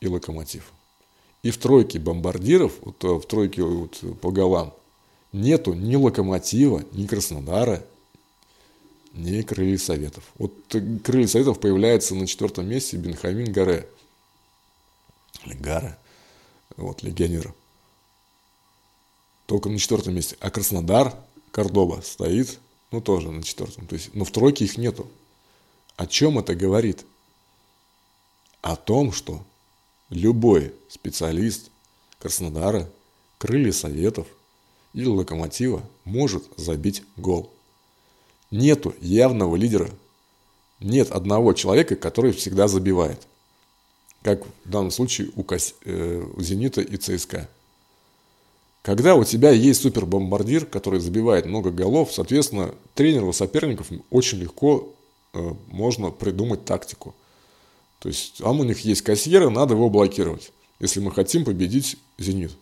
и 0.00 0.08
Локомотив. 0.08 0.72
И 1.42 1.50
в 1.50 1.56
тройке 1.56 1.98
бомбардиров, 1.98 2.74
вот 2.82 3.02
э, 3.02 3.08
в 3.08 3.22
тройке 3.22 3.62
вот 3.62 3.98
по 4.20 4.30
голам, 4.30 4.74
нету 5.32 5.72
ни 5.72 5.96
Локомотива, 5.96 6.84
ни 6.92 7.06
Краснодара, 7.06 7.82
не 9.14 9.42
крылья 9.42 9.78
советов. 9.78 10.24
Вот 10.36 10.52
крылья 11.02 11.26
советов 11.26 11.60
появляется 11.60 12.14
на 12.14 12.26
четвертом 12.26 12.68
месте 12.68 12.96
Бенхамин 12.96 13.52
Гаре. 13.52 13.88
Или 15.44 15.54
Гара. 15.54 15.98
Вот, 16.76 17.02
легионер. 17.02 17.54
Только 19.46 19.68
на 19.68 19.78
четвертом 19.78 20.14
месте. 20.14 20.36
А 20.40 20.50
Краснодар, 20.50 21.14
Кордоба 21.50 22.00
стоит, 22.02 22.58
ну, 22.90 23.00
тоже 23.00 23.30
на 23.30 23.42
четвертом. 23.42 23.86
То 23.86 23.94
есть, 23.94 24.14
но 24.14 24.24
в 24.24 24.30
тройке 24.30 24.64
их 24.64 24.78
нету. 24.78 25.10
О 25.96 26.06
чем 26.06 26.38
это 26.38 26.54
говорит? 26.54 27.04
О 28.60 28.76
том, 28.76 29.12
что 29.12 29.44
любой 30.08 30.74
специалист 30.88 31.70
Краснодара, 32.18 32.88
крылья 33.38 33.72
советов 33.72 34.26
или 34.94 35.06
локомотива 35.06 35.82
может 36.04 36.44
забить 36.56 37.02
гол 37.16 37.52
нету 38.52 38.94
явного 39.00 39.56
лидера. 39.56 39.90
Нет 40.78 41.10
одного 41.10 41.54
человека, 41.54 41.96
который 41.96 42.32
всегда 42.32 42.68
забивает. 42.68 43.26
Как 44.22 44.44
в 44.64 44.70
данном 44.70 44.90
случае 44.90 45.30
у, 45.34 45.42
Кос... 45.42 45.74
э, 45.84 46.24
у 46.36 46.40
«Зенита» 46.40 46.80
и 46.80 46.96
ЦСКА. 46.96 47.48
Когда 48.82 49.14
у 49.14 49.24
тебя 49.24 49.50
есть 49.50 49.82
супербомбардир, 49.82 50.66
который 50.66 51.00
забивает 51.00 51.46
много 51.46 51.70
голов, 51.70 52.12
соответственно, 52.12 52.74
тренеру 52.94 53.32
соперников 53.32 53.88
очень 54.10 54.38
легко 54.38 54.92
э, 55.32 55.54
можно 55.68 56.10
придумать 56.10 56.64
тактику. 56.64 57.14
То 58.00 58.08
есть, 58.08 58.40
а 58.42 58.50
у 58.50 58.64
них 58.64 58.80
есть 58.80 59.02
кассиера, 59.02 59.48
надо 59.50 59.74
его 59.74 59.88
блокировать, 59.88 60.52
если 60.80 60.98
мы 61.00 61.12
хотим 61.12 61.44
победить 61.44 61.96
«Зенит». 62.18 62.52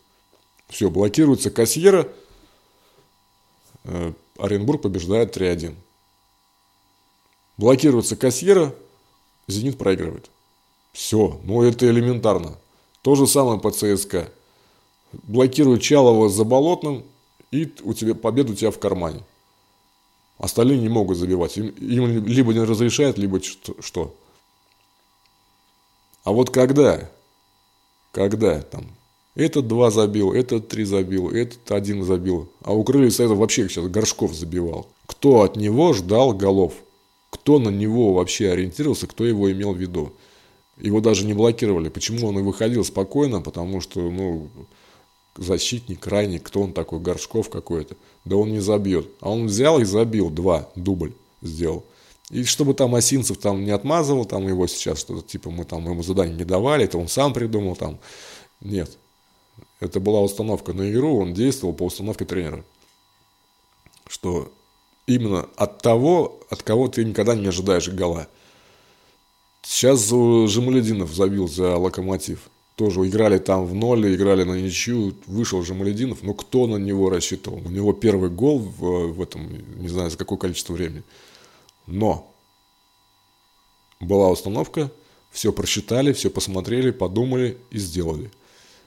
Все, 0.68 0.90
блокируется 0.90 1.50
кассиера, 1.50 2.06
э, 3.84 4.12
Оренбург 4.38 4.82
побеждает 4.82 5.36
3-1. 5.36 5.74
Блокируется 7.56 8.16
кассиера, 8.16 8.74
«Зенит» 9.48 9.78
проигрывает. 9.78 10.30
Все, 10.92 11.40
ну 11.44 11.62
это 11.62 11.88
элементарно. 11.88 12.58
То 13.02 13.14
же 13.14 13.26
самое 13.26 13.60
по 13.60 13.70
ЦСКА 13.70 14.30
блокирует 15.12 15.82
Чалова 15.82 16.28
за 16.28 16.44
болотным, 16.44 17.04
и 17.50 17.72
у 17.82 17.94
тебя 17.94 18.14
победа 18.14 18.52
у 18.52 18.54
тебя 18.54 18.70
в 18.70 18.78
кармане. 18.78 19.22
Остальные 20.38 20.78
не 20.78 20.88
могут 20.88 21.18
забивать. 21.18 21.56
Им, 21.56 21.68
им 21.68 22.26
либо 22.26 22.52
не 22.54 22.60
разрешают, 22.60 23.18
либо 23.18 23.40
что. 23.42 24.14
А 26.24 26.32
вот 26.32 26.50
когда, 26.50 27.10
когда 28.12 28.60
там 28.60 28.86
этот 29.34 29.68
два 29.68 29.90
забил, 29.90 30.32
этот 30.32 30.68
три 30.68 30.84
забил, 30.84 31.30
этот 31.30 31.70
один 31.70 32.04
забил, 32.04 32.50
а 32.62 32.72
у 32.72 32.84
Крылья 32.84 33.10
Союза 33.10 33.34
вообще 33.34 33.68
сейчас 33.68 33.86
Горшков 33.86 34.34
забивал. 34.34 34.88
Кто 35.06 35.42
от 35.42 35.56
него 35.56 35.92
ждал 35.92 36.32
голов? 36.32 36.74
Кто 37.30 37.58
на 37.58 37.68
него 37.68 38.12
вообще 38.12 38.50
ориентировался, 38.50 39.06
кто 39.06 39.24
его 39.24 39.50
имел 39.52 39.72
в 39.72 39.78
виду? 39.78 40.12
Его 40.80 41.00
даже 41.00 41.26
не 41.26 41.34
блокировали. 41.34 41.88
Почему 41.88 42.28
он 42.28 42.38
и 42.38 42.42
выходил 42.42 42.84
спокойно? 42.84 43.40
Потому 43.40 43.80
что, 43.80 44.00
ну, 44.00 44.48
защитник, 45.36 46.00
крайник, 46.00 46.44
кто 46.44 46.62
он 46.62 46.72
такой, 46.72 47.00
Горшков 47.00 47.50
какой-то. 47.50 47.96
Да 48.24 48.36
он 48.36 48.50
не 48.52 48.60
забьет. 48.60 49.08
А 49.20 49.30
он 49.30 49.46
взял 49.46 49.80
и 49.80 49.84
забил 49.84 50.30
два, 50.30 50.68
дубль 50.76 51.12
сделал. 51.42 51.84
И 52.30 52.44
чтобы 52.44 52.74
там 52.74 52.94
Осинцев 52.94 53.38
там 53.38 53.64
не 53.64 53.72
отмазывал, 53.72 54.24
там 54.24 54.46
его 54.46 54.66
сейчас 54.68 55.00
что-то, 55.00 55.26
типа 55.26 55.50
мы 55.50 55.64
там 55.64 55.84
ему 55.84 56.02
задание 56.02 56.36
не 56.36 56.44
давали, 56.44 56.84
это 56.84 56.96
он 56.96 57.08
сам 57.08 57.32
придумал 57.32 57.74
там. 57.74 57.98
Нет. 58.60 58.96
Это 59.80 59.98
была 59.98 60.20
установка 60.20 60.72
на 60.72 60.90
игру, 60.90 61.18
он 61.18 61.34
действовал 61.34 61.74
по 61.74 61.84
установке 61.84 62.24
тренера. 62.24 62.64
Что 64.06 64.52
именно 65.06 65.48
от 65.56 65.82
того, 65.82 66.40
от 66.50 66.62
кого 66.62 66.88
ты 66.88 67.04
никогда 67.04 67.34
не 67.34 67.48
ожидаешь 67.48 67.88
гола. 67.88 68.28
Сейчас 69.62 70.08
Жемалединов 70.08 71.12
забил 71.12 71.48
за 71.48 71.76
локомотив 71.76 72.50
тоже 72.80 73.06
играли 73.06 73.38
там 73.38 73.66
в 73.66 73.74
ноль, 73.74 74.14
играли 74.14 74.42
на 74.42 74.54
ничью, 74.54 75.14
вышел 75.26 75.62
же 75.62 75.74
Малединов, 75.74 76.22
но 76.22 76.32
кто 76.32 76.66
на 76.66 76.76
него 76.76 77.10
рассчитывал? 77.10 77.58
У 77.58 77.68
него 77.68 77.92
первый 77.92 78.30
гол 78.30 78.58
в, 78.58 79.12
в 79.12 79.20
этом, 79.20 79.50
не 79.82 79.88
знаю, 79.88 80.10
за 80.10 80.16
какое 80.16 80.38
количество 80.38 80.72
времени. 80.72 81.02
Но 81.86 82.34
была 84.00 84.30
установка, 84.30 84.90
все 85.30 85.52
просчитали, 85.52 86.14
все 86.14 86.30
посмотрели, 86.30 86.90
подумали 86.90 87.58
и 87.70 87.78
сделали. 87.78 88.30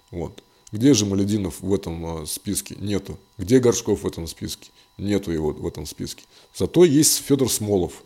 Вот. 0.10 0.42
Где 0.72 0.96
же 0.96 1.06
Малединов 1.06 1.62
в 1.62 1.72
этом 1.72 2.24
э, 2.24 2.26
списке? 2.26 2.76
Нету. 2.80 3.20
Где 3.38 3.60
Горшков 3.60 4.02
в 4.02 4.08
этом 4.08 4.26
списке? 4.26 4.72
Нету 4.98 5.30
его 5.32 5.52
в 5.52 5.68
этом 5.68 5.86
списке. 5.86 6.24
Зато 6.56 6.84
есть 6.84 7.24
Федор 7.24 7.48
Смолов. 7.52 8.02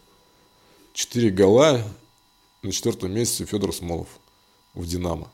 Четыре 0.91 1.29
гола 1.29 1.81
на 2.67 2.73
четвертом 2.73 3.13
месяце 3.13 3.45
Федор 3.45 3.73
Смолов 3.73 4.07
в 4.73 4.85
«Динамо». 4.85 5.31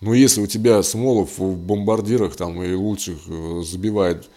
Ну, 0.00 0.14
если 0.14 0.40
у 0.40 0.46
тебя 0.46 0.82
Смолов 0.82 1.38
в 1.38 1.56
бомбардирах 1.56 2.34
там 2.34 2.60
и 2.62 2.72
лучших 2.72 3.18
э, 3.28 3.62
забивает, 3.64 4.28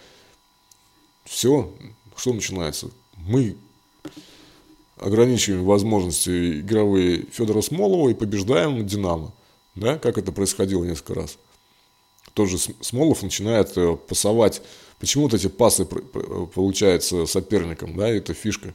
все, 1.24 1.72
что 2.16 2.32
начинается? 2.32 2.90
Мы 3.16 3.56
ограничиваем 4.96 5.64
возможности 5.64 6.60
игровые 6.60 7.26
Федора 7.32 7.62
Смолова 7.62 8.08
и 8.08 8.14
побеждаем 8.14 8.86
Динамо. 8.86 9.32
Да, 9.74 9.98
как 9.98 10.18
это 10.18 10.30
происходило 10.30 10.84
несколько 10.84 11.14
раз. 11.14 11.36
Тоже 12.32 12.58
Смолов 12.80 13.22
начинает 13.22 13.76
э, 13.76 13.96
пасовать. 13.96 14.62
Почему 15.00 15.24
вот 15.24 15.34
эти 15.34 15.48
пасы 15.48 15.84
получаются 15.84 17.26
соперником, 17.26 17.96
да, 17.96 18.08
это 18.08 18.34
фишка. 18.34 18.72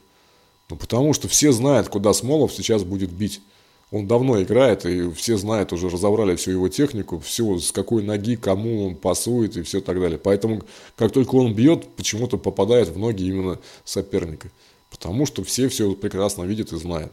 Ну, 0.72 0.76
потому 0.78 1.12
что 1.12 1.28
все 1.28 1.52
знают, 1.52 1.90
куда 1.90 2.14
Смолов 2.14 2.54
сейчас 2.54 2.82
будет 2.82 3.10
бить. 3.10 3.42
Он 3.90 4.06
давно 4.06 4.40
играет, 4.40 4.86
и 4.86 5.12
все 5.12 5.36
знают, 5.36 5.70
уже 5.74 5.90
разобрали 5.90 6.34
всю 6.34 6.52
его 6.52 6.70
технику, 6.70 7.20
все, 7.20 7.58
с 7.58 7.72
какой 7.72 8.02
ноги, 8.02 8.36
кому 8.36 8.86
он 8.86 8.94
пасует 8.94 9.54
и 9.58 9.62
все 9.62 9.82
так 9.82 10.00
далее. 10.00 10.18
Поэтому, 10.18 10.62
как 10.96 11.12
только 11.12 11.34
он 11.34 11.52
бьет, 11.54 11.86
почему-то 11.94 12.38
попадает 12.38 12.88
в 12.88 12.98
ноги 12.98 13.24
именно 13.24 13.58
соперника. 13.84 14.50
Потому 14.90 15.26
что 15.26 15.44
все 15.44 15.68
все 15.68 15.92
прекрасно 15.92 16.44
видят 16.44 16.72
и 16.72 16.78
знают. 16.78 17.12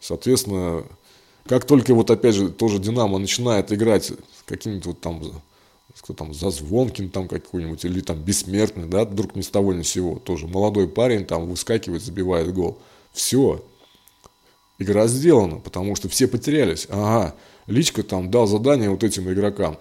Соответственно, 0.00 0.86
как 1.44 1.66
только 1.66 1.94
вот 1.94 2.10
опять 2.10 2.36
же 2.36 2.48
тоже 2.48 2.78
Динамо 2.78 3.18
начинает 3.18 3.70
играть 3.70 4.12
каким-то 4.46 4.88
вот 4.88 5.00
там 5.02 5.20
там, 6.16 6.34
Зазвонкин 6.34 7.10
там 7.10 7.28
какой-нибудь, 7.28 7.84
или 7.84 8.00
там 8.00 8.18
Бессмертный, 8.18 8.86
да, 8.88 9.04
вдруг 9.04 9.36
ни 9.36 9.42
с 9.42 9.48
того 9.48 9.72
ни 9.72 9.82
с 9.82 9.88
сего, 9.88 10.18
тоже 10.18 10.46
молодой 10.46 10.88
парень 10.88 11.24
там 11.24 11.48
выскакивает, 11.48 12.02
забивает 12.02 12.52
гол. 12.52 12.78
Все, 13.12 13.64
игра 14.78 15.06
сделана, 15.06 15.58
потому 15.58 15.96
что 15.96 16.08
все 16.08 16.28
потерялись. 16.28 16.86
Ага, 16.90 17.34
Личка 17.66 18.02
там 18.02 18.30
дал 18.30 18.46
задание 18.46 18.90
вот 18.90 19.04
этим 19.04 19.30
игрокам. 19.32 19.78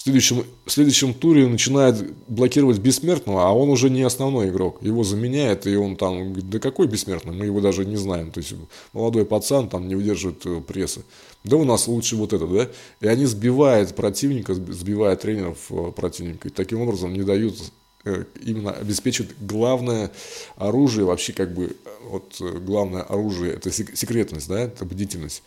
В 0.00 0.02
следующем, 0.02 0.46
в 0.64 0.72
следующем 0.72 1.12
туре 1.12 1.46
начинает 1.46 2.14
блокировать 2.26 2.78
бессмертного, 2.78 3.46
а 3.46 3.52
он 3.52 3.68
уже 3.68 3.90
не 3.90 4.00
основной 4.00 4.48
игрок. 4.48 4.78
Его 4.80 5.04
заменяет, 5.04 5.66
и 5.66 5.76
он 5.76 5.96
там 5.96 6.32
да 6.48 6.58
какой 6.58 6.86
бессмертный, 6.86 7.34
мы 7.34 7.44
его 7.44 7.60
даже 7.60 7.84
не 7.84 7.96
знаем. 7.96 8.30
То 8.30 8.38
есть 8.40 8.54
молодой 8.94 9.26
пацан 9.26 9.68
там 9.68 9.88
не 9.88 9.94
удерживает 9.94 10.46
э, 10.46 10.62
прессы. 10.62 11.02
Да 11.44 11.58
у 11.58 11.64
нас 11.64 11.86
лучше 11.86 12.16
вот 12.16 12.32
это, 12.32 12.46
да? 12.46 12.70
И 13.02 13.08
они 13.08 13.26
сбивают 13.26 13.94
противника, 13.94 14.54
сбивают 14.54 15.20
тренеров 15.20 15.58
э, 15.68 15.92
противника. 15.94 16.48
И 16.48 16.50
таким 16.50 16.80
образом 16.80 17.12
не 17.12 17.22
дают 17.22 17.56
Э, 18.02 18.24
именно 18.42 18.70
обеспечивает 18.70 19.34
главное 19.40 20.10
оружие, 20.56 21.04
вообще 21.04 21.34
как 21.34 21.52
бы 21.52 21.76
вот 22.04 22.40
главное 22.40 23.02
оружие, 23.02 23.52
это 23.52 23.70
секретность, 23.70 24.48
да, 24.48 24.60
это 24.60 24.86
бдительность, 24.86 25.42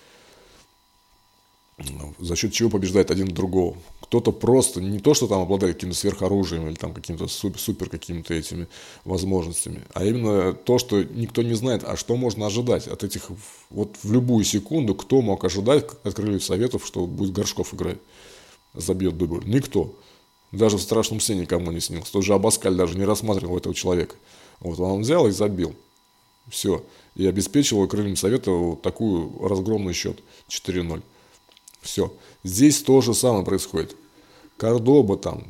за 2.19 2.35
счет 2.35 2.53
чего 2.53 2.69
побеждает 2.69 3.11
один 3.11 3.27
другого. 3.27 3.77
Кто-то 4.01 4.31
просто, 4.31 4.81
не 4.81 4.99
то, 4.99 5.13
что 5.13 5.27
там 5.27 5.41
обладает 5.41 5.75
каким-то 5.75 5.95
сверхоружием 5.95 6.67
или 6.67 6.75
там 6.75 6.93
каким-то 6.93 7.27
супер, 7.27 7.59
супер 7.59 7.89
какими-то 7.89 8.33
этими 8.33 8.67
возможностями, 9.05 9.81
а 9.93 10.05
именно 10.05 10.53
то, 10.53 10.77
что 10.77 11.03
никто 11.03 11.41
не 11.41 11.53
знает, 11.55 11.83
а 11.83 11.97
что 11.97 12.15
можно 12.15 12.45
ожидать 12.45 12.87
от 12.87 13.03
этих, 13.03 13.31
вот 13.69 13.95
в 14.03 14.11
любую 14.11 14.45
секунду, 14.45 14.93
кто 14.95 15.21
мог 15.21 15.43
ожидать 15.43 15.85
от 16.03 16.13
крыльев 16.13 16.43
советов, 16.43 16.85
что 16.85 17.07
будет 17.07 17.33
Горшков 17.33 17.73
играть, 17.73 17.97
забьет 18.73 19.17
дубль? 19.17 19.43
Никто. 19.45 19.95
Даже 20.51 20.77
в 20.77 20.81
страшном 20.81 21.19
сне 21.19 21.37
никому 21.37 21.71
не 21.71 21.79
снился. 21.79 22.11
Тот 22.11 22.23
же 22.23 22.35
Абаскаль 22.35 22.75
даже 22.75 22.95
не 22.95 23.05
рассматривал 23.05 23.57
этого 23.57 23.73
человека. 23.73 24.15
Вот 24.59 24.79
он 24.79 25.01
взял 25.01 25.27
и 25.27 25.31
забил. 25.31 25.73
Все. 26.47 26.83
И 27.15 27.25
обеспечил 27.25 27.87
крыльям 27.87 28.15
совета 28.15 28.51
вот 28.51 28.83
такую 28.83 29.47
разгромный 29.47 29.93
счет. 29.93 30.19
4-0. 30.49 31.01
Все. 31.83 32.11
Здесь 32.43 32.81
то 32.81 33.01
же 33.01 33.13
самое 33.13 33.45
происходит. 33.45 33.95
Кордоба 34.57 35.17
там, 35.17 35.43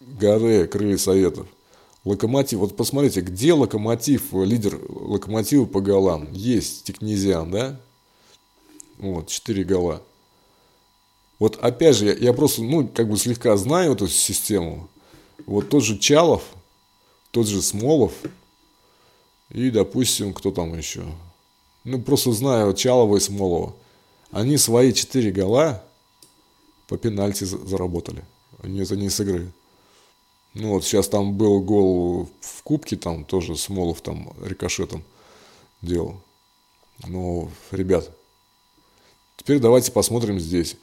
Гаре, 0.00 0.66
крылья 0.66 0.96
советов. 0.96 1.46
Локомотив, 2.04 2.60
вот 2.60 2.76
посмотрите, 2.76 3.20
где 3.20 3.52
локомотив, 3.52 4.32
лидер 4.32 4.80
локомотива 4.88 5.66
по 5.66 5.80
голам? 5.80 6.32
Есть 6.32 6.84
Текнезиан, 6.84 7.50
да? 7.50 7.80
Вот, 8.98 9.28
4 9.28 9.64
гола. 9.64 10.02
Вот 11.38 11.56
опять 11.60 11.96
же, 11.96 12.06
я, 12.06 12.14
я 12.14 12.32
просто, 12.32 12.62
ну, 12.62 12.88
как 12.88 13.10
бы 13.10 13.16
слегка 13.16 13.56
знаю 13.56 13.92
эту 13.92 14.08
систему. 14.08 14.88
Вот 15.46 15.68
тот 15.68 15.84
же 15.84 15.98
Чалов, 15.98 16.42
тот 17.30 17.46
же 17.46 17.60
Смолов 17.62 18.12
и, 19.50 19.70
допустим, 19.70 20.32
кто 20.32 20.50
там 20.50 20.76
еще. 20.76 21.04
Ну, 21.84 22.00
просто 22.00 22.32
знаю 22.32 22.74
Чалова 22.74 23.16
и 23.16 23.20
Смолова. 23.20 23.74
Они 24.30 24.56
свои 24.56 24.92
четыре 24.92 25.30
гола 25.30 25.82
по 26.86 26.98
пенальти 26.98 27.44
заработали. 27.44 28.24
Они 28.62 28.80
это 28.80 28.96
не 28.96 29.10
с 29.10 29.20
игры. 29.20 29.52
Ну 30.54 30.70
вот 30.70 30.84
сейчас 30.84 31.08
там 31.08 31.34
был 31.34 31.60
гол 31.60 32.28
в 32.40 32.62
Кубке, 32.62 32.96
там 32.96 33.24
тоже 33.24 33.56
Смолов 33.56 34.00
там 34.00 34.32
рикошетом 34.42 35.04
делал. 35.82 36.20
Ну, 37.06 37.50
ребят, 37.70 38.10
теперь 39.36 39.60
давайте 39.60 39.92
посмотрим 39.92 40.40
здесь 40.40 40.76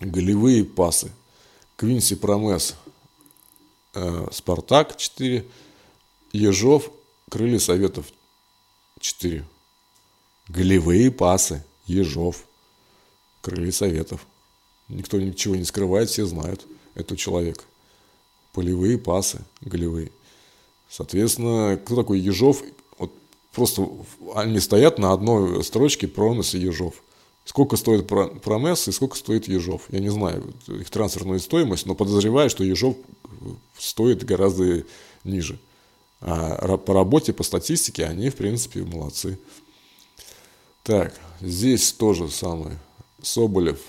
голевые 0.00 0.64
пасы. 0.64 1.12
Квинси 1.76 2.14
Промес, 2.14 2.76
э, 3.94 4.28
Спартак 4.32 4.96
4, 4.96 5.44
Ежов, 6.32 6.90
Крылья 7.28 7.58
Советов 7.58 8.06
4. 9.00 9.44
Голевые 10.48 11.10
пасы, 11.10 11.64
Ежов, 11.86 12.44
Крылья 13.40 13.72
Советов. 13.72 14.26
Никто 14.88 15.20
ничего 15.20 15.56
не 15.56 15.64
скрывает, 15.64 16.08
все 16.10 16.26
знают 16.26 16.66
этого 16.94 17.16
человека. 17.16 17.64
Полевые 18.52 18.98
пасы, 18.98 19.40
голевые. 19.60 20.10
Соответственно, 20.88 21.80
кто 21.84 21.96
такой 21.96 22.20
Ежов? 22.20 22.62
Вот 22.98 23.12
просто 23.52 23.88
они 24.34 24.60
стоят 24.60 24.98
на 24.98 25.12
одной 25.12 25.64
строчке 25.64 26.06
Промес 26.06 26.54
и 26.54 26.58
Ежов. 26.58 26.94
Сколько 27.44 27.76
стоит 27.76 28.06
Промес 28.06 28.88
и 28.88 28.92
сколько 28.92 29.16
стоит 29.16 29.48
Ежов? 29.48 29.82
Я 29.90 30.00
не 30.00 30.08
знаю 30.08 30.54
их 30.68 30.88
трансферную 30.88 31.40
стоимость, 31.40 31.84
но 31.84 31.94
подозреваю, 31.94 32.48
что 32.48 32.64
Ежов 32.64 32.96
стоит 33.78 34.24
гораздо 34.24 34.84
ниже. 35.24 35.58
А 36.20 36.78
по 36.78 36.94
работе, 36.94 37.34
по 37.34 37.42
статистике 37.42 38.06
они, 38.06 38.30
в 38.30 38.36
принципе, 38.36 38.82
молодцы. 38.82 39.38
Так, 40.84 41.18
здесь 41.40 41.94
тоже 41.94 42.28
самое. 42.28 42.78
Соболев, 43.22 43.80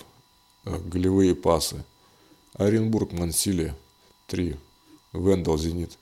э, 0.64 0.78
голевые 0.78 1.34
пасы. 1.34 1.84
Оренбург, 2.54 3.12
Мансилия, 3.12 3.76
3. 4.28 4.56
Вендел, 5.12 5.58
Зенит. 5.58 5.98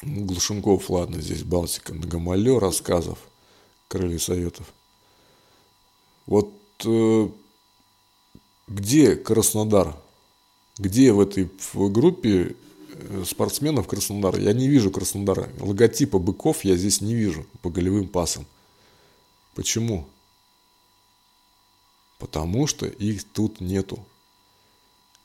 Глушенков, 0.00 0.88
ладно, 0.88 1.20
здесь 1.20 1.42
Балтика, 1.42 1.92
Нагомалё, 1.92 2.58
рассказов, 2.58 3.18
Крылья 3.88 4.18
Советов. 4.18 4.66
Вот 6.24 6.54
э, 6.86 7.28
где 8.66 9.14
Краснодар? 9.14 9.94
Где 10.78 11.12
в 11.12 11.20
этой 11.20 11.50
группе 11.74 12.56
э, 12.94 13.24
спортсменов 13.26 13.88
Краснодара? 13.88 14.40
Я 14.40 14.54
не 14.54 14.68
вижу 14.68 14.90
Краснодара. 14.90 15.50
Логотипа 15.60 16.18
быков 16.18 16.64
я 16.64 16.76
здесь 16.76 17.02
не 17.02 17.14
вижу 17.14 17.44
по 17.60 17.68
голевым 17.68 18.08
пасам. 18.08 18.46
Почему? 19.56 20.06
Потому 22.18 22.66
что 22.66 22.86
их 22.86 23.24
тут 23.24 23.62
нету. 23.62 24.04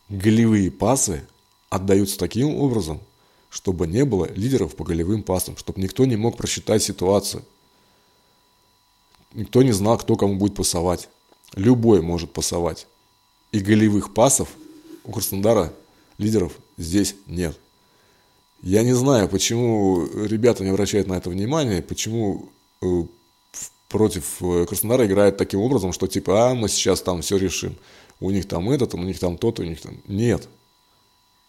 Голевые 0.07 0.71
пасы 0.71 1.27
отдаются 1.69 2.17
таким 2.17 2.55
образом, 2.55 3.01
чтобы 3.49 3.87
не 3.87 4.05
было 4.05 4.31
лидеров 4.31 4.77
по 4.77 4.85
голевым 4.85 5.23
пасам, 5.23 5.57
чтобы 5.57 5.81
никто 5.81 6.05
не 6.05 6.15
мог 6.15 6.37
просчитать 6.37 6.81
ситуацию. 6.81 7.43
Никто 9.33 9.63
не 9.63 9.73
знал, 9.73 9.97
кто 9.97 10.15
кому 10.15 10.35
будет 10.35 10.55
пасовать. 10.55 11.09
Любой 11.53 12.01
может 12.01 12.31
пасовать. 12.31 12.87
И 13.51 13.59
голевых 13.59 14.13
пасов 14.13 14.47
у 15.03 15.11
Краснодара 15.11 15.73
лидеров 16.17 16.53
здесь 16.77 17.15
нет. 17.25 17.59
Я 18.61 18.83
не 18.83 18.93
знаю, 18.93 19.27
почему 19.27 20.05
ребята 20.05 20.63
не 20.63 20.69
обращают 20.69 21.07
на 21.07 21.15
это 21.15 21.29
внимание, 21.29 21.81
почему 21.81 22.49
э, 22.81 23.03
против 23.91 24.41
э, 24.41 24.65
Краснодара 24.65 25.05
играют 25.05 25.37
таким 25.37 25.59
образом, 25.59 25.91
что 25.93 26.07
типа, 26.07 26.49
а 26.49 26.55
мы 26.55 26.69
сейчас 26.69 27.01
там 27.01 27.21
все 27.21 27.37
решим. 27.37 27.75
У 28.19 28.31
них 28.31 28.47
там 28.47 28.69
этот, 28.69 28.93
у 28.93 28.97
них 28.97 29.19
там 29.19 29.37
тот, 29.37 29.59
у 29.59 29.63
них 29.63 29.81
там... 29.81 29.97
Нет. 30.07 30.47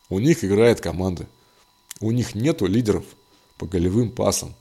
У 0.09 0.19
них 0.19 0.44
играет 0.44 0.81
команда. 0.81 1.27
У 2.01 2.10
них 2.10 2.35
нету 2.35 2.66
лидеров 2.66 3.05
по 3.56 3.66
голевым 3.66 4.10
пасам. 4.10 4.55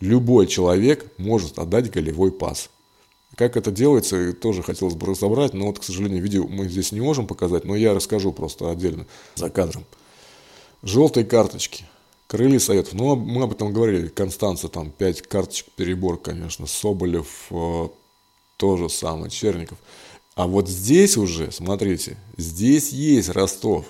Любой 0.00 0.46
человек 0.46 1.06
может 1.18 1.58
отдать 1.58 1.90
голевой 1.90 2.32
пас. 2.32 2.70
Как 3.36 3.56
это 3.56 3.70
делается, 3.70 4.32
тоже 4.32 4.62
хотелось 4.62 4.94
бы 4.94 5.06
разобрать, 5.06 5.54
но 5.54 5.66
вот, 5.66 5.80
к 5.80 5.84
сожалению, 5.84 6.22
видео 6.22 6.46
мы 6.46 6.68
здесь 6.68 6.92
не 6.92 7.00
можем 7.00 7.26
показать, 7.26 7.64
но 7.64 7.74
я 7.74 7.94
расскажу 7.94 8.32
просто 8.32 8.70
отдельно 8.70 9.06
за 9.34 9.50
кадром. 9.50 9.84
Желтые 10.82 11.26
карточки. 11.26 11.84
Крылья 12.34 12.58
Советов. 12.58 12.94
Ну, 12.94 13.14
мы 13.14 13.44
об 13.44 13.52
этом 13.52 13.72
говорили. 13.72 14.08
Констанция, 14.08 14.68
там, 14.68 14.90
5 14.90 15.22
карточек 15.22 15.68
перебор, 15.76 16.20
конечно. 16.20 16.66
Соболев, 16.66 17.46
э, 17.50 17.88
тоже 18.56 18.88
самое. 18.88 19.30
Черников. 19.30 19.78
А 20.34 20.48
вот 20.48 20.68
здесь 20.68 21.16
уже, 21.16 21.52
смотрите, 21.52 22.16
здесь 22.36 22.90
есть 22.90 23.28
Ростов. 23.28 23.86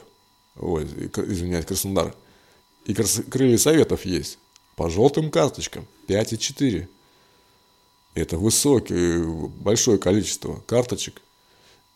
Ой, 0.57 0.85
извиняюсь, 0.85 1.65
Краснодар. 1.65 2.15
И 2.85 2.93
крылья 2.93 3.57
советов 3.57 4.05
есть. 4.05 4.37
По 4.77 4.91
желтым 4.91 5.31
карточкам 5.31 5.87
5 6.07 6.35
и 6.35 6.39
4. 6.39 6.89
Это 8.13 8.37
высокое, 8.37 9.25
большое 9.25 9.97
количество 9.97 10.63
карточек. 10.67 11.23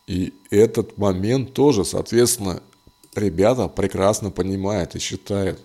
И 0.07 0.33
этот 0.49 0.97
момент 0.97 1.53
тоже, 1.53 1.85
соответственно, 1.85 2.63
ребята 3.15 3.69
прекрасно 3.69 4.31
понимают 4.31 4.95
и 4.95 4.99
считают, 4.99 5.61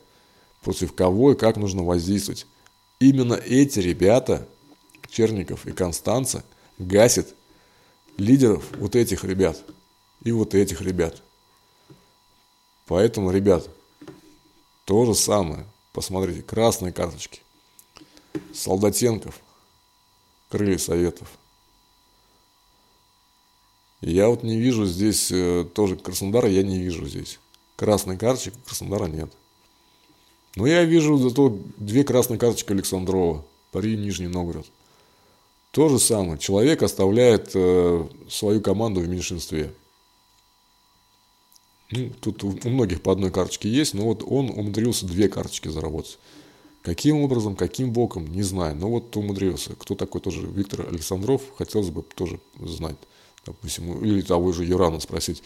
против 0.63 0.93
кого 0.95 1.33
и 1.33 1.37
как 1.37 1.57
нужно 1.57 1.83
воздействовать. 1.83 2.47
Именно 2.99 3.33
эти 3.33 3.79
ребята, 3.79 4.47
Черников 5.09 5.65
и 5.67 5.71
Констанца, 5.71 6.43
гасят 6.77 7.35
лидеров 8.17 8.63
вот 8.77 8.95
этих 8.95 9.23
ребят 9.23 9.61
и 10.23 10.31
вот 10.31 10.55
этих 10.55 10.81
ребят. 10.81 11.21
Поэтому, 12.87 13.31
ребят, 13.31 13.69
то 14.85 15.05
же 15.05 15.15
самое. 15.15 15.65
Посмотрите, 15.93 16.41
красные 16.41 16.91
карточки. 16.91 17.41
Солдатенков, 18.53 19.39
крылья 20.49 20.77
советов. 20.77 21.27
я 24.01 24.27
вот 24.27 24.43
не 24.43 24.57
вижу 24.57 24.85
здесь, 24.85 25.31
э, 25.31 25.65
тоже 25.73 25.95
Краснодара 25.95 26.49
я 26.49 26.63
не 26.63 26.79
вижу 26.79 27.07
здесь. 27.07 27.39
Красной 27.75 28.17
карточек 28.17 28.55
Краснодара 28.65 29.05
нет. 29.05 29.31
Но 30.55 30.67
я 30.67 30.83
вижу 30.83 31.17
зато 31.17 31.57
две 31.77 32.03
красные 32.03 32.37
карточки 32.37 32.71
Александрова, 32.71 33.43
Пари, 33.71 33.97
Нижний 33.97 34.27
Новгород. 34.27 34.67
То 35.71 35.89
же 35.89 35.97
самое. 35.97 36.37
Человек 36.37 36.83
оставляет 36.83 37.51
э, 37.55 38.07
свою 38.29 38.61
команду 38.61 39.01
в 39.01 39.07
меньшинстве. 39.07 39.73
Ну, 41.89 42.11
тут 42.21 42.43
у 42.43 42.69
многих 42.69 43.01
по 43.01 43.11
одной 43.11 43.31
карточке 43.31 43.69
есть, 43.69 43.93
но 43.93 44.03
вот 44.03 44.23
он 44.23 44.49
умудрился 44.49 45.05
две 45.07 45.27
карточки 45.27 45.69
заработать. 45.69 46.19
Каким 46.83 47.21
образом, 47.21 47.55
каким 47.55 47.91
боком, 47.91 48.27
не 48.27 48.43
знаю, 48.43 48.75
но 48.75 48.89
вот 48.89 49.15
умудрился. 49.15 49.73
Кто 49.75 49.95
такой 49.95 50.21
тоже 50.21 50.45
Виктор 50.45 50.87
Александров, 50.87 51.41
хотелось 51.57 51.89
бы 51.89 52.03
тоже 52.03 52.39
знать. 52.59 52.97
Допустим, 53.45 54.03
или 54.03 54.21
того 54.21 54.51
же 54.51 54.65
Юрана 54.65 54.99
спросить, 54.99 55.43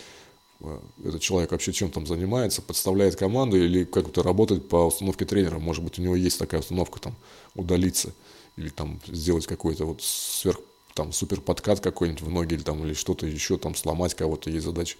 этот 1.03 1.21
человек 1.21 1.51
вообще 1.51 1.71
чем 1.71 1.91
там 1.91 2.07
занимается, 2.07 2.61
подставляет 2.61 3.15
команду 3.15 3.57
или 3.57 3.83
как-то 3.83 4.23
работает 4.23 4.67
по 4.67 4.87
установке 4.87 5.25
тренера. 5.25 5.59
Может 5.59 5.83
быть, 5.83 5.99
у 5.99 6.01
него 6.01 6.15
есть 6.15 6.39
такая 6.39 6.61
установка 6.61 6.99
там 6.99 7.15
удалиться 7.55 8.13
или 8.55 8.69
там 8.69 8.99
сделать 9.07 9.45
какой-то 9.45 9.85
вот 9.85 10.01
сверх 10.01 10.59
там 10.95 11.13
супер 11.13 11.41
подкат 11.41 11.79
какой-нибудь 11.79 12.21
в 12.21 12.29
ноги 12.29 12.55
или 12.55 12.63
там 12.63 12.83
или 12.83 12.93
что-то 12.93 13.27
еще 13.27 13.57
там 13.57 13.75
сломать 13.75 14.15
кого-то 14.15 14.49
есть 14.49 14.65
задача 14.65 14.97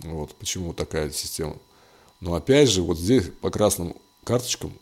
вот 0.00 0.34
почему 0.34 0.72
такая 0.72 1.10
система. 1.10 1.56
Но 2.20 2.34
опять 2.34 2.68
же, 2.68 2.82
вот 2.82 2.98
здесь 2.98 3.24
по 3.40 3.50
красным 3.50 3.96
карточкам 4.24 4.72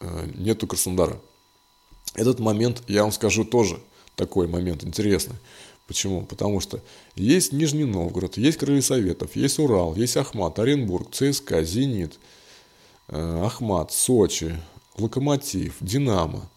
э, 0.00 0.28
нету 0.34 0.66
Краснодара. 0.66 1.20
Этот 2.14 2.38
момент, 2.38 2.82
я 2.88 3.02
вам 3.02 3.12
скажу, 3.12 3.44
тоже 3.44 3.80
такой 4.14 4.46
момент 4.46 4.84
интересный. 4.84 5.36
Почему? 5.86 6.26
Потому 6.26 6.60
что 6.60 6.80
есть 7.14 7.52
Нижний 7.52 7.84
Новгород, 7.84 8.36
есть 8.36 8.58
Крылья 8.58 8.80
Советов, 8.80 9.36
есть 9.36 9.58
Урал, 9.58 9.94
есть 9.94 10.16
Ахмат, 10.16 10.58
Оренбург, 10.58 11.12
ЦСКА, 11.12 11.62
Зенит, 11.62 12.18
э, 13.08 13.42
Ахмат, 13.44 13.92
Сочи, 13.92 14.56
Локомотив, 14.98 15.76
Динамо, 15.80 16.48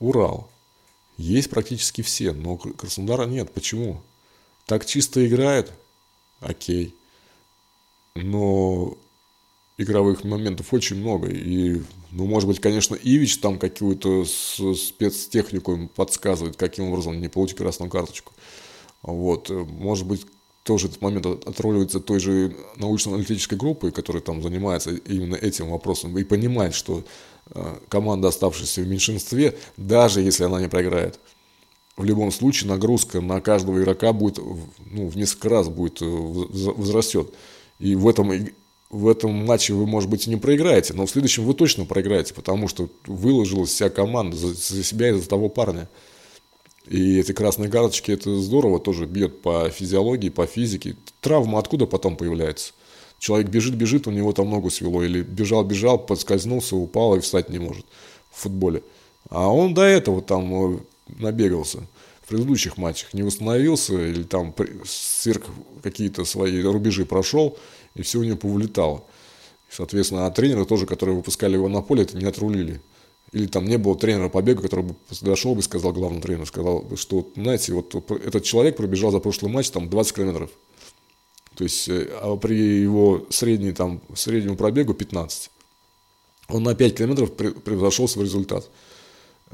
Урал. 0.00 0.50
Есть 1.16 1.48
практически 1.48 2.02
все, 2.02 2.32
но 2.32 2.56
Краснодара 2.56 3.26
нет. 3.26 3.52
Почему? 3.52 4.02
Так 4.66 4.84
чисто 4.84 5.26
играет? 5.26 5.72
Окей 6.40 6.94
но 8.14 8.96
игровых 9.76 10.24
моментов 10.24 10.72
очень 10.72 10.96
много. 10.96 11.28
И, 11.28 11.82
ну, 12.12 12.26
может 12.26 12.48
быть, 12.48 12.60
конечно, 12.60 12.94
Ивич 12.94 13.38
там 13.38 13.58
какую-то 13.58 14.24
спецтехнику 14.24 15.90
подсказывает, 15.94 16.56
каким 16.56 16.86
образом 16.90 17.20
не 17.20 17.28
получить 17.28 17.58
красную 17.58 17.90
карточку. 17.90 18.32
Вот, 19.04 19.50
может 19.50 20.06
быть, 20.06 20.26
тоже 20.64 20.86
этот 20.88 21.02
момент 21.02 21.26
отруливается 21.26 22.00
той 22.00 22.18
же 22.18 22.56
научно-аналитической 22.76 23.56
группой, 23.56 23.92
которая 23.92 24.22
там 24.22 24.42
занимается 24.42 24.92
именно 24.92 25.36
этим 25.36 25.68
вопросом, 25.68 26.16
и 26.18 26.24
понимает, 26.24 26.74
что 26.74 27.04
э, 27.50 27.76
команда, 27.88 28.28
оставшаяся 28.28 28.80
в 28.80 28.88
меньшинстве, 28.88 29.56
даже 29.76 30.22
если 30.22 30.44
она 30.44 30.60
не 30.60 30.68
проиграет, 30.68 31.20
в 31.96 32.04
любом 32.04 32.32
случае 32.32 32.70
нагрузка 32.70 33.20
на 33.20 33.40
каждого 33.40 33.80
игрока 33.80 34.12
будет, 34.14 34.38
ну, 34.38 35.06
в 35.06 35.16
несколько 35.16 35.50
раз 35.50 35.68
будет 35.68 36.00
э, 36.00 36.06
возрастет. 36.06 37.32
И 37.78 37.94
в 37.94 38.08
этом, 38.08 38.32
в 38.88 39.08
этом 39.08 39.32
матче 39.46 39.74
вы, 39.74 39.86
может 39.86 40.08
быть, 40.08 40.26
и 40.26 40.30
не 40.30 40.36
проиграете, 40.36 40.94
но 40.94 41.04
в 41.04 41.10
следующем 41.10 41.44
вы 41.44 41.52
точно 41.52 41.84
проиграете, 41.84 42.32
потому 42.32 42.68
что 42.68 42.88
выложилась 43.06 43.68
вся 43.68 43.90
команда 43.90 44.34
за, 44.34 44.54
за 44.54 44.82
себя 44.82 45.10
и 45.10 45.12
за 45.12 45.28
того 45.28 45.50
парня. 45.50 45.90
И 46.86 47.18
эти 47.18 47.32
красные 47.32 47.70
карточки, 47.70 48.10
это 48.10 48.38
здорово, 48.40 48.78
тоже 48.78 49.06
бьет 49.06 49.40
по 49.40 49.70
физиологии, 49.70 50.28
по 50.28 50.46
физике. 50.46 50.96
Травма 51.20 51.58
откуда 51.58 51.86
потом 51.86 52.16
появляется? 52.16 52.72
Человек 53.18 53.48
бежит, 53.48 53.74
бежит, 53.74 54.06
у 54.06 54.10
него 54.10 54.32
там 54.32 54.50
ногу 54.50 54.68
свело, 54.68 55.02
или 55.02 55.22
бежал, 55.22 55.64
бежал, 55.64 55.98
подскользнулся, 55.98 56.76
упал 56.76 57.16
и 57.16 57.20
встать 57.20 57.48
не 57.48 57.58
может 57.58 57.86
в 58.30 58.42
футболе. 58.42 58.82
А 59.30 59.48
он 59.48 59.72
до 59.72 59.82
этого 59.82 60.20
там 60.20 60.74
э, 60.74 60.78
набегался. 61.18 61.78
в 62.22 62.28
предыдущих 62.28 62.76
матчах 62.76 63.14
не 63.14 63.22
восстановился 63.22 63.94
или 63.94 64.22
там 64.22 64.54
сверх 64.84 65.44
какие-то 65.82 66.26
свои 66.26 66.62
рубежи 66.62 67.06
прошел, 67.06 67.56
и 67.94 68.02
все 68.02 68.18
у 68.18 68.24
него 68.24 68.36
повылетало. 68.36 69.04
Соответственно, 69.70 70.26
а 70.26 70.30
тренеры 70.30 70.66
тоже, 70.66 70.84
которые 70.84 71.16
выпускали 71.16 71.54
его 71.54 71.68
на 71.68 71.80
поле, 71.80 72.02
это 72.02 72.18
не 72.18 72.26
отрулили. 72.26 72.82
Или 73.34 73.48
там 73.48 73.64
не 73.64 73.78
было 73.78 73.96
тренера 73.96 74.28
по 74.28 74.40
бегу, 74.42 74.62
который 74.62 74.84
бы 74.84 74.94
подошел 75.08 75.56
бы 75.56 75.60
и 75.60 75.64
сказал 75.64 75.92
главному 75.92 76.22
тренеру, 76.22 76.46
сказал, 76.46 76.86
что, 76.94 77.28
знаете, 77.34 77.72
вот 77.72 77.92
этот 78.24 78.44
человек 78.44 78.76
пробежал 78.76 79.10
за 79.10 79.18
прошлый 79.18 79.50
матч 79.50 79.70
там 79.70 79.90
20 79.90 80.14
километров. 80.14 80.50
То 81.56 81.64
есть, 81.64 81.88
э, 81.88 82.08
а 82.22 82.36
при 82.36 82.54
его 82.54 83.26
средней, 83.30 83.72
там, 83.72 84.00
среднему 84.14 84.56
пробегу 84.56 84.94
15. 84.94 85.50
Он 86.48 86.62
на 86.62 86.76
5 86.76 86.96
километров 86.96 87.34
превзошел 87.34 88.06
свой 88.06 88.26
результат. 88.26 88.70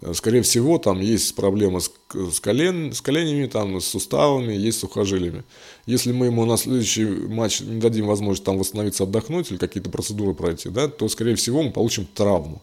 Э, 0.02 0.12
скорее 0.12 0.42
всего, 0.42 0.76
там 0.76 1.00
есть 1.00 1.34
проблемы 1.34 1.80
с, 1.80 1.90
с, 2.12 2.38
колен, 2.38 2.92
с 2.92 3.00
коленями, 3.00 3.46
там, 3.46 3.80
с 3.80 3.86
суставами, 3.86 4.52
есть 4.52 4.76
с 4.76 4.80
сухожилиями. 4.82 5.42
Если 5.86 6.12
мы 6.12 6.26
ему 6.26 6.44
на 6.44 6.58
следующий 6.58 7.06
матч 7.06 7.62
не 7.62 7.80
дадим 7.80 8.08
возможность 8.08 8.44
там 8.44 8.58
восстановиться, 8.58 9.04
отдохнуть 9.04 9.50
или 9.50 9.56
какие-то 9.56 9.88
процедуры 9.88 10.34
пройти, 10.34 10.68
да, 10.68 10.88
то, 10.88 11.08
скорее 11.08 11.34
всего, 11.36 11.62
мы 11.62 11.70
получим 11.70 12.04
травму. 12.04 12.60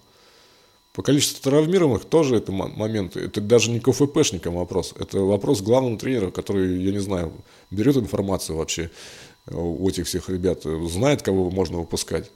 По 0.97 1.03
количеству 1.03 1.43
травмированных 1.43 2.05
тоже 2.05 2.37
это 2.37 2.51
момент. 2.51 3.15
Это 3.15 3.39
даже 3.39 3.69
не 3.69 3.79
к 3.79 3.91
ФПшникам 3.91 4.55
вопрос. 4.55 4.95
Это 4.97 5.19
вопрос 5.19 5.61
главному 5.61 5.95
тренеру, 5.99 6.31
который, 6.31 6.81
я 6.81 6.91
не 6.91 6.97
знаю, 6.97 7.33
берет 7.69 7.97
информацию 7.97 8.57
вообще 8.57 8.89
у 9.45 9.87
этих 9.87 10.07
всех 10.07 10.27
ребят, 10.27 10.63
знает, 10.63 11.21
кого 11.21 11.51
можно 11.51 11.77
выпускать. 11.77 12.31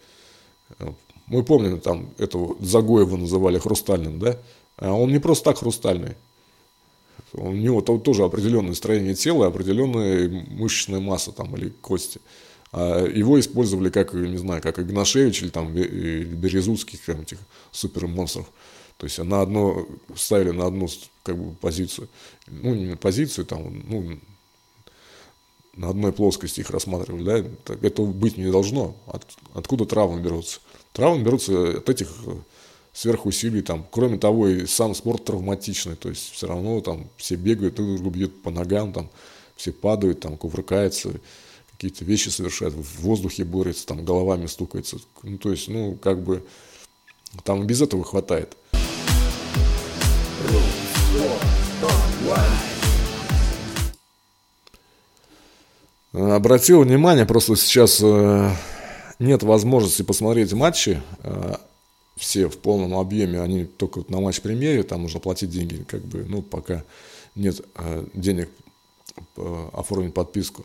Мы 1.25 1.41
помним, 1.41 1.79
там, 1.79 2.11
этого 2.19 2.55
Загоева 2.59 3.17
называли 3.17 3.57
хрустальным, 3.57 4.19
да? 4.19 4.37
А 4.77 4.93
он 4.93 5.11
не 5.11 5.17
просто 5.17 5.45
так 5.45 5.57
хрустальный. 5.57 6.13
У 7.33 7.51
него 7.53 7.81
тоже 7.81 8.25
определенное 8.25 8.75
строение 8.75 9.15
тела, 9.15 9.47
определенная 9.47 10.29
мышечная 10.29 10.99
масса 10.99 11.31
там, 11.31 11.57
или 11.57 11.69
кости. 11.69 12.21
А 12.71 13.05
его 13.05 13.39
использовали 13.39 13.89
как, 13.89 14.13
не 14.13 14.37
знаю, 14.37 14.61
как 14.61 14.79
Игнашевич 14.79 15.43
или 15.43 15.49
там 15.49 15.73
Березутских 15.73 17.07
этих 17.09 17.37
супермонстров. 17.71 18.49
То 18.97 19.05
есть 19.05 19.17
на 19.17 19.41
одно 19.41 19.87
ставили 20.15 20.51
на 20.51 20.67
одну 20.67 20.87
как 21.23 21.37
бы, 21.37 21.55
позицию. 21.55 22.07
Ну, 22.47 22.75
не 22.75 22.95
позицию, 22.95 23.45
там, 23.45 23.83
ну, 23.87 24.19
на 25.75 25.89
одной 25.89 26.11
плоскости 26.13 26.59
их 26.59 26.69
рассматривали, 26.69 27.23
да, 27.23 27.49
так 27.63 27.83
этого 27.83 28.05
быть 28.05 28.37
не 28.37 28.51
должно. 28.51 28.95
От, 29.07 29.25
откуда 29.53 29.85
травмы 29.85 30.21
берутся? 30.21 30.59
Травмы 30.93 31.23
берутся 31.23 31.77
от 31.77 31.89
этих 31.89 32.09
э, 32.25 32.35
сверхусилий, 32.93 33.61
там, 33.61 33.87
кроме 33.89 34.17
того, 34.17 34.47
и 34.49 34.65
сам 34.65 34.93
спорт 34.93 35.25
травматичный, 35.25 35.95
то 35.95 36.09
есть 36.09 36.31
все 36.31 36.47
равно 36.47 36.81
там 36.81 37.09
все 37.17 37.35
бегают, 37.35 37.75
друг 37.75 37.95
друга 37.97 38.09
бьют 38.09 38.41
по 38.43 38.51
ногам, 38.51 38.93
там, 38.93 39.09
все 39.55 39.71
падают, 39.71 40.19
там, 40.19 40.37
кувыркаются, 40.37 41.13
какие-то 41.81 42.05
вещи 42.05 42.29
совершают, 42.29 42.75
в 42.75 43.01
воздухе 43.01 43.43
борются, 43.43 43.87
там, 43.87 44.05
головами 44.05 44.45
стукаются, 44.45 44.97
ну, 45.23 45.39
то 45.39 45.49
есть, 45.49 45.67
ну, 45.67 45.95
как 45.95 46.21
бы, 46.21 46.45
там 47.43 47.65
без 47.65 47.81
этого 47.81 48.03
хватает. 48.03 48.55
Обратил 56.13 56.83
внимание, 56.83 57.25
просто 57.25 57.55
сейчас 57.55 57.99
э, 58.03 58.51
нет 59.17 59.41
возможности 59.41 60.03
посмотреть 60.03 60.53
матчи, 60.53 61.01
э, 61.23 61.55
все 62.15 62.47
в 62.47 62.59
полном 62.59 62.93
объеме, 62.93 63.41
они 63.41 63.65
только 63.65 64.03
на 64.07 64.19
матч 64.19 64.41
премьере, 64.41 64.83
там 64.83 65.01
нужно 65.01 65.19
платить 65.19 65.49
деньги, 65.49 65.83
как 65.87 66.05
бы, 66.05 66.25
ну, 66.29 66.43
пока 66.43 66.83
нет 67.33 67.59
э, 67.73 68.05
денег 68.13 68.51
оформить 69.73 70.13
подписку. 70.13 70.63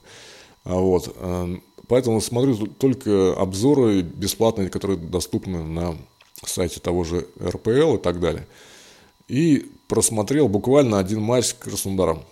А 0.67 0.75
вот. 0.75 1.17
Поэтому 1.89 2.21
смотрю 2.21 2.67
только 2.67 3.35
обзоры 3.35 4.03
бесплатные, 4.03 4.69
которые 4.69 4.99
доступны 4.99 5.63
на 5.63 5.97
сайте 6.45 6.81
того 6.81 7.05
же 7.05 7.29
РПЛ 7.41 7.95
и 7.95 7.99
так 7.99 8.21
далее. 8.21 8.47
И 9.29 9.71
просмотрел 9.87 10.49
буквально 10.49 10.99
один 10.99 11.23
матч 11.23 11.47
с 11.47 11.53
Краснодаром. 11.55 12.23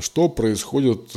Что 0.00 0.28
происходит 0.28 1.14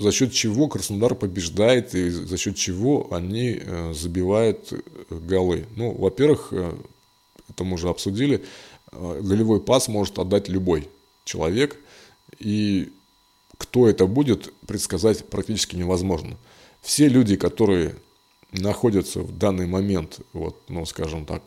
за 0.00 0.12
счет 0.12 0.32
чего 0.32 0.66
Краснодар 0.68 1.14
побеждает 1.14 1.94
и 1.94 2.08
за 2.08 2.36
счет 2.38 2.56
чего 2.56 3.12
они 3.12 3.60
э, 3.60 3.92
забивают 3.94 4.72
э, 4.72 4.80
голы. 5.10 5.66
Ну, 5.76 5.92
во-первых, 5.92 6.48
э, 6.52 6.74
это 7.50 7.64
мы 7.64 7.74
уже 7.74 7.88
обсудили, 7.88 8.42
голевой 8.92 9.60
пас 9.60 9.88
может 9.88 10.18
отдать 10.18 10.48
любой 10.48 10.88
человек, 11.24 11.76
и 12.38 12.92
кто 13.60 13.86
это 13.86 14.06
будет, 14.06 14.54
предсказать 14.66 15.26
практически 15.26 15.76
невозможно. 15.76 16.38
Все 16.80 17.08
люди, 17.08 17.36
которые 17.36 17.94
находятся 18.52 19.20
в 19.20 19.36
данный 19.36 19.66
момент, 19.66 20.20
вот, 20.32 20.56
ну, 20.68 20.86
скажем 20.86 21.26
так, 21.26 21.42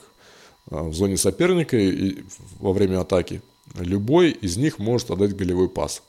в 0.67 0.93
зоне 0.93 1.17
соперника 1.17 1.75
и 1.75 2.23
во 2.59 2.71
время 2.71 3.01
атаки, 3.01 3.41
любой 3.75 4.29
из 4.29 4.57
них 4.57 4.77
может 4.77 5.09
отдать 5.09 5.35
голевой 5.35 5.69
пас. 5.69 6.03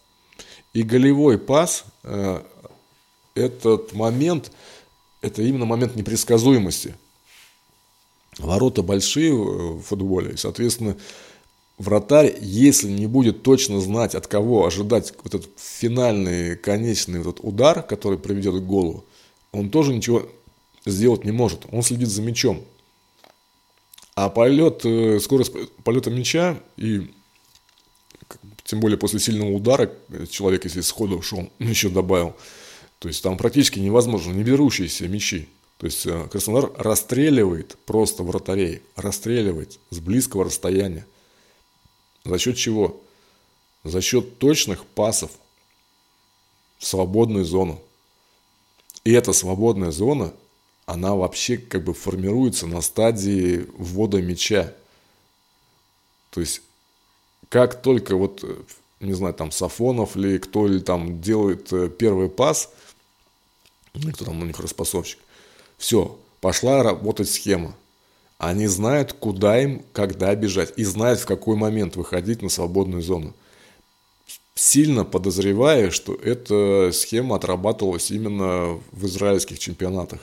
И 0.74 0.82
голевой 0.82 1.38
пас, 1.38 1.86
э, 2.02 2.42
этот 3.34 3.94
момент, 3.94 4.52
это 5.22 5.40
именно 5.40 5.64
момент 5.64 5.96
непредсказуемости. 5.96 6.94
Ворота 8.36 8.82
большие 8.82 9.32
в 9.32 9.80
футболе, 9.80 10.32
и, 10.32 10.36
соответственно, 10.36 10.98
вратарь, 11.78 12.36
если 12.40 12.90
не 12.90 13.06
будет 13.06 13.42
точно 13.42 13.80
знать, 13.80 14.14
от 14.14 14.26
кого 14.26 14.66
ожидать 14.66 15.12
вот 15.22 15.34
этот 15.34 15.50
финальный, 15.56 16.56
конечный 16.56 17.20
вот 17.20 17.34
этот 17.34 17.44
удар, 17.44 17.82
который 17.82 18.18
приведет 18.18 18.54
к 18.54 18.66
голу, 18.66 19.04
он 19.52 19.70
тоже 19.70 19.94
ничего 19.94 20.28
сделать 20.86 21.24
не 21.24 21.32
может. 21.32 21.66
Он 21.70 21.82
следит 21.82 22.08
за 22.08 22.22
мячом. 22.22 22.64
А 24.14 24.28
полет, 24.28 24.84
э, 24.84 25.18
скорость 25.20 25.52
полета 25.82 26.10
мяча 26.10 26.60
и 26.76 27.10
тем 28.64 28.80
более 28.80 28.96
после 28.96 29.18
сильного 29.18 29.50
удара 29.50 29.90
человек, 30.30 30.64
если 30.64 30.80
сходу 30.80 31.20
шел, 31.22 31.50
еще 31.58 31.88
добавил. 31.88 32.34
То 33.00 33.08
есть 33.08 33.22
там 33.22 33.36
практически 33.36 33.78
невозможно, 33.80 34.32
не 34.32 34.44
берущиеся 34.44 35.08
мячи. 35.08 35.48
То 35.78 35.86
есть 35.86 36.06
э, 36.06 36.28
Краснодар 36.30 36.70
расстреливает 36.76 37.76
просто 37.84 38.22
вратарей, 38.22 38.82
расстреливает 38.94 39.78
с 39.90 39.98
близкого 39.98 40.44
расстояния. 40.44 41.06
За 42.24 42.38
счет 42.38 42.56
чего? 42.56 43.00
За 43.82 44.00
счет 44.00 44.38
точных 44.38 44.86
пасов 44.86 45.30
в 46.78 46.86
свободную 46.86 47.44
зону. 47.44 47.82
И 49.04 49.12
эта 49.12 49.32
свободная 49.32 49.90
зона, 49.90 50.32
она 50.86 51.14
вообще 51.14 51.58
как 51.58 51.84
бы 51.84 51.92
формируется 51.92 52.66
на 52.66 52.80
стадии 52.80 53.66
ввода 53.76 54.20
мяча. 54.22 54.74
То 56.30 56.40
есть 56.40 56.62
как 57.48 57.82
только 57.82 58.16
вот, 58.16 58.44
не 59.00 59.12
знаю, 59.12 59.34
там 59.34 59.50
Сафонов 59.50 60.16
или 60.16 60.38
кто 60.38 60.66
или 60.66 60.80
там 60.80 61.20
делает 61.20 61.72
э, 61.72 61.88
первый 61.88 62.28
пас, 62.28 62.70
ну, 63.92 64.12
кто 64.12 64.24
там 64.24 64.40
у 64.42 64.44
них 64.44 64.58
распасовщик, 64.58 65.20
все, 65.78 66.18
пошла 66.40 66.82
работать 66.82 67.30
схема. 67.30 67.76
Они 68.38 68.66
знают, 68.66 69.12
куда 69.12 69.60
им, 69.62 69.84
когда 69.92 70.34
бежать, 70.34 70.72
и 70.76 70.84
знают, 70.84 71.20
в 71.20 71.26
какой 71.26 71.56
момент 71.56 71.96
выходить 71.96 72.42
на 72.42 72.48
свободную 72.48 73.02
зону. 73.02 73.34
Сильно 74.54 75.04
подозревая, 75.04 75.90
что 75.90 76.14
эта 76.14 76.90
схема 76.92 77.36
отрабатывалась 77.36 78.10
именно 78.10 78.80
в 78.92 79.06
израильских 79.06 79.58
чемпионатах. 79.58 80.20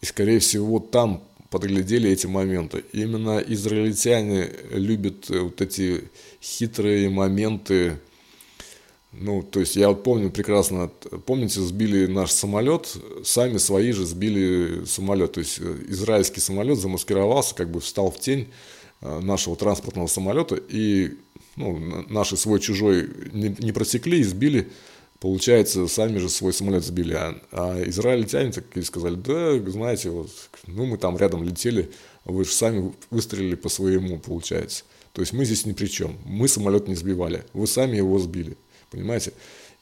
И, 0.00 0.06
скорее 0.06 0.38
всего, 0.38 0.78
там 0.80 1.22
подглядели 1.50 2.08
эти 2.10 2.26
моменты. 2.26 2.84
Именно 2.92 3.38
израильтяне 3.46 4.50
любят 4.70 5.28
вот 5.28 5.60
эти 5.60 6.04
хитрые 6.40 7.10
моменты. 7.10 7.98
Ну, 9.12 9.42
то 9.42 9.60
есть 9.60 9.74
я 9.74 9.88
вот 9.88 10.04
помню 10.04 10.30
прекрасно, 10.30 10.90
помните, 11.26 11.60
сбили 11.60 12.06
наш 12.06 12.30
самолет, 12.30 12.96
сами 13.24 13.58
свои 13.58 13.90
же 13.90 14.06
сбили 14.06 14.84
самолет. 14.84 15.32
То 15.32 15.40
есть 15.40 15.58
э, 15.60 15.76
израильский 15.88 16.40
самолет 16.40 16.78
замаскировался, 16.78 17.54
как 17.56 17.70
бы 17.70 17.80
встал 17.80 18.10
в 18.12 18.20
тень 18.20 18.48
э, 19.00 19.20
нашего 19.20 19.56
транспортного 19.56 20.06
самолета, 20.06 20.54
и 20.54 21.16
ну, 21.56 22.04
наши 22.08 22.36
свой-чужой 22.36 23.10
не, 23.32 23.54
не 23.58 23.72
просекли 23.72 24.20
и 24.20 24.24
сбили. 24.24 24.68
Получается, 25.18 25.86
сами 25.86 26.16
же 26.16 26.30
свой 26.30 26.54
самолет 26.54 26.82
сбили, 26.82 27.12
а, 27.12 27.36
а 27.52 27.82
израильтяне 27.88 28.52
и 28.74 28.80
сказали, 28.80 29.16
да, 29.16 29.58
знаете, 29.70 30.08
вот, 30.08 30.30
ну 30.66 30.86
мы 30.86 30.96
там 30.96 31.18
рядом 31.18 31.42
летели, 31.44 31.90
вы 32.24 32.46
же 32.46 32.52
сами 32.52 32.94
выстрелили 33.10 33.54
по 33.54 33.68
своему, 33.68 34.18
получается. 34.18 34.84
То 35.12 35.20
есть 35.20 35.34
мы 35.34 35.44
здесь 35.44 35.66
ни 35.66 35.72
при 35.72 35.88
чем, 35.88 36.16
мы 36.24 36.48
самолет 36.48 36.88
не 36.88 36.94
сбивали, 36.94 37.44
вы 37.52 37.66
сами 37.66 37.96
его 37.96 38.18
сбили, 38.18 38.56
понимаете? 38.90 39.32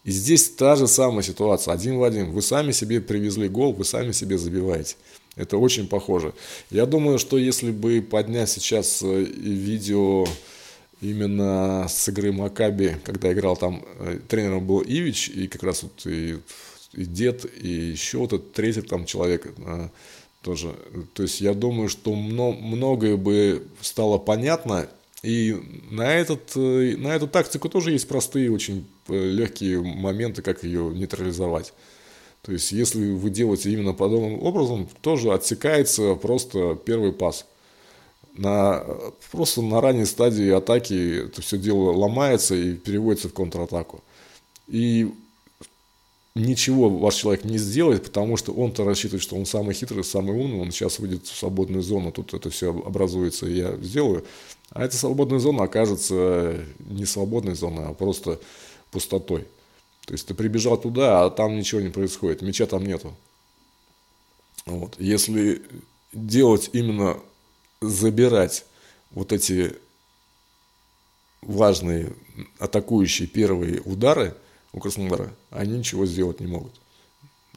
И 0.05 0.11
здесь 0.11 0.49
та 0.51 0.77
же 0.77 0.87
самая 0.87 1.23
ситуация, 1.23 1.75
один 1.75 1.99
в 1.99 2.03
один. 2.03 2.31
Вы 2.31 2.43
сами 2.43 2.73
себе 2.73 3.01
привезли 3.01 3.49
гол, 3.49 3.73
вы 3.73 3.85
сами 3.85 4.13
себе 4.13 4.39
забиваете. 4.39 4.97
Это 5.37 5.57
очень 5.59 5.87
похоже. 5.87 6.33
Я 6.71 6.87
думаю, 6.87 7.19
что 7.19 7.39
если 7.39 7.71
бы 7.71 8.01
поднять 8.01 8.51
сейчас 8.51 9.03
э, 9.03 9.23
видео 9.23 10.27
именно 11.01 11.87
с 11.89 12.09
игры 12.09 12.33
Макаби, 12.33 12.97
когда 13.05 13.33
играл 13.33 13.57
там, 13.57 13.85
э, 14.01 14.19
тренером 14.29 14.67
был 14.67 14.83
Ивич, 14.83 15.29
и 15.29 15.47
как 15.47 15.63
раз 15.63 15.85
вот 15.85 16.07
и, 16.07 16.39
и 16.93 17.05
дед, 17.05 17.47
и 17.63 17.69
еще 17.69 18.19
вот 18.19 18.33
этот 18.33 18.53
третий 18.53 18.83
там 18.83 19.05
человек 19.05 19.53
э, 19.59 19.89
тоже. 20.43 20.75
То 21.15 21.23
есть 21.23 21.41
я 21.41 21.55
думаю, 21.55 21.89
что 21.89 22.15
многое 22.15 23.17
бы 23.17 23.67
стало 23.81 24.19
понятно, 24.19 24.89
и 25.23 25.57
на, 25.91 26.15
этот, 26.15 26.57
э, 26.57 26.97
на 26.97 27.09
эту 27.09 27.27
тактику 27.29 27.69
тоже 27.69 27.93
есть 27.93 28.07
простые, 28.09 28.53
очень 28.53 28.87
легкие 29.09 29.81
моменты, 29.81 30.43
как 30.43 30.65
ее 30.65 30.93
нейтрализовать. 30.95 31.73
То 32.43 32.53
есть, 32.53 32.73
если 32.73 33.13
вы 33.13 33.31
делаете 33.31 33.73
именно 33.73 33.93
подобным 33.93 34.41
образом, 34.43 34.89
тоже 35.01 35.33
отсекается 35.33 36.15
просто 36.15 36.79
первый 36.85 37.13
пас– 37.13 37.47
на, 38.39 38.85
просто 39.33 39.63
на 39.63 39.81
ранней 39.81 40.05
стадии 40.05 40.51
атаки 40.51 41.27
это 41.27 41.43
все 41.43 41.59
дело 41.59 41.91
ломается 41.91 42.55
и 42.55 42.75
переводится 42.75 43.29
в 43.29 43.35
контратаку. 43.35 44.03
И 44.69 45.13
ничего 46.39 46.89
ваш 46.89 47.17
человек 47.17 47.45
не 47.45 47.59
сделает, 47.59 48.05
потому 48.05 48.37
что 48.37 48.53
он-то 48.53 48.85
рассчитывает, 48.85 49.23
что 49.23 49.37
он 49.37 49.47
самый 49.47 49.75
хитрый, 49.75 50.05
самый 50.05 50.37
умный, 50.37 50.61
он 50.61 50.71
сейчас 50.71 50.99
выйдет 50.99 51.27
в 51.27 51.37
свободную 51.37 51.83
зону, 51.83 52.13
тут 52.13 52.35
это 52.35 52.51
все 52.51 52.71
образуется, 52.71 53.47
и 53.47 53.57
я 53.57 53.77
сделаю. 53.77 54.25
А 54.71 54.85
эта 54.85 54.97
свободная 54.97 55.39
зона 55.39 55.65
окажется 55.65 56.65
не 56.79 57.07
свободной 57.07 57.55
зоной, 57.55 57.87
а 57.87 57.95
просто 57.95 58.41
пустотой. 58.91 59.47
То 60.07 60.13
есть 60.13 60.27
ты 60.27 60.35
прибежал 60.35 60.77
туда, 60.79 61.25
а 61.25 61.31
там 61.31 61.57
ничего 61.57 61.81
не 61.81 61.91
происходит, 61.91 62.43
мяча 62.43 62.67
там 62.67 62.85
нету. 62.85 63.15
Вот. 64.67 64.95
Если 64.99 65.63
делать 66.13 66.71
именно 66.73 67.19
забирать 67.81 68.65
вот 69.11 69.33
эти 69.33 69.75
важные 71.43 72.13
атакующие 72.59 73.29
первые 73.29 73.81
удары 73.83 74.35
у 74.73 74.81
Краснодара, 74.81 75.33
они 75.51 75.79
ничего 75.79 76.07
сделать 76.07 76.41
не 76.41 76.47
могут. 76.47 76.73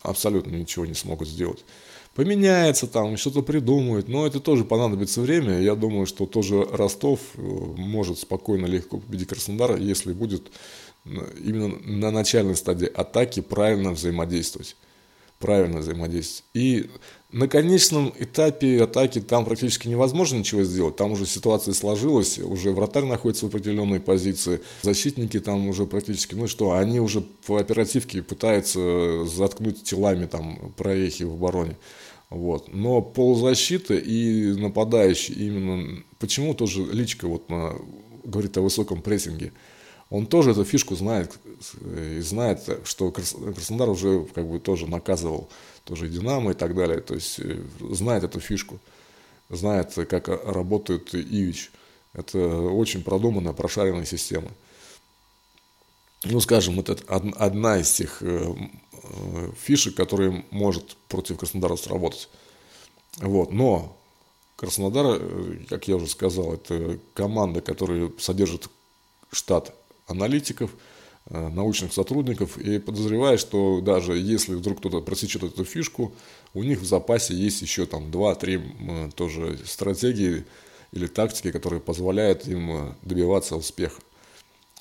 Абсолютно 0.01 0.55
ничего 0.55 0.85
не 0.85 0.93
смогут 0.95 1.27
сделать. 1.27 1.63
Поменяется 2.15 2.87
там, 2.87 3.15
что-то 3.15 3.41
придумают, 3.41 4.09
но 4.09 4.27
это 4.27 4.39
тоже 4.39 4.65
понадобится 4.65 5.21
время. 5.21 5.61
Я 5.61 5.75
думаю, 5.75 6.05
что 6.05 6.25
тоже 6.25 6.63
Ростов 6.63 7.19
э, 7.35 7.41
может 7.41 8.19
спокойно, 8.19 8.65
легко 8.65 8.97
победить 8.97 9.29
Краснодар, 9.29 9.77
если 9.77 10.11
будет 10.11 10.51
э, 11.05 11.09
именно 11.41 11.69
на 11.85 12.11
начальной 12.11 12.55
стадии 12.55 12.87
атаки 12.87 13.39
правильно 13.39 13.91
взаимодействовать 13.91 14.75
правильно 15.41 15.79
взаимодействовать. 15.79 16.45
И 16.53 16.89
на 17.31 17.47
конечном 17.47 18.13
этапе 18.19 18.83
атаки 18.83 19.21
там 19.21 19.45
практически 19.45 19.87
невозможно 19.87 20.37
ничего 20.37 20.63
сделать. 20.63 20.95
Там 20.97 21.13
уже 21.13 21.25
ситуация 21.25 21.73
сложилась, 21.73 22.39
уже 22.39 22.71
вратарь 22.71 23.05
находится 23.05 23.45
в 23.45 23.49
определенной 23.49 23.99
позиции, 23.99 24.61
защитники 24.81 25.39
там 25.39 25.67
уже 25.67 25.85
практически, 25.85 26.35
ну 26.35 26.47
что, 26.47 26.73
они 26.73 26.99
уже 26.99 27.21
по 27.21 27.57
оперативке 27.57 28.21
пытаются 28.21 29.25
заткнуть 29.25 29.83
телами 29.83 30.25
там 30.25 30.73
проехи 30.75 31.23
в 31.23 31.33
обороне. 31.33 31.77
Вот. 32.29 32.73
Но 32.73 33.01
полузащита 33.01 33.95
и 33.95 34.53
нападающий 34.53 35.33
именно, 35.35 36.03
почему 36.19 36.53
тоже 36.53 36.83
личка 36.83 37.27
вот 37.27 37.49
на, 37.49 37.75
говорит 38.23 38.57
о 38.57 38.61
высоком 38.61 39.01
прессинге– 39.01 39.53
он 40.11 40.25
тоже 40.25 40.51
эту 40.51 40.65
фишку 40.65 40.95
знает 40.95 41.39
и 41.81 42.19
знает, 42.19 42.59
что 42.83 43.11
Краснодар 43.11 43.89
уже 43.89 44.25
как 44.35 44.45
бы 44.45 44.59
тоже 44.59 44.85
наказывал 44.85 45.49
тоже 45.83 46.07
Динамо 46.07 46.51
и 46.51 46.53
так 46.53 46.75
далее, 46.75 47.01
то 47.01 47.15
есть 47.15 47.39
э, 47.39 47.63
знает 47.91 48.23
эту 48.23 48.39
фишку, 48.39 48.79
знает, 49.49 49.93
как 50.09 50.27
работает 50.27 51.13
Ивич. 51.13 51.71
Это 52.13 52.39
очень 52.39 53.03
продуманная, 53.03 53.53
прошаренная 53.53 54.05
система. 54.05 54.49
Ну, 56.23 56.39
скажем, 56.39 56.79
это 56.79 56.97
одна 57.07 57.79
из 57.79 57.91
тех 57.91 58.21
э, 58.21 58.53
э, 59.03 59.51
фишек, 59.59 59.95
которые 59.95 60.45
может 60.51 60.95
против 61.07 61.37
Краснодара 61.37 61.75
сработать. 61.75 62.29
Вот. 63.17 63.51
Но 63.51 63.97
Краснодар, 64.55 65.19
как 65.67 65.87
я 65.87 65.95
уже 65.95 66.07
сказал, 66.07 66.53
это 66.53 66.99
команда, 67.15 67.61
которая 67.61 68.11
содержит 68.19 68.69
штат 69.31 69.73
аналитиков, 70.05 70.71
э, 70.71 70.90
научных 71.29 71.93
сотрудников, 71.93 72.57
и 72.57 72.79
подозреваю, 72.79 73.37
что 73.37 73.79
даже 73.81 74.17
если 74.17 74.55
вдруг 74.55 74.79
кто-то 74.79 75.01
просечет 75.01 75.43
эту 75.43 75.63
фишку, 75.63 76.13
у 76.53 76.63
них 76.63 76.79
в 76.79 76.85
запасе 76.85 77.33
есть 77.33 77.61
еще 77.61 77.85
там 77.85 78.05
2-3 78.09 79.11
тоже 79.11 79.57
стратегии 79.65 80.45
или 80.91 81.07
тактики, 81.07 81.51
которые 81.51 81.79
позволяют 81.79 82.47
им 82.47 82.71
э, 82.71 82.93
добиваться 83.01 83.55
успеха. 83.55 84.01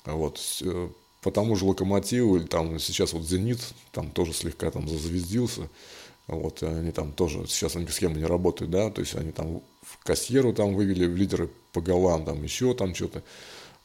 Вот. 0.05 0.39
Э, 0.61 0.89
по 1.21 1.31
тому 1.31 1.55
же 1.55 1.65
локомотиву, 1.65 2.37
или 2.37 2.45
там 2.45 2.79
сейчас 2.79 3.13
вот 3.13 3.23
Зенит, 3.23 3.59
там 3.91 4.11
тоже 4.11 4.33
слегка 4.33 4.71
там 4.71 4.87
зазвездился, 4.87 5.69
вот, 6.27 6.63
они 6.63 6.91
там 6.91 7.11
тоже, 7.11 7.45
сейчас 7.47 7.75
они 7.75 7.87
схемы 7.87 8.17
не 8.17 8.25
работают, 8.25 8.71
да, 8.71 8.89
то 8.89 9.01
есть 9.01 9.15
они 9.15 9.31
там 9.31 9.61
в 9.83 10.03
кассиру 10.03 10.51
там 10.51 10.73
вывели 10.73 11.05
в 11.05 11.15
лидеры 11.15 11.49
по 11.73 11.81
голам, 11.81 12.25
там 12.25 12.41
еще 12.41 12.73
там 12.73 12.95
что-то, 12.95 13.21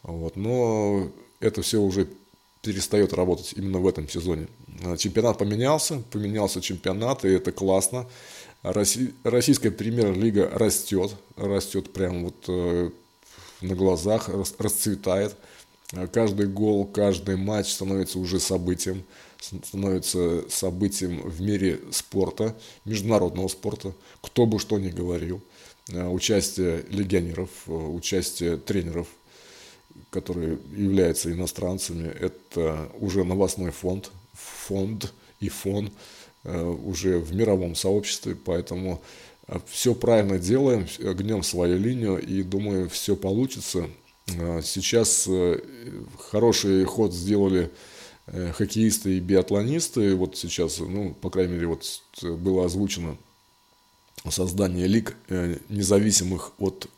вот, 0.02 0.36
но 0.36 1.10
это 1.40 1.60
все 1.60 1.78
уже 1.78 2.08
перестает 2.66 3.12
работать 3.12 3.54
именно 3.56 3.78
в 3.78 3.86
этом 3.86 4.08
сезоне. 4.08 4.48
А, 4.84 4.96
чемпионат 4.96 5.38
поменялся, 5.38 6.02
поменялся 6.10 6.60
чемпионат, 6.60 7.24
и 7.24 7.28
это 7.28 7.52
классно. 7.52 8.08
Российская 8.64 9.70
премьер-лига 9.70 10.50
растет, 10.52 11.14
растет 11.36 11.92
прямо 11.92 12.24
вот 12.24 12.44
э, 12.48 12.90
на 13.60 13.74
глазах, 13.76 14.28
расцветает. 14.58 15.36
А, 15.92 16.08
каждый 16.08 16.48
гол, 16.48 16.84
каждый 16.86 17.36
матч 17.36 17.72
становится 17.72 18.18
уже 18.18 18.40
событием, 18.40 19.04
становится 19.40 20.50
событием 20.50 21.20
в 21.22 21.40
мире 21.40 21.78
спорта, 21.92 22.56
международного 22.84 23.46
спорта, 23.46 23.92
кто 24.20 24.44
бы 24.44 24.58
что 24.58 24.80
ни 24.80 24.90
говорил. 24.90 25.40
А, 25.92 26.10
участие 26.10 26.84
легионеров, 26.90 27.50
э, 27.68 27.72
участие 27.72 28.56
тренеров– 28.56 29.06
которые 30.16 30.58
являются 30.74 31.30
иностранцами, 31.30 32.08
это 32.08 32.88
уже 32.98 33.22
новостной 33.22 33.70
фонд, 33.70 34.10
фонд 34.32 35.12
и 35.40 35.50
фон 35.50 35.90
э, 36.44 36.64
уже 36.64 37.18
в 37.18 37.34
мировом 37.34 37.74
сообществе, 37.74 38.34
поэтому 38.34 39.02
э, 39.46 39.58
все 39.66 39.94
правильно 39.94 40.38
делаем, 40.38 40.86
гнем 40.98 41.42
свою 41.42 41.78
линию 41.78 42.16
и 42.16 42.42
думаю, 42.42 42.88
все 42.88 43.14
получится. 43.14 43.90
Э, 44.28 44.62
сейчас 44.64 45.28
хороший 46.30 46.84
ход 46.84 47.12
сделали 47.12 47.70
хоккеисты 48.26 49.18
и 49.18 49.20
биатлонисты. 49.20 50.14
Вот 50.16 50.38
сейчас, 50.38 50.78
ну, 50.78 51.14
по 51.20 51.28
крайней 51.28 51.52
мере, 51.52 51.66
вот 51.66 52.02
было 52.22 52.64
озвучено 52.64 53.18
создание 54.30 54.86
лиг 54.86 55.14
независимых 55.68 56.52
от 56.58 56.88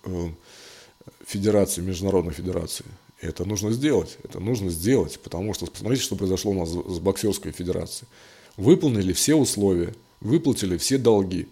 федерации, 1.28 1.82
международной 1.82 2.32
федерации. 2.32 2.86
Это 3.20 3.45
нужно 3.45 3.73
сделать, 3.73 4.16
это 4.23 4.39
нужно 4.39 4.70
сделать, 4.70 5.19
потому 5.19 5.53
что 5.53 5.66
посмотрите, 5.66 6.05
что 6.05 6.15
произошло 6.15 6.53
у 6.53 6.55
нас 6.55 6.70
с 6.70 6.99
боксерской 7.01 7.51
федерацией. 7.51 8.09
Выполнили 8.57 9.12
все 9.12 9.35
условия, 9.35 9.95
выплатили 10.20 10.77
все 10.77 10.99
долги 10.99 11.49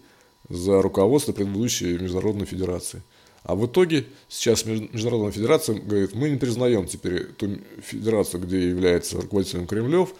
за 0.47 0.81
руководство 0.81 1.33
предыдущей 1.33 1.97
международной 1.97 2.45
федерации. 2.45 3.03
А 3.43 3.55
в 3.55 3.65
итоге 3.65 4.05
сейчас 4.29 4.65
Международная 4.65 5.31
федерация 5.31 5.75
говорит, 5.75 6.13
мы 6.15 6.29
не 6.29 6.37
признаем 6.37 6.85
теперь 6.87 7.25
ту 7.25 7.57
федерацию, 7.81 8.41
где 8.41 8.69
является 8.69 9.21
руководителем 9.21 9.67
Кремлев, 9.67 10.13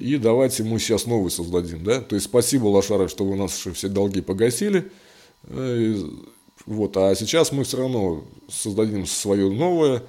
и 0.00 0.16
давайте 0.16 0.62
мы 0.64 0.78
сейчас 0.78 1.06
новую 1.06 1.30
создадим. 1.30 1.84
Да? 1.84 2.00
То 2.00 2.14
есть 2.14 2.26
спасибо, 2.26 2.66
Лошаров, 2.66 3.10
что 3.10 3.24
вы 3.24 3.32
у 3.32 3.36
нас 3.36 3.52
все 3.52 3.88
долги 3.88 4.20
погасили, 4.22 4.90
вот, 6.66 6.96
а 6.96 7.14
сейчас 7.14 7.52
мы 7.52 7.64
все 7.64 7.78
равно 7.78 8.24
создадим 8.48 9.06
свое 9.06 9.50
новое, 9.50 9.98
э, 9.98 10.02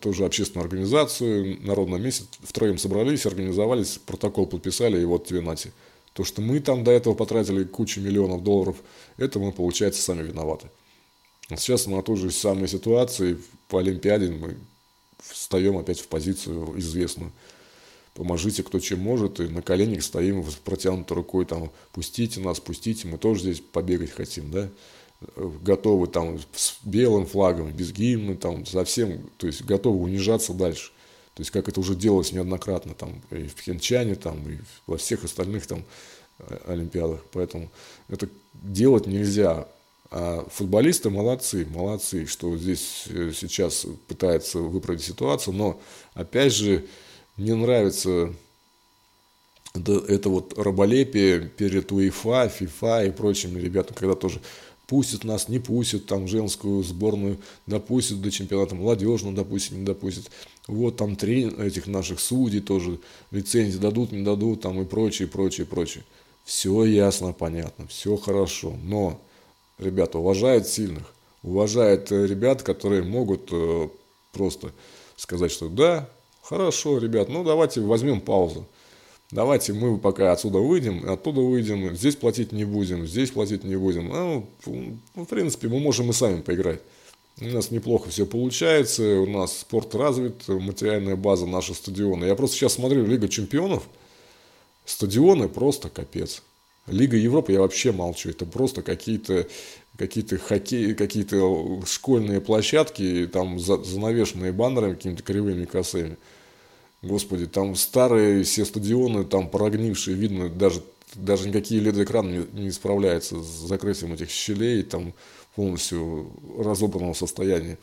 тоже 0.00 0.24
общественную 0.24 0.64
организацию, 0.64 1.58
народное 1.60 1.98
месяц, 1.98 2.26
втроем 2.42 2.78
собрались, 2.78 3.26
организовались, 3.26 3.98
протокол 3.98 4.46
подписали, 4.46 5.00
и 5.00 5.04
вот 5.04 5.26
тебе 5.26 5.40
нате. 5.40 5.72
То, 6.12 6.24
что 6.24 6.40
мы 6.40 6.60
там 6.60 6.82
до 6.82 6.90
этого 6.90 7.14
потратили 7.14 7.64
кучу 7.64 8.00
миллионов 8.00 8.42
долларов, 8.42 8.76
это 9.16 9.38
мы, 9.38 9.52
получается, 9.52 10.02
сами 10.02 10.22
виноваты. 10.22 10.68
Сейчас 11.48 11.86
на 11.86 12.02
той 12.02 12.16
же 12.16 12.30
самой 12.30 12.68
ситуации 12.68 13.38
по 13.68 13.78
Олимпиаде 13.80 14.30
мы 14.30 14.56
встаем 15.18 15.76
опять 15.76 16.00
в 16.00 16.08
позицию 16.08 16.78
известную. 16.78 17.32
Поможите, 18.14 18.62
кто 18.62 18.80
чем 18.80 19.00
может, 19.00 19.40
и 19.40 19.48
на 19.48 19.62
коленях 19.62 20.02
стоим 20.02 20.48
с 20.48 20.54
протянутой 20.54 21.16
рукой, 21.16 21.44
там, 21.44 21.70
пустите 21.92 22.40
нас, 22.40 22.60
пустите, 22.60 23.06
мы 23.06 23.18
тоже 23.18 23.42
здесь 23.42 23.60
побегать 23.60 24.10
хотим, 24.10 24.50
да 24.50 24.68
готовы 25.62 26.06
там 26.06 26.38
с 26.54 26.78
белым 26.82 27.26
флагом, 27.26 27.72
без 27.72 27.92
гимна, 27.92 28.36
там 28.36 28.64
совсем, 28.66 29.30
то 29.36 29.46
есть 29.46 29.64
готовы 29.64 29.98
унижаться 29.98 30.54
дальше. 30.54 30.92
То 31.34 31.42
есть 31.42 31.50
как 31.50 31.68
это 31.68 31.80
уже 31.80 31.94
делалось 31.94 32.32
неоднократно 32.32 32.94
там 32.94 33.22
и 33.30 33.44
в 33.44 33.54
Пхенчане, 33.54 34.14
там 34.14 34.48
и 34.48 34.58
во 34.86 34.96
всех 34.96 35.24
остальных 35.24 35.66
там 35.66 35.84
э, 36.38 36.58
олимпиадах. 36.66 37.24
Поэтому 37.32 37.70
это 38.08 38.28
делать 38.54 39.06
нельзя 39.06 39.68
А 40.10 40.44
футболисты 40.50 41.08
молодцы, 41.08 41.66
молодцы, 41.70 42.26
что 42.26 42.56
здесь 42.58 43.04
э, 43.06 43.32
сейчас 43.34 43.86
пытаются 44.08 44.58
выправить 44.58 45.02
ситуацию, 45.02 45.54
но 45.54 45.80
опять 46.14 46.52
же 46.52 46.84
не 47.36 47.54
нравится 47.54 48.34
это 49.74 50.28
вот 50.28 50.58
раболепие 50.58 51.48
перед 51.48 51.92
УЕФА, 51.92 52.48
ФИФА 52.48 53.04
и 53.04 53.10
прочими 53.12 53.60
ребятами, 53.60 53.96
когда 53.96 54.16
тоже 54.16 54.40
пустят 54.90 55.22
нас, 55.22 55.48
не 55.48 55.60
пустят, 55.60 56.06
там 56.06 56.26
женскую 56.26 56.82
сборную 56.82 57.38
допустят 57.64 58.20
до 58.20 58.32
чемпионата 58.32 58.74
молодежного, 58.74 59.36
допустим, 59.36 59.78
не 59.78 59.84
допустят. 59.84 60.32
Вот 60.66 60.96
там 60.96 61.14
три 61.14 61.48
этих 61.48 61.86
наших 61.86 62.18
судей 62.18 62.58
тоже 62.58 62.98
лицензии 63.30 63.78
дадут, 63.78 64.10
не 64.10 64.24
дадут, 64.24 64.62
там 64.62 64.82
и 64.82 64.84
прочее, 64.84 65.28
прочее, 65.28 65.64
прочее. 65.64 66.02
Все 66.44 66.82
ясно, 66.82 67.32
понятно, 67.32 67.86
все 67.86 68.16
хорошо, 68.16 68.76
но 68.82 69.20
ребята 69.78 70.18
уважают 70.18 70.66
сильных, 70.66 71.14
уважают 71.44 72.10
э, 72.10 72.26
ребят, 72.26 72.64
которые 72.64 73.04
могут 73.04 73.48
э, 73.52 73.88
просто 74.32 74.72
сказать, 75.14 75.52
что 75.52 75.68
да, 75.68 76.08
хорошо, 76.42 76.98
ребят, 76.98 77.28
ну 77.28 77.44
давайте 77.44 77.80
возьмем 77.80 78.20
паузу. 78.20 78.66
Давайте 79.32 79.72
мы 79.72 79.96
пока 79.96 80.32
отсюда 80.32 80.58
выйдем, 80.58 81.08
оттуда 81.08 81.40
выйдем, 81.40 81.94
здесь 81.94 82.16
платить 82.16 82.50
не 82.50 82.64
будем, 82.64 83.06
здесь 83.06 83.30
платить 83.30 83.62
не 83.62 83.76
будем. 83.76 84.08
Ну, 84.08 84.46
в 85.14 85.24
принципе, 85.26 85.68
мы 85.68 85.78
можем 85.78 86.10
и 86.10 86.12
сами 86.12 86.40
поиграть. 86.40 86.80
У 87.40 87.44
нас 87.46 87.70
неплохо 87.70 88.10
все 88.10 88.26
получается, 88.26 89.20
у 89.20 89.26
нас 89.26 89.60
спорт 89.60 89.94
развит, 89.94 90.48
материальная 90.48 91.14
база, 91.16 91.46
наши 91.46 91.74
стадионы. 91.74 92.24
Я 92.24 92.34
просто 92.34 92.56
сейчас 92.56 92.74
смотрю 92.74 93.06
Лига 93.06 93.28
чемпионов, 93.28 93.84
стадионы 94.84 95.48
просто 95.48 95.88
капец. 95.88 96.42
Лига 96.86 97.16
Европы 97.16 97.52
я 97.52 97.60
вообще 97.60 97.92
молчу. 97.92 98.30
Это 98.30 98.46
просто 98.46 98.82
какие-то 98.82 99.46
какие-то 99.96 100.38
хоккей, 100.38 100.94
какие-то 100.94 101.82
школьные 101.86 102.40
площадки, 102.40 103.28
там 103.32 103.58
занавешенные 103.60 104.50
баннерами 104.50 104.94
какими-то 104.94 105.22
кривыми 105.22 105.66
косыми. 105.66 106.16
Господи, 107.02 107.46
там 107.46 107.76
старые 107.76 108.44
все 108.44 108.64
стадионы, 108.64 109.24
там 109.24 109.48
прогнившие, 109.48 110.16
видно, 110.16 110.50
даже, 110.50 110.82
даже 111.14 111.48
никакие 111.48 111.82
LED-экраны 111.82 112.46
не, 112.52 112.64
не 112.64 112.70
справляются 112.70 113.40
с 113.40 113.46
закрытием 113.46 114.12
этих 114.12 114.30
щелей, 114.30 114.82
там 114.82 115.14
полностью 115.54 116.30
разобранного 116.58 117.14
состояния. 117.14 117.78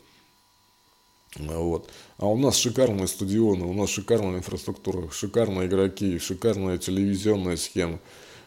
Вот. 1.36 1.90
А 2.18 2.28
у 2.28 2.38
нас 2.38 2.58
шикарные 2.58 3.08
стадионы, 3.08 3.66
у 3.66 3.74
нас 3.74 3.90
шикарная 3.90 4.38
инфраструктура, 4.38 5.10
шикарные 5.12 5.68
игроки, 5.68 6.20
шикарная 6.20 6.78
телевизионная 6.78 7.58
схема. 7.58 8.00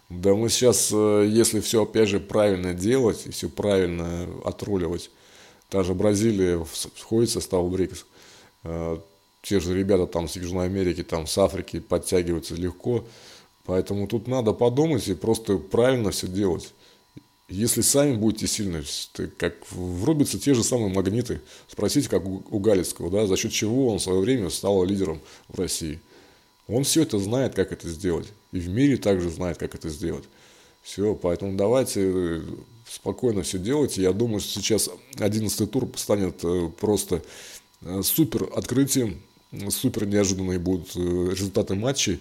Да 0.09 0.35
мы 0.35 0.49
сейчас, 0.49 0.91
э, 0.93 1.27
если 1.29 1.61
все 1.61 1.85
опять 1.85 2.09
же 2.09 2.19
правильно 2.19 2.75
делать 2.75 3.27
и 3.27 3.31
все 3.31 3.49
правильно 3.49 4.27
отруливать, 4.45 5.11
та 5.69 5.85
же 5.85 5.95
Бразилия 5.95 6.65
входит 6.65 7.31
в 7.31 7.33
состав 7.33 7.71
БРИКС, 7.71 8.07
э, 8.65 8.99
те 9.43 9.61
же 9.61 9.77
ребята 9.77 10.07
там 10.07 10.29
с 10.29 10.37
Южной 10.37 10.67
Америки, 10.67 11.03
там 11.03 11.27
с 11.27 11.37
Африки 11.39 11.81
подтягиваются 11.81 12.55
легко, 12.55 13.05
поэтому 13.65 14.07
тут 14.07 14.29
надо 14.29 14.53
подумать 14.53 15.07
и 15.09 15.15
просто 15.15 15.59
правильно 15.59 16.11
все 16.11 16.29
делать. 16.29 16.73
Если 17.49 17.81
сами 17.81 18.15
будете 18.15 18.47
сильны, 18.47 18.85
как 19.37 19.55
врубятся 19.73 20.39
те 20.39 20.55
же 20.55 20.63
самые 20.63 20.95
магниты. 20.95 21.41
Спросите, 21.67 22.09
как 22.09 22.25
у 22.25 22.59
Галицкого, 22.61 23.11
да, 23.11 23.27
за 23.27 23.37
счет 23.37 23.51
чего 23.51 23.89
он 23.89 23.99
в 23.99 24.03
свое 24.03 24.21
время 24.21 24.51
стал 24.51 24.85
лидером 24.85 25.21
в 25.49 25.59
России. 25.59 26.01
Он 26.69 26.85
все 26.85 27.03
это 27.03 27.19
знает, 27.19 27.55
как 27.57 27.73
это 27.73 27.89
сделать. 27.89 28.29
И 28.53 28.61
в 28.61 28.69
мире 28.69 28.97
также 28.97 29.31
знает, 29.31 29.59
как 29.59 29.75
это 29.75 29.89
сделать. 29.89 30.25
Все, 30.83 31.15
поэтому 31.15 31.57
давайте 31.57 32.01
э, 32.03 32.43
спокойно 32.89 33.43
все 33.43 33.59
делайте. 33.59 34.03
Я 34.03 34.13
думаю, 34.13 34.41
что 34.41 34.61
сейчас 34.61 34.89
11 35.19 35.71
тур 35.71 35.89
станет 35.97 36.45
э, 36.45 36.71
просто 36.81 37.23
э, 37.83 38.03
супер 38.05 38.49
открытием, 38.55 39.21
супер 39.69 40.07
неожиданные 40.07 40.59
будут 40.59 40.95
результаты 40.95 41.75
матчей. 41.75 42.21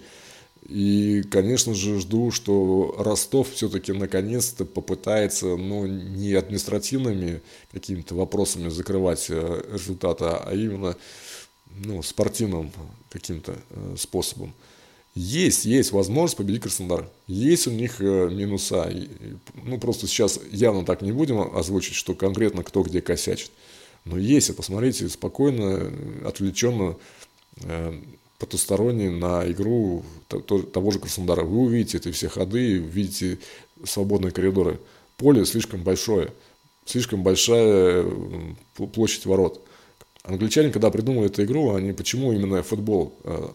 И, 0.68 1.24
конечно 1.32 1.74
же, 1.74 2.00
жду, 2.00 2.32
что 2.32 2.96
Ростов 2.98 3.52
все-таки 3.52 3.94
наконец-то 3.94 4.66
попытается, 4.66 5.56
ну, 5.56 5.86
не 5.88 6.34
административными 6.34 7.42
какими-то 7.72 8.14
вопросами 8.14 8.70
закрывать 8.70 9.30
результаты, 9.30 10.26
а 10.26 10.52
именно 10.54 10.98
ну, 11.86 12.04
спортивным 12.04 12.72
каким-то 13.10 13.56
э, 13.70 13.96
способом. 13.98 14.54
Есть, 15.16 15.66
есть 15.66 15.92
возможность 15.92 16.38
победить 16.38 16.62
Краснодар. 16.62 17.10
Есть 17.28 17.68
у 17.68 17.72
них 17.72 18.00
э, 18.00 18.30
минуса. 18.30 18.92
Ну, 19.64 19.80
просто 19.80 20.08
сейчас 20.08 20.40
явно 20.52 20.86
так 20.86 21.02
не 21.02 21.12
будем 21.12 21.40
озвучить, 21.56 21.96
что 21.96 22.14
конкретно 22.14 22.64
кто 22.64 22.84
где 22.84 23.02
косячит. 23.02 23.52
Но 24.10 24.18
есть, 24.18 24.56
посмотрите 24.56 25.08
спокойно, 25.08 25.92
отвлеченно, 26.26 26.96
э, 27.62 28.02
потусторонне 28.40 29.12
на 29.12 29.50
игру 29.52 30.04
того 30.28 30.92
же 30.92 31.00
Краснодара. 31.00 31.44
Вы 31.44 31.60
увидите 31.60 31.98
эти 31.98 32.12
все 32.12 32.28
ходы, 32.28 32.82
увидите 32.82 33.38
свободные 33.84 34.32
коридоры. 34.32 34.80
Поле 35.18 35.46
слишком 35.46 35.84
большое, 35.84 36.34
слишком 36.86 37.22
большая 37.22 38.06
площадь 38.94 39.26
ворот. 39.26 39.62
Англичане, 40.24 40.72
когда 40.72 40.90
придумали 40.90 41.28
эту 41.28 41.44
игру, 41.44 41.76
они 41.76 41.92
почему 41.92 42.34
именно 42.34 42.64
футбол, 42.64 43.14
э, 43.26 43.48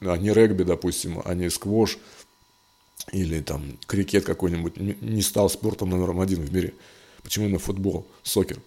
а 0.00 0.18
не 0.18 0.32
регби, 0.32 0.64
допустим, 0.64 1.22
а 1.24 1.34
не 1.34 1.48
сквош 1.48 1.98
или 3.12 3.40
там 3.40 3.78
крикет 3.86 4.24
какой-нибудь, 4.24 4.76
не 4.76 5.22
стал 5.22 5.48
спортом 5.48 5.90
номером 5.90 6.20
один 6.20 6.42
в 6.42 6.52
мире. 6.52 6.74
Почему 7.22 7.46
именно 7.46 7.58
футбол, 7.58 8.06
сокер? 8.22 8.58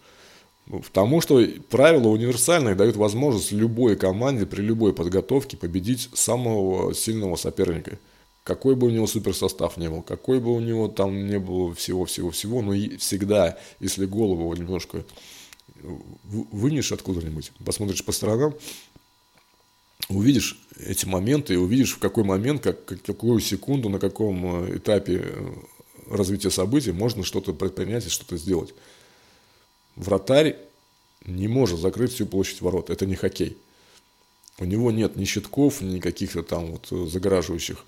Ну, 0.68 0.80
потому 0.80 1.22
что 1.22 1.42
правила 1.70 2.10
универсальные 2.10 2.76
дают 2.76 2.98
возможность 2.98 3.54
любой 3.54 3.96
команде 3.96 4.46
при 4.46 4.62
любой 4.62 4.94
подготовке 4.94 5.56
победить 5.56 6.10
самого 6.14 6.94
сильного 6.94 7.38
соперника. 7.38 7.98
Какой 8.44 8.76
бы 8.76 8.88
у 8.88 8.90
него 8.90 9.08
суперсостав 9.08 9.78
не 9.78 9.90
был, 9.90 10.02
какой 10.02 10.40
бы 10.40 10.54
у 10.54 10.60
него 10.60 10.88
там 10.88 11.28
не 11.28 11.40
было 11.40 11.74
всего-всего-всего, 11.74 12.62
но 12.62 12.74
всегда, 12.98 13.58
если 13.80 14.06
голову 14.06 14.54
немножко 14.56 15.06
вынешь 15.82 16.92
откуда-нибудь, 16.92 17.52
посмотришь 17.64 18.04
по 18.04 18.12
сторонам, 18.12 18.54
увидишь 20.10 20.60
эти 20.78 21.06
моменты 21.06 21.54
и 21.54 21.58
увидишь, 21.58 21.94
в 21.94 22.00
какой 22.00 22.24
момент, 22.24 22.62
как, 22.62 22.86
какую 23.04 23.40
секунду, 23.40 23.90
на 23.90 24.00
каком 24.00 24.66
э, 24.66 24.78
этапе 24.78 25.24
э, 25.24 25.54
развития 26.10 26.50
событий 26.50 26.92
можно 26.92 27.24
что-то 27.24 27.54
предпринять 27.54 28.06
и 28.06 28.10
что-то 28.10 28.38
сделать. 28.38 28.74
Вратарь 29.98 30.56
не 31.26 31.48
может 31.48 31.80
закрыть 31.80 32.14
всю 32.14 32.26
площадь 32.28 32.62
ворот. 32.62 32.90
Это 32.90 33.06
не 33.06 33.16
хоккей. 33.16 33.58
У 34.60 34.66
него 34.66 34.92
нет 34.92 35.16
ни 35.16 35.26
щитков, 35.26 35.82
ни 35.82 36.00
каких-то 36.00 36.44
там 36.44 36.78
вот 36.78 37.10
загораживающих 37.10 37.84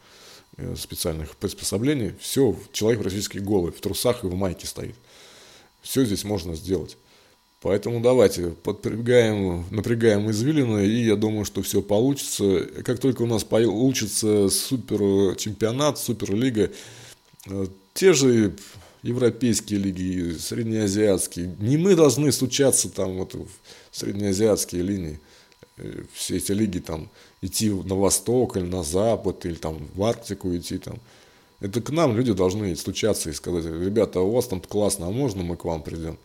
э, 0.58 0.76
специальных 0.76 1.36
приспособлений. 1.36 2.14
Все, 2.20 2.56
человек 2.74 3.02
практически 3.02 3.38
голый, 3.38 3.72
в 3.72 3.80
трусах 3.80 4.24
и 4.24 4.28
в 4.28 4.36
майке 4.36 4.68
стоит. 4.68 4.96
Все 5.82 6.04
здесь 6.04 6.24
можно 6.24 6.56
сделать. 6.56 6.98
Поэтому 7.62 8.02
давайте 8.02 8.50
подпрягаем, 8.50 9.66
напрягаем 9.70 10.32
извилины, 10.32 10.86
и 10.86 11.04
я 11.04 11.16
думаю, 11.16 11.46
что 11.46 11.62
все 11.62 11.82
получится. 11.82 12.62
Как 12.84 13.00
только 13.00 13.24
у 13.24 13.26
нас 13.28 13.44
получится 13.44 14.50
супер 14.50 15.36
чемпионат, 15.36 16.00
суперлига, 16.00 16.72
э, 17.48 17.68
те 17.94 18.14
же 18.14 18.56
европейские 19.04 19.80
лиги, 19.80 20.38
среднеазиатские, 20.38 21.56
не 21.60 21.78
мы 21.78 21.96
должны 21.96 22.32
стучаться 22.32 22.90
там 22.90 23.18
вот 23.18 23.34
в 23.34 23.48
среднеазиатские 23.92 24.82
линии, 24.82 25.20
э, 25.78 26.04
все 26.14 26.38
эти 26.38 26.52
лиги 26.52 26.80
там 26.80 27.10
идти 27.42 27.70
на 27.70 27.96
восток 27.96 28.58
или 28.58 28.66
на 28.66 28.84
запад, 28.84 29.46
или 29.46 29.56
там 29.56 29.88
в 29.94 30.04
Арктику 30.04 30.56
идти 30.56 30.78
там. 30.78 31.00
Это 31.60 31.82
к 31.82 31.90
нам 31.90 32.16
люди 32.16 32.34
должны 32.34 32.76
стучаться 32.76 33.30
и 33.30 33.34
сказать, 33.34 33.66
ребята, 33.66 34.22
у 34.22 34.32
вас 34.32 34.48
там 34.48 34.62
классно, 34.62 35.08
а 35.08 35.12
можно 35.12 35.44
мы 35.44 35.58
к 35.58 35.66
вам 35.66 35.84
придем? 35.84 36.18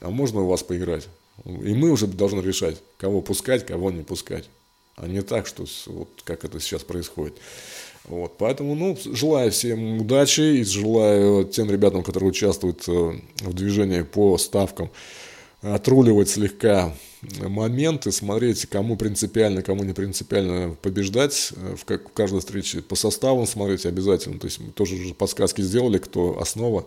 а 0.00 0.10
можно 0.10 0.40
у 0.40 0.46
вас 0.46 0.62
поиграть? 0.62 1.08
И 1.44 1.74
мы 1.74 1.90
уже 1.90 2.06
должны 2.06 2.40
решать, 2.40 2.80
кого 2.96 3.20
пускать, 3.20 3.66
кого 3.66 3.90
не 3.90 4.02
пускать. 4.02 4.48
А 4.96 5.08
не 5.08 5.22
так, 5.22 5.46
что 5.46 5.66
вот 5.86 6.08
как 6.24 6.44
это 6.44 6.60
сейчас 6.60 6.84
происходит. 6.84 7.36
Вот, 8.04 8.36
поэтому, 8.36 8.74
ну, 8.74 8.98
желаю 9.12 9.50
всем 9.50 10.00
удачи 10.00 10.58
и 10.58 10.64
желаю 10.64 11.44
тем 11.44 11.70
ребятам, 11.70 12.02
которые 12.02 12.30
участвуют 12.30 12.84
э, 12.86 13.12
в 13.40 13.54
движении 13.54 14.02
по 14.02 14.36
ставкам, 14.36 14.90
отруливать 15.62 16.28
слегка 16.28 16.94
моменты, 17.40 18.12
смотреть, 18.12 18.66
кому 18.66 18.96
принципиально, 18.96 19.62
кому 19.62 19.84
не 19.84 19.94
принципиально 19.94 20.76
побеждать 20.82 21.52
э, 21.56 21.76
в, 21.76 21.84
как, 21.86 22.10
в 22.10 22.12
каждой 22.12 22.40
встрече. 22.40 22.82
По 22.82 22.94
составам 22.94 23.46
смотреть 23.46 23.86
обязательно. 23.86 24.38
То 24.38 24.48
есть 24.48 24.60
мы 24.60 24.70
тоже 24.72 24.96
уже 24.96 25.14
подсказки 25.14 25.62
сделали, 25.62 25.98
кто 25.98 26.38
основа 26.38 26.86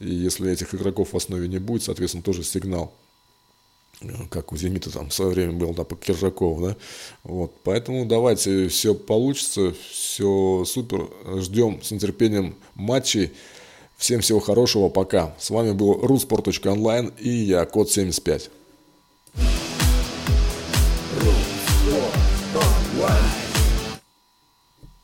и 0.00 0.14
если 0.14 0.50
этих 0.50 0.74
игроков 0.74 1.12
в 1.12 1.16
основе 1.16 1.48
не 1.48 1.58
будет, 1.58 1.82
соответственно, 1.82 2.22
тоже 2.22 2.44
сигнал 2.44 2.94
как 4.30 4.52
у 4.52 4.56
«Зенита» 4.56 4.90
там 4.90 5.08
в 5.08 5.14
свое 5.14 5.32
время 5.32 5.52
был, 5.52 5.74
да, 5.74 5.84
по 5.84 5.96
Киржакову, 5.96 6.68
да, 6.68 6.76
вот, 7.24 7.52
поэтому 7.64 8.06
давайте, 8.06 8.68
все 8.68 8.94
получится, 8.94 9.74
все 9.90 10.64
супер, 10.64 11.08
ждем 11.40 11.82
с 11.82 11.90
нетерпением 11.90 12.54
матчей, 12.74 13.32
Всем 13.98 14.20
всего 14.20 14.38
хорошего, 14.38 14.88
пока. 14.88 15.34
С 15.40 15.50
вами 15.50 15.72
был 15.72 15.94
rusport.online 15.94 17.14
и 17.18 17.28
я 17.30 17.64
Код 17.66 17.90
75. 17.90 18.48